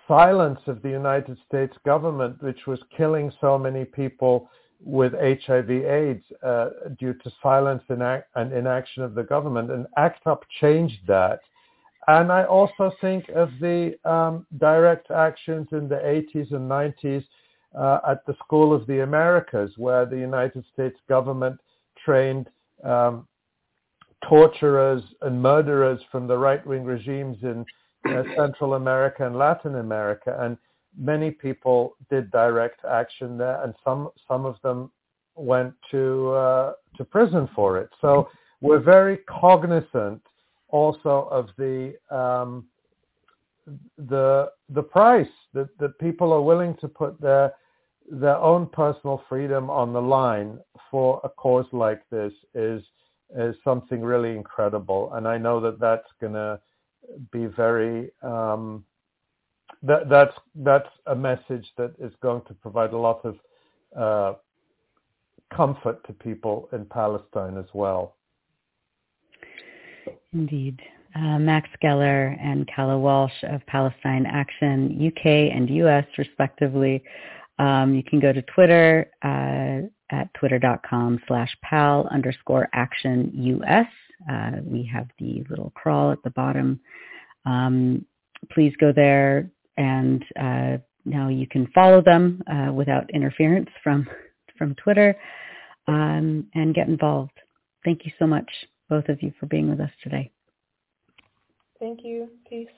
silence 0.06 0.60
of 0.66 0.82
the 0.82 0.90
United 0.90 1.38
States 1.46 1.76
government, 1.84 2.42
which 2.42 2.66
was 2.66 2.78
killing 2.96 3.32
so 3.40 3.58
many 3.58 3.84
people 3.84 4.48
with 4.84 5.12
HIV 5.12 5.70
AIDS 5.70 6.24
uh, 6.42 6.70
due 6.98 7.14
to 7.14 7.32
silence 7.42 7.82
and, 7.88 8.02
and, 8.34 8.52
inaction 8.52 9.02
of 9.02 9.14
the 9.14 9.22
government. 9.22 9.70
And 9.70 9.86
ACT 9.96 10.26
UP 10.26 10.44
changed 10.60 11.06
that. 11.06 11.40
And 12.08 12.32
I 12.32 12.44
also 12.44 12.92
think 13.00 13.28
of 13.28 13.50
the 13.60 13.94
um, 14.04 14.44
direct 14.58 15.10
actions 15.12 15.68
in 15.70 15.88
the 15.88 15.96
80s 15.96 16.52
and 16.52 16.68
90s 16.68 17.24
uh, 17.78 18.00
at 18.08 18.26
the 18.26 18.34
School 18.44 18.74
of 18.74 18.86
the 18.88 19.00
Americas, 19.00 19.72
where 19.76 20.04
the 20.04 20.18
United 20.18 20.64
States 20.72 20.98
government 21.08 21.60
trained 22.04 22.48
um, 22.82 23.28
torturers 24.28 25.02
and 25.22 25.40
murderers 25.40 26.00
from 26.10 26.26
the 26.26 26.36
right-wing 26.36 26.84
regimes 26.84 27.36
in 27.42 27.64
uh, 28.08 28.22
Central 28.36 28.74
America 28.74 29.26
and 29.26 29.36
Latin 29.36 29.76
America. 29.76 30.36
And 30.40 30.56
many 30.98 31.30
people 31.30 31.96
did 32.10 32.30
direct 32.30 32.84
action 32.84 33.38
there, 33.38 33.62
and 33.62 33.74
some 33.84 34.10
some 34.28 34.44
of 34.44 34.56
them 34.62 34.90
went 35.34 35.74
to 35.90 36.30
uh, 36.32 36.72
to 36.96 37.04
prison 37.04 37.48
for 37.54 37.78
it. 37.78 37.90
So 38.00 38.28
we're 38.60 38.80
very 38.80 39.18
cognizant 39.28 40.22
also 40.68 41.28
of 41.30 41.48
the 41.56 41.94
um, 42.10 42.66
the 43.96 44.50
the 44.70 44.82
price 44.82 45.26
that, 45.54 45.68
that 45.78 45.98
people 45.98 46.32
are 46.32 46.42
willing 46.42 46.76
to 46.80 46.88
put 46.88 47.20
their 47.20 47.52
their 48.10 48.36
own 48.36 48.66
personal 48.66 49.22
freedom 49.28 49.70
on 49.70 49.92
the 49.92 50.02
line 50.02 50.58
for 50.90 51.20
a 51.24 51.28
cause 51.28 51.66
like 51.72 52.02
this 52.10 52.32
is 52.54 52.82
is 53.36 53.54
something 53.64 54.02
really 54.02 54.36
incredible. 54.36 55.12
And 55.14 55.26
I 55.26 55.38
know 55.38 55.60
that 55.60 55.80
that's 55.80 56.08
going 56.20 56.34
to 56.34 56.60
be 57.30 57.46
very, 57.46 58.10
um, 58.22 58.84
that, 59.82 60.08
that's, 60.08 60.34
that's 60.56 60.88
a 61.06 61.14
message 61.14 61.66
that 61.76 61.94
is 61.98 62.12
going 62.22 62.42
to 62.48 62.54
provide 62.54 62.92
a 62.92 62.98
lot 62.98 63.24
of 63.24 63.36
uh, 63.96 64.38
comfort 65.54 66.04
to 66.06 66.12
people 66.12 66.68
in 66.72 66.84
Palestine 66.86 67.56
as 67.58 67.66
well. 67.74 68.16
Indeed. 70.32 70.80
Uh, 71.14 71.38
Max 71.38 71.68
Geller 71.84 72.38
and 72.40 72.66
Calla 72.74 72.98
Walsh 72.98 73.32
of 73.42 73.64
Palestine 73.66 74.24
Action 74.26 74.98
UK 75.06 75.54
and 75.54 75.68
US, 75.68 76.06
respectively. 76.16 77.02
Um, 77.58 77.94
you 77.94 78.02
can 78.02 78.18
go 78.18 78.32
to 78.32 78.40
Twitter 78.42 79.10
uh, 79.22 79.86
at 80.14 80.32
twitter.com 80.34 81.20
slash 81.28 81.54
pal 81.62 82.08
underscore 82.10 82.68
action 82.72 83.30
US. 83.34 83.86
Uh, 84.30 84.52
we 84.64 84.88
have 84.92 85.08
the 85.18 85.44
little 85.48 85.72
crawl 85.74 86.12
at 86.12 86.22
the 86.22 86.30
bottom. 86.30 86.80
Um, 87.44 88.04
please 88.50 88.72
go 88.80 88.92
there 88.92 89.50
and 89.76 90.24
uh, 90.38 90.78
now 91.04 91.28
you 91.28 91.46
can 91.46 91.66
follow 91.74 92.00
them 92.00 92.42
uh, 92.46 92.72
without 92.72 93.10
interference 93.10 93.70
from, 93.82 94.08
from 94.58 94.74
Twitter 94.76 95.16
um, 95.88 96.46
and 96.54 96.74
get 96.74 96.88
involved. 96.88 97.32
Thank 97.84 98.04
you 98.04 98.12
so 98.18 98.26
much, 98.26 98.48
both 98.88 99.08
of 99.08 99.22
you, 99.22 99.32
for 99.40 99.46
being 99.46 99.68
with 99.68 99.80
us 99.80 99.90
today. 100.02 100.30
Thank 101.80 102.00
you. 102.04 102.28
Peace. 102.48 102.68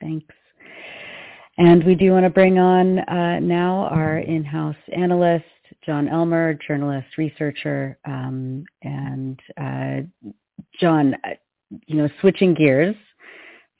Thanks. 0.00 0.34
And 1.56 1.82
we 1.84 1.94
do 1.94 2.12
want 2.12 2.24
to 2.24 2.30
bring 2.30 2.58
on 2.58 3.00
uh, 3.00 3.40
now 3.40 3.88
our 3.90 4.18
in-house 4.18 4.76
analyst, 4.94 5.44
Jon 5.84 6.08
Elmer, 6.08 6.54
journalist, 6.66 7.06
researcher, 7.16 7.98
um, 8.04 8.64
and 8.82 9.40
uh, 9.60 10.00
uh, 10.84 11.30
you 11.86 11.96
know, 11.96 12.08
switching 12.20 12.54
gears 12.54 12.96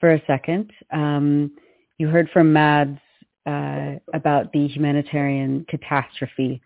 for 0.01 0.11
a 0.11 0.23
second. 0.27 0.71
Um, 0.93 1.53
you 1.99 2.09
heard 2.09 2.31
from 2.31 2.53
Mads 2.53 2.99
uh, 3.47 3.95
about 4.15 4.53
the 4.53 4.67
humanitarian 4.69 5.67
catastrophe 5.69 6.63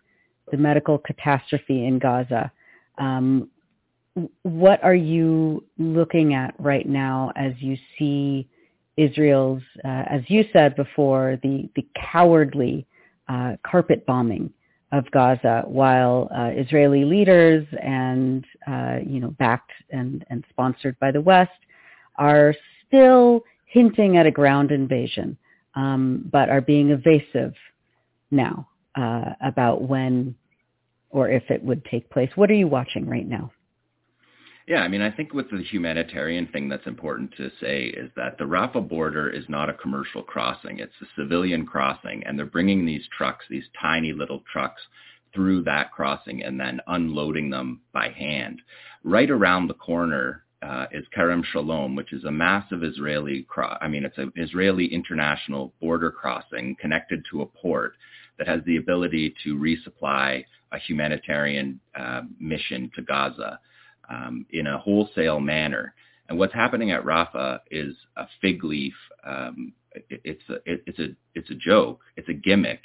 the 0.51 0.57
medical 0.57 0.97
catastrophe 0.97 1.85
in 1.85 1.99
Gaza. 1.99 2.51
Um, 2.97 3.49
what 4.43 4.83
are 4.83 4.95
you 4.95 5.63
looking 5.77 6.33
at 6.33 6.53
right 6.59 6.87
now 6.87 7.31
as 7.35 7.53
you 7.57 7.77
see 7.97 8.47
Israel's, 8.95 9.63
uh, 9.83 10.03
as 10.07 10.21
you 10.27 10.45
said 10.53 10.75
before, 10.75 11.39
the, 11.41 11.67
the 11.75 11.87
cowardly 11.95 12.85
uh, 13.27 13.55
carpet 13.65 14.05
bombing 14.05 14.53
of 14.93 15.09
Gaza, 15.09 15.63
while 15.65 16.29
uh, 16.33 16.51
Israeli 16.55 17.03
leaders 17.03 17.65
and 17.81 18.45
uh, 18.67 18.99
you 19.05 19.19
know 19.19 19.31
backed 19.31 19.71
and, 19.89 20.23
and 20.29 20.45
sponsored 20.49 20.97
by 20.99 21.11
the 21.11 21.19
West 21.19 21.51
are 22.15 22.53
still 22.87 23.43
hinting 23.65 24.17
at 24.17 24.27
a 24.27 24.31
ground 24.31 24.71
invasion, 24.71 25.35
um, 25.73 26.29
but 26.31 26.47
are 26.47 26.61
being 26.61 26.91
evasive 26.91 27.53
now 28.29 28.69
uh, 28.95 29.31
about 29.41 29.81
when 29.81 30.35
or 31.09 31.27
if 31.27 31.43
it 31.49 31.63
would 31.63 31.83
take 31.85 32.07
place. 32.11 32.29
What 32.35 32.51
are 32.51 32.55
you 32.55 32.67
watching 32.67 33.07
right 33.09 33.27
now? 33.27 33.51
Yeah, 34.65 34.79
I 34.79 34.87
mean, 34.87 35.01
I 35.01 35.11
think 35.11 35.33
with 35.33 35.49
the 35.51 35.61
humanitarian 35.61 36.47
thing 36.47 36.69
that's 36.69 36.87
important 36.87 37.33
to 37.35 37.51
say 37.59 37.85
is 37.87 38.09
that 38.15 38.37
the 38.37 38.45
Rafah 38.45 38.87
border 38.87 39.29
is 39.29 39.43
not 39.49 39.69
a 39.69 39.73
commercial 39.73 40.23
crossing. 40.23 40.79
It's 40.79 40.93
a 41.01 41.21
civilian 41.21 41.65
crossing, 41.65 42.23
and 42.25 42.39
they're 42.39 42.45
bringing 42.45 42.85
these 42.85 43.03
trucks, 43.17 43.45
these 43.49 43.65
tiny 43.81 44.13
little 44.13 44.41
trucks, 44.51 44.81
through 45.33 45.63
that 45.63 45.91
crossing 45.91 46.43
and 46.43 46.59
then 46.59 46.79
unloading 46.87 47.49
them 47.49 47.81
by 47.91 48.09
hand. 48.09 48.61
Right 49.03 49.29
around 49.29 49.67
the 49.67 49.73
corner 49.73 50.43
uh, 50.61 50.85
is 50.91 51.05
Kerem 51.15 51.43
Shalom, 51.43 51.95
which 51.95 52.13
is 52.13 52.23
a 52.23 52.31
massive 52.31 52.83
Israeli, 52.83 53.43
cro- 53.49 53.77
I 53.81 53.87
mean, 53.87 54.05
it's 54.05 54.17
an 54.17 54.31
Israeli 54.35 54.85
international 54.85 55.73
border 55.81 56.11
crossing 56.11 56.77
connected 56.79 57.25
to 57.31 57.41
a 57.41 57.45
port 57.45 57.95
that 58.37 58.47
has 58.47 58.61
the 58.65 58.77
ability 58.77 59.33
to 59.43 59.57
resupply 59.57 60.45
a 60.71 60.79
humanitarian 60.79 61.79
uh, 61.95 62.21
mission 62.39 62.89
to 62.95 63.01
Gaza 63.01 63.59
um, 64.09 64.45
in 64.51 64.67
a 64.67 64.77
wholesale 64.77 65.39
manner. 65.39 65.93
And 66.29 66.37
what's 66.37 66.53
happening 66.53 66.91
at 66.91 67.03
Rafah 67.03 67.59
is 67.69 67.95
a 68.15 68.25
fig 68.41 68.63
leaf. 68.63 68.93
Um, 69.25 69.73
it, 70.09 70.21
it's 70.23 70.43
a 70.49 70.53
it, 70.65 70.83
it's 70.87 70.99
a 70.99 71.07
it's 71.35 71.49
a 71.49 71.55
joke. 71.55 72.01
It's 72.15 72.29
a 72.29 72.33
gimmick 72.33 72.81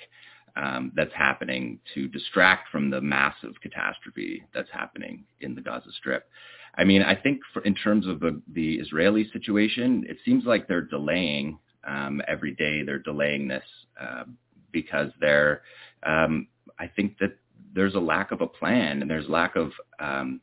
um, 0.57 0.93
that's 0.95 1.13
happening 1.15 1.79
to 1.95 2.09
distract 2.09 2.69
from 2.71 2.91
the 2.91 3.01
massive 3.01 3.55
catastrophe 3.63 4.45
that's 4.53 4.71
happening 4.73 5.25
in 5.41 5.55
the 5.55 5.61
Gaza 5.61 5.91
Strip. 5.97 6.29
I 6.77 6.85
mean, 6.85 7.03
I 7.03 7.15
think 7.15 7.41
for, 7.53 7.63
in 7.63 7.75
terms 7.75 8.07
of 8.07 8.21
the, 8.21 8.41
the 8.53 8.75
Israeli 8.75 9.29
situation, 9.33 10.05
it 10.09 10.19
seems 10.25 10.45
like 10.45 10.67
they're 10.67 10.83
delaying 10.83 11.59
um, 11.87 12.21
every 12.27 12.55
day. 12.55 12.83
They're 12.83 12.99
delaying 12.99 13.49
this 13.49 13.65
uh, 14.01 14.25
because 14.73 15.11
they're. 15.21 15.63
Um, 16.05 16.49
I 16.79 16.87
think 16.87 17.19
that 17.19 17.37
there's 17.75 17.95
a 17.95 18.01
lack 18.01 18.31
of 18.31 18.41
a 18.41 18.47
plan 18.47 19.03
and 19.03 19.11
there's 19.11 19.29
lack 19.29 19.57
of 19.57 19.73
um, 19.99 20.41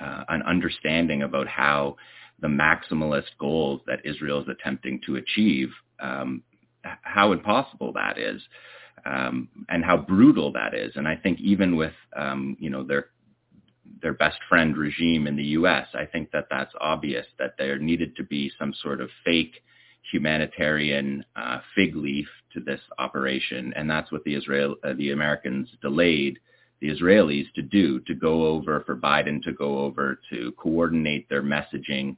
uh, 0.00 0.24
an 0.28 0.42
understanding 0.42 1.22
about 1.22 1.46
how 1.48 1.96
the 2.40 2.48
maximalist 2.48 3.30
goals 3.38 3.80
that 3.86 4.04
Israel 4.04 4.40
is 4.42 4.48
attempting 4.48 5.00
to 5.06 5.16
achieve, 5.16 5.68
um, 6.00 6.42
how 7.02 7.32
impossible 7.32 7.92
that 7.92 8.18
is, 8.18 8.42
um, 9.06 9.48
and 9.68 9.84
how 9.84 9.96
brutal 9.96 10.52
that 10.52 10.74
is. 10.74 10.92
And 10.96 11.06
I 11.06 11.16
think 11.16 11.40
even 11.40 11.76
with 11.76 11.94
um, 12.16 12.56
you 12.60 12.70
know 12.70 12.82
their 12.84 13.06
their 14.00 14.14
best 14.14 14.38
friend 14.48 14.76
regime 14.76 15.26
in 15.26 15.36
the 15.36 15.44
U.S., 15.44 15.86
I 15.94 16.06
think 16.06 16.32
that 16.32 16.46
that's 16.50 16.72
obvious 16.80 17.26
that 17.38 17.54
there 17.58 17.78
needed 17.78 18.16
to 18.16 18.24
be 18.24 18.50
some 18.58 18.74
sort 18.82 19.00
of 19.00 19.10
fake 19.24 19.62
humanitarian 20.10 21.24
uh, 21.36 21.60
fig 21.76 21.94
leaf 21.94 22.26
to 22.54 22.60
this 22.60 22.80
operation, 22.98 23.72
and 23.76 23.88
that's 23.88 24.10
what 24.10 24.24
the 24.24 24.34
Israel 24.34 24.74
uh, 24.84 24.94
the 24.94 25.12
Americans 25.12 25.68
delayed 25.80 26.38
the 26.82 26.88
Israelis 26.88 27.50
to 27.54 27.62
do, 27.62 28.00
to 28.00 28.14
go 28.14 28.44
over, 28.46 28.82
for 28.84 28.96
Biden 28.96 29.40
to 29.44 29.52
go 29.52 29.78
over, 29.78 30.18
to 30.30 30.52
coordinate 30.58 31.28
their 31.28 31.42
messaging. 31.42 32.16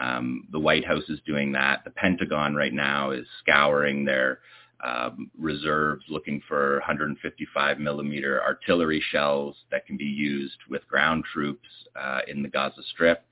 Um, 0.00 0.46
the 0.52 0.60
White 0.60 0.86
House 0.86 1.02
is 1.08 1.18
doing 1.26 1.50
that. 1.52 1.82
The 1.84 1.90
Pentagon 1.90 2.54
right 2.54 2.72
now 2.72 3.10
is 3.10 3.26
scouring 3.40 4.04
their 4.04 4.38
um, 4.84 5.30
reserves, 5.36 6.04
looking 6.08 6.40
for 6.46 6.74
155 6.74 7.80
millimeter 7.80 8.40
artillery 8.42 9.02
shells 9.10 9.56
that 9.72 9.86
can 9.86 9.96
be 9.96 10.04
used 10.04 10.58
with 10.70 10.86
ground 10.86 11.24
troops 11.32 11.66
uh, 12.00 12.20
in 12.28 12.42
the 12.42 12.48
Gaza 12.48 12.82
Strip. 12.92 13.24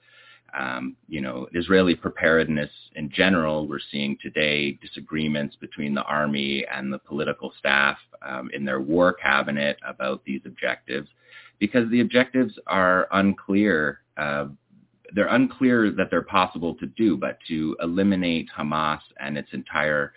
Um, 0.57 0.97
you 1.09 1.21
know, 1.21 1.49
Israeli 1.53 1.95
preparedness 1.97 2.71
in 2.95 3.11
general, 3.11 3.67
we're 3.67 3.81
seeing 3.91 4.17
today 4.23 4.73
disagreements 4.73 5.57
between 5.57 5.95
the 5.95 6.03
army 6.03 6.65
and 6.73 6.93
the 6.93 6.99
political 6.99 7.53
staff 7.59 7.97
um, 8.23 8.51
in 8.55 8.65
their 8.65 8.81
war 8.81 9.13
cabinet 9.13 9.79
about 9.87 10.25
these 10.25 10.43
objectives 10.45 11.09
because 11.59 11.91
the 11.91 12.01
objectives 12.01 12.55
are 12.67 13.09
unclear. 13.13 14.01
Uh, 14.17 14.47
they're 15.15 15.35
unclear 15.35 15.91
that 15.91 16.09
they're 16.11 16.23
possible 16.23 16.75
to 16.77 16.87
do, 16.87 17.17
but 17.17 17.39
to 17.49 17.77
eliminate 17.83 18.49
Hamas 18.57 19.01
and 19.21 19.37
its 19.37 19.49
entire 19.53 20.13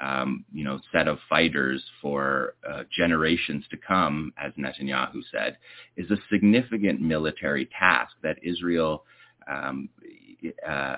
um, 0.00 0.44
you 0.52 0.64
know, 0.64 0.80
set 0.92 1.08
of 1.08 1.18
fighters 1.28 1.82
for 2.00 2.54
uh, 2.68 2.84
generations 2.96 3.64
to 3.70 3.76
come, 3.76 4.32
as 4.38 4.52
Netanyahu 4.54 5.20
said, 5.30 5.58
is 5.96 6.10
a 6.10 6.16
significant 6.32 7.00
military 7.00 7.68
task 7.78 8.12
that 8.22 8.38
Israel 8.42 9.04
um, 9.50 9.88
uh, 10.66 10.96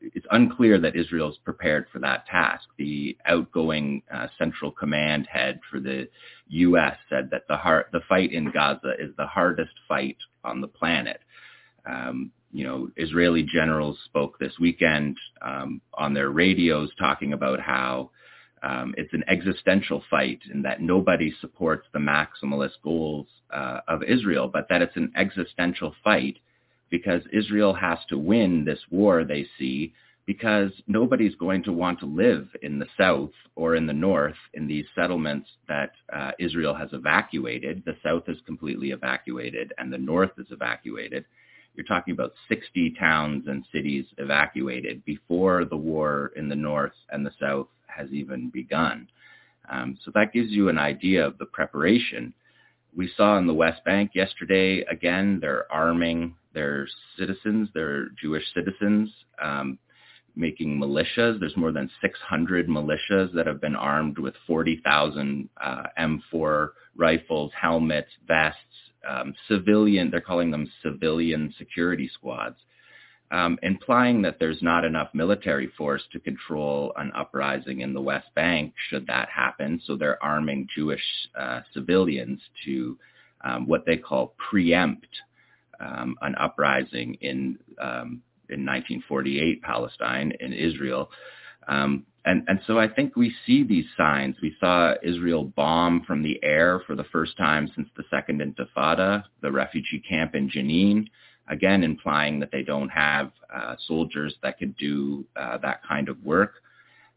it's 0.00 0.26
unclear 0.30 0.78
that 0.78 0.96
Israel 0.96 1.30
is 1.30 1.38
prepared 1.44 1.86
for 1.92 1.98
that 2.00 2.26
task. 2.26 2.64
The 2.78 3.16
outgoing 3.26 4.02
uh, 4.12 4.28
Central 4.38 4.70
Command 4.70 5.26
head 5.26 5.60
for 5.70 5.80
the 5.80 6.08
U.S. 6.48 6.96
said 7.08 7.28
that 7.30 7.48
the 7.48 7.56
the 7.92 8.00
fight 8.08 8.32
in 8.32 8.50
Gaza 8.52 8.92
is 8.98 9.10
the 9.16 9.26
hardest 9.26 9.74
fight 9.88 10.16
on 10.44 10.60
the 10.60 10.68
planet. 10.68 11.20
Um, 11.86 12.30
you 12.52 12.64
know, 12.64 12.88
Israeli 12.96 13.42
generals 13.42 13.98
spoke 14.04 14.38
this 14.38 14.52
weekend 14.60 15.16
um, 15.42 15.80
on 15.94 16.14
their 16.14 16.30
radios 16.30 16.90
talking 16.98 17.32
about 17.32 17.58
how 17.60 18.10
um, 18.62 18.94
it's 18.96 19.12
an 19.12 19.24
existential 19.28 20.02
fight 20.08 20.38
and 20.52 20.64
that 20.64 20.80
nobody 20.80 21.34
supports 21.40 21.86
the 21.92 21.98
maximalist 21.98 22.80
goals 22.82 23.26
uh, 23.52 23.80
of 23.88 24.04
Israel, 24.04 24.48
but 24.50 24.66
that 24.70 24.82
it's 24.82 24.96
an 24.96 25.12
existential 25.16 25.94
fight 26.04 26.36
because 26.94 27.22
Israel 27.32 27.74
has 27.74 27.98
to 28.08 28.16
win 28.16 28.64
this 28.64 28.78
war 28.88 29.24
they 29.24 29.44
see 29.58 29.92
because 30.26 30.70
nobody's 30.86 31.34
going 31.34 31.60
to 31.64 31.72
want 31.72 31.98
to 31.98 32.06
live 32.06 32.46
in 32.62 32.78
the 32.78 32.86
south 32.96 33.32
or 33.56 33.74
in 33.74 33.84
the 33.84 33.92
north 33.92 34.36
in 34.52 34.68
these 34.68 34.84
settlements 34.94 35.48
that 35.66 35.90
uh, 36.12 36.30
Israel 36.38 36.72
has 36.72 36.90
evacuated. 36.92 37.82
The 37.84 37.96
south 38.00 38.28
is 38.28 38.38
completely 38.46 38.92
evacuated 38.92 39.72
and 39.76 39.92
the 39.92 39.98
north 39.98 40.30
is 40.38 40.46
evacuated. 40.52 41.24
You're 41.74 41.84
talking 41.84 42.14
about 42.14 42.34
60 42.48 42.94
towns 42.96 43.48
and 43.48 43.64
cities 43.72 44.04
evacuated 44.18 45.04
before 45.04 45.64
the 45.64 45.76
war 45.76 46.30
in 46.36 46.48
the 46.48 46.54
north 46.54 46.94
and 47.10 47.26
the 47.26 47.34
south 47.40 47.66
has 47.88 48.08
even 48.12 48.50
begun. 48.50 49.08
Um, 49.68 49.98
so 50.04 50.12
that 50.14 50.32
gives 50.32 50.50
you 50.50 50.68
an 50.68 50.78
idea 50.78 51.26
of 51.26 51.38
the 51.38 51.46
preparation. 51.46 52.32
We 52.96 53.10
saw 53.16 53.36
in 53.38 53.48
the 53.48 53.52
West 53.52 53.84
Bank 53.84 54.12
yesterday, 54.14 54.82
again, 54.88 55.40
they're 55.40 55.66
arming 55.72 56.36
their 56.54 56.88
citizens, 57.18 57.68
their 57.74 58.08
Jewish 58.20 58.44
citizens, 58.54 59.10
um, 59.42 59.78
making 60.36 60.78
militias. 60.78 61.38
There's 61.38 61.56
more 61.56 61.72
than 61.72 61.90
600 62.00 62.68
militias 62.68 63.32
that 63.34 63.46
have 63.46 63.60
been 63.60 63.76
armed 63.76 64.18
with 64.18 64.34
40,000 64.46 65.48
uh, 65.62 65.82
M4 65.98 66.68
rifles, 66.96 67.52
helmets, 67.60 68.10
vests, 68.26 68.58
um, 69.08 69.34
civilian, 69.48 70.10
they're 70.10 70.20
calling 70.20 70.50
them 70.50 70.70
civilian 70.82 71.54
security 71.58 72.10
squads, 72.12 72.56
um, 73.30 73.58
implying 73.62 74.22
that 74.22 74.38
there's 74.38 74.62
not 74.62 74.84
enough 74.84 75.08
military 75.14 75.70
force 75.76 76.02
to 76.12 76.20
control 76.20 76.92
an 76.96 77.10
uprising 77.14 77.80
in 77.80 77.92
the 77.92 78.00
West 78.00 78.28
Bank 78.34 78.72
should 78.88 79.06
that 79.06 79.28
happen. 79.28 79.80
So 79.86 79.96
they're 79.96 80.22
arming 80.22 80.68
Jewish 80.74 81.02
uh, 81.38 81.60
civilians 81.72 82.40
to 82.64 82.98
um, 83.44 83.66
what 83.66 83.84
they 83.84 83.96
call 83.96 84.34
preempt 84.50 85.08
um, 85.80 86.16
an 86.22 86.34
uprising 86.36 87.14
in 87.20 87.58
um, 87.80 88.22
in 88.48 88.64
1948 88.64 89.62
Palestine 89.62 90.32
in 90.40 90.52
Israel. 90.52 91.10
Um, 91.66 92.04
and, 92.26 92.44
and 92.48 92.60
so 92.66 92.78
I 92.78 92.88
think 92.88 93.16
we 93.16 93.34
see 93.46 93.64
these 93.64 93.84
signs. 93.96 94.36
We 94.40 94.56
saw 94.58 94.94
Israel 95.02 95.44
bomb 95.44 96.04
from 96.04 96.22
the 96.22 96.42
air 96.42 96.80
for 96.86 96.94
the 96.94 97.04
first 97.04 97.36
time 97.36 97.70
since 97.74 97.88
the 97.96 98.04
Second 98.10 98.40
Intifada, 98.40 99.24
the 99.42 99.52
refugee 99.52 100.02
camp 100.08 100.34
in 100.34 100.48
Jenin, 100.48 101.06
again 101.48 101.82
implying 101.82 102.40
that 102.40 102.50
they 102.50 102.62
don't 102.62 102.88
have 102.88 103.30
uh, 103.54 103.76
soldiers 103.86 104.34
that 104.42 104.58
could 104.58 104.76
do 104.76 105.26
uh, 105.36 105.58
that 105.58 105.80
kind 105.86 106.08
of 106.08 106.22
work. 106.24 106.54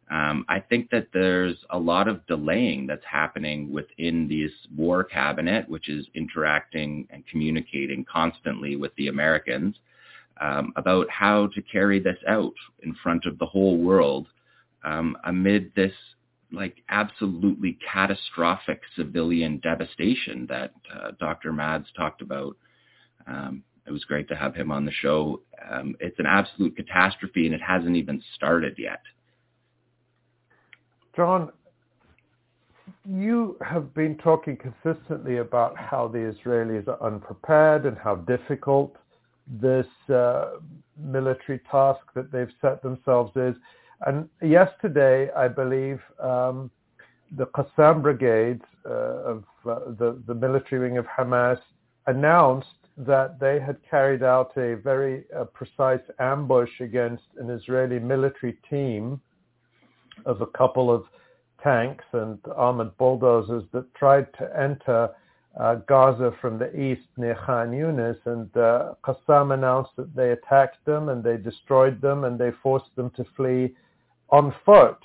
Um, 0.10 0.46
I 0.48 0.60
think 0.62 0.90
that 0.92 1.08
there's 1.14 1.58
a 1.70 1.78
lot 1.78 2.08
of 2.08 2.26
delaying 2.28 2.88
that's 2.88 3.04
happening 3.10 3.72
within 3.72 4.28
this 4.28 4.52
war 4.76 5.04
cabinet, 5.04 5.68
which 5.68 5.90
is 5.90 6.08
interacting 6.16 7.08
and 7.10 7.28
communicating 7.28 8.06
constantly 8.10 8.78
with 8.78 8.96
the 8.96 9.08
Americans 9.08 9.76
um, 10.40 10.72
about 10.78 11.10
how 11.10 11.48
to 11.48 11.62
carry 11.62 12.00
this 12.00 12.18
out 12.28 12.54
in 12.84 12.96
front 13.04 13.26
of 13.26 13.38
the 13.38 13.46
whole 13.46 13.78
world 13.78 14.28
um, 14.84 15.18
amid 15.26 15.74
this 15.76 15.94
like 16.52 16.78
absolutely 16.90 17.78
catastrophic 17.92 18.82
civilian 18.96 19.58
devastation 19.58 20.46
that 20.48 20.72
uh, 20.94 21.12
Dr. 21.20 21.52
Mads 21.52 21.88
talked 21.96 22.22
about. 22.22 22.56
Um, 23.26 23.64
it 23.86 23.92
was 23.92 24.06
great 24.06 24.28
to 24.30 24.36
have 24.36 24.56
him 24.56 24.72
on 24.72 24.86
the 24.86 24.92
show. 24.92 25.42
Um, 25.70 25.96
it's 26.00 26.20
an 26.20 26.26
absolute 26.26 26.76
catastrophe, 26.76 27.46
and 27.46 27.56
it 27.56 27.62
hasn't 27.62 27.96
even 27.96 28.22
started 28.36 28.76
yet. 28.78 29.02
Jon, 31.18 31.52
you 33.10 33.58
have 33.66 33.92
been 33.96 34.18
talking 34.18 34.56
consistently 34.56 35.38
about 35.38 35.76
how 35.76 36.08
the 36.08 36.20
Israelis 36.20 36.88
are 36.88 37.02
unprepared 37.02 37.88
and 37.88 37.98
how 37.98 38.18
difficult 38.18 38.96
this 39.48 39.88
uh, 40.14 40.58
military 40.96 41.60
task 41.72 42.02
that 42.14 42.32
they've 42.32 42.52
set 42.62 42.84
themselves 42.84 43.32
is. 43.36 43.56
And 44.06 44.30
yesterday, 44.44 45.32
I 45.32 45.48
believe, 45.48 46.00
um, 46.20 46.70
the 47.36 47.48
Qassam 47.48 48.04
brigades 48.04 48.64
uh, 48.86 48.92
of 48.92 49.44
uh, 49.68 49.80
the, 49.98 50.22
the 50.28 50.36
military 50.36 50.88
wing 50.88 51.00
of 51.00 51.08
Hamas 51.08 51.60
announced 52.06 52.68
that 52.96 53.40
they 53.40 53.60
had 53.60 53.78
carried 53.90 54.22
out 54.22 54.56
a 54.56 54.76
very 54.76 55.24
uh, 55.36 55.46
precise 55.46 56.06
ambush 56.20 56.80
against 56.80 57.24
an 57.40 57.50
Israeli 57.50 57.98
military 57.98 58.56
team 58.70 59.20
of 60.26 60.42
a 60.42 60.48
couple 60.48 60.92
of 60.92 61.06
tanks 61.64 62.06
and 62.14 62.40
armored 62.56 62.96
bulldozers 62.98 63.64
that 63.74 63.94
tried 63.96 64.28
to 64.34 64.50
enter 64.60 65.10
uh, 65.60 65.76
Gaza 65.88 66.32
from 66.40 66.60
the 66.60 66.74
east 66.80 67.08
near 67.18 67.36
Khan 67.46 67.72
Yunis. 67.72 68.18
And 68.26 68.56
uh, 68.56 68.94
Qassam 69.04 69.54
announced 69.54 69.92
that 69.98 70.16
they 70.16 70.32
attacked 70.32 70.86
them 70.86 71.10
and 71.10 71.24
they 71.24 71.38
destroyed 71.38 72.00
them 72.02 72.26
and 72.26 72.40
they 72.40 72.52
forced 72.62 72.96
them 72.96 73.10
to 73.12 73.26
flee 73.36 73.76
on 74.30 74.54
foot. 74.66 75.00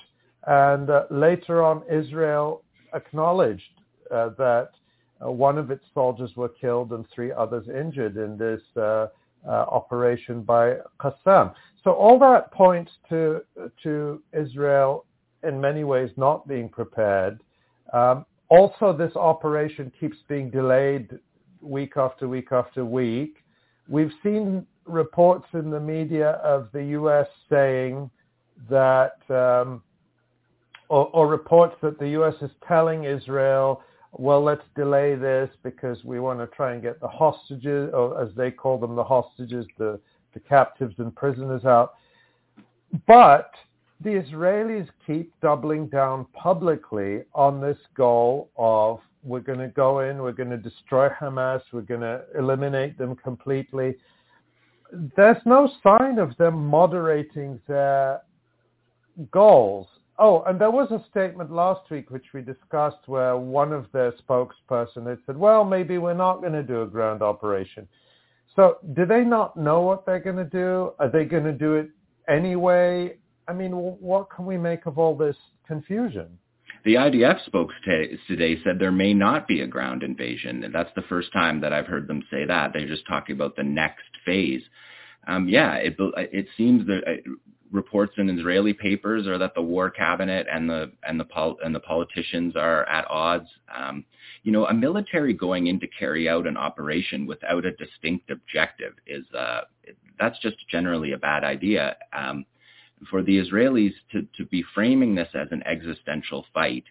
And 0.45 0.89
uh, 0.89 1.05
later 1.09 1.63
on, 1.63 1.83
Israel 1.91 2.63
acknowledged 2.93 3.63
uh, 4.11 4.29
that 4.37 4.69
uh, 5.25 5.31
one 5.31 5.57
of 5.57 5.71
its 5.71 5.85
soldiers 5.93 6.31
were 6.35 6.49
killed 6.49 6.91
and 6.91 7.05
three 7.13 7.31
others 7.31 7.67
injured 7.69 8.17
in 8.17 8.37
this 8.37 8.61
uh, 8.77 9.07
operation 9.45 10.43
by 10.43 10.77
Qassam. 10.99 11.53
So 11.83 11.91
all 11.91 12.17
that 12.19 12.51
points 12.51 12.91
to 13.09 13.41
to 13.83 14.21
Israel 14.33 15.05
in 15.43 15.59
many 15.59 15.83
ways 15.83 16.09
not 16.15 16.47
being 16.47 16.69
prepared. 16.69 17.41
Um, 17.91 18.25
also, 18.49 18.95
this 18.95 19.15
operation 19.15 19.91
keeps 19.99 20.17
being 20.27 20.49
delayed 20.49 21.09
week 21.61 21.93
after 21.97 22.27
week 22.27 22.51
after 22.51 22.85
week. 22.85 23.37
We've 23.89 24.11
seen 24.21 24.65
reports 24.85 25.47
in 25.53 25.69
the 25.69 25.79
media 25.79 26.31
of 26.43 26.69
the 26.71 26.83
U.S. 26.85 27.27
saying 27.49 28.09
that, 28.69 29.17
um, 29.29 29.81
or, 30.89 31.07
or 31.13 31.27
reports 31.27 31.75
that 31.81 31.99
the 31.99 32.09
U.S. 32.09 32.35
is 32.41 32.51
telling 32.67 33.05
Israel, 33.05 33.81
well, 34.11 34.43
let's 34.43 34.63
delay 34.75 35.15
this 35.15 35.49
because 35.63 36.03
we 36.03 36.19
want 36.19 36.39
to 36.39 36.47
try 36.47 36.73
and 36.73 36.81
get 36.81 36.99
the 36.99 37.07
hostages, 37.07 37.89
or 37.93 38.21
as 38.21 38.29
they 38.35 38.51
call 38.51 38.77
them, 38.77 38.95
the 38.95 39.03
hostages, 39.03 39.65
the, 39.77 39.99
the 40.33 40.39
captives 40.39 40.95
and 40.97 41.15
prisoners 41.15 41.65
out. 41.65 41.93
But 43.07 43.51
the 44.01 44.11
Israelis 44.11 44.87
keep 45.07 45.33
doubling 45.41 45.87
down 45.87 46.25
publicly 46.33 47.23
on 47.33 47.61
this 47.61 47.77
goal 47.95 48.49
of 48.57 48.99
we're 49.23 49.39
going 49.39 49.59
to 49.59 49.69
go 49.69 50.01
in, 50.01 50.21
we're 50.21 50.33
going 50.33 50.49
to 50.49 50.57
destroy 50.57 51.07
Hamas, 51.09 51.61
we're 51.71 51.81
going 51.81 52.01
to 52.01 52.23
eliminate 52.37 52.97
them 52.97 53.15
completely. 53.15 53.95
There's 55.15 55.41
no 55.45 55.71
sign 55.81 56.19
of 56.19 56.35
them 56.37 56.65
moderating 56.67 57.59
their 57.67 58.21
goals. 59.31 59.87
Oh, 60.19 60.43
and 60.43 60.59
there 60.59 60.69
was 60.69 60.91
a 60.91 61.03
statement 61.09 61.51
last 61.51 61.89
week 61.89 62.11
which 62.11 62.25
we 62.33 62.41
discussed 62.41 63.07
where 63.07 63.37
one 63.37 63.71
of 63.71 63.87
their 63.93 64.11
spokesperson 64.11 65.07
had 65.07 65.17
said, 65.25 65.37
well, 65.37 65.63
maybe 65.63 65.97
we're 65.97 66.13
not 66.13 66.41
going 66.41 66.53
to 66.53 66.61
do 66.61 66.83
a 66.83 66.87
ground 66.87 67.21
operation. 67.21 67.87
So 68.55 68.77
do 68.93 69.05
they 69.05 69.23
not 69.23 69.57
know 69.57 69.81
what 69.81 70.05
they're 70.05 70.19
going 70.19 70.37
to 70.37 70.45
do? 70.45 70.93
Are 70.99 71.09
they 71.09 71.25
going 71.25 71.43
to 71.43 71.53
do 71.53 71.75
it 71.75 71.89
anyway? 72.27 73.17
I 73.47 73.53
mean, 73.53 73.71
what 73.71 74.29
can 74.29 74.45
we 74.45 74.57
make 74.57 74.85
of 74.85 74.97
all 74.97 75.15
this 75.15 75.35
confusion? 75.67 76.37
The 76.85 76.95
IDF 76.95 77.39
spokesperson 77.49 78.17
today 78.27 78.57
said 78.63 78.77
there 78.77 78.91
may 78.91 79.13
not 79.13 79.47
be 79.47 79.61
a 79.61 79.67
ground 79.67 80.03
invasion. 80.03 80.63
And 80.63 80.75
that's 80.75 80.91
the 80.95 81.01
first 81.03 81.31
time 81.31 81.61
that 81.61 81.73
I've 81.73 81.87
heard 81.87 82.07
them 82.07 82.23
say 82.29 82.45
that. 82.45 82.71
They're 82.73 82.87
just 82.87 83.07
talking 83.07 83.35
about 83.35 83.55
the 83.55 83.63
next 83.63 84.03
phase. 84.25 84.61
Um, 85.27 85.47
yeah, 85.47 85.75
it, 85.75 85.95
it 85.99 86.47
seems 86.57 86.85
that 86.87 87.21
reports 87.73 88.13
in 88.17 88.29
Israeli 88.29 88.71
papers 88.71 89.27
are 89.27 89.37
that 89.39 89.55
the 89.55 89.61
war 89.61 89.89
cabinet 89.89 90.47
and 90.49 90.69
the 90.69 90.91
and 91.07 91.19
the 91.19 91.25
pol- 91.25 91.57
and 91.65 91.75
the 91.75 91.79
politicians 91.79 92.55
are 92.55 92.87
at 92.87 93.09
odds. 93.09 93.49
Um, 93.75 94.05
you 94.43 94.51
know, 94.51 94.67
a 94.67 94.73
military 94.73 95.33
going 95.33 95.67
in 95.67 95.79
to 95.79 95.87
carry 95.87 96.29
out 96.29 96.47
an 96.47 96.55
operation 96.55 97.25
without 97.25 97.65
a 97.65 97.71
distinct 97.71 98.29
objective 98.29 98.93
is 99.07 99.25
uh, 99.33 99.61
that's 100.19 100.39
just 100.39 100.57
generally 100.69 101.11
a 101.11 101.17
bad 101.17 101.43
idea. 101.43 101.97
Um, 102.13 102.45
for 103.09 103.21
the 103.21 103.37
Israelis 103.37 103.93
to 104.11 104.25
to 104.37 104.45
be 104.45 104.63
framing 104.73 105.15
this 105.15 105.29
as 105.33 105.47
an 105.51 105.63
existential 105.65 106.45
fight 106.53 106.85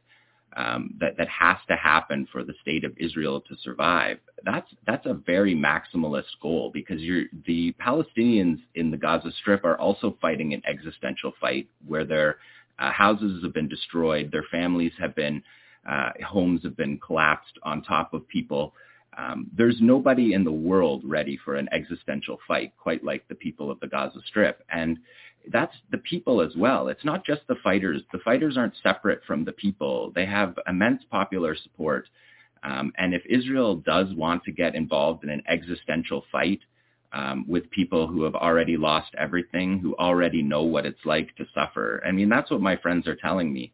um, 0.57 0.95
that 1.01 1.17
that 1.17 1.29
has 1.29 1.57
to 1.69 1.77
happen 1.77 2.27
for 2.31 2.45
the 2.45 2.55
state 2.61 2.85
of 2.85 2.93
Israel 2.99 3.41
to 3.41 3.57
survive. 3.63 4.19
That's 4.45 4.69
that's 4.87 5.07
a 5.07 5.15
very 5.15 5.55
maximalist 5.55 6.39
goal 6.41 6.71
because 6.73 7.01
the 7.47 7.75
Palestinians 7.81 8.61
in 8.75 8.91
the 8.91 8.97
Gaza 8.97 9.31
Strip 9.41 9.65
are 9.65 9.79
also 9.79 10.17
fighting 10.21 10.53
an 10.55 10.63
existential 10.67 11.33
fight 11.41 11.69
where 11.87 12.05
their 12.05 12.37
uh, 12.79 12.91
houses 12.91 13.43
have 13.43 13.55
been 13.55 13.69
destroyed, 13.69 14.31
their 14.33 14.45
families 14.51 14.93
have 14.99 15.15
been 15.15 15.43
uh, 15.89 16.11
homes 16.27 16.63
have 16.63 16.77
been 16.77 16.99
collapsed 16.99 17.59
on 17.63 17.83
top 17.83 18.15
of 18.15 18.27
people. 18.29 18.75
Um, 19.17 19.51
there's 19.57 19.77
nobody 19.81 20.33
in 20.33 20.43
the 20.45 20.53
world 20.53 21.03
ready 21.05 21.39
for 21.45 21.57
an 21.57 21.69
existential 21.73 22.39
fight 22.49 22.73
quite 22.79 23.05
like 23.05 23.27
the 23.29 23.35
people 23.35 23.71
of 23.71 23.79
the 23.81 23.87
Gaza 23.87 24.21
Strip, 24.27 24.63
and 24.71 24.99
that's 25.51 25.75
the 25.91 25.99
people 25.99 26.41
as 26.41 26.55
well. 26.57 26.89
It's 26.89 27.05
not 27.05 27.25
just 27.25 27.43
the 27.49 27.57
fighters. 27.63 28.03
The 28.13 28.19
fighters 28.19 28.57
aren't 28.57 28.75
separate 28.83 29.23
from 29.27 29.45
the 29.45 29.53
people. 29.53 30.13
They 30.15 30.27
have 30.27 30.59
immense 30.67 31.03
popular 31.11 31.57
support. 31.57 32.09
Um, 32.63 32.93
and 32.97 33.13
if 33.15 33.23
Israel 33.27 33.77
does 33.77 34.15
want 34.15 34.45
to 34.45 34.53
get 34.53 34.75
involved 34.75 35.25
in 35.25 35.31
an 35.31 35.43
existential 35.49 36.25
fight 36.31 36.61
um, 37.13 37.45
with 37.49 37.71
people 37.71 38.07
who 38.07 38.23
have 38.23 38.35
already 38.35 38.77
lost 38.77 39.15
everything, 39.19 39.79
who 39.79 39.97
already 39.97 40.43
know 40.43 40.63
what 40.63 40.87
it's 40.87 41.05
like 41.05 41.35
to 41.37 41.47
suffer, 41.53 42.03
I 42.07 42.13
mean, 42.13 42.29
that's 42.29 42.51
what 42.51 42.61
my 42.61 42.77
friends 42.77 43.09
are 43.09 43.17
telling 43.17 43.53
me 43.53 43.73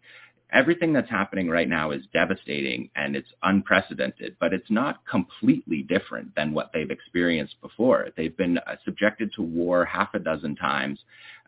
everything 0.53 0.93
that's 0.93 1.11
happening 1.11 1.49
right 1.49 1.69
now 1.69 1.91
is 1.91 2.03
devastating 2.13 2.89
and 2.97 3.15
it's 3.15 3.29
unprecedented, 3.43 4.37
but 4.41 4.53
it's 4.53 4.71
not 4.71 5.07
completely 5.07 5.83
different 5.83 6.35
than 6.35 6.53
what 6.53 6.71
they've 6.73 6.91
experienced 6.91 7.61
before. 7.61 8.09
They've 8.17 8.37
been 8.37 8.59
uh, 8.59 8.77
subjected 8.85 9.33
to 9.35 9.43
war 9.43 9.85
half 9.85 10.15
a 10.15 10.19
dozen 10.19 10.57
times. 10.57 11.01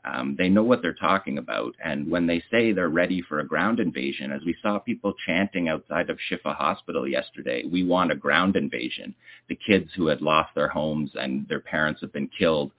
Um, 0.05 0.35
they 0.39 0.49
know 0.49 0.63
what 0.63 0.81
they're 0.81 0.95
talking 0.95 1.39
about. 1.39 1.75
And 1.85 2.11
when 2.11 2.27
they 2.27 2.43
say 2.51 2.73
they're 2.73 2.89
ready 2.89 3.21
for 3.21 3.41
a 3.41 3.47
ground 3.47 3.81
invasion, 3.81 4.33
as 4.33 4.41
we 4.47 4.57
saw 4.63 4.79
people 4.79 5.13
chanting 5.27 5.69
outside 5.69 6.09
of 6.09 6.19
Shifa 6.31 6.57
Hospital 6.57 7.07
yesterday, 7.07 7.65
we 7.71 7.85
want 7.85 8.11
a 8.11 8.17
ground 8.17 8.57
invasion. 8.57 9.15
The 9.49 9.57
kids 9.57 9.91
who 9.95 10.07
had 10.07 10.23
lost 10.23 10.55
their 10.55 10.69
homes 10.69 11.11
and 11.15 11.47
their 11.49 11.61
parents 11.61 12.01
have 12.01 12.13
been 12.13 12.31
killed 12.39 12.73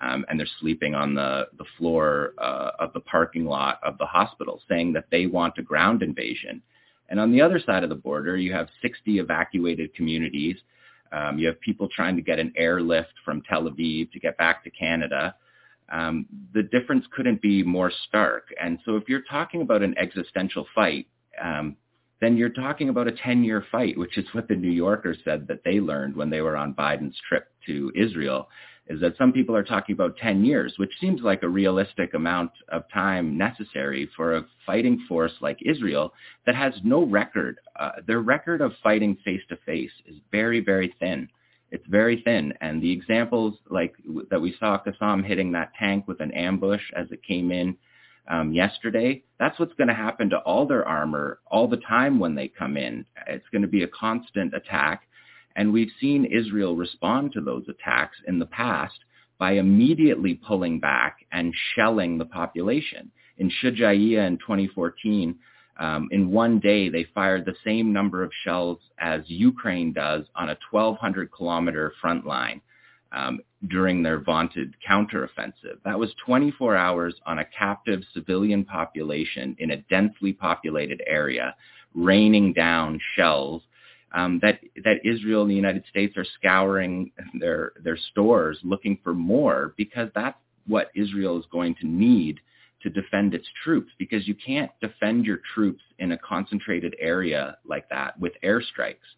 um, 0.00 0.24
and 0.28 0.38
they're 0.38 0.46
sleeping 0.60 0.94
on 0.94 1.14
the, 1.14 1.48
the 1.56 1.64
floor 1.78 2.34
uh, 2.38 2.72
of 2.78 2.92
the 2.92 3.00
parking 3.00 3.46
lot 3.46 3.80
of 3.82 3.96
the 3.98 4.06
hospital, 4.06 4.60
saying 4.68 4.92
that 4.92 5.06
they 5.10 5.26
want 5.26 5.54
a 5.58 5.62
ground 5.62 6.02
invasion. 6.02 6.62
And 7.08 7.20
on 7.20 7.32
the 7.32 7.40
other 7.40 7.60
side 7.64 7.82
of 7.82 7.88
the 7.88 7.94
border, 7.94 8.36
you 8.36 8.52
have 8.52 8.68
60 8.82 9.18
evacuated 9.18 9.94
communities. 9.94 10.56
Um, 11.12 11.38
you 11.38 11.46
have 11.46 11.60
people 11.60 11.88
trying 11.88 12.16
to 12.16 12.22
get 12.22 12.38
an 12.38 12.52
airlift 12.56 13.12
from 13.24 13.42
Tel 13.42 13.62
Aviv 13.62 14.10
to 14.12 14.20
get 14.20 14.36
back 14.36 14.64
to 14.64 14.70
Canada. 14.70 15.34
Um, 15.90 16.26
the 16.52 16.64
difference 16.64 17.04
couldn't 17.14 17.40
be 17.40 17.62
more 17.62 17.92
stark. 18.08 18.48
And 18.60 18.78
so 18.84 18.96
if 18.96 19.04
you're 19.08 19.22
talking 19.30 19.62
about 19.62 19.82
an 19.82 19.96
existential 19.98 20.66
fight, 20.74 21.06
um, 21.42 21.76
then 22.20 22.36
you're 22.36 22.48
talking 22.48 22.88
about 22.88 23.08
a 23.08 23.12
10-year 23.12 23.64
fight, 23.70 23.96
which 23.98 24.16
is 24.18 24.24
what 24.32 24.48
the 24.48 24.56
New 24.56 24.70
Yorker 24.70 25.14
said 25.24 25.46
that 25.48 25.62
they 25.64 25.80
learned 25.80 26.16
when 26.16 26.30
they 26.30 26.40
were 26.40 26.56
on 26.56 26.74
Biden's 26.74 27.16
trip 27.28 27.48
to 27.66 27.92
Israel 27.94 28.48
is 28.88 29.00
that 29.00 29.16
some 29.16 29.32
people 29.32 29.56
are 29.56 29.64
talking 29.64 29.94
about 29.94 30.16
10 30.16 30.44
years, 30.44 30.74
which 30.76 30.92
seems 31.00 31.20
like 31.22 31.42
a 31.42 31.48
realistic 31.48 32.14
amount 32.14 32.52
of 32.68 32.84
time 32.92 33.36
necessary 33.36 34.08
for 34.16 34.36
a 34.36 34.46
fighting 34.64 35.04
force 35.08 35.32
like 35.40 35.58
Israel 35.64 36.12
that 36.46 36.54
has 36.54 36.72
no 36.84 37.04
record. 37.04 37.58
Uh, 37.78 37.92
their 38.06 38.20
record 38.20 38.60
of 38.60 38.72
fighting 38.82 39.16
face 39.24 39.42
to 39.48 39.56
face 39.66 39.90
is 40.06 40.16
very, 40.30 40.60
very 40.60 40.94
thin. 41.00 41.28
It's 41.76 41.86
very 41.88 42.22
thin. 42.24 42.54
And 42.62 42.82
the 42.82 42.90
examples 42.90 43.58
like 43.68 43.94
that 44.30 44.40
we 44.40 44.56
saw 44.58 44.78
Qassam 44.82 45.22
hitting 45.22 45.52
that 45.52 45.72
tank 45.78 46.08
with 46.08 46.20
an 46.20 46.32
ambush 46.32 46.80
as 46.96 47.06
it 47.10 47.22
came 47.22 47.52
in 47.52 47.76
um, 48.28 48.54
yesterday, 48.54 49.22
that's 49.38 49.58
what's 49.58 49.74
going 49.74 49.88
to 49.88 49.94
happen 49.94 50.30
to 50.30 50.38
all 50.38 50.66
their 50.66 50.88
armor 50.88 51.38
all 51.50 51.68
the 51.68 51.76
time 51.76 52.18
when 52.18 52.34
they 52.34 52.48
come 52.48 52.78
in. 52.78 53.04
It's 53.26 53.44
going 53.52 53.60
to 53.60 53.68
be 53.68 53.82
a 53.82 53.88
constant 53.88 54.54
attack 54.54 55.02
and 55.54 55.70
we've 55.70 55.92
seen 56.00 56.24
Israel 56.24 56.76
respond 56.76 57.32
to 57.32 57.42
those 57.42 57.64
attacks 57.68 58.16
in 58.26 58.38
the 58.38 58.46
past 58.46 58.98
by 59.38 59.52
immediately 59.52 60.34
pulling 60.34 60.80
back 60.80 61.18
and 61.32 61.52
shelling 61.74 62.16
the 62.16 62.24
population. 62.24 63.10
In 63.36 63.50
Shujaiya 63.50 64.26
in 64.26 64.38
2014, 64.38 65.34
Um, 65.78 66.08
in 66.10 66.30
one 66.30 66.58
day, 66.58 66.88
they 66.88 67.04
fired 67.14 67.44
the 67.44 67.56
same 67.64 67.92
number 67.92 68.22
of 68.22 68.30
shells 68.44 68.78
as 68.98 69.22
Ukraine 69.26 69.92
does 69.92 70.24
on 70.34 70.48
a 70.48 70.58
1,200 70.70 71.30
kilometer 71.32 71.92
front 72.00 72.26
line 72.26 72.60
um, 73.12 73.40
during 73.68 74.02
their 74.02 74.20
vaunted 74.20 74.74
counteroffensive. 74.88 75.78
That 75.84 75.98
was 75.98 76.14
24 76.24 76.76
hours 76.76 77.14
on 77.26 77.40
a 77.40 77.44
captive 77.44 78.02
civilian 78.14 78.64
population 78.64 79.54
in 79.58 79.72
a 79.72 79.82
densely 79.82 80.32
populated 80.32 81.02
area, 81.06 81.54
raining 81.94 82.52
down 82.52 83.00
shells 83.14 83.62
um, 84.12 84.38
that 84.42 84.60
that 84.84 85.04
Israel 85.04 85.42
and 85.42 85.50
the 85.50 85.54
United 85.54 85.84
States 85.90 86.16
are 86.16 86.26
scouring 86.38 87.10
their 87.38 87.72
their 87.82 87.98
stores 88.10 88.58
looking 88.62 88.98
for 89.04 89.12
more 89.12 89.74
because 89.76 90.08
that's 90.14 90.38
what 90.66 90.90
Israel 90.94 91.38
is 91.38 91.44
going 91.52 91.74
to 91.80 91.86
need 91.86 92.40
to 92.86 92.90
defend 92.90 93.34
its 93.34 93.48
troops 93.64 93.90
because 93.98 94.28
you 94.28 94.34
can't 94.34 94.70
defend 94.80 95.26
your 95.26 95.40
troops 95.54 95.82
in 95.98 96.12
a 96.12 96.18
concentrated 96.18 96.94
area 97.00 97.56
like 97.64 97.88
that 97.88 98.16
with 98.20 98.32
airstrikes. 98.44 99.08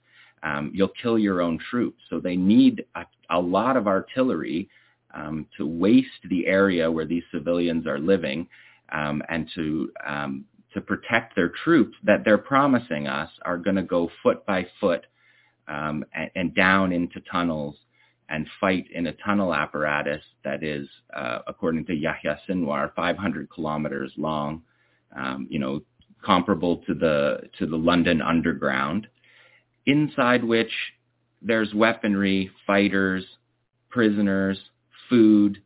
Um, 0.43 0.71
you'll 0.73 0.93
kill 1.03 1.19
your 1.19 1.43
own 1.43 1.59
troops. 1.71 2.01
So 2.09 2.19
they 2.19 2.35
need 2.35 2.87
a, 2.95 3.05
a 3.29 3.39
lot 3.39 3.77
of 3.77 3.87
artillery 3.87 4.71
um, 5.13 5.47
to 5.59 5.67
waste 5.67 6.09
the 6.31 6.47
area 6.47 6.91
where 6.91 7.05
these 7.05 7.25
civilians 7.31 7.87
are 7.87 7.99
living 7.99 8.49
um, 8.91 9.23
and 9.29 9.47
to 9.55 9.91
um, 10.07 10.45
to 10.73 10.81
protect 10.81 11.35
their 11.35 11.51
troops 11.65 11.97
that 12.05 12.25
they're 12.25 12.39
promising 12.39 13.07
us 13.07 13.31
are 13.43 13.59
going 13.59 13.77
to 13.77 13.83
go 13.83 14.11
foot 14.23 14.45
by 14.47 14.67
foot 14.81 15.05
um, 15.67 16.05
and, 16.15 16.31
and, 16.37 16.55
down 16.55 16.93
into 16.93 17.21
tunnels 17.31 17.75
and 18.29 18.47
fight 18.61 18.87
in 18.95 19.07
a 19.07 19.13
tunnel 19.25 19.55
apparatus 19.55 20.23
that 20.45 20.63
is, 20.63 20.89
uh, 21.15 21.39
according 21.47 21.87
to 21.87 21.95
Yahya 21.95 22.39
Sinwar, 22.49 22.95
500 22.95 23.51
kilometers 23.51 24.13
long, 24.17 24.63
um, 25.17 25.47
you 25.51 25.59
know, 25.59 25.81
comparable 26.25 26.79
to 26.79 26.95
the 26.95 27.41
to 27.59 27.67
the 27.67 27.77
London 27.77 28.21
Underground, 28.21 29.07
inside 29.87 30.45
which 30.45 30.73
there's 31.41 31.73
weaponry, 31.73 32.51
fighters, 32.67 33.25
prisoners, 33.89 34.59
food, 35.09 35.63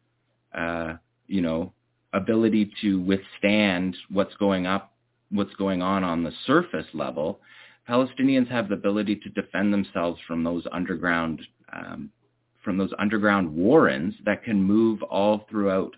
uh, 0.55 0.95
you 1.27 1.41
know, 1.41 1.73
ability 2.13 2.71
to 2.83 3.01
withstand 3.01 3.97
what's 4.11 4.35
going 4.37 4.67
up, 4.67 4.93
what's 5.31 5.55
going 5.55 5.83
on 5.83 6.05
on 6.05 6.23
the 6.23 6.33
surface 6.47 6.87
level. 6.93 7.41
Palestinians 7.89 8.49
have 8.49 8.69
the 8.69 8.75
ability 8.75 9.17
to 9.17 9.29
defend 9.31 9.73
themselves 9.73 10.21
from 10.29 10.45
those 10.45 10.65
underground 10.71 11.43
um, 11.73 12.11
from 12.63 12.79
those 12.79 12.93
underground 12.99 13.55
warrens 13.55 14.15
that 14.25 14.45
can 14.45 14.63
move 14.63 15.03
all 15.03 15.47
throughout 15.51 15.95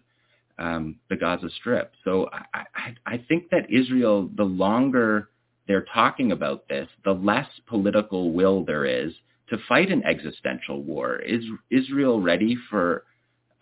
um, 0.59 0.97
the 1.10 1.17
Gaza 1.17 1.49
Strip. 1.59 1.93
So 2.05 2.28
I, 2.33 2.65
I, 2.75 2.94
I 3.07 3.25
think 3.28 3.51
that 3.51 3.70
Israel, 3.70 4.31
the 4.36 4.44
longer 4.44 5.28
they're 5.67 5.86
talking 5.93 6.33
about 6.33 6.68
this, 6.68 6.89
the 7.05 7.12
less 7.12 7.49
political 7.67 8.33
will 8.33 8.65
there 8.65 8.84
is 8.84 9.12
to 9.49 9.59
fight 9.68 9.91
an 9.91 10.05
existential 10.05 10.83
war. 10.83 11.17
Is 11.17 11.44
Israel 11.70 12.20
ready 12.20 12.57
for 12.70 13.05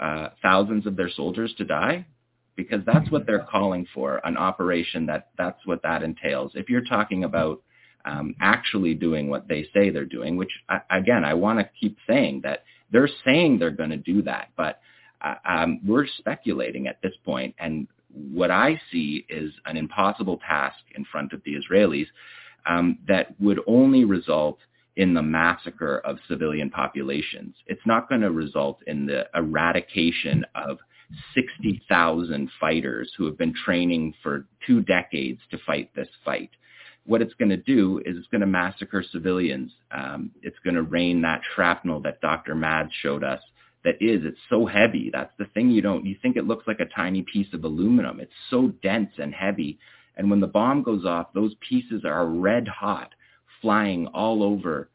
uh, 0.01 0.29
thousands 0.43 0.87
of 0.87 0.97
their 0.97 1.11
soldiers 1.11 1.53
to 1.59 1.65
die? 1.65 2.07
Because 2.55 2.81
that's 2.85 3.11
what 3.11 3.27
they're 3.27 3.47
calling 3.51 3.87
for, 3.95 4.21
an 4.25 4.37
operation 4.37 5.07
that 5.07 5.31
that's 5.39 5.65
what 5.65 5.83
that 5.83 6.03
entails. 6.03 6.53
If 6.55 6.69
you're 6.69 6.85
talking 6.85 7.25
about 7.25 7.63
um, 8.05 8.35
actually 8.41 8.95
doing 8.95 9.31
what 9.31 9.49
they 9.49 9.67
say 9.73 9.91
they're 9.91 10.05
doing, 10.05 10.37
which 10.37 10.51
I, 10.69 10.81
again, 10.91 11.25
I 11.25 11.35
want 11.35 11.61
to 11.61 11.71
keep 11.81 11.97
saying 12.07 12.43
that 12.45 12.65
they're 12.93 13.09
saying 13.25 13.59
they're 13.59 13.71
going 13.71 13.91
to 13.91 13.97
do 13.97 14.23
that, 14.23 14.49
but 14.57 14.81
um, 15.49 15.81
we're 15.87 16.07
speculating 16.19 16.87
at 16.87 17.01
this 17.03 17.15
point. 17.25 17.55
And 17.59 17.87
what 18.13 18.51
I 18.51 18.81
see 18.91 19.25
is 19.29 19.53
an 19.67 19.77
impossible 19.77 20.39
task 20.47 20.79
in 20.95 21.05
front 21.05 21.33
of 21.33 21.43
the 21.45 21.55
Israelis 21.55 22.07
um, 22.67 22.99
that 23.09 23.35
would 23.41 23.61
only 23.67 24.05
result 24.05 24.59
in 24.97 25.15
the 25.15 25.23
massacre 25.23 25.99
of 26.01 26.19
civilian 26.29 26.71
populations. 26.71 27.55
It's 27.67 27.87
not 27.87 28.09
going 28.09 28.21
to 28.21 28.31
result 28.31 28.81
in 28.87 29.07
the 29.07 29.27
eradication 29.35 30.45
of 30.55 30.79
60,000 31.35 32.51
fighters 32.61 33.13
who 33.17 33.25
have 33.27 33.39
been 33.39 33.55
training 33.65 34.15
for 34.23 34.47
two 34.67 34.83
decades 34.83 35.41
to 35.51 35.59
fight 35.67 35.91
this 35.95 36.09
fight 36.25 36.51
what 37.05 37.23
it's 37.23 37.35
going 37.35 37.49
to 37.49 37.57
do 37.57 38.01
is 38.05 38.17
it's 38.17 38.29
going 38.29 38.43
to 38.43 38.47
massacre 38.47 39.05
civilians. 39.11 39.73
Um, 39.91 40.31
it's 40.43 40.59
going 40.65 40.77
to 40.77 40.83
rain 40.83 41.23
that 41.23 41.41
shrapnel 41.55 42.01
that 42.01 42.21
Dr. 42.21 42.55
Mads 42.55 42.93
showed 43.03 43.25
us. 43.25 43.41
That 43.85 43.97
is, 44.01 44.21
it's 44.25 44.39
so 44.49 44.65
heavy. 44.65 45.11
That's 45.13 45.33
the 45.39 45.47
thing 45.47 45.71
you 45.71 45.83
don't, 45.83 46.07
you 46.07 46.17
think 46.23 46.37
it 46.37 46.47
looks 46.47 46.69
like 46.69 46.79
a 46.79 46.87
tiny 46.87 47.23
piece 47.23 47.53
of 47.53 47.65
aluminum. 47.65 48.21
It's 48.21 48.31
so 48.49 48.69
dense 48.81 49.11
and 49.19 49.35
heavy. 49.35 49.79
And 50.17 50.31
when 50.31 50.39
the 50.39 50.47
bomb 50.47 50.85
goes 50.85 51.05
off, 51.05 51.33
those 51.35 51.55
pieces 51.69 52.05
are 52.05 52.27
red 52.27 52.69
hot, 52.69 53.13
flying 53.61 54.07
all 54.09 54.45
over 54.45 54.89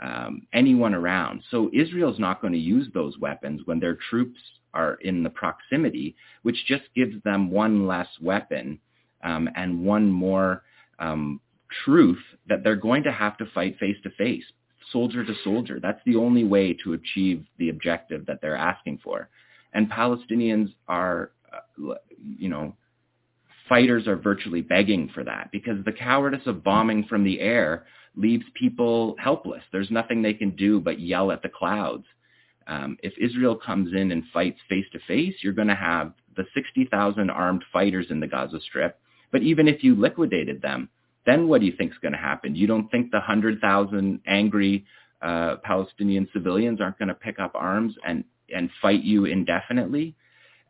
um, 0.00 0.46
anyone 0.52 0.94
around. 0.94 1.42
So 1.52 1.70
Israel's 1.72 2.18
not 2.18 2.40
going 2.40 2.52
to 2.54 2.58
use 2.58 2.88
those 2.92 3.16
weapons 3.18 3.62
when 3.64 3.78
their 3.78 3.96
troops 4.10 4.40
are 4.74 4.94
in 5.02 5.22
the 5.22 5.30
proximity, 5.30 6.16
which 6.42 6.66
just 6.66 6.84
gives 6.96 7.22
them 7.22 7.50
one 7.50 7.86
less 7.86 8.08
weapon 8.20 8.80
um, 9.22 9.48
and 9.54 9.84
one 9.84 10.10
more 10.10 10.64
um, 10.98 11.40
truth 11.84 12.22
that 12.48 12.62
they're 12.64 12.76
going 12.76 13.02
to 13.04 13.12
have 13.12 13.36
to 13.38 13.46
fight 13.54 13.78
face 13.78 13.96
to 14.02 14.10
face, 14.10 14.44
soldier 14.90 15.24
to 15.24 15.34
soldier. 15.44 15.78
That's 15.80 16.00
the 16.06 16.16
only 16.16 16.44
way 16.44 16.76
to 16.84 16.94
achieve 16.94 17.44
the 17.58 17.68
objective 17.68 18.26
that 18.26 18.40
they're 18.40 18.56
asking 18.56 19.00
for. 19.02 19.28
And 19.72 19.90
Palestinians 19.90 20.72
are, 20.88 21.30
uh, 21.52 21.94
you 22.20 22.48
know, 22.48 22.74
fighters 23.68 24.06
are 24.06 24.16
virtually 24.16 24.60
begging 24.60 25.08
for 25.14 25.24
that 25.24 25.50
because 25.52 25.82
the 25.84 25.92
cowardice 25.92 26.46
of 26.46 26.64
bombing 26.64 27.04
from 27.04 27.24
the 27.24 27.40
air 27.40 27.86
leaves 28.16 28.44
people 28.54 29.16
helpless. 29.18 29.62
There's 29.72 29.90
nothing 29.90 30.20
they 30.20 30.34
can 30.34 30.50
do 30.50 30.80
but 30.80 31.00
yell 31.00 31.32
at 31.32 31.42
the 31.42 31.48
clouds. 31.48 32.04
Um, 32.66 32.96
if 33.02 33.12
Israel 33.18 33.56
comes 33.56 33.92
in 33.94 34.12
and 34.12 34.24
fights 34.32 34.60
face 34.68 34.84
to 34.92 34.98
face, 35.08 35.34
you're 35.42 35.52
going 35.52 35.68
to 35.68 35.74
have 35.74 36.12
the 36.36 36.44
60,000 36.54 37.30
armed 37.30 37.64
fighters 37.72 38.06
in 38.10 38.20
the 38.20 38.26
Gaza 38.26 38.60
Strip. 38.60 38.98
But 39.30 39.42
even 39.42 39.66
if 39.66 39.82
you 39.82 39.94
liquidated 39.94 40.60
them, 40.60 40.88
then 41.26 41.48
what 41.48 41.60
do 41.60 41.66
you 41.66 41.72
think 41.76 41.92
is 41.92 41.98
going 41.98 42.12
to 42.12 42.18
happen? 42.18 42.54
You 42.54 42.66
don't 42.66 42.90
think 42.90 43.10
the 43.10 43.18
100,000 43.18 44.20
angry 44.26 44.84
uh, 45.20 45.56
Palestinian 45.62 46.28
civilians 46.32 46.80
aren't 46.80 46.98
going 46.98 47.08
to 47.08 47.14
pick 47.14 47.38
up 47.38 47.52
arms 47.54 47.94
and, 48.06 48.24
and 48.54 48.70
fight 48.80 49.02
you 49.02 49.24
indefinitely? 49.24 50.14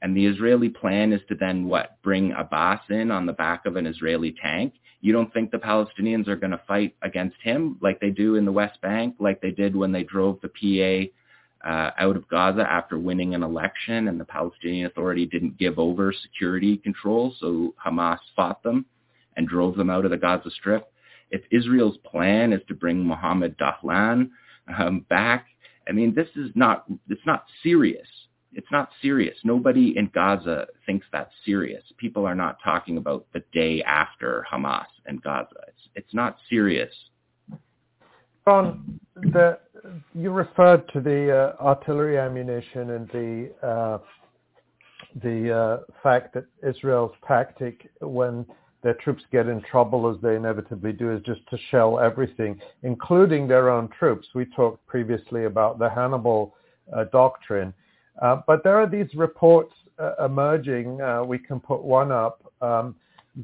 And 0.03 0.17
the 0.17 0.27
Israeli 0.27 0.69
plan 0.69 1.13
is 1.13 1.21
to 1.29 1.37
then 1.37 1.67
what? 1.67 2.03
Bring 2.03 2.33
Abbas 2.33 2.81
in 2.91 3.11
on 3.11 3.25
the 3.25 3.33
back 3.33 3.67
of 3.67 3.77
an 3.77 3.87
Israeli 3.87 4.35
tank? 4.43 4.75
You 5.01 5.13
don't 5.13 5.33
think 5.33 5.51
the 5.51 5.59
Palestinians 5.59 6.29
are 6.29 6.37
going 6.37 6.51
to 6.51 6.61
fight 6.67 6.95
against 7.03 7.37
him 7.43 7.79
like 7.81 8.01
they 8.01 8.11
do 8.11 8.35
in 8.35 8.45
the 8.45 8.53
West 8.53 8.81
Bank, 8.81 9.17
like 9.21 9.41
they 9.41 9.51
did 9.51 9.75
when 9.75 9.93
they 9.93 10.03
drove 10.03 10.41
the 10.41 10.49
PA 10.49 11.69
uh, 11.69 11.91
out 11.99 12.17
of 12.17 12.29
Gaza 12.29 12.69
after 12.69 12.99
winning 12.99 13.35
an 13.35 13.43
election 13.43 14.09
and 14.09 14.19
the 14.19 14.25
Palestinian 14.25 14.87
Authority 14.87 15.27
didn't 15.27 15.59
give 15.59 15.79
over 15.79 16.13
security 16.13 16.77
control, 16.77 17.35
so 17.39 17.75
Hamas 17.85 18.19
fought 18.35 18.63
them? 18.63 18.87
And 19.37 19.49
drove 19.49 19.77
them 19.77 19.91
out 19.91 20.05
of 20.05 20.11
the 20.11 20.17
Gaza 20.17 20.51
Strip. 20.51 20.91
If 21.31 21.43
Israel's 21.51 21.97
plan 21.99 22.53
is 22.53 22.61
to 22.69 22.75
bring 22.75 23.05
Mohammed 23.05 23.57
Dahlan 23.59 24.31
um, 24.79 25.07
back, 25.09 25.47
I 25.89 25.93
mean, 25.93 26.15
this 26.15 26.29
is 26.37 26.51
not, 26.55 26.85
it's 27.09 27.27
not 27.27 27.45
serious. 27.63 28.07
It's 28.55 28.71
not 28.71 28.91
serious. 29.01 29.37
Nobody 29.45 29.97
in 29.97 30.11
Gaza 30.15 30.67
thinks 30.85 31.07
that's 31.11 31.33
serious. 31.45 31.83
People 31.97 32.27
are 32.27 32.35
not 32.35 32.59
talking 32.63 32.99
about 32.99 33.27
the 33.33 33.43
day 33.53 33.83
after 33.83 34.45
Hamas 34.51 34.85
and 35.07 35.23
Gaza. 35.23 35.57
It's, 35.69 35.89
it's 35.95 36.15
not 36.15 36.37
serious. 36.51 36.93
Ron, 38.47 39.01
the, 39.17 39.59
you 40.15 40.31
referred 40.31 40.87
to 40.93 41.01
the 41.01 41.55
uh, 41.59 41.63
artillery 41.63 42.19
ammunition 42.19 42.91
and 42.91 43.09
the 43.09 43.67
uh, 43.67 43.99
the 45.23 45.53
uh, 45.53 45.93
fact 46.03 46.35
that 46.35 46.47
Israel's 46.67 47.13
tactic 47.29 47.91
when 48.01 48.47
their 48.83 48.95
troops 48.95 49.23
get 49.31 49.49
in 49.49 49.63
trouble 49.63 50.11
as 50.11 50.21
they 50.23 50.37
inevitably 50.37 50.93
do 50.93 51.13
is 51.13 51.23
just 51.23 51.41
to 51.51 51.59
shell 51.71 52.01
everything, 52.01 52.61
including 52.83 53.47
their 53.47 53.71
own 53.71 53.89
troops. 53.89 54.27
We 54.35 54.45
talked 54.47 54.85
previously 54.87 55.45
about 55.45 55.79
the 55.79 55.89
Hannibal 55.89 56.55
uh, 56.95 57.05
doctrine. 57.13 57.73
Uh, 58.21 58.43
but 58.47 58.65
there 58.65 58.77
are 58.77 58.89
these 58.89 59.09
reports 59.15 59.73
uh, 59.99 60.25
emerging, 60.25 61.01
uh, 61.01 61.23
we 61.23 61.39
can 61.39 61.61
put 61.61 61.83
one 61.83 62.11
up, 62.11 62.43
um, 62.61 62.95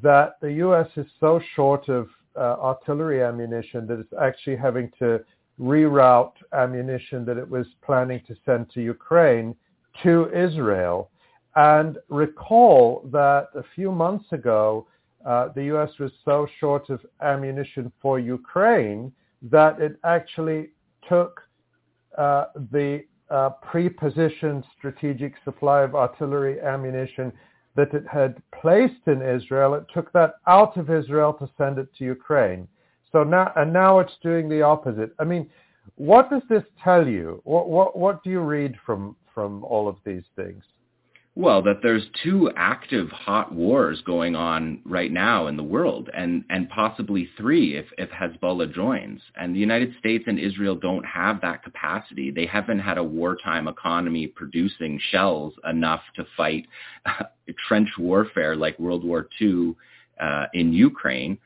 that 0.03 0.35
the 0.41 0.53
U.S. 0.55 0.89
is 0.97 1.07
so 1.21 1.41
short 1.55 1.89
of 1.89 2.09
uh, 2.37 2.57
artillery 2.61 3.23
ammunition 3.23 3.87
that 3.87 3.99
it's 3.99 4.13
actually 4.21 4.57
having 4.57 4.91
to 4.99 5.21
reroute 5.61 6.33
ammunition 6.53 7.25
that 7.25 7.37
it 7.37 7.49
was 7.49 7.67
planning 7.85 8.21
to 8.27 8.37
send 8.45 8.71
to 8.73 8.81
Ukraine 8.81 9.55
to 10.03 10.31
Israel. 10.35 11.11
And 11.57 11.99
recall 12.09 13.09
that 13.13 13.49
a 13.55 13.65
few 13.75 13.91
months 13.91 14.31
ago, 14.33 14.87
uh, 15.27 15.49
the 15.55 15.65
U.S. 15.65 15.91
was 15.99 16.13
so 16.25 16.47
short 16.61 16.91
of 16.91 17.05
ammunition 17.23 17.93
for 18.01 18.19
Ukraine 18.19 19.13
that 19.43 19.81
it 19.81 19.99
actually 20.05 20.71
took 21.09 21.41
uh, 22.17 22.47
the 22.73 23.05
uh, 23.31 23.51
pre-positioned 23.63 24.65
strategic 24.77 25.35
supply 25.45 25.83
of 25.83 25.95
artillery 25.95 26.61
ammunition 26.61 27.33
that 27.77 27.95
it 27.95 28.05
had 28.11 28.43
placed 28.61 29.07
in 29.07 29.23
Israel, 29.23 29.75
it 29.75 29.85
took 29.95 30.13
that 30.13 30.35
out 30.47 30.77
of 30.77 30.91
Israel 30.91 31.33
to 31.35 31.49
send 31.57 31.79
it 31.79 31.89
to 31.97 32.05
Ukraine. 32.05 32.67
So 33.13 33.23
now, 33.23 33.53
and 33.57 33.73
now 33.73 34.01
it's 34.01 34.17
doing 34.23 34.49
the 34.49 34.63
opposite. 34.63 35.13
I 35.21 35.25
mean, 35.25 35.49
what 35.95 36.29
does 36.29 36.43
this 36.49 36.65
tell 36.83 37.07
you? 37.07 37.41
What, 37.45 37.69
what, 37.69 37.97
what 37.97 38.25
do 38.25 38.31
you 38.31 38.41
read 38.41 38.75
from, 38.85 39.15
from 39.33 39.63
all 39.65 39.89
of 39.89 39.97
these 40.05 40.25
things? 40.35 40.65
Well, 41.39 41.63
that 41.63 41.83
there's 41.85 42.03
two 42.25 42.51
active 42.57 43.09
hot 43.11 43.55
wars 43.55 44.03
going 44.05 44.35
on 44.35 44.81
right 44.85 45.13
now 45.13 45.47
in 45.47 45.57
the 45.57 45.63
world, 45.63 46.11
and, 46.13 46.43
and 46.51 46.69
possibly 46.69 47.31
three 47.37 47.77
if, 47.77 47.87
if 47.97 48.11
Hezbollah 48.11 48.75
joins. 48.75 49.21
And 49.37 49.55
the 49.55 49.61
United 49.61 49.95
States 50.01 50.25
and 50.27 50.37
Israel 50.37 50.75
don't 50.75 51.05
have 51.05 51.41
that 51.43 51.63
capacity. 51.63 52.33
They 52.33 52.47
haven't 52.47 52.81
had 52.81 52.99
a 52.99 53.05
wartime 53.05 53.69
economy 53.69 54.27
producing 54.27 55.01
shells 55.13 55.55
enough 55.71 56.03
to 56.17 56.27
fight 56.37 56.67
trench 57.69 57.91
warfare 58.01 58.57
like 58.57 58.77
World 58.81 59.05
War 59.05 59.29
II 59.41 59.77
uh, 60.21 60.47
in 60.55 60.73
Ukraine. 60.73 61.39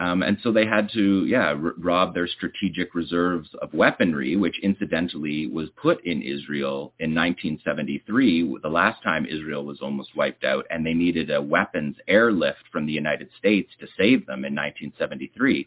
Um, 0.00 0.22
and 0.22 0.38
so 0.42 0.52
they 0.52 0.66
had 0.66 0.88
to, 0.92 1.24
yeah, 1.26 1.48
r- 1.48 1.74
rob 1.76 2.14
their 2.14 2.28
strategic 2.28 2.94
reserves 2.94 3.48
of 3.60 3.74
weaponry, 3.74 4.36
which 4.36 4.60
incidentally 4.62 5.48
was 5.48 5.70
put 5.80 6.04
in 6.06 6.22
Israel 6.22 6.92
in 7.00 7.14
1973, 7.14 8.58
the 8.62 8.68
last 8.68 9.02
time 9.02 9.26
Israel 9.26 9.64
was 9.64 9.80
almost 9.82 10.14
wiped 10.14 10.44
out, 10.44 10.66
and 10.70 10.86
they 10.86 10.94
needed 10.94 11.30
a 11.30 11.42
weapons 11.42 11.96
airlift 12.06 12.62
from 12.70 12.86
the 12.86 12.92
United 12.92 13.28
States 13.38 13.70
to 13.80 13.88
save 13.96 14.24
them 14.26 14.44
in 14.44 14.54
1973. 14.54 15.66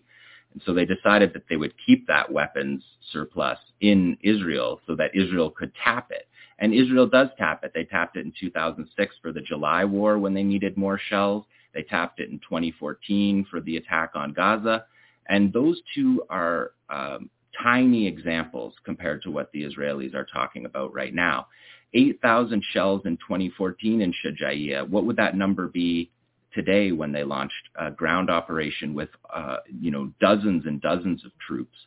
And 0.53 0.61
so 0.65 0.73
they 0.73 0.85
decided 0.85 1.33
that 1.33 1.43
they 1.49 1.57
would 1.57 1.73
keep 1.85 2.07
that 2.07 2.31
weapons 2.31 2.83
surplus 3.11 3.59
in 3.81 4.17
Israel 4.21 4.79
so 4.87 4.95
that 4.95 5.15
Israel 5.15 5.49
could 5.49 5.73
tap 5.83 6.07
it. 6.11 6.27
And 6.59 6.73
Israel 6.73 7.07
does 7.07 7.29
tap 7.37 7.63
it. 7.63 7.71
They 7.73 7.85
tapped 7.85 8.17
it 8.17 8.25
in 8.25 8.33
2006 8.39 9.15
for 9.21 9.31
the 9.33 9.41
July 9.41 9.83
war 9.83 10.17
when 10.19 10.33
they 10.33 10.43
needed 10.43 10.77
more 10.77 10.99
shells. 11.09 11.43
They 11.73 11.83
tapped 11.83 12.19
it 12.19 12.29
in 12.29 12.39
2014 12.39 13.45
for 13.49 13.61
the 13.61 13.77
attack 13.77 14.11
on 14.15 14.33
Gaza. 14.33 14.85
And 15.29 15.53
those 15.53 15.81
two 15.95 16.23
are 16.29 16.71
um, 16.89 17.29
tiny 17.61 18.07
examples 18.07 18.73
compared 18.83 19.21
to 19.23 19.31
what 19.31 19.51
the 19.51 19.63
Israelis 19.63 20.15
are 20.15 20.27
talking 20.31 20.65
about 20.65 20.93
right 20.93 21.13
now. 21.13 21.47
8,000 21.93 22.63
shells 22.71 23.01
in 23.05 23.17
2014 23.17 24.01
in 24.01 24.13
Shujaiya. 24.13 24.87
What 24.87 25.05
would 25.05 25.17
that 25.17 25.35
number 25.35 25.67
be 25.67 26.11
today 26.53 26.91
when 26.91 27.11
they 27.11 27.23
launched 27.23 27.69
a 27.79 27.91
ground 27.91 28.29
operation 28.29 28.93
with, 28.93 29.09
uh, 29.33 29.57
you 29.79 29.91
know, 29.91 30.11
dozens 30.19 30.65
and 30.65 30.81
dozens 30.81 31.25
of 31.25 31.31
troops? 31.45 31.77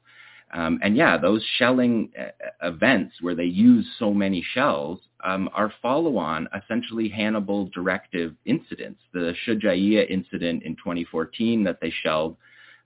Um, 0.54 0.78
and 0.82 0.96
yeah, 0.96 1.18
those 1.18 1.44
shelling 1.58 2.12
uh, 2.18 2.26
events 2.62 3.16
where 3.20 3.34
they 3.34 3.44
use 3.44 3.84
so 3.98 4.14
many 4.14 4.44
shells 4.54 5.00
um, 5.24 5.50
are 5.52 5.72
follow-on, 5.82 6.48
essentially 6.54 7.08
Hannibal 7.08 7.66
directive 7.74 8.34
incidents. 8.44 9.00
The 9.12 9.34
Shujaiya 9.44 10.08
incident 10.08 10.62
in 10.62 10.76
2014 10.76 11.64
that 11.64 11.80
they 11.80 11.92
shelled 12.02 12.36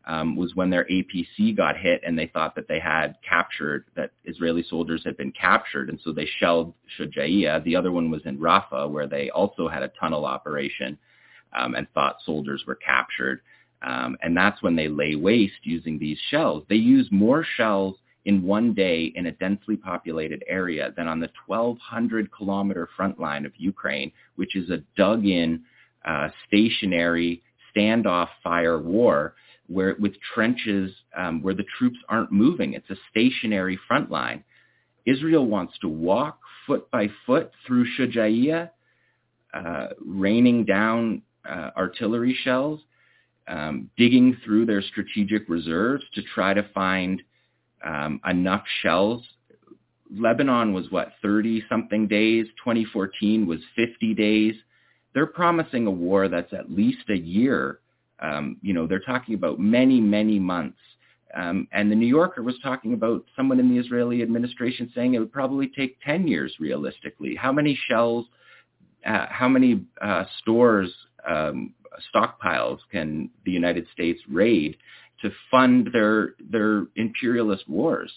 um, 0.06 0.34
was 0.34 0.54
when 0.54 0.70
their 0.70 0.86
APC 0.86 1.54
got 1.54 1.76
hit 1.76 2.00
and 2.06 2.18
they 2.18 2.28
thought 2.28 2.54
that 2.54 2.68
they 2.68 2.80
had 2.80 3.16
captured, 3.28 3.84
that 3.94 4.12
Israeli 4.24 4.64
soldiers 4.66 5.02
had 5.04 5.18
been 5.18 5.32
captured, 5.32 5.90
and 5.90 6.00
so 6.02 6.10
they 6.10 6.26
shelled 6.38 6.72
Shujaiya. 6.98 7.62
The 7.64 7.76
other 7.76 7.92
one 7.92 8.10
was 8.10 8.22
in 8.24 8.38
Rafah, 8.38 8.90
where 8.90 9.06
they 9.06 9.28
also 9.28 9.68
had 9.68 9.82
a 9.82 9.92
tunnel 10.00 10.24
operation 10.24 10.96
um, 11.52 11.74
and 11.74 11.86
thought 11.92 12.16
soldiers 12.24 12.64
were 12.66 12.76
captured. 12.76 13.42
Um, 13.82 14.16
and 14.22 14.36
that's 14.36 14.62
when 14.62 14.74
they 14.74 14.88
lay 14.88 15.14
waste 15.14 15.60
using 15.62 15.98
these 15.98 16.18
shells. 16.30 16.64
They 16.68 16.76
use 16.76 17.08
more 17.10 17.44
shells 17.56 17.96
in 18.24 18.42
one 18.42 18.74
day 18.74 19.12
in 19.14 19.26
a 19.26 19.32
densely 19.32 19.76
populated 19.76 20.42
area 20.48 20.92
than 20.96 21.06
on 21.06 21.20
the 21.20 21.30
1,200 21.46 22.30
kilometer 22.32 22.88
front 22.96 23.18
line 23.20 23.46
of 23.46 23.52
Ukraine, 23.56 24.12
which 24.36 24.56
is 24.56 24.68
a 24.70 24.82
dug-in, 24.96 25.62
uh, 26.04 26.28
stationary 26.46 27.42
standoff 27.74 28.28
fire 28.42 28.78
war 28.78 29.34
where 29.68 29.96
with 29.98 30.12
trenches 30.34 30.90
um, 31.16 31.42
where 31.42 31.54
the 31.54 31.64
troops 31.78 31.98
aren't 32.08 32.32
moving. 32.32 32.72
It's 32.72 32.88
a 32.90 32.96
stationary 33.10 33.78
front 33.86 34.10
line. 34.10 34.42
Israel 35.06 35.46
wants 35.46 35.74
to 35.80 35.88
walk 35.88 36.38
foot 36.66 36.90
by 36.90 37.08
foot 37.26 37.52
through 37.66 37.86
Shujaiya, 37.96 38.70
uh, 39.54 39.86
raining 40.04 40.64
down 40.64 41.22
uh, 41.48 41.70
artillery 41.76 42.36
shells 42.44 42.80
um, 43.48 43.90
digging 43.96 44.36
through 44.44 44.66
their 44.66 44.82
strategic 44.82 45.48
reserves 45.48 46.04
to 46.14 46.22
try 46.34 46.54
to 46.54 46.62
find 46.74 47.22
um, 47.84 48.20
enough 48.28 48.62
shells. 48.82 49.22
Lebanon 50.14 50.72
was 50.72 50.90
what 50.90 51.12
30 51.22 51.64
something 51.68 52.06
days. 52.06 52.46
2014 52.62 53.46
was 53.46 53.60
50 53.76 54.14
days. 54.14 54.54
They're 55.14 55.26
promising 55.26 55.86
a 55.86 55.90
war 55.90 56.28
that's 56.28 56.52
at 56.52 56.70
least 56.70 57.08
a 57.08 57.16
year. 57.16 57.80
Um, 58.20 58.56
you 58.62 58.74
know, 58.74 58.86
they're 58.86 59.00
talking 59.00 59.34
about 59.34 59.58
many, 59.58 60.00
many 60.00 60.38
months. 60.38 60.78
Um, 61.34 61.68
and 61.72 61.90
the 61.90 61.96
New 61.96 62.06
Yorker 62.06 62.42
was 62.42 62.56
talking 62.62 62.94
about 62.94 63.24
someone 63.36 63.60
in 63.60 63.68
the 63.68 63.78
Israeli 63.78 64.22
administration 64.22 64.90
saying 64.94 65.14
it 65.14 65.18
would 65.18 65.32
probably 65.32 65.68
take 65.68 65.98
10 66.02 66.26
years 66.26 66.54
realistically. 66.58 67.34
How 67.34 67.52
many 67.52 67.78
shells, 67.88 68.26
uh, 69.06 69.26
how 69.28 69.48
many 69.48 69.84
uh, 70.00 70.24
stores 70.40 70.90
um, 71.28 71.74
stockpiles 72.14 72.78
can 72.90 73.30
the 73.44 73.52
United 73.52 73.86
States 73.92 74.20
raid 74.28 74.76
to 75.22 75.30
fund 75.50 75.90
their 75.92 76.34
their 76.50 76.86
imperialist 76.96 77.68
wars? 77.68 78.12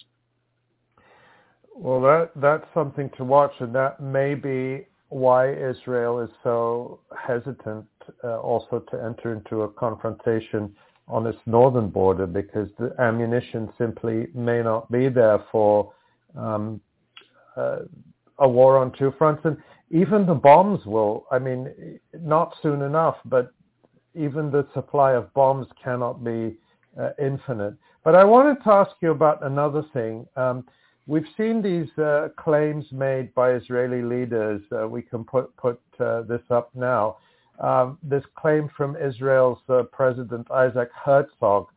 Well, 1.76 2.02
that 2.02 2.32
that's 2.36 2.66
something 2.74 3.10
to 3.18 3.24
watch, 3.24 3.54
and 3.60 3.74
that 3.76 4.02
may 4.02 4.36
be 4.36 4.86
why 5.10 5.52
Israel 5.52 6.20
is 6.20 6.30
so 6.44 7.00
hesitant 7.28 7.86
uh, 8.24 8.40
also 8.40 8.80
to 8.92 9.04
enter 9.04 9.34
into 9.34 9.64
a 9.64 9.70
confrontation 9.70 10.74
on 11.08 11.28
its 11.28 11.38
northern 11.46 11.90
border 11.90 12.26
because 12.26 12.70
the 12.80 12.94
ammunition 13.00 13.70
simply 13.78 14.28
may 14.34 14.64
not 14.64 14.90
be 14.90 15.10
there 15.10 15.44
for 15.52 15.92
um, 16.38 16.80
uh, 17.58 17.80
a 18.40 18.48
war 18.48 18.78
on 18.78 18.94
two 18.98 19.14
fronts. 19.18 19.42
And 19.44 19.58
even 19.90 20.26
the 20.26 20.34
bombs 20.34 20.86
will, 20.86 21.26
I 21.32 21.40
mean, 21.40 22.00
not 22.18 22.56
soon 22.62 22.82
enough, 22.82 23.18
but 23.26 23.52
even 24.16 24.52
the 24.52 24.68
supply 24.74 25.14
of 25.14 25.34
bombs 25.34 25.68
cannot 25.82 26.24
be 26.24 26.56
uh, 27.00 27.10
infinite. 27.20 27.76
But 28.04 28.16
I 28.16 28.24
wanted 28.24 28.64
to 28.64 28.72
ask 28.72 28.92
you 29.02 29.12
about 29.12 29.44
another 29.46 29.84
thing. 29.94 30.28
Um, 30.36 30.66
we've 31.08 31.28
seen 31.38 31.62
these 31.62 31.90
uh, 31.98 32.30
claims 32.38 32.86
made 32.92 33.34
by 33.34 33.52
Israeli 33.54 34.02
leaders. 34.02 34.62
Uh, 34.72 34.88
we 34.88 35.02
can 35.02 35.24
put 35.24 35.56
put 35.58 35.80
uh, 36.00 36.22
this 36.24 36.42
up 36.50 36.72
now. 36.76 37.18
Um, 37.60 38.00
this 38.02 38.24
claim 38.36 38.70
from 38.76 38.96
Israel's 38.96 39.60
uh, 39.70 39.84
President 39.84 40.50
Isaac 40.50 40.90
Herzog 40.94 41.68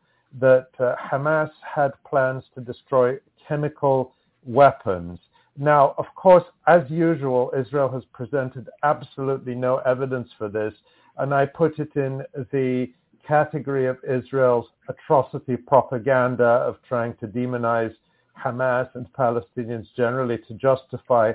that 0.40 0.68
uh, 0.78 0.94
Hamas 0.96 1.50
had 1.62 1.92
plans 2.08 2.44
to 2.54 2.60
destroy 2.60 3.18
chemical 3.46 4.14
weapons. 4.46 5.18
Now, 5.56 5.94
of 5.98 6.06
course, 6.16 6.44
as 6.66 6.82
usual, 6.90 7.52
Israel 7.56 7.88
has 7.90 8.02
presented 8.12 8.68
absolutely 8.82 9.54
no 9.54 9.78
evidence 9.78 10.30
for 10.36 10.48
this 10.48 10.74
and 11.18 11.34
I 11.34 11.46
put 11.46 11.78
it 11.78 11.94
in 11.96 12.22
the 12.52 12.88
category 13.26 13.86
of 13.86 13.98
Israel's 14.04 14.66
atrocity 14.88 15.56
propaganda 15.56 16.44
of 16.44 16.76
trying 16.86 17.14
to 17.16 17.26
demonize 17.26 17.94
Hamas 18.42 18.88
and 18.94 19.06
Palestinians 19.12 19.86
generally 19.96 20.38
to 20.48 20.54
justify 20.54 21.32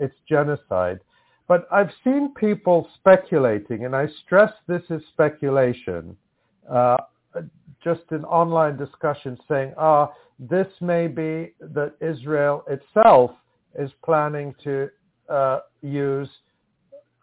its 0.00 0.14
genocide. 0.28 1.00
But 1.46 1.66
I've 1.72 1.90
seen 2.04 2.34
people 2.34 2.88
speculating, 2.96 3.84
and 3.84 3.96
I 3.96 4.06
stress 4.24 4.52
this 4.66 4.82
is 4.90 5.02
speculation, 5.12 6.16
uh, 6.70 6.98
just 7.82 8.02
in 8.10 8.24
online 8.24 8.76
discussion 8.76 9.38
saying, 9.48 9.72
ah, 9.78 10.12
this 10.38 10.68
may 10.80 11.06
be 11.06 11.54
that 11.60 11.94
Israel 12.00 12.64
itself 12.68 13.30
is 13.78 13.90
planning 14.04 14.54
to 14.64 14.88
uh, 15.28 15.60
use 15.82 16.28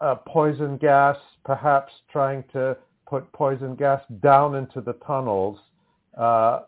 uh, 0.06 0.16
poison 0.28 0.78
gas, 0.78 1.18
perhaps 1.44 1.92
trying 2.12 2.44
to 2.54 2.78
put 3.08 3.32
poison 3.34 3.76
gas 3.76 4.02
down 4.22 4.56
into 4.56 4.80
the 4.80 4.94
tunnels 5.06 5.58
uh, 6.16 6.62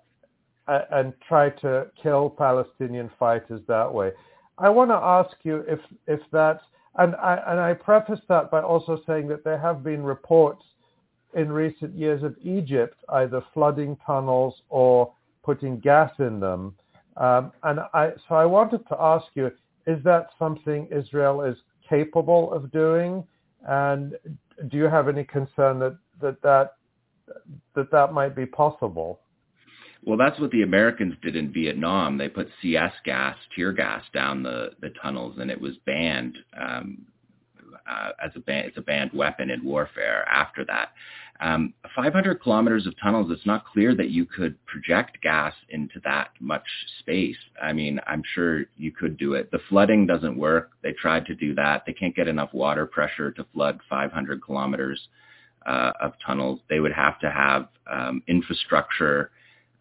and 0.68 1.14
try 1.28 1.50
to 1.50 1.88
kill 2.02 2.30
Palestinian 2.32 3.12
fighters 3.20 3.62
that 3.68 3.94
way. 3.94 4.12
I 4.58 4.70
want 4.70 4.90
to 4.90 4.96
ask 4.96 5.38
you 5.44 5.64
if 5.68 5.80
if 6.08 6.20
that's 6.32 6.64
and 6.96 7.16
I 7.16 7.36
and 7.48 7.60
I 7.60 7.74
preface 7.74 8.20
that 8.28 8.50
by 8.50 8.62
also 8.62 9.02
saying 9.06 9.28
that 9.28 9.44
there 9.44 9.60
have 9.60 9.84
been 9.84 10.04
reports 10.04 10.64
in 11.36 11.52
recent 11.52 11.94
years 11.94 12.24
of 12.24 12.36
Egypt 12.42 12.98
either 13.10 13.44
flooding 13.54 13.98
tunnels 14.04 14.56
or 14.70 15.14
putting 15.44 15.80
gas 15.80 16.12
in 16.18 16.40
them. 16.40 16.74
Um, 17.18 17.52
and 17.64 17.82
I 17.94 18.14
so 18.28 18.36
I 18.36 18.46
wanted 18.46 18.88
to 18.88 18.98
ask 19.00 19.28
you: 19.36 19.52
Is 19.86 20.04
that 20.04 20.30
something 20.40 20.88
Israel 20.92 21.44
is 21.44 21.58
capable 21.90 22.54
of 22.54 22.72
doing? 22.72 23.24
And 23.68 24.18
do 24.70 24.78
you 24.78 24.86
have 24.86 25.08
any 25.08 25.24
concern 25.24 25.80
that 25.80 25.98
that 26.22 26.42
that 26.42 26.76
that, 27.76 27.92
that 27.92 28.14
might 28.14 28.36
be 28.36 28.46
possible? 28.46 29.20
Well, 30.04 30.18
that's 30.18 30.40
what 30.40 30.52
the 30.52 30.62
Americans 30.62 31.16
did 31.22 31.36
in 31.36 31.52
Vietnam. 31.52 32.18
They 32.18 32.30
put 32.30 32.48
CS 32.62 32.94
gas, 33.04 33.36
tear 33.56 33.74
gas, 33.74 34.04
down 34.14 34.44
the 34.44 34.72
the 34.82 34.92
tunnels, 35.02 35.38
and 35.40 35.52
it 35.52 35.60
was 35.60 35.76
banned. 35.86 36.38
Um, 36.60 37.06
uh, 37.90 38.12
as 38.24 38.32
a 38.36 38.40
ban- 38.40 38.66
as 38.66 38.74
a 38.78 38.82
banned 38.82 39.12
weapon 39.14 39.50
in 39.50 39.64
warfare 39.64 40.28
after 40.30 40.66
that. 40.66 40.92
Um, 41.40 41.74
500 41.96 42.42
kilometers 42.42 42.88
of 42.88 42.96
tunnels, 43.00 43.32
it's 43.32 43.46
not 43.46 43.66
clear 43.66 43.94
that 43.94 44.10
you 44.10 44.26
could 44.26 44.58
project 44.66 45.22
gas 45.22 45.54
into 45.70 46.00
that 46.04 46.30
much 46.40 46.66
space. 47.00 47.38
I 47.62 47.74
mean, 47.74 48.00
I'm 48.08 48.24
sure 48.34 48.66
you 48.76 48.92
could 48.92 49.18
do 49.18 49.34
it. 49.34 49.52
The 49.52 49.60
flooding 49.70 50.08
doesn't 50.08 50.36
work. 50.36 50.72
They 50.82 50.94
tried 50.94 51.26
to 51.28 51.36
do 51.36 51.54
that. 51.56 51.84
They 51.86 51.94
can't 51.94 52.16
get 52.16 52.28
enough 52.28 52.54
water 52.54 52.88
pressure 52.88 53.32
to 53.32 53.46
flood 53.54 53.80
500 53.88 54.42
kilometers 54.42 55.00
uh, 55.68 55.92
of 56.02 56.14
tunnels. 56.26 56.60
They 56.70 56.80
would 56.80 56.94
have 56.94 57.20
to 57.20 57.30
have 57.30 57.68
um, 57.92 58.24
infrastructure 58.28 59.30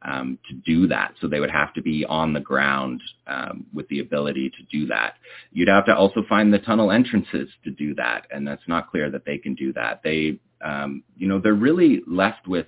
um, 0.02 0.38
to 0.48 0.54
do 0.54 0.86
that. 0.88 1.14
So 1.20 1.28
they 1.28 1.40
would 1.40 1.50
have 1.50 1.74
to 1.74 1.82
be 1.82 2.04
on 2.08 2.32
the 2.32 2.40
ground 2.40 3.02
um, 3.26 3.66
with 3.72 3.88
the 3.88 4.00
ability 4.00 4.50
to 4.50 4.62
do 4.70 4.86
that. 4.86 5.14
You'd 5.52 5.68
have 5.68 5.86
to 5.86 5.96
also 5.96 6.22
find 6.28 6.52
the 6.52 6.58
tunnel 6.58 6.90
entrances 6.92 7.48
to 7.64 7.70
do 7.70 7.94
that, 7.96 8.26
and 8.30 8.46
that's 8.46 8.66
not 8.68 8.90
clear 8.90 9.10
that 9.10 9.24
they 9.24 9.38
can 9.38 9.54
do 9.54 9.72
that. 9.72 10.00
They, 10.04 10.38
um, 10.64 11.02
you 11.16 11.26
know, 11.26 11.40
they're 11.40 11.54
really 11.54 12.02
left 12.06 12.46
with 12.46 12.66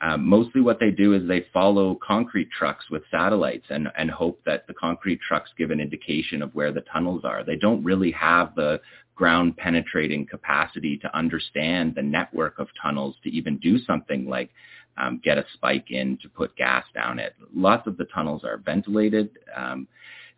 um, 0.00 0.28
mostly 0.28 0.60
what 0.60 0.78
they 0.78 0.90
do 0.90 1.14
is 1.14 1.26
they 1.26 1.46
follow 1.52 1.98
concrete 2.06 2.50
trucks 2.50 2.84
with 2.90 3.02
satellites 3.10 3.66
and, 3.70 3.88
and 3.96 4.10
hope 4.10 4.40
that 4.44 4.66
the 4.66 4.74
concrete 4.74 5.20
trucks 5.26 5.50
give 5.56 5.70
an 5.70 5.80
indication 5.80 6.42
of 6.42 6.54
where 6.54 6.70
the 6.70 6.82
tunnels 6.92 7.22
are. 7.24 7.42
They 7.42 7.56
don't 7.56 7.82
really 7.82 8.10
have 8.10 8.54
the 8.54 8.80
ground 9.14 9.56
penetrating 9.56 10.26
capacity 10.26 10.98
to 10.98 11.16
understand 11.16 11.94
the 11.94 12.02
network 12.02 12.58
of 12.58 12.68
tunnels 12.80 13.16
to 13.24 13.30
even 13.30 13.56
do 13.58 13.78
something 13.78 14.26
like 14.28 14.50
um, 14.98 15.20
get 15.22 15.38
a 15.38 15.44
spike 15.54 15.90
in 15.90 16.18
to 16.22 16.28
put 16.28 16.56
gas 16.56 16.84
down 16.94 17.18
it. 17.18 17.34
Lots 17.54 17.86
of 17.86 17.96
the 17.96 18.06
tunnels 18.06 18.44
are 18.44 18.58
ventilated, 18.58 19.30
um, 19.54 19.86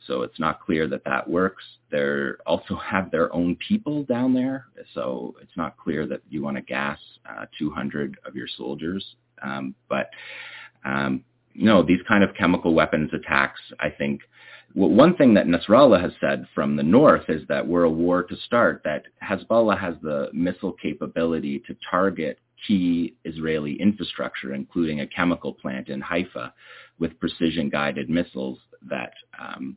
so 0.07 0.23
it's 0.23 0.39
not 0.39 0.61
clear 0.61 0.87
that 0.89 1.05
that 1.05 1.29
works. 1.29 1.65
They 1.91 2.31
also 2.47 2.77
have 2.85 3.11
their 3.11 3.35
own 3.35 3.57
people 3.67 4.05
down 4.05 4.35
there, 4.35 4.67
so 4.95 5.35
it's 5.41 5.57
not 5.57 5.77
clear 5.77 6.07
that 6.07 6.23
you 6.29 6.43
want 6.43 6.57
to 6.57 6.63
gas 6.63 6.99
uh, 7.29 7.47
200 7.59 8.19
of 8.25 8.35
your 8.35 8.49
soldiers. 8.57 9.05
Um, 9.43 9.75
but 9.89 10.11
um, 10.85 11.25
no, 11.55 11.83
these 11.83 12.01
kind 12.07 12.23
of 12.23 12.35
chemical 12.35 12.75
weapons 12.75 13.11
attacks, 13.13 13.61
I 13.81 13.91
think, 13.91 14.21
one 14.75 15.17
thing 15.17 15.35
that 15.35 15.47
Nasrallah 15.47 16.01
has 16.01 16.13
said 16.21 16.47
from 16.55 16.77
the 16.77 16.83
north 16.83 17.25
is 17.29 17.43
that 17.49 17.67
we're 17.67 17.85
a 17.85 17.91
war 17.91 18.23
to 18.23 18.37
start, 18.45 18.83
that 18.85 19.05
Hezbollah 19.23 19.81
has 19.81 19.95
the 20.03 20.29
missile 20.33 20.75
capability 20.75 21.61
to 21.67 21.75
target 21.91 22.39
key 22.67 23.15
Israeli 23.25 23.81
infrastructure, 23.81 24.55
including 24.55 25.01
a 25.01 25.07
chemical 25.07 25.53
plant 25.55 25.89
in 25.89 26.01
Haifa 26.01 26.53
with 26.99 27.19
precision-guided 27.21 28.11
missiles 28.11 28.59
that 28.89 29.13
um, 29.39 29.77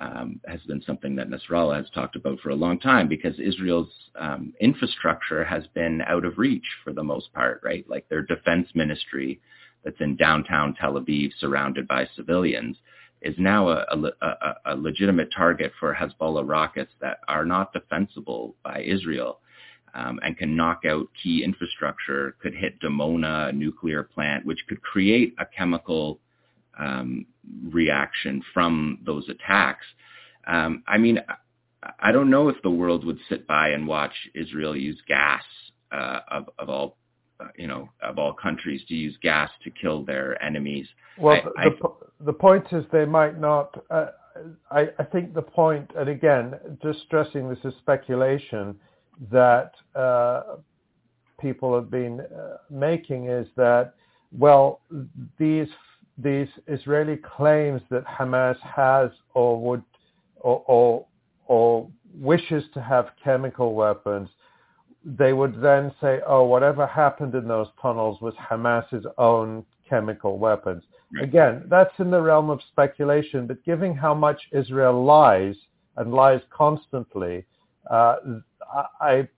um, 0.00 0.40
has 0.46 0.60
been 0.62 0.82
something 0.86 1.16
that 1.16 1.28
Nasrallah 1.28 1.76
has 1.76 1.90
talked 1.90 2.16
about 2.16 2.38
for 2.40 2.50
a 2.50 2.54
long 2.54 2.78
time 2.78 3.08
because 3.08 3.38
Israel's 3.38 3.90
um, 4.18 4.52
infrastructure 4.60 5.44
has 5.44 5.66
been 5.74 6.02
out 6.06 6.24
of 6.24 6.38
reach 6.38 6.66
for 6.84 6.92
the 6.92 7.02
most 7.02 7.32
part, 7.32 7.60
right? 7.64 7.88
Like 7.88 8.08
their 8.08 8.22
defense 8.22 8.68
ministry 8.74 9.40
that's 9.84 10.00
in 10.00 10.16
downtown 10.16 10.74
Tel 10.74 10.94
Aviv 10.94 11.30
surrounded 11.38 11.88
by 11.88 12.06
civilians 12.16 12.76
is 13.22 13.34
now 13.38 13.68
a, 13.68 13.84
a, 14.22 14.54
a, 14.66 14.76
legitimate 14.76 15.28
target 15.36 15.72
for 15.80 15.92
Hezbollah 15.92 16.48
rockets 16.48 16.92
that 17.00 17.18
are 17.26 17.44
not 17.44 17.72
defensible 17.72 18.54
by 18.62 18.82
Israel 18.86 19.40
um, 19.98 20.20
and 20.22 20.36
can 20.36 20.54
knock 20.54 20.82
out 20.88 21.08
key 21.20 21.42
infrastructure, 21.42 22.36
could 22.40 22.54
hit 22.54 22.80
Dimona, 22.80 23.48
a 23.48 23.52
nuclear 23.52 24.02
plant, 24.02 24.46
which 24.46 24.60
could 24.68 24.80
create 24.82 25.34
a 25.38 25.46
chemical 25.46 26.20
um, 26.78 27.26
reaction 27.70 28.42
from 28.54 29.00
those 29.04 29.28
attacks. 29.28 29.86
Um, 30.46 30.84
I 30.86 30.98
mean, 30.98 31.20
I 31.98 32.12
don't 32.12 32.30
know 32.30 32.48
if 32.48 32.56
the 32.62 32.70
world 32.70 33.04
would 33.04 33.18
sit 33.28 33.46
by 33.46 33.70
and 33.70 33.86
watch 33.86 34.14
Israel 34.34 34.76
use 34.76 35.00
gas 35.08 35.42
uh, 35.90 36.20
of, 36.30 36.48
of 36.58 36.68
all 36.68 36.96
you 37.56 37.68
know, 37.68 37.88
of 38.02 38.18
all 38.18 38.32
countries 38.32 38.82
to 38.88 38.94
use 38.94 39.16
gas 39.22 39.48
to 39.62 39.70
kill 39.70 40.04
their 40.04 40.42
enemies. 40.42 40.88
Well, 41.16 41.36
I, 41.56 41.68
the, 41.68 41.88
I, 41.88 42.24
the 42.26 42.32
point 42.32 42.66
is 42.72 42.84
they 42.90 43.04
might 43.04 43.40
not. 43.40 43.80
Uh, 43.90 44.06
I, 44.70 44.88
I 44.98 45.04
think 45.04 45.34
the 45.34 45.42
point, 45.42 45.90
and 45.96 46.08
again, 46.08 46.54
just 46.82 47.00
stressing 47.06 47.48
this 47.48 47.58
is 47.64 47.74
speculation, 47.78 48.76
that 49.30 49.72
uh, 49.94 50.56
people 51.40 51.74
have 51.74 51.90
been 51.90 52.20
uh, 52.20 52.56
making 52.70 53.28
is 53.28 53.46
that, 53.56 53.94
well, 54.36 54.80
these 55.38 55.68
these 56.20 56.48
Israeli 56.66 57.16
claims 57.16 57.80
that 57.90 58.04
Hamas 58.04 58.58
has 58.60 59.10
or 59.34 59.60
would 59.60 59.84
or, 60.36 60.64
or, 60.66 61.06
or 61.46 61.88
wishes 62.12 62.64
to 62.74 62.82
have 62.82 63.10
chemical 63.22 63.74
weapons 63.74 64.28
they 65.04 65.32
would 65.32 65.60
then 65.60 65.92
say, 66.00 66.20
oh, 66.26 66.44
whatever 66.44 66.86
happened 66.86 67.34
in 67.34 67.48
those 67.48 67.68
tunnels 67.80 68.20
was 68.20 68.34
Hamas's 68.34 69.06
own 69.16 69.64
chemical 69.88 70.38
weapons. 70.38 70.82
Again, 71.22 71.64
that's 71.68 71.94
in 71.98 72.10
the 72.10 72.20
realm 72.20 72.50
of 72.50 72.60
speculation, 72.68 73.46
but 73.46 73.64
given 73.64 73.94
how 73.94 74.12
much 74.12 74.40
Israel 74.52 75.04
lies 75.04 75.56
and 75.96 76.12
lies 76.12 76.40
constantly, 76.50 77.46
uh, 77.90 78.16
I, 79.00 79.28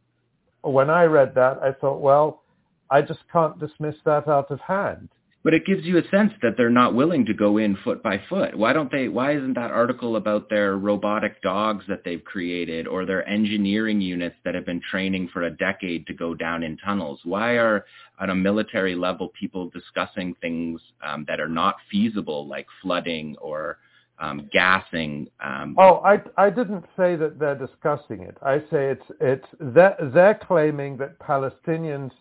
when 0.62 0.90
I 0.90 1.04
read 1.04 1.34
that, 1.34 1.58
I 1.62 1.72
thought, 1.72 2.00
well, 2.00 2.42
I 2.90 3.02
just 3.02 3.20
can't 3.32 3.58
dismiss 3.58 3.94
that 4.04 4.28
out 4.28 4.50
of 4.50 4.60
hand 4.60 5.08
but 5.42 5.54
it 5.54 5.64
gives 5.64 5.84
you 5.84 5.96
a 5.96 6.08
sense 6.08 6.32
that 6.42 6.56
they're 6.56 6.68
not 6.68 6.94
willing 6.94 7.24
to 7.24 7.32
go 7.32 7.56
in 7.56 7.76
foot 7.82 8.02
by 8.02 8.20
foot. 8.28 8.54
Why 8.56 8.74
don't 8.74 8.92
they? 8.92 9.08
Why 9.08 9.34
isn't 9.34 9.54
that 9.54 9.70
article 9.70 10.16
about 10.16 10.50
their 10.50 10.76
robotic 10.76 11.40
dogs 11.40 11.84
that 11.88 12.02
they've 12.04 12.22
created 12.22 12.86
or 12.86 13.06
their 13.06 13.26
engineering 13.26 14.02
units 14.02 14.36
that 14.44 14.54
have 14.54 14.66
been 14.66 14.82
training 14.90 15.30
for 15.32 15.44
a 15.44 15.50
decade 15.50 16.06
to 16.08 16.14
go 16.14 16.34
down 16.34 16.62
in 16.62 16.76
tunnels? 16.76 17.20
Why 17.24 17.52
are 17.52 17.86
on 18.18 18.30
a 18.30 18.34
military 18.34 18.94
level 18.94 19.30
people 19.38 19.70
discussing 19.70 20.34
things 20.42 20.80
um, 21.02 21.24
that 21.26 21.40
are 21.40 21.48
not 21.48 21.76
feasible, 21.90 22.46
like 22.46 22.66
flooding 22.82 23.34
or 23.40 23.78
um, 24.20 24.48
gassing? 24.52 25.28
Um, 25.42 25.74
oh, 25.78 25.96
I 26.04 26.20
I 26.36 26.50
didn't 26.50 26.84
say 26.96 27.16
that 27.16 27.38
they're 27.38 27.58
discussing 27.58 28.22
it. 28.22 28.36
I 28.42 28.58
say 28.70 28.90
it's 28.90 29.06
it's 29.20 29.46
they're, 29.58 29.96
they're 30.14 30.40
claiming 30.46 30.96
that 30.98 31.18
Palestinians 31.18 32.12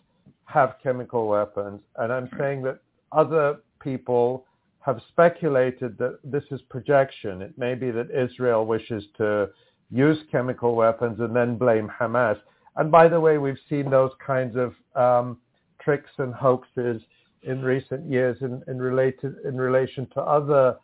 have 0.46 0.76
chemical 0.82 1.28
weapons, 1.28 1.80
and 1.96 2.12
I'm 2.12 2.28
saying 2.38 2.62
that 2.62 2.80
other 3.12 3.58
people 3.80 4.46
have 4.80 5.00
speculated 5.08 5.98
that 5.98 6.18
this 6.24 6.44
is 6.50 6.60
projection. 6.62 7.42
It 7.42 7.56
may 7.58 7.74
be 7.74 7.90
that 7.90 8.10
Israel 8.10 8.66
wishes 8.66 9.04
to 9.18 9.50
use 9.90 10.18
chemical 10.30 10.74
weapons 10.74 11.20
and 11.20 11.34
then 11.34 11.58
blame 11.58 11.90
Hamas. 12.00 12.38
And 12.76 12.90
by 12.90 13.08
the 13.08 13.20
way, 13.20 13.38
we've 13.38 13.58
seen 13.68 13.90
those 13.90 14.12
kinds 14.24 14.56
of 14.56 14.74
um, 14.94 15.38
tricks 15.80 16.10
and 16.18 16.32
hoaxes 16.32 17.02
in 17.42 17.62
recent 17.62 18.10
years 18.10 18.38
in, 18.40 18.62
in, 18.68 18.78
related, 18.78 19.36
in 19.44 19.56
relation 19.56 20.06
to 20.14 20.20
other 20.20 20.76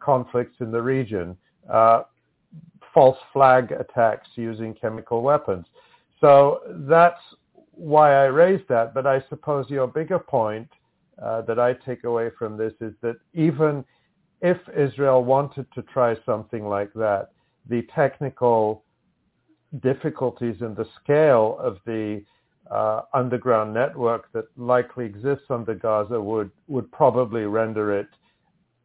conflicts 0.00 0.56
in 0.60 0.70
the 0.70 0.80
region, 0.80 1.36
uh, 1.72 2.02
false 2.92 3.18
flag 3.32 3.72
attacks 3.72 4.28
using 4.36 4.74
chemical 4.74 5.22
weapons. 5.22 5.66
So 6.20 6.60
that's 6.88 7.20
why 7.72 8.14
I 8.14 8.26
raised 8.26 8.68
that. 8.68 8.94
But 8.94 9.06
I 9.06 9.22
suppose 9.28 9.68
your 9.68 9.86
bigger 9.86 10.18
point 10.18 10.68
uh, 11.22 11.42
that 11.42 11.58
I 11.58 11.74
take 11.74 12.04
away 12.04 12.30
from 12.38 12.56
this 12.56 12.72
is 12.80 12.94
that 13.02 13.16
even 13.34 13.84
if 14.40 14.58
Israel 14.76 15.24
wanted 15.24 15.66
to 15.74 15.82
try 15.82 16.16
something 16.24 16.66
like 16.66 16.92
that, 16.94 17.30
the 17.68 17.82
technical 17.94 18.84
difficulties 19.82 20.56
and 20.60 20.76
the 20.76 20.86
scale 21.02 21.56
of 21.60 21.78
the 21.86 22.22
uh, 22.70 23.02
underground 23.12 23.74
network 23.74 24.30
that 24.32 24.44
likely 24.56 25.04
exists 25.04 25.46
under 25.50 25.74
Gaza 25.74 26.20
would, 26.20 26.50
would 26.68 26.90
probably 26.92 27.42
render 27.42 27.98
it 27.98 28.08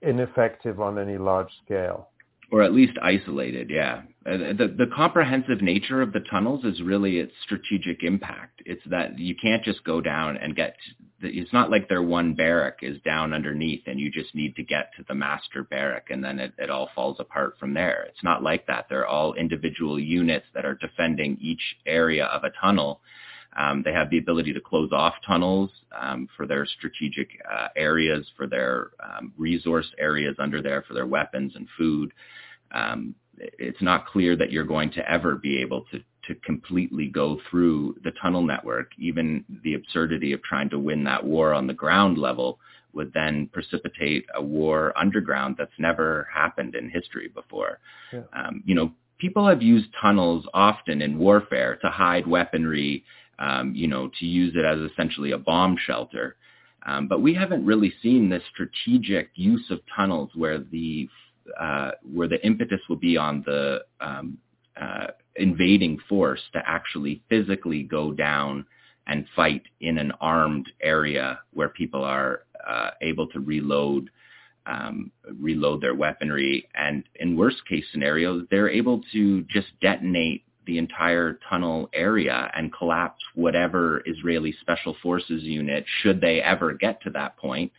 ineffective 0.02 0.80
on 0.80 0.98
any 0.98 1.18
large 1.18 1.52
scale 1.66 2.10
or 2.52 2.64
at 2.64 2.74
least 2.74 2.98
isolated. 3.02 3.70
Yeah, 3.70 4.02
the 4.26 4.74
the 4.78 4.90
comprehensive 4.96 5.62
nature 5.62 6.02
of 6.02 6.14
the 6.14 6.22
tunnels 6.22 6.66
is 6.66 6.82
really 6.82 7.20
its 7.20 7.34
strategic 7.44 8.04
impact. 8.04 8.62
It's 8.66 8.82
that 8.88 9.20
you 9.20 9.36
can't 9.36 9.64
just 9.64 9.84
go 9.84 10.02
down 10.02 10.38
and 10.38 10.56
get. 10.56 10.76
It's 11.22 11.52
not 11.52 11.70
like 11.70 11.90
their 11.90 12.02
one 12.02 12.34
barrack 12.34 12.80
is 12.82 13.00
down 13.02 13.34
underneath, 13.34 13.84
and 13.88 14.00
you 14.00 14.10
just 14.10 14.34
need 14.34 14.56
to 14.56 14.64
get 14.64 14.92
to 14.98 15.06
the 15.08 15.16
master 15.16 15.64
barrack, 15.64 16.08
and 16.10 16.24
then 16.24 16.40
it, 16.40 16.54
it 16.58 16.70
all 16.70 16.90
falls 16.96 17.18
apart 17.20 17.56
from 17.60 17.74
there. 17.74 18.06
It's 18.08 18.24
not 18.24 18.42
like 18.42 18.66
that. 18.68 18.86
They're 18.90 19.08
all 19.08 19.34
individual 19.34 20.00
units 20.00 20.46
that 20.54 20.66
are 20.66 20.76
defending 20.76 21.38
each 21.42 21.62
area 21.86 22.26
of 22.26 22.46
a 22.46 22.52
tunnel. 22.62 23.02
Um, 23.58 23.82
they 23.84 23.92
have 23.94 24.10
the 24.10 24.20
ability 24.20 24.54
to 24.54 24.62
close 24.62 24.92
off 24.92 25.16
tunnels 25.26 25.72
um, 26.00 26.28
for 26.38 26.46
their 26.46 26.66
strategic 26.66 27.30
uh, 27.52 27.68
areas, 27.76 28.26
for 28.38 28.48
their 28.48 28.92
um, 29.04 29.34
resource 29.38 29.88
areas 29.98 30.36
under 30.40 30.62
there, 30.62 30.84
for 30.88 30.94
their 30.94 31.08
weapons 31.08 31.54
and 31.56 31.68
food 31.78 32.14
um, 32.72 33.16
it's 33.38 33.82
not 33.82 34.06
clear 34.06 34.36
that 34.36 34.52
you're 34.52 34.66
going 34.66 34.92
to 34.92 35.12
ever 35.12 35.36
be 35.36 35.60
able 35.60 35.86
to, 35.92 36.00
to 36.28 36.36
completely 36.42 37.08
go 37.08 37.40
through 37.50 37.96
the 38.04 38.12
tunnel 38.22 38.42
network. 38.42 38.92
Even 38.98 39.46
the 39.64 39.76
absurdity 39.76 40.34
of 40.34 40.44
trying 40.44 40.70
to 40.70 40.80
win 40.80 41.04
that 41.06 41.24
war 41.24 41.54
on 41.54 41.68
the 41.68 41.74
ground 41.74 42.18
level 42.18 42.60
would 42.94 43.14
then 43.14 43.50
precipitate 43.54 44.26
a 44.36 44.42
war 44.42 44.94
underground 44.98 45.56
that's 45.58 45.72
never 45.78 46.28
happened 46.34 46.76
in 46.76 46.90
history 46.90 47.30
before. 47.30 47.80
Yeah. 48.12 48.22
Um, 48.34 48.64
you 48.66 48.76
know, 48.76 48.92
people 49.20 49.48
have 49.48 49.62
used 49.62 49.88
tunnels 50.02 50.46
often 50.54 51.02
in 51.02 51.18
warfare 51.18 51.78
to 51.78 51.90
hide 51.90 52.28
weaponry, 52.28 53.06
um, 53.40 53.74
you 53.76 53.88
know, 53.88 54.12
to 54.20 54.26
use 54.26 54.54
it 54.56 54.66
as 54.66 54.80
essentially 54.92 55.32
a 55.32 55.38
bomb 55.38 55.78
shelter. 55.86 56.36
Um, 56.86 57.08
but 57.08 57.22
we 57.22 57.34
haven't 57.34 57.66
really 57.66 57.94
seen 58.02 58.30
this 58.30 58.44
strategic 58.54 59.32
use 59.36 59.66
of 59.70 59.80
tunnels 59.96 60.30
where 60.36 60.60
the 60.60 61.10
uh, 61.60 61.92
where 62.14 62.28
the 62.28 62.46
impetus 62.46 62.80
will 62.88 62.96
be 62.96 63.18
on 63.18 63.42
the 63.46 63.80
um, 64.02 64.38
uh, 64.80 65.08
invading 65.36 65.98
force 66.08 66.42
to 66.54 66.62
actually 66.66 67.24
physically 67.28 67.84
go 67.84 68.12
down 68.12 68.66
and 69.08 69.26
fight 69.36 69.64
in 69.82 69.98
an 69.98 70.12
armed 70.22 70.72
area 70.82 71.40
where 71.54 71.70
people 71.70 72.04
are 72.04 72.44
uh, 72.68 72.92
able 73.02 73.28
to 73.28 73.40
reload 73.40 74.10
um, 74.66 75.12
reload 75.40 75.82
their 75.82 75.96
weaponry 75.96 76.68
and 76.76 77.04
in 77.16 77.36
worst 77.36 77.58
case 77.68 77.84
scenarios 77.92 78.46
they're 78.52 78.70
able 78.70 79.02
to 79.12 79.42
just 79.44 79.68
detonate 79.82 80.44
the 80.70 80.78
entire 80.78 81.40
tunnel 81.50 81.90
area 81.94 82.52
and 82.56 82.72
collapse 82.72 83.24
whatever 83.34 84.04
Israeli 84.06 84.56
special 84.62 84.96
forces 85.02 85.42
unit 85.42 85.84
should 86.04 86.22
they 86.22 86.42
ever 86.42 86.74
get 86.74 87.02
to 87.02 87.10
that 87.10 87.36
point 87.38 87.72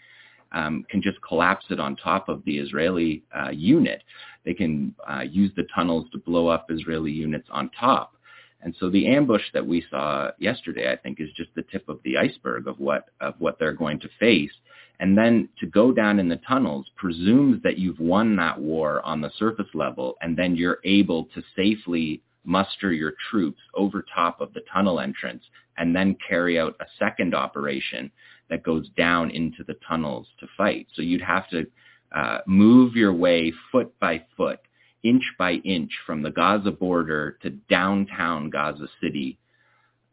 um, 0.50 0.84
can 0.90 1.00
just 1.00 1.18
collapse 1.22 1.66
it 1.70 1.78
on 1.78 1.94
top 1.94 2.28
of 2.28 2.44
the 2.44 2.58
Israeli 2.58 3.22
uh, 3.32 3.50
unit. 3.50 4.02
They 4.44 4.54
can 4.54 4.92
uh, 5.08 5.20
use 5.20 5.52
the 5.54 5.68
tunnels 5.72 6.06
to 6.10 6.18
blow 6.18 6.48
up 6.48 6.66
Israeli 6.68 7.12
units 7.12 7.46
on 7.52 7.70
top. 7.78 8.16
And 8.62 8.74
so 8.80 8.90
the 8.90 9.06
ambush 9.06 9.44
that 9.54 9.64
we 9.64 9.84
saw 9.88 10.32
yesterday, 10.40 10.90
I 10.92 10.96
think, 10.96 11.20
is 11.20 11.28
just 11.36 11.50
the 11.54 11.62
tip 11.62 11.88
of 11.88 12.00
the 12.02 12.18
iceberg 12.18 12.66
of 12.66 12.80
what 12.80 13.04
of 13.20 13.34
what 13.38 13.60
they're 13.60 13.72
going 13.72 14.00
to 14.00 14.08
face. 14.18 14.50
And 14.98 15.16
then 15.16 15.48
to 15.60 15.66
go 15.66 15.92
down 15.92 16.18
in 16.18 16.28
the 16.28 16.40
tunnels 16.48 16.86
presumes 16.96 17.62
that 17.62 17.78
you've 17.78 18.00
won 18.00 18.34
that 18.36 18.60
war 18.60 19.00
on 19.06 19.20
the 19.20 19.30
surface 19.38 19.72
level, 19.72 20.16
and 20.20 20.36
then 20.36 20.56
you're 20.56 20.80
able 20.84 21.26
to 21.34 21.42
safely 21.56 22.20
muster 22.44 22.92
your 22.92 23.12
troops 23.30 23.60
over 23.74 24.04
top 24.14 24.40
of 24.40 24.52
the 24.54 24.62
tunnel 24.72 25.00
entrance 25.00 25.44
and 25.78 25.94
then 25.94 26.16
carry 26.26 26.58
out 26.58 26.76
a 26.80 26.86
second 26.98 27.34
operation 27.34 28.10
that 28.48 28.62
goes 28.62 28.88
down 28.96 29.30
into 29.30 29.64
the 29.64 29.76
tunnels 29.86 30.26
to 30.38 30.46
fight. 30.56 30.86
So 30.94 31.02
you'd 31.02 31.22
have 31.22 31.48
to 31.50 31.66
uh, 32.14 32.38
move 32.46 32.96
your 32.96 33.12
way 33.12 33.52
foot 33.70 33.92
by 34.00 34.24
foot, 34.36 34.60
inch 35.02 35.22
by 35.38 35.52
inch 35.64 35.90
from 36.06 36.22
the 36.22 36.30
Gaza 36.30 36.70
border 36.70 37.38
to 37.42 37.50
downtown 37.50 38.50
Gaza 38.50 38.88
City. 39.00 39.38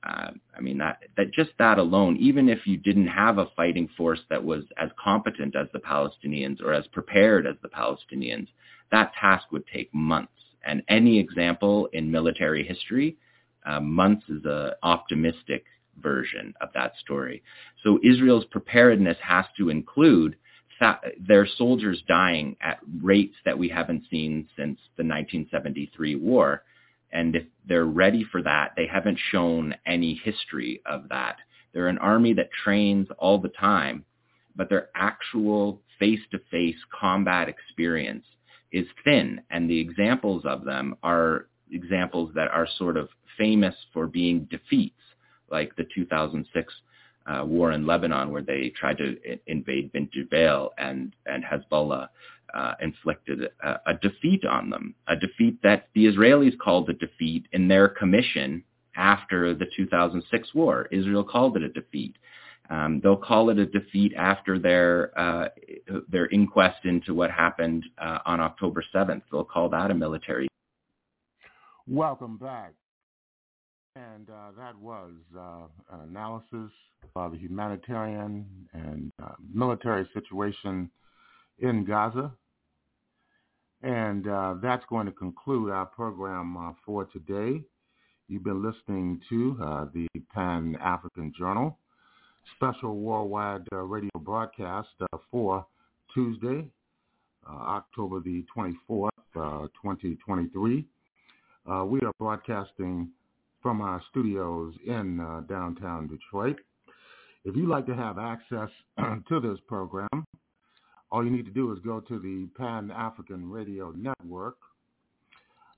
Uh, 0.07 0.31
I 0.55 0.61
mean, 0.61 0.77
that, 0.77 0.99
that 1.17 1.33
just 1.33 1.49
that 1.57 1.79
alone, 1.79 2.17
even 2.17 2.47
if 2.47 2.59
you 2.65 2.77
didn't 2.77 3.07
have 3.07 3.39
a 3.39 3.49
fighting 3.55 3.89
force 3.97 4.19
that 4.29 4.43
was 4.43 4.63
as 4.81 4.89
competent 5.03 5.55
as 5.55 5.67
the 5.73 5.79
Palestinians 5.79 6.61
or 6.61 6.71
as 6.71 6.85
prepared 6.87 7.47
as 7.47 7.55
the 7.61 7.69
Palestinians, 7.69 8.47
that 8.91 9.11
task 9.19 9.51
would 9.51 9.65
take 9.67 9.93
months. 9.93 10.31
And 10.67 10.83
any 10.89 11.17
example 11.17 11.89
in 11.93 12.11
military 12.11 12.63
history, 12.63 13.17
uh, 13.65 13.79
months 13.79 14.23
is 14.29 14.41
an 14.45 14.71
optimistic 14.83 15.65
version 16.01 16.53
of 16.61 16.69
that 16.73 16.93
story. 16.99 17.41
So 17.83 17.99
Israel's 18.03 18.45
preparedness 18.45 19.17
has 19.21 19.45
to 19.57 19.69
include 19.69 20.35
their 21.27 21.47
soldiers 21.57 22.03
dying 22.07 22.55
at 22.61 22.79
rates 23.01 23.35
that 23.45 23.57
we 23.57 23.67
haven't 23.67 24.03
seen 24.11 24.47
since 24.55 24.77
the 24.95 25.03
1973 25.03 26.15
war. 26.15 26.63
And 27.11 27.35
if 27.35 27.43
they're 27.67 27.85
ready 27.85 28.23
for 28.31 28.43
that, 28.43 28.73
they 28.75 28.85
haven't 28.85 29.17
shown 29.31 29.73
any 29.87 30.21
history 30.23 30.81
of 30.85 31.09
that. 31.09 31.37
They're 31.73 31.87
an 31.87 31.97
army 31.97 32.33
that 32.33 32.49
trains 32.63 33.07
all 33.17 33.39
the 33.39 33.49
time, 33.49 34.05
but 34.55 34.69
their 34.69 34.89
actual 34.95 35.81
face-to-face 35.97 36.77
combat 36.91 37.49
experience 37.49 38.25
is 38.71 38.85
thin. 39.03 39.41
And 39.49 39.69
the 39.69 39.79
examples 39.79 40.43
of 40.45 40.63
them 40.63 40.95
are 41.03 41.47
examples 41.71 42.31
that 42.35 42.49
are 42.49 42.67
sort 42.77 42.97
of 42.97 43.09
famous 43.37 43.75
for 43.93 44.07
being 44.07 44.47
defeats 44.49 44.95
like 45.49 45.75
the 45.75 45.85
2006 45.95 46.73
uh, 47.27 47.43
war 47.45 47.71
in 47.71 47.85
Lebanon, 47.85 48.31
where 48.31 48.41
they 48.41 48.71
tried 48.75 48.97
to 48.97 49.17
invade 49.47 49.91
Bint 49.91 50.09
Jbeil 50.13 50.69
and 50.77 51.13
and 51.25 51.43
Hezbollah 51.43 52.07
uh, 52.53 52.73
inflicted 52.81 53.49
a, 53.63 53.79
a, 53.87 53.93
defeat 54.01 54.45
on 54.45 54.69
them, 54.69 54.95
a 55.07 55.15
defeat 55.15 55.61
that 55.63 55.89
the 55.93 56.05
Israelis 56.05 56.57
called 56.57 56.89
a 56.89 56.93
defeat 56.93 57.45
in 57.51 57.67
their 57.67 57.89
commission 57.89 58.63
after 58.95 59.53
the 59.53 59.65
2006 59.75 60.53
war. 60.55 60.87
Israel 60.91 61.23
called 61.23 61.57
it 61.57 61.63
a 61.63 61.69
defeat. 61.69 62.15
Um, 62.69 62.99
they'll 63.01 63.15
call 63.15 63.49
it 63.49 63.59
a 63.59 63.65
defeat 63.65 64.13
after 64.17 64.59
their 64.59 65.17
uh, 65.17 65.49
their 66.09 66.27
inquest 66.27 66.83
into 66.83 67.13
what 67.13 67.31
happened 67.31 67.85
uh, 67.97 68.19
on 68.25 68.39
October 68.41 68.83
7th. 68.93 69.21
They'll 69.31 69.45
call 69.45 69.69
that 69.69 69.89
a 69.91 69.93
military. 69.93 70.47
Welcome 71.87 72.37
back. 72.37 72.73
And 73.95 74.29
uh, 74.29 74.51
that 74.57 74.77
was 74.77 75.13
uh, 75.35 75.67
an 75.91 76.09
analysis 76.09 76.71
of 77.15 77.31
the 77.31 77.37
humanitarian 77.37 78.45
and 78.73 79.11
uh, 79.23 79.29
military 79.51 80.07
situation 80.13 80.89
in 81.59 81.85
Gaza. 81.85 82.31
And 83.81 84.27
uh, 84.27 84.55
that's 84.61 84.83
going 84.89 85.05
to 85.05 85.11
conclude 85.13 85.71
our 85.71 85.85
program 85.85 86.75
for 86.85 87.05
today. 87.05 87.63
You've 88.27 88.43
been 88.43 88.61
listening 88.61 89.21
to 89.29 89.55
the 89.93 90.07
Pan-African 90.33 91.33
Journal, 91.37 91.79
special 92.55 92.97
worldwide 92.97 93.67
radio 93.71 94.09
broadcast 94.19 94.89
for 95.31 95.65
Tuesday, 96.13 96.67
October 97.47 98.19
the 98.19 98.45
24th, 98.55 99.09
2023. 99.33 100.85
we 101.85 101.99
are 102.01 102.11
broadcasting 102.19 103.09
from 103.61 103.81
our 103.81 104.01
studios 104.09 104.73
in 104.85 105.19
uh, 105.19 105.41
downtown 105.41 106.07
Detroit. 106.07 106.57
If 107.43 107.55
you'd 107.55 107.69
like 107.69 107.85
to 107.87 107.95
have 107.95 108.17
access 108.17 108.69
to 108.97 109.39
this 109.39 109.59
program, 109.67 110.25
all 111.11 111.23
you 111.23 111.29
need 111.29 111.45
to 111.45 111.51
do 111.51 111.71
is 111.71 111.77
go 111.79 111.99
to 112.01 112.19
the 112.19 112.49
Pan 112.57 112.91
African 112.91 113.49
Radio 113.49 113.91
Network. 113.91 114.57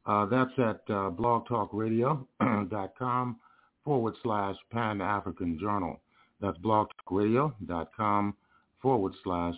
Uh, 0.05 0.25
that's 0.25 0.51
at 0.57 0.81
uh, 0.87 1.11
blogtalkradio.com 1.11 3.39
forward 3.85 4.15
slash 4.23 4.55
Pan 4.71 5.01
African 5.01 5.59
Journal. 5.59 5.99
That's 6.41 6.57
blogtalkradio.com 6.59 8.35
forward 8.81 9.13
slash 9.23 9.55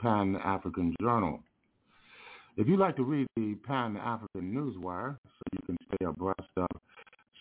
Pan 0.00 0.36
African 0.44 0.94
Journal. 1.00 1.40
If 2.56 2.68
you'd 2.68 2.78
like 2.78 2.94
to 2.96 3.04
read 3.04 3.26
the 3.36 3.54
Pan 3.66 3.96
African 3.96 4.52
Newswire 4.52 5.16
so 5.24 5.42
you 5.52 5.58
can 5.66 5.76
stay 5.88 6.04
abreast 6.04 6.40
of 6.56 6.66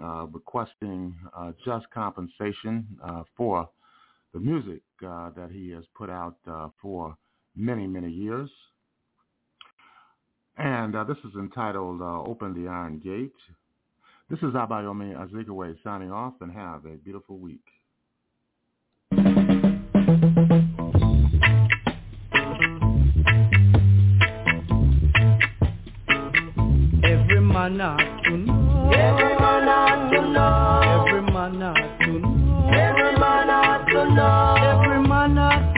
uh, 0.00 0.26
requesting 0.30 1.16
uh, 1.36 1.50
just 1.64 1.90
compensation 1.90 2.86
uh, 3.04 3.24
for 3.36 3.68
the 4.32 4.38
music 4.38 4.82
that 5.00 5.48
he 5.52 5.68
has 5.70 5.82
put 5.96 6.10
out 6.10 6.36
for 6.80 7.16
many, 7.56 7.88
many 7.88 8.08
years. 8.08 8.48
And 10.58 10.94
this 10.94 11.16
is 11.24 11.34
entitled 11.36 12.00
Open 12.02 12.54
the 12.54 12.70
Iron 12.70 13.00
Gate. 13.00 13.32
This 14.30 14.38
is 14.38 14.54
Abayomi 14.54 15.16
Azikiwe 15.16 15.74
signing 15.82 16.12
off 16.12 16.34
and 16.40 16.52
have 16.52 16.84
a 16.86 16.94
beautiful 16.98 17.38
week. 17.38 17.64
Man 27.68 27.80
ought 27.82 28.24
to 28.24 28.36
know. 28.38 28.90
Every 28.92 29.34
man 29.38 29.68
ought 29.68 30.10
to 30.10 30.20
know. 30.32 31.04
Every 31.06 31.22
man 31.32 31.62
ought 31.62 31.98
to 32.00 32.12
know. 32.18 32.68
Every 32.70 33.12
man 33.18 33.50
ought 33.50 33.86
to 33.88 34.08
know. 34.14 34.56
Every 34.70 35.00
man 35.06 35.38
ought 35.38 35.58
to 35.58 35.72
know. 35.72 35.77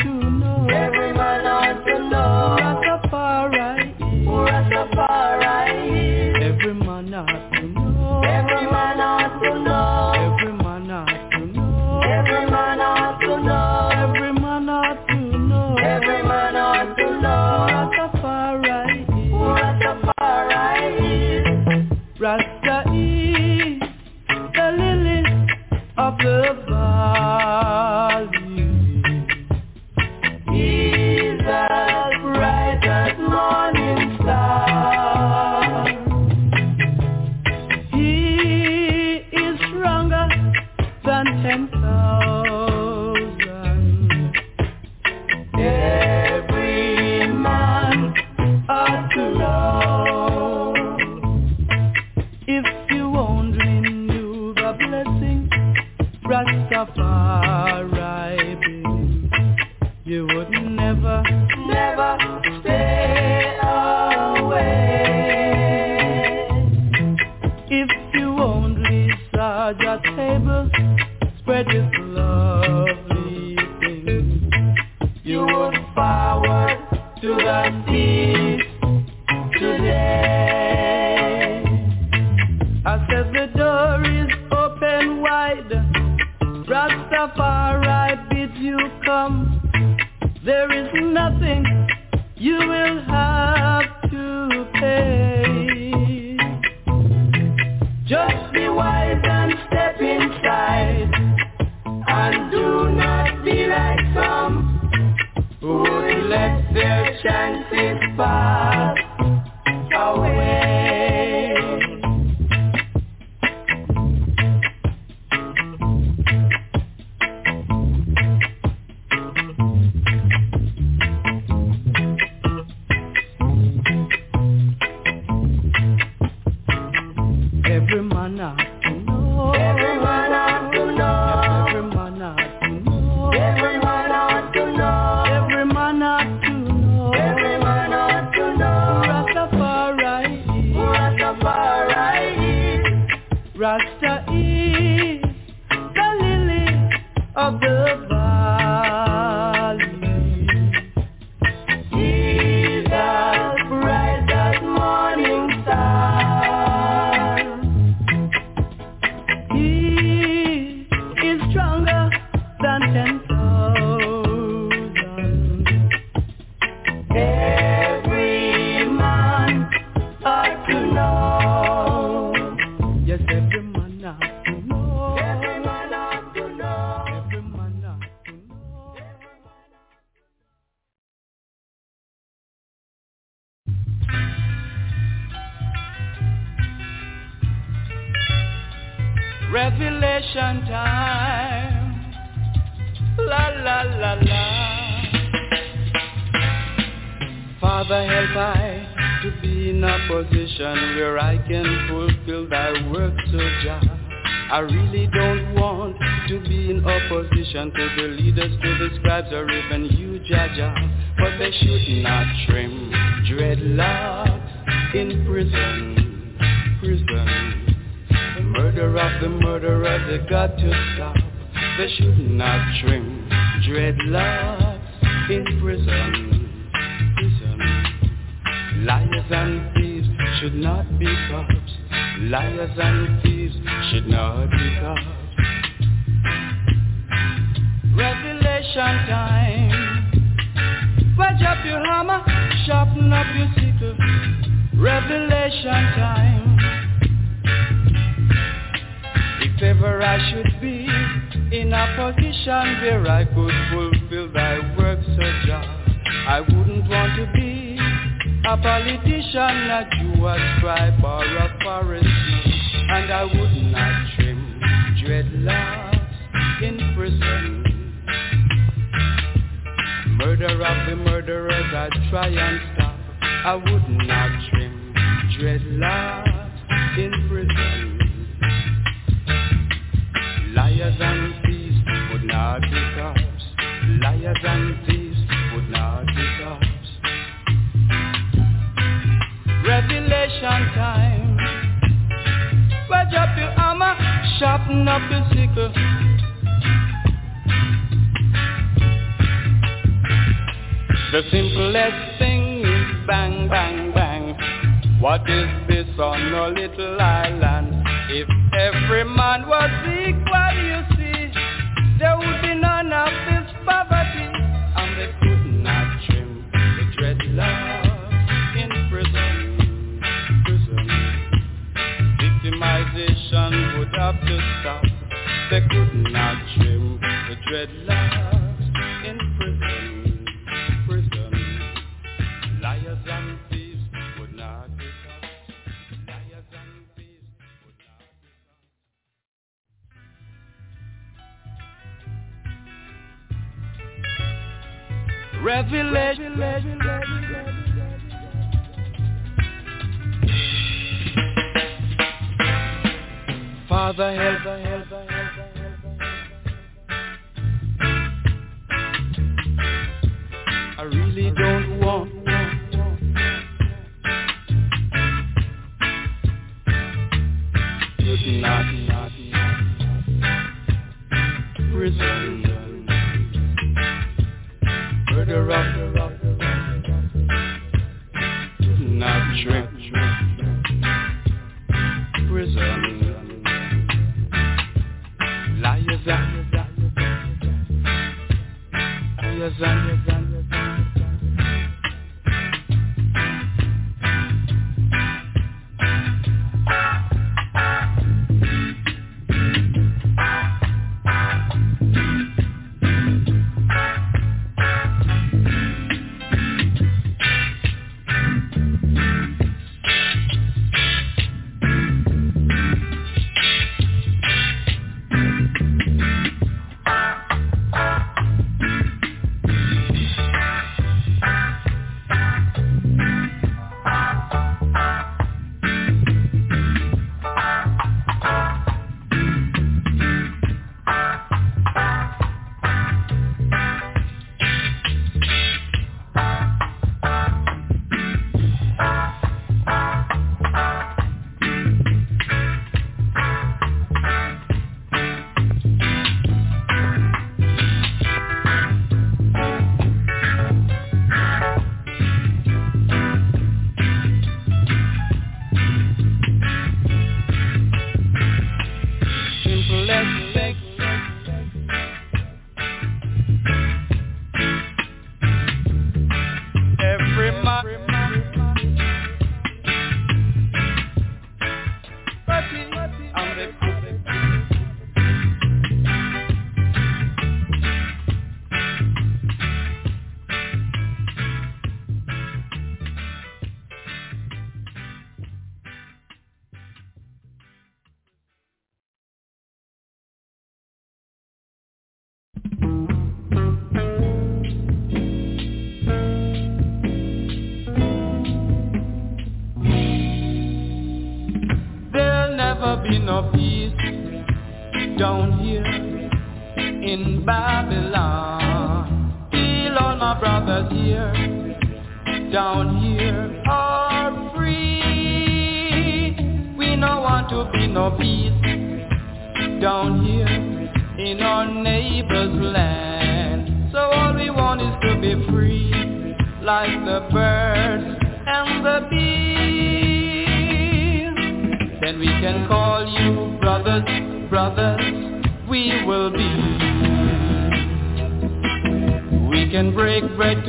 of 26.01 26.17
the 26.17 26.65
bar. 26.67 28.00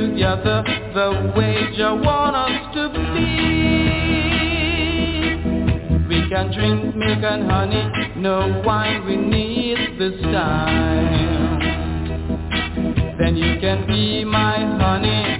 together 0.02 0.64
the 0.94 1.32
way 1.36 1.54
you 1.78 1.90
want 2.02 2.34
us 2.34 2.74
to 2.74 2.88
be. 3.14 3.28
We 6.08 6.18
can 6.28 6.50
drink 6.52 6.96
milk 6.96 7.22
and 7.22 7.48
honey, 7.48 7.84
no 8.16 8.62
wine 8.66 9.06
we 9.06 9.16
need 9.16 9.78
this 10.00 10.20
time. 10.22 11.60
Then 13.18 13.36
you 13.36 13.60
can 13.60 13.86
be 13.86 14.24
my 14.24 14.58
honey, 14.82 15.38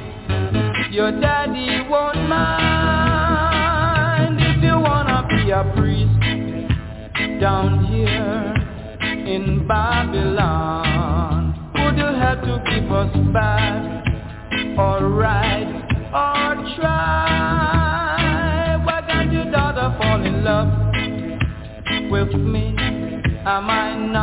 your 0.92 1.10
daddy 1.20 1.82
won't 1.90 2.28
mind. 2.28 3.58
If 4.40 4.62
you 4.62 4.78
wanna 4.78 5.26
be 5.28 5.50
a 5.50 5.64
priest 5.74 6.20
down 7.40 7.84
here 7.86 8.54
in 9.26 9.66
Babylon, 9.66 11.54
would 11.74 11.96
you 11.96 12.12
have 12.22 12.40
to 12.42 12.62
give 12.70 12.92
us 12.92 13.10
back? 13.32 13.91
Alright, 14.78 15.68
or 16.14 16.54
try. 16.76 18.80
Why 18.86 19.02
can't 19.06 19.30
your 19.30 19.44
daughter 19.52 19.94
fall 19.98 20.24
in 20.24 20.42
love 20.42 20.68
with 22.10 22.32
me? 22.34 22.74
Am 23.44 23.68
I 23.68 23.94
not? 23.96 24.21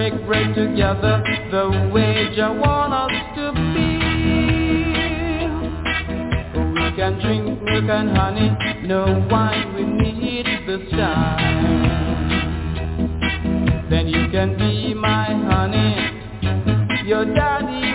break 0.00 0.16
bread 0.26 0.54
together 0.54 1.22
the 1.50 1.90
way 1.92 2.34
Jah 2.34 2.54
want 2.54 2.94
us 2.94 3.12
to 3.36 3.52
be. 3.52 3.88
We 6.72 6.86
can 6.96 7.20
drink 7.20 7.62
milk 7.62 7.84
and 7.90 8.16
honey, 8.16 8.48
no 8.86 9.26
wine 9.30 9.74
we 9.74 9.82
need 9.82 10.46
this 10.66 10.90
time. 10.92 11.76
Then 13.90 14.08
you 14.08 14.30
can 14.30 14.56
be 14.56 14.94
my 14.94 15.34
honey, 15.50 15.94
your 17.06 17.26
daddy 17.26 17.89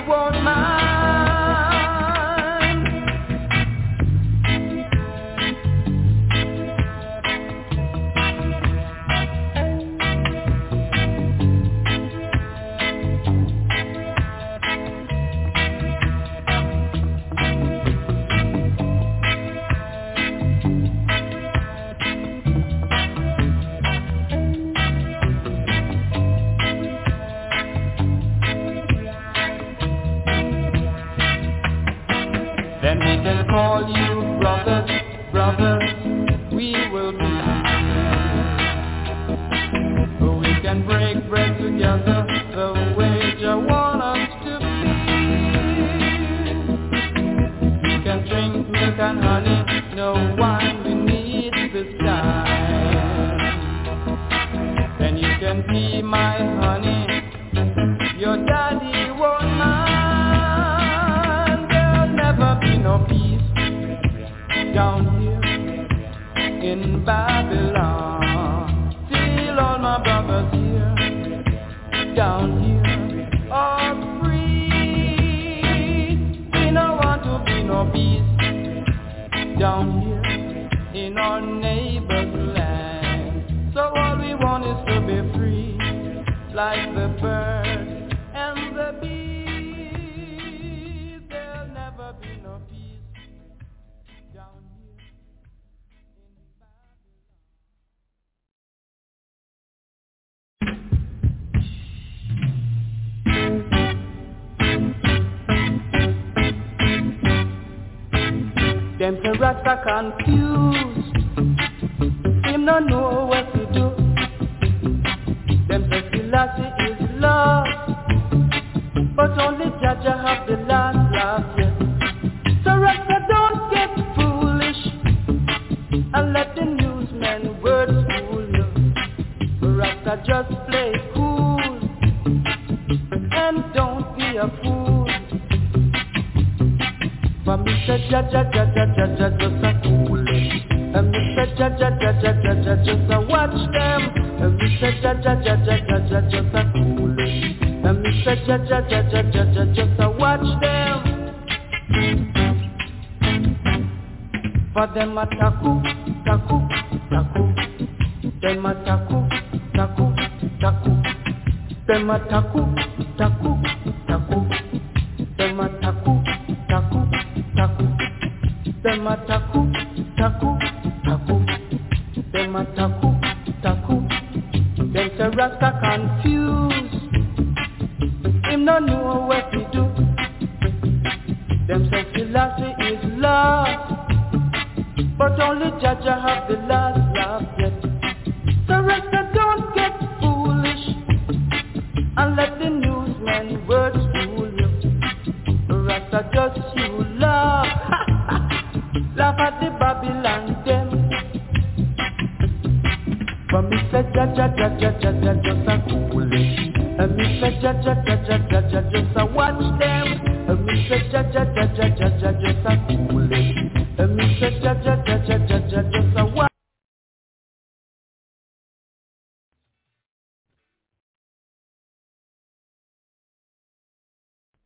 confused. 109.96 110.45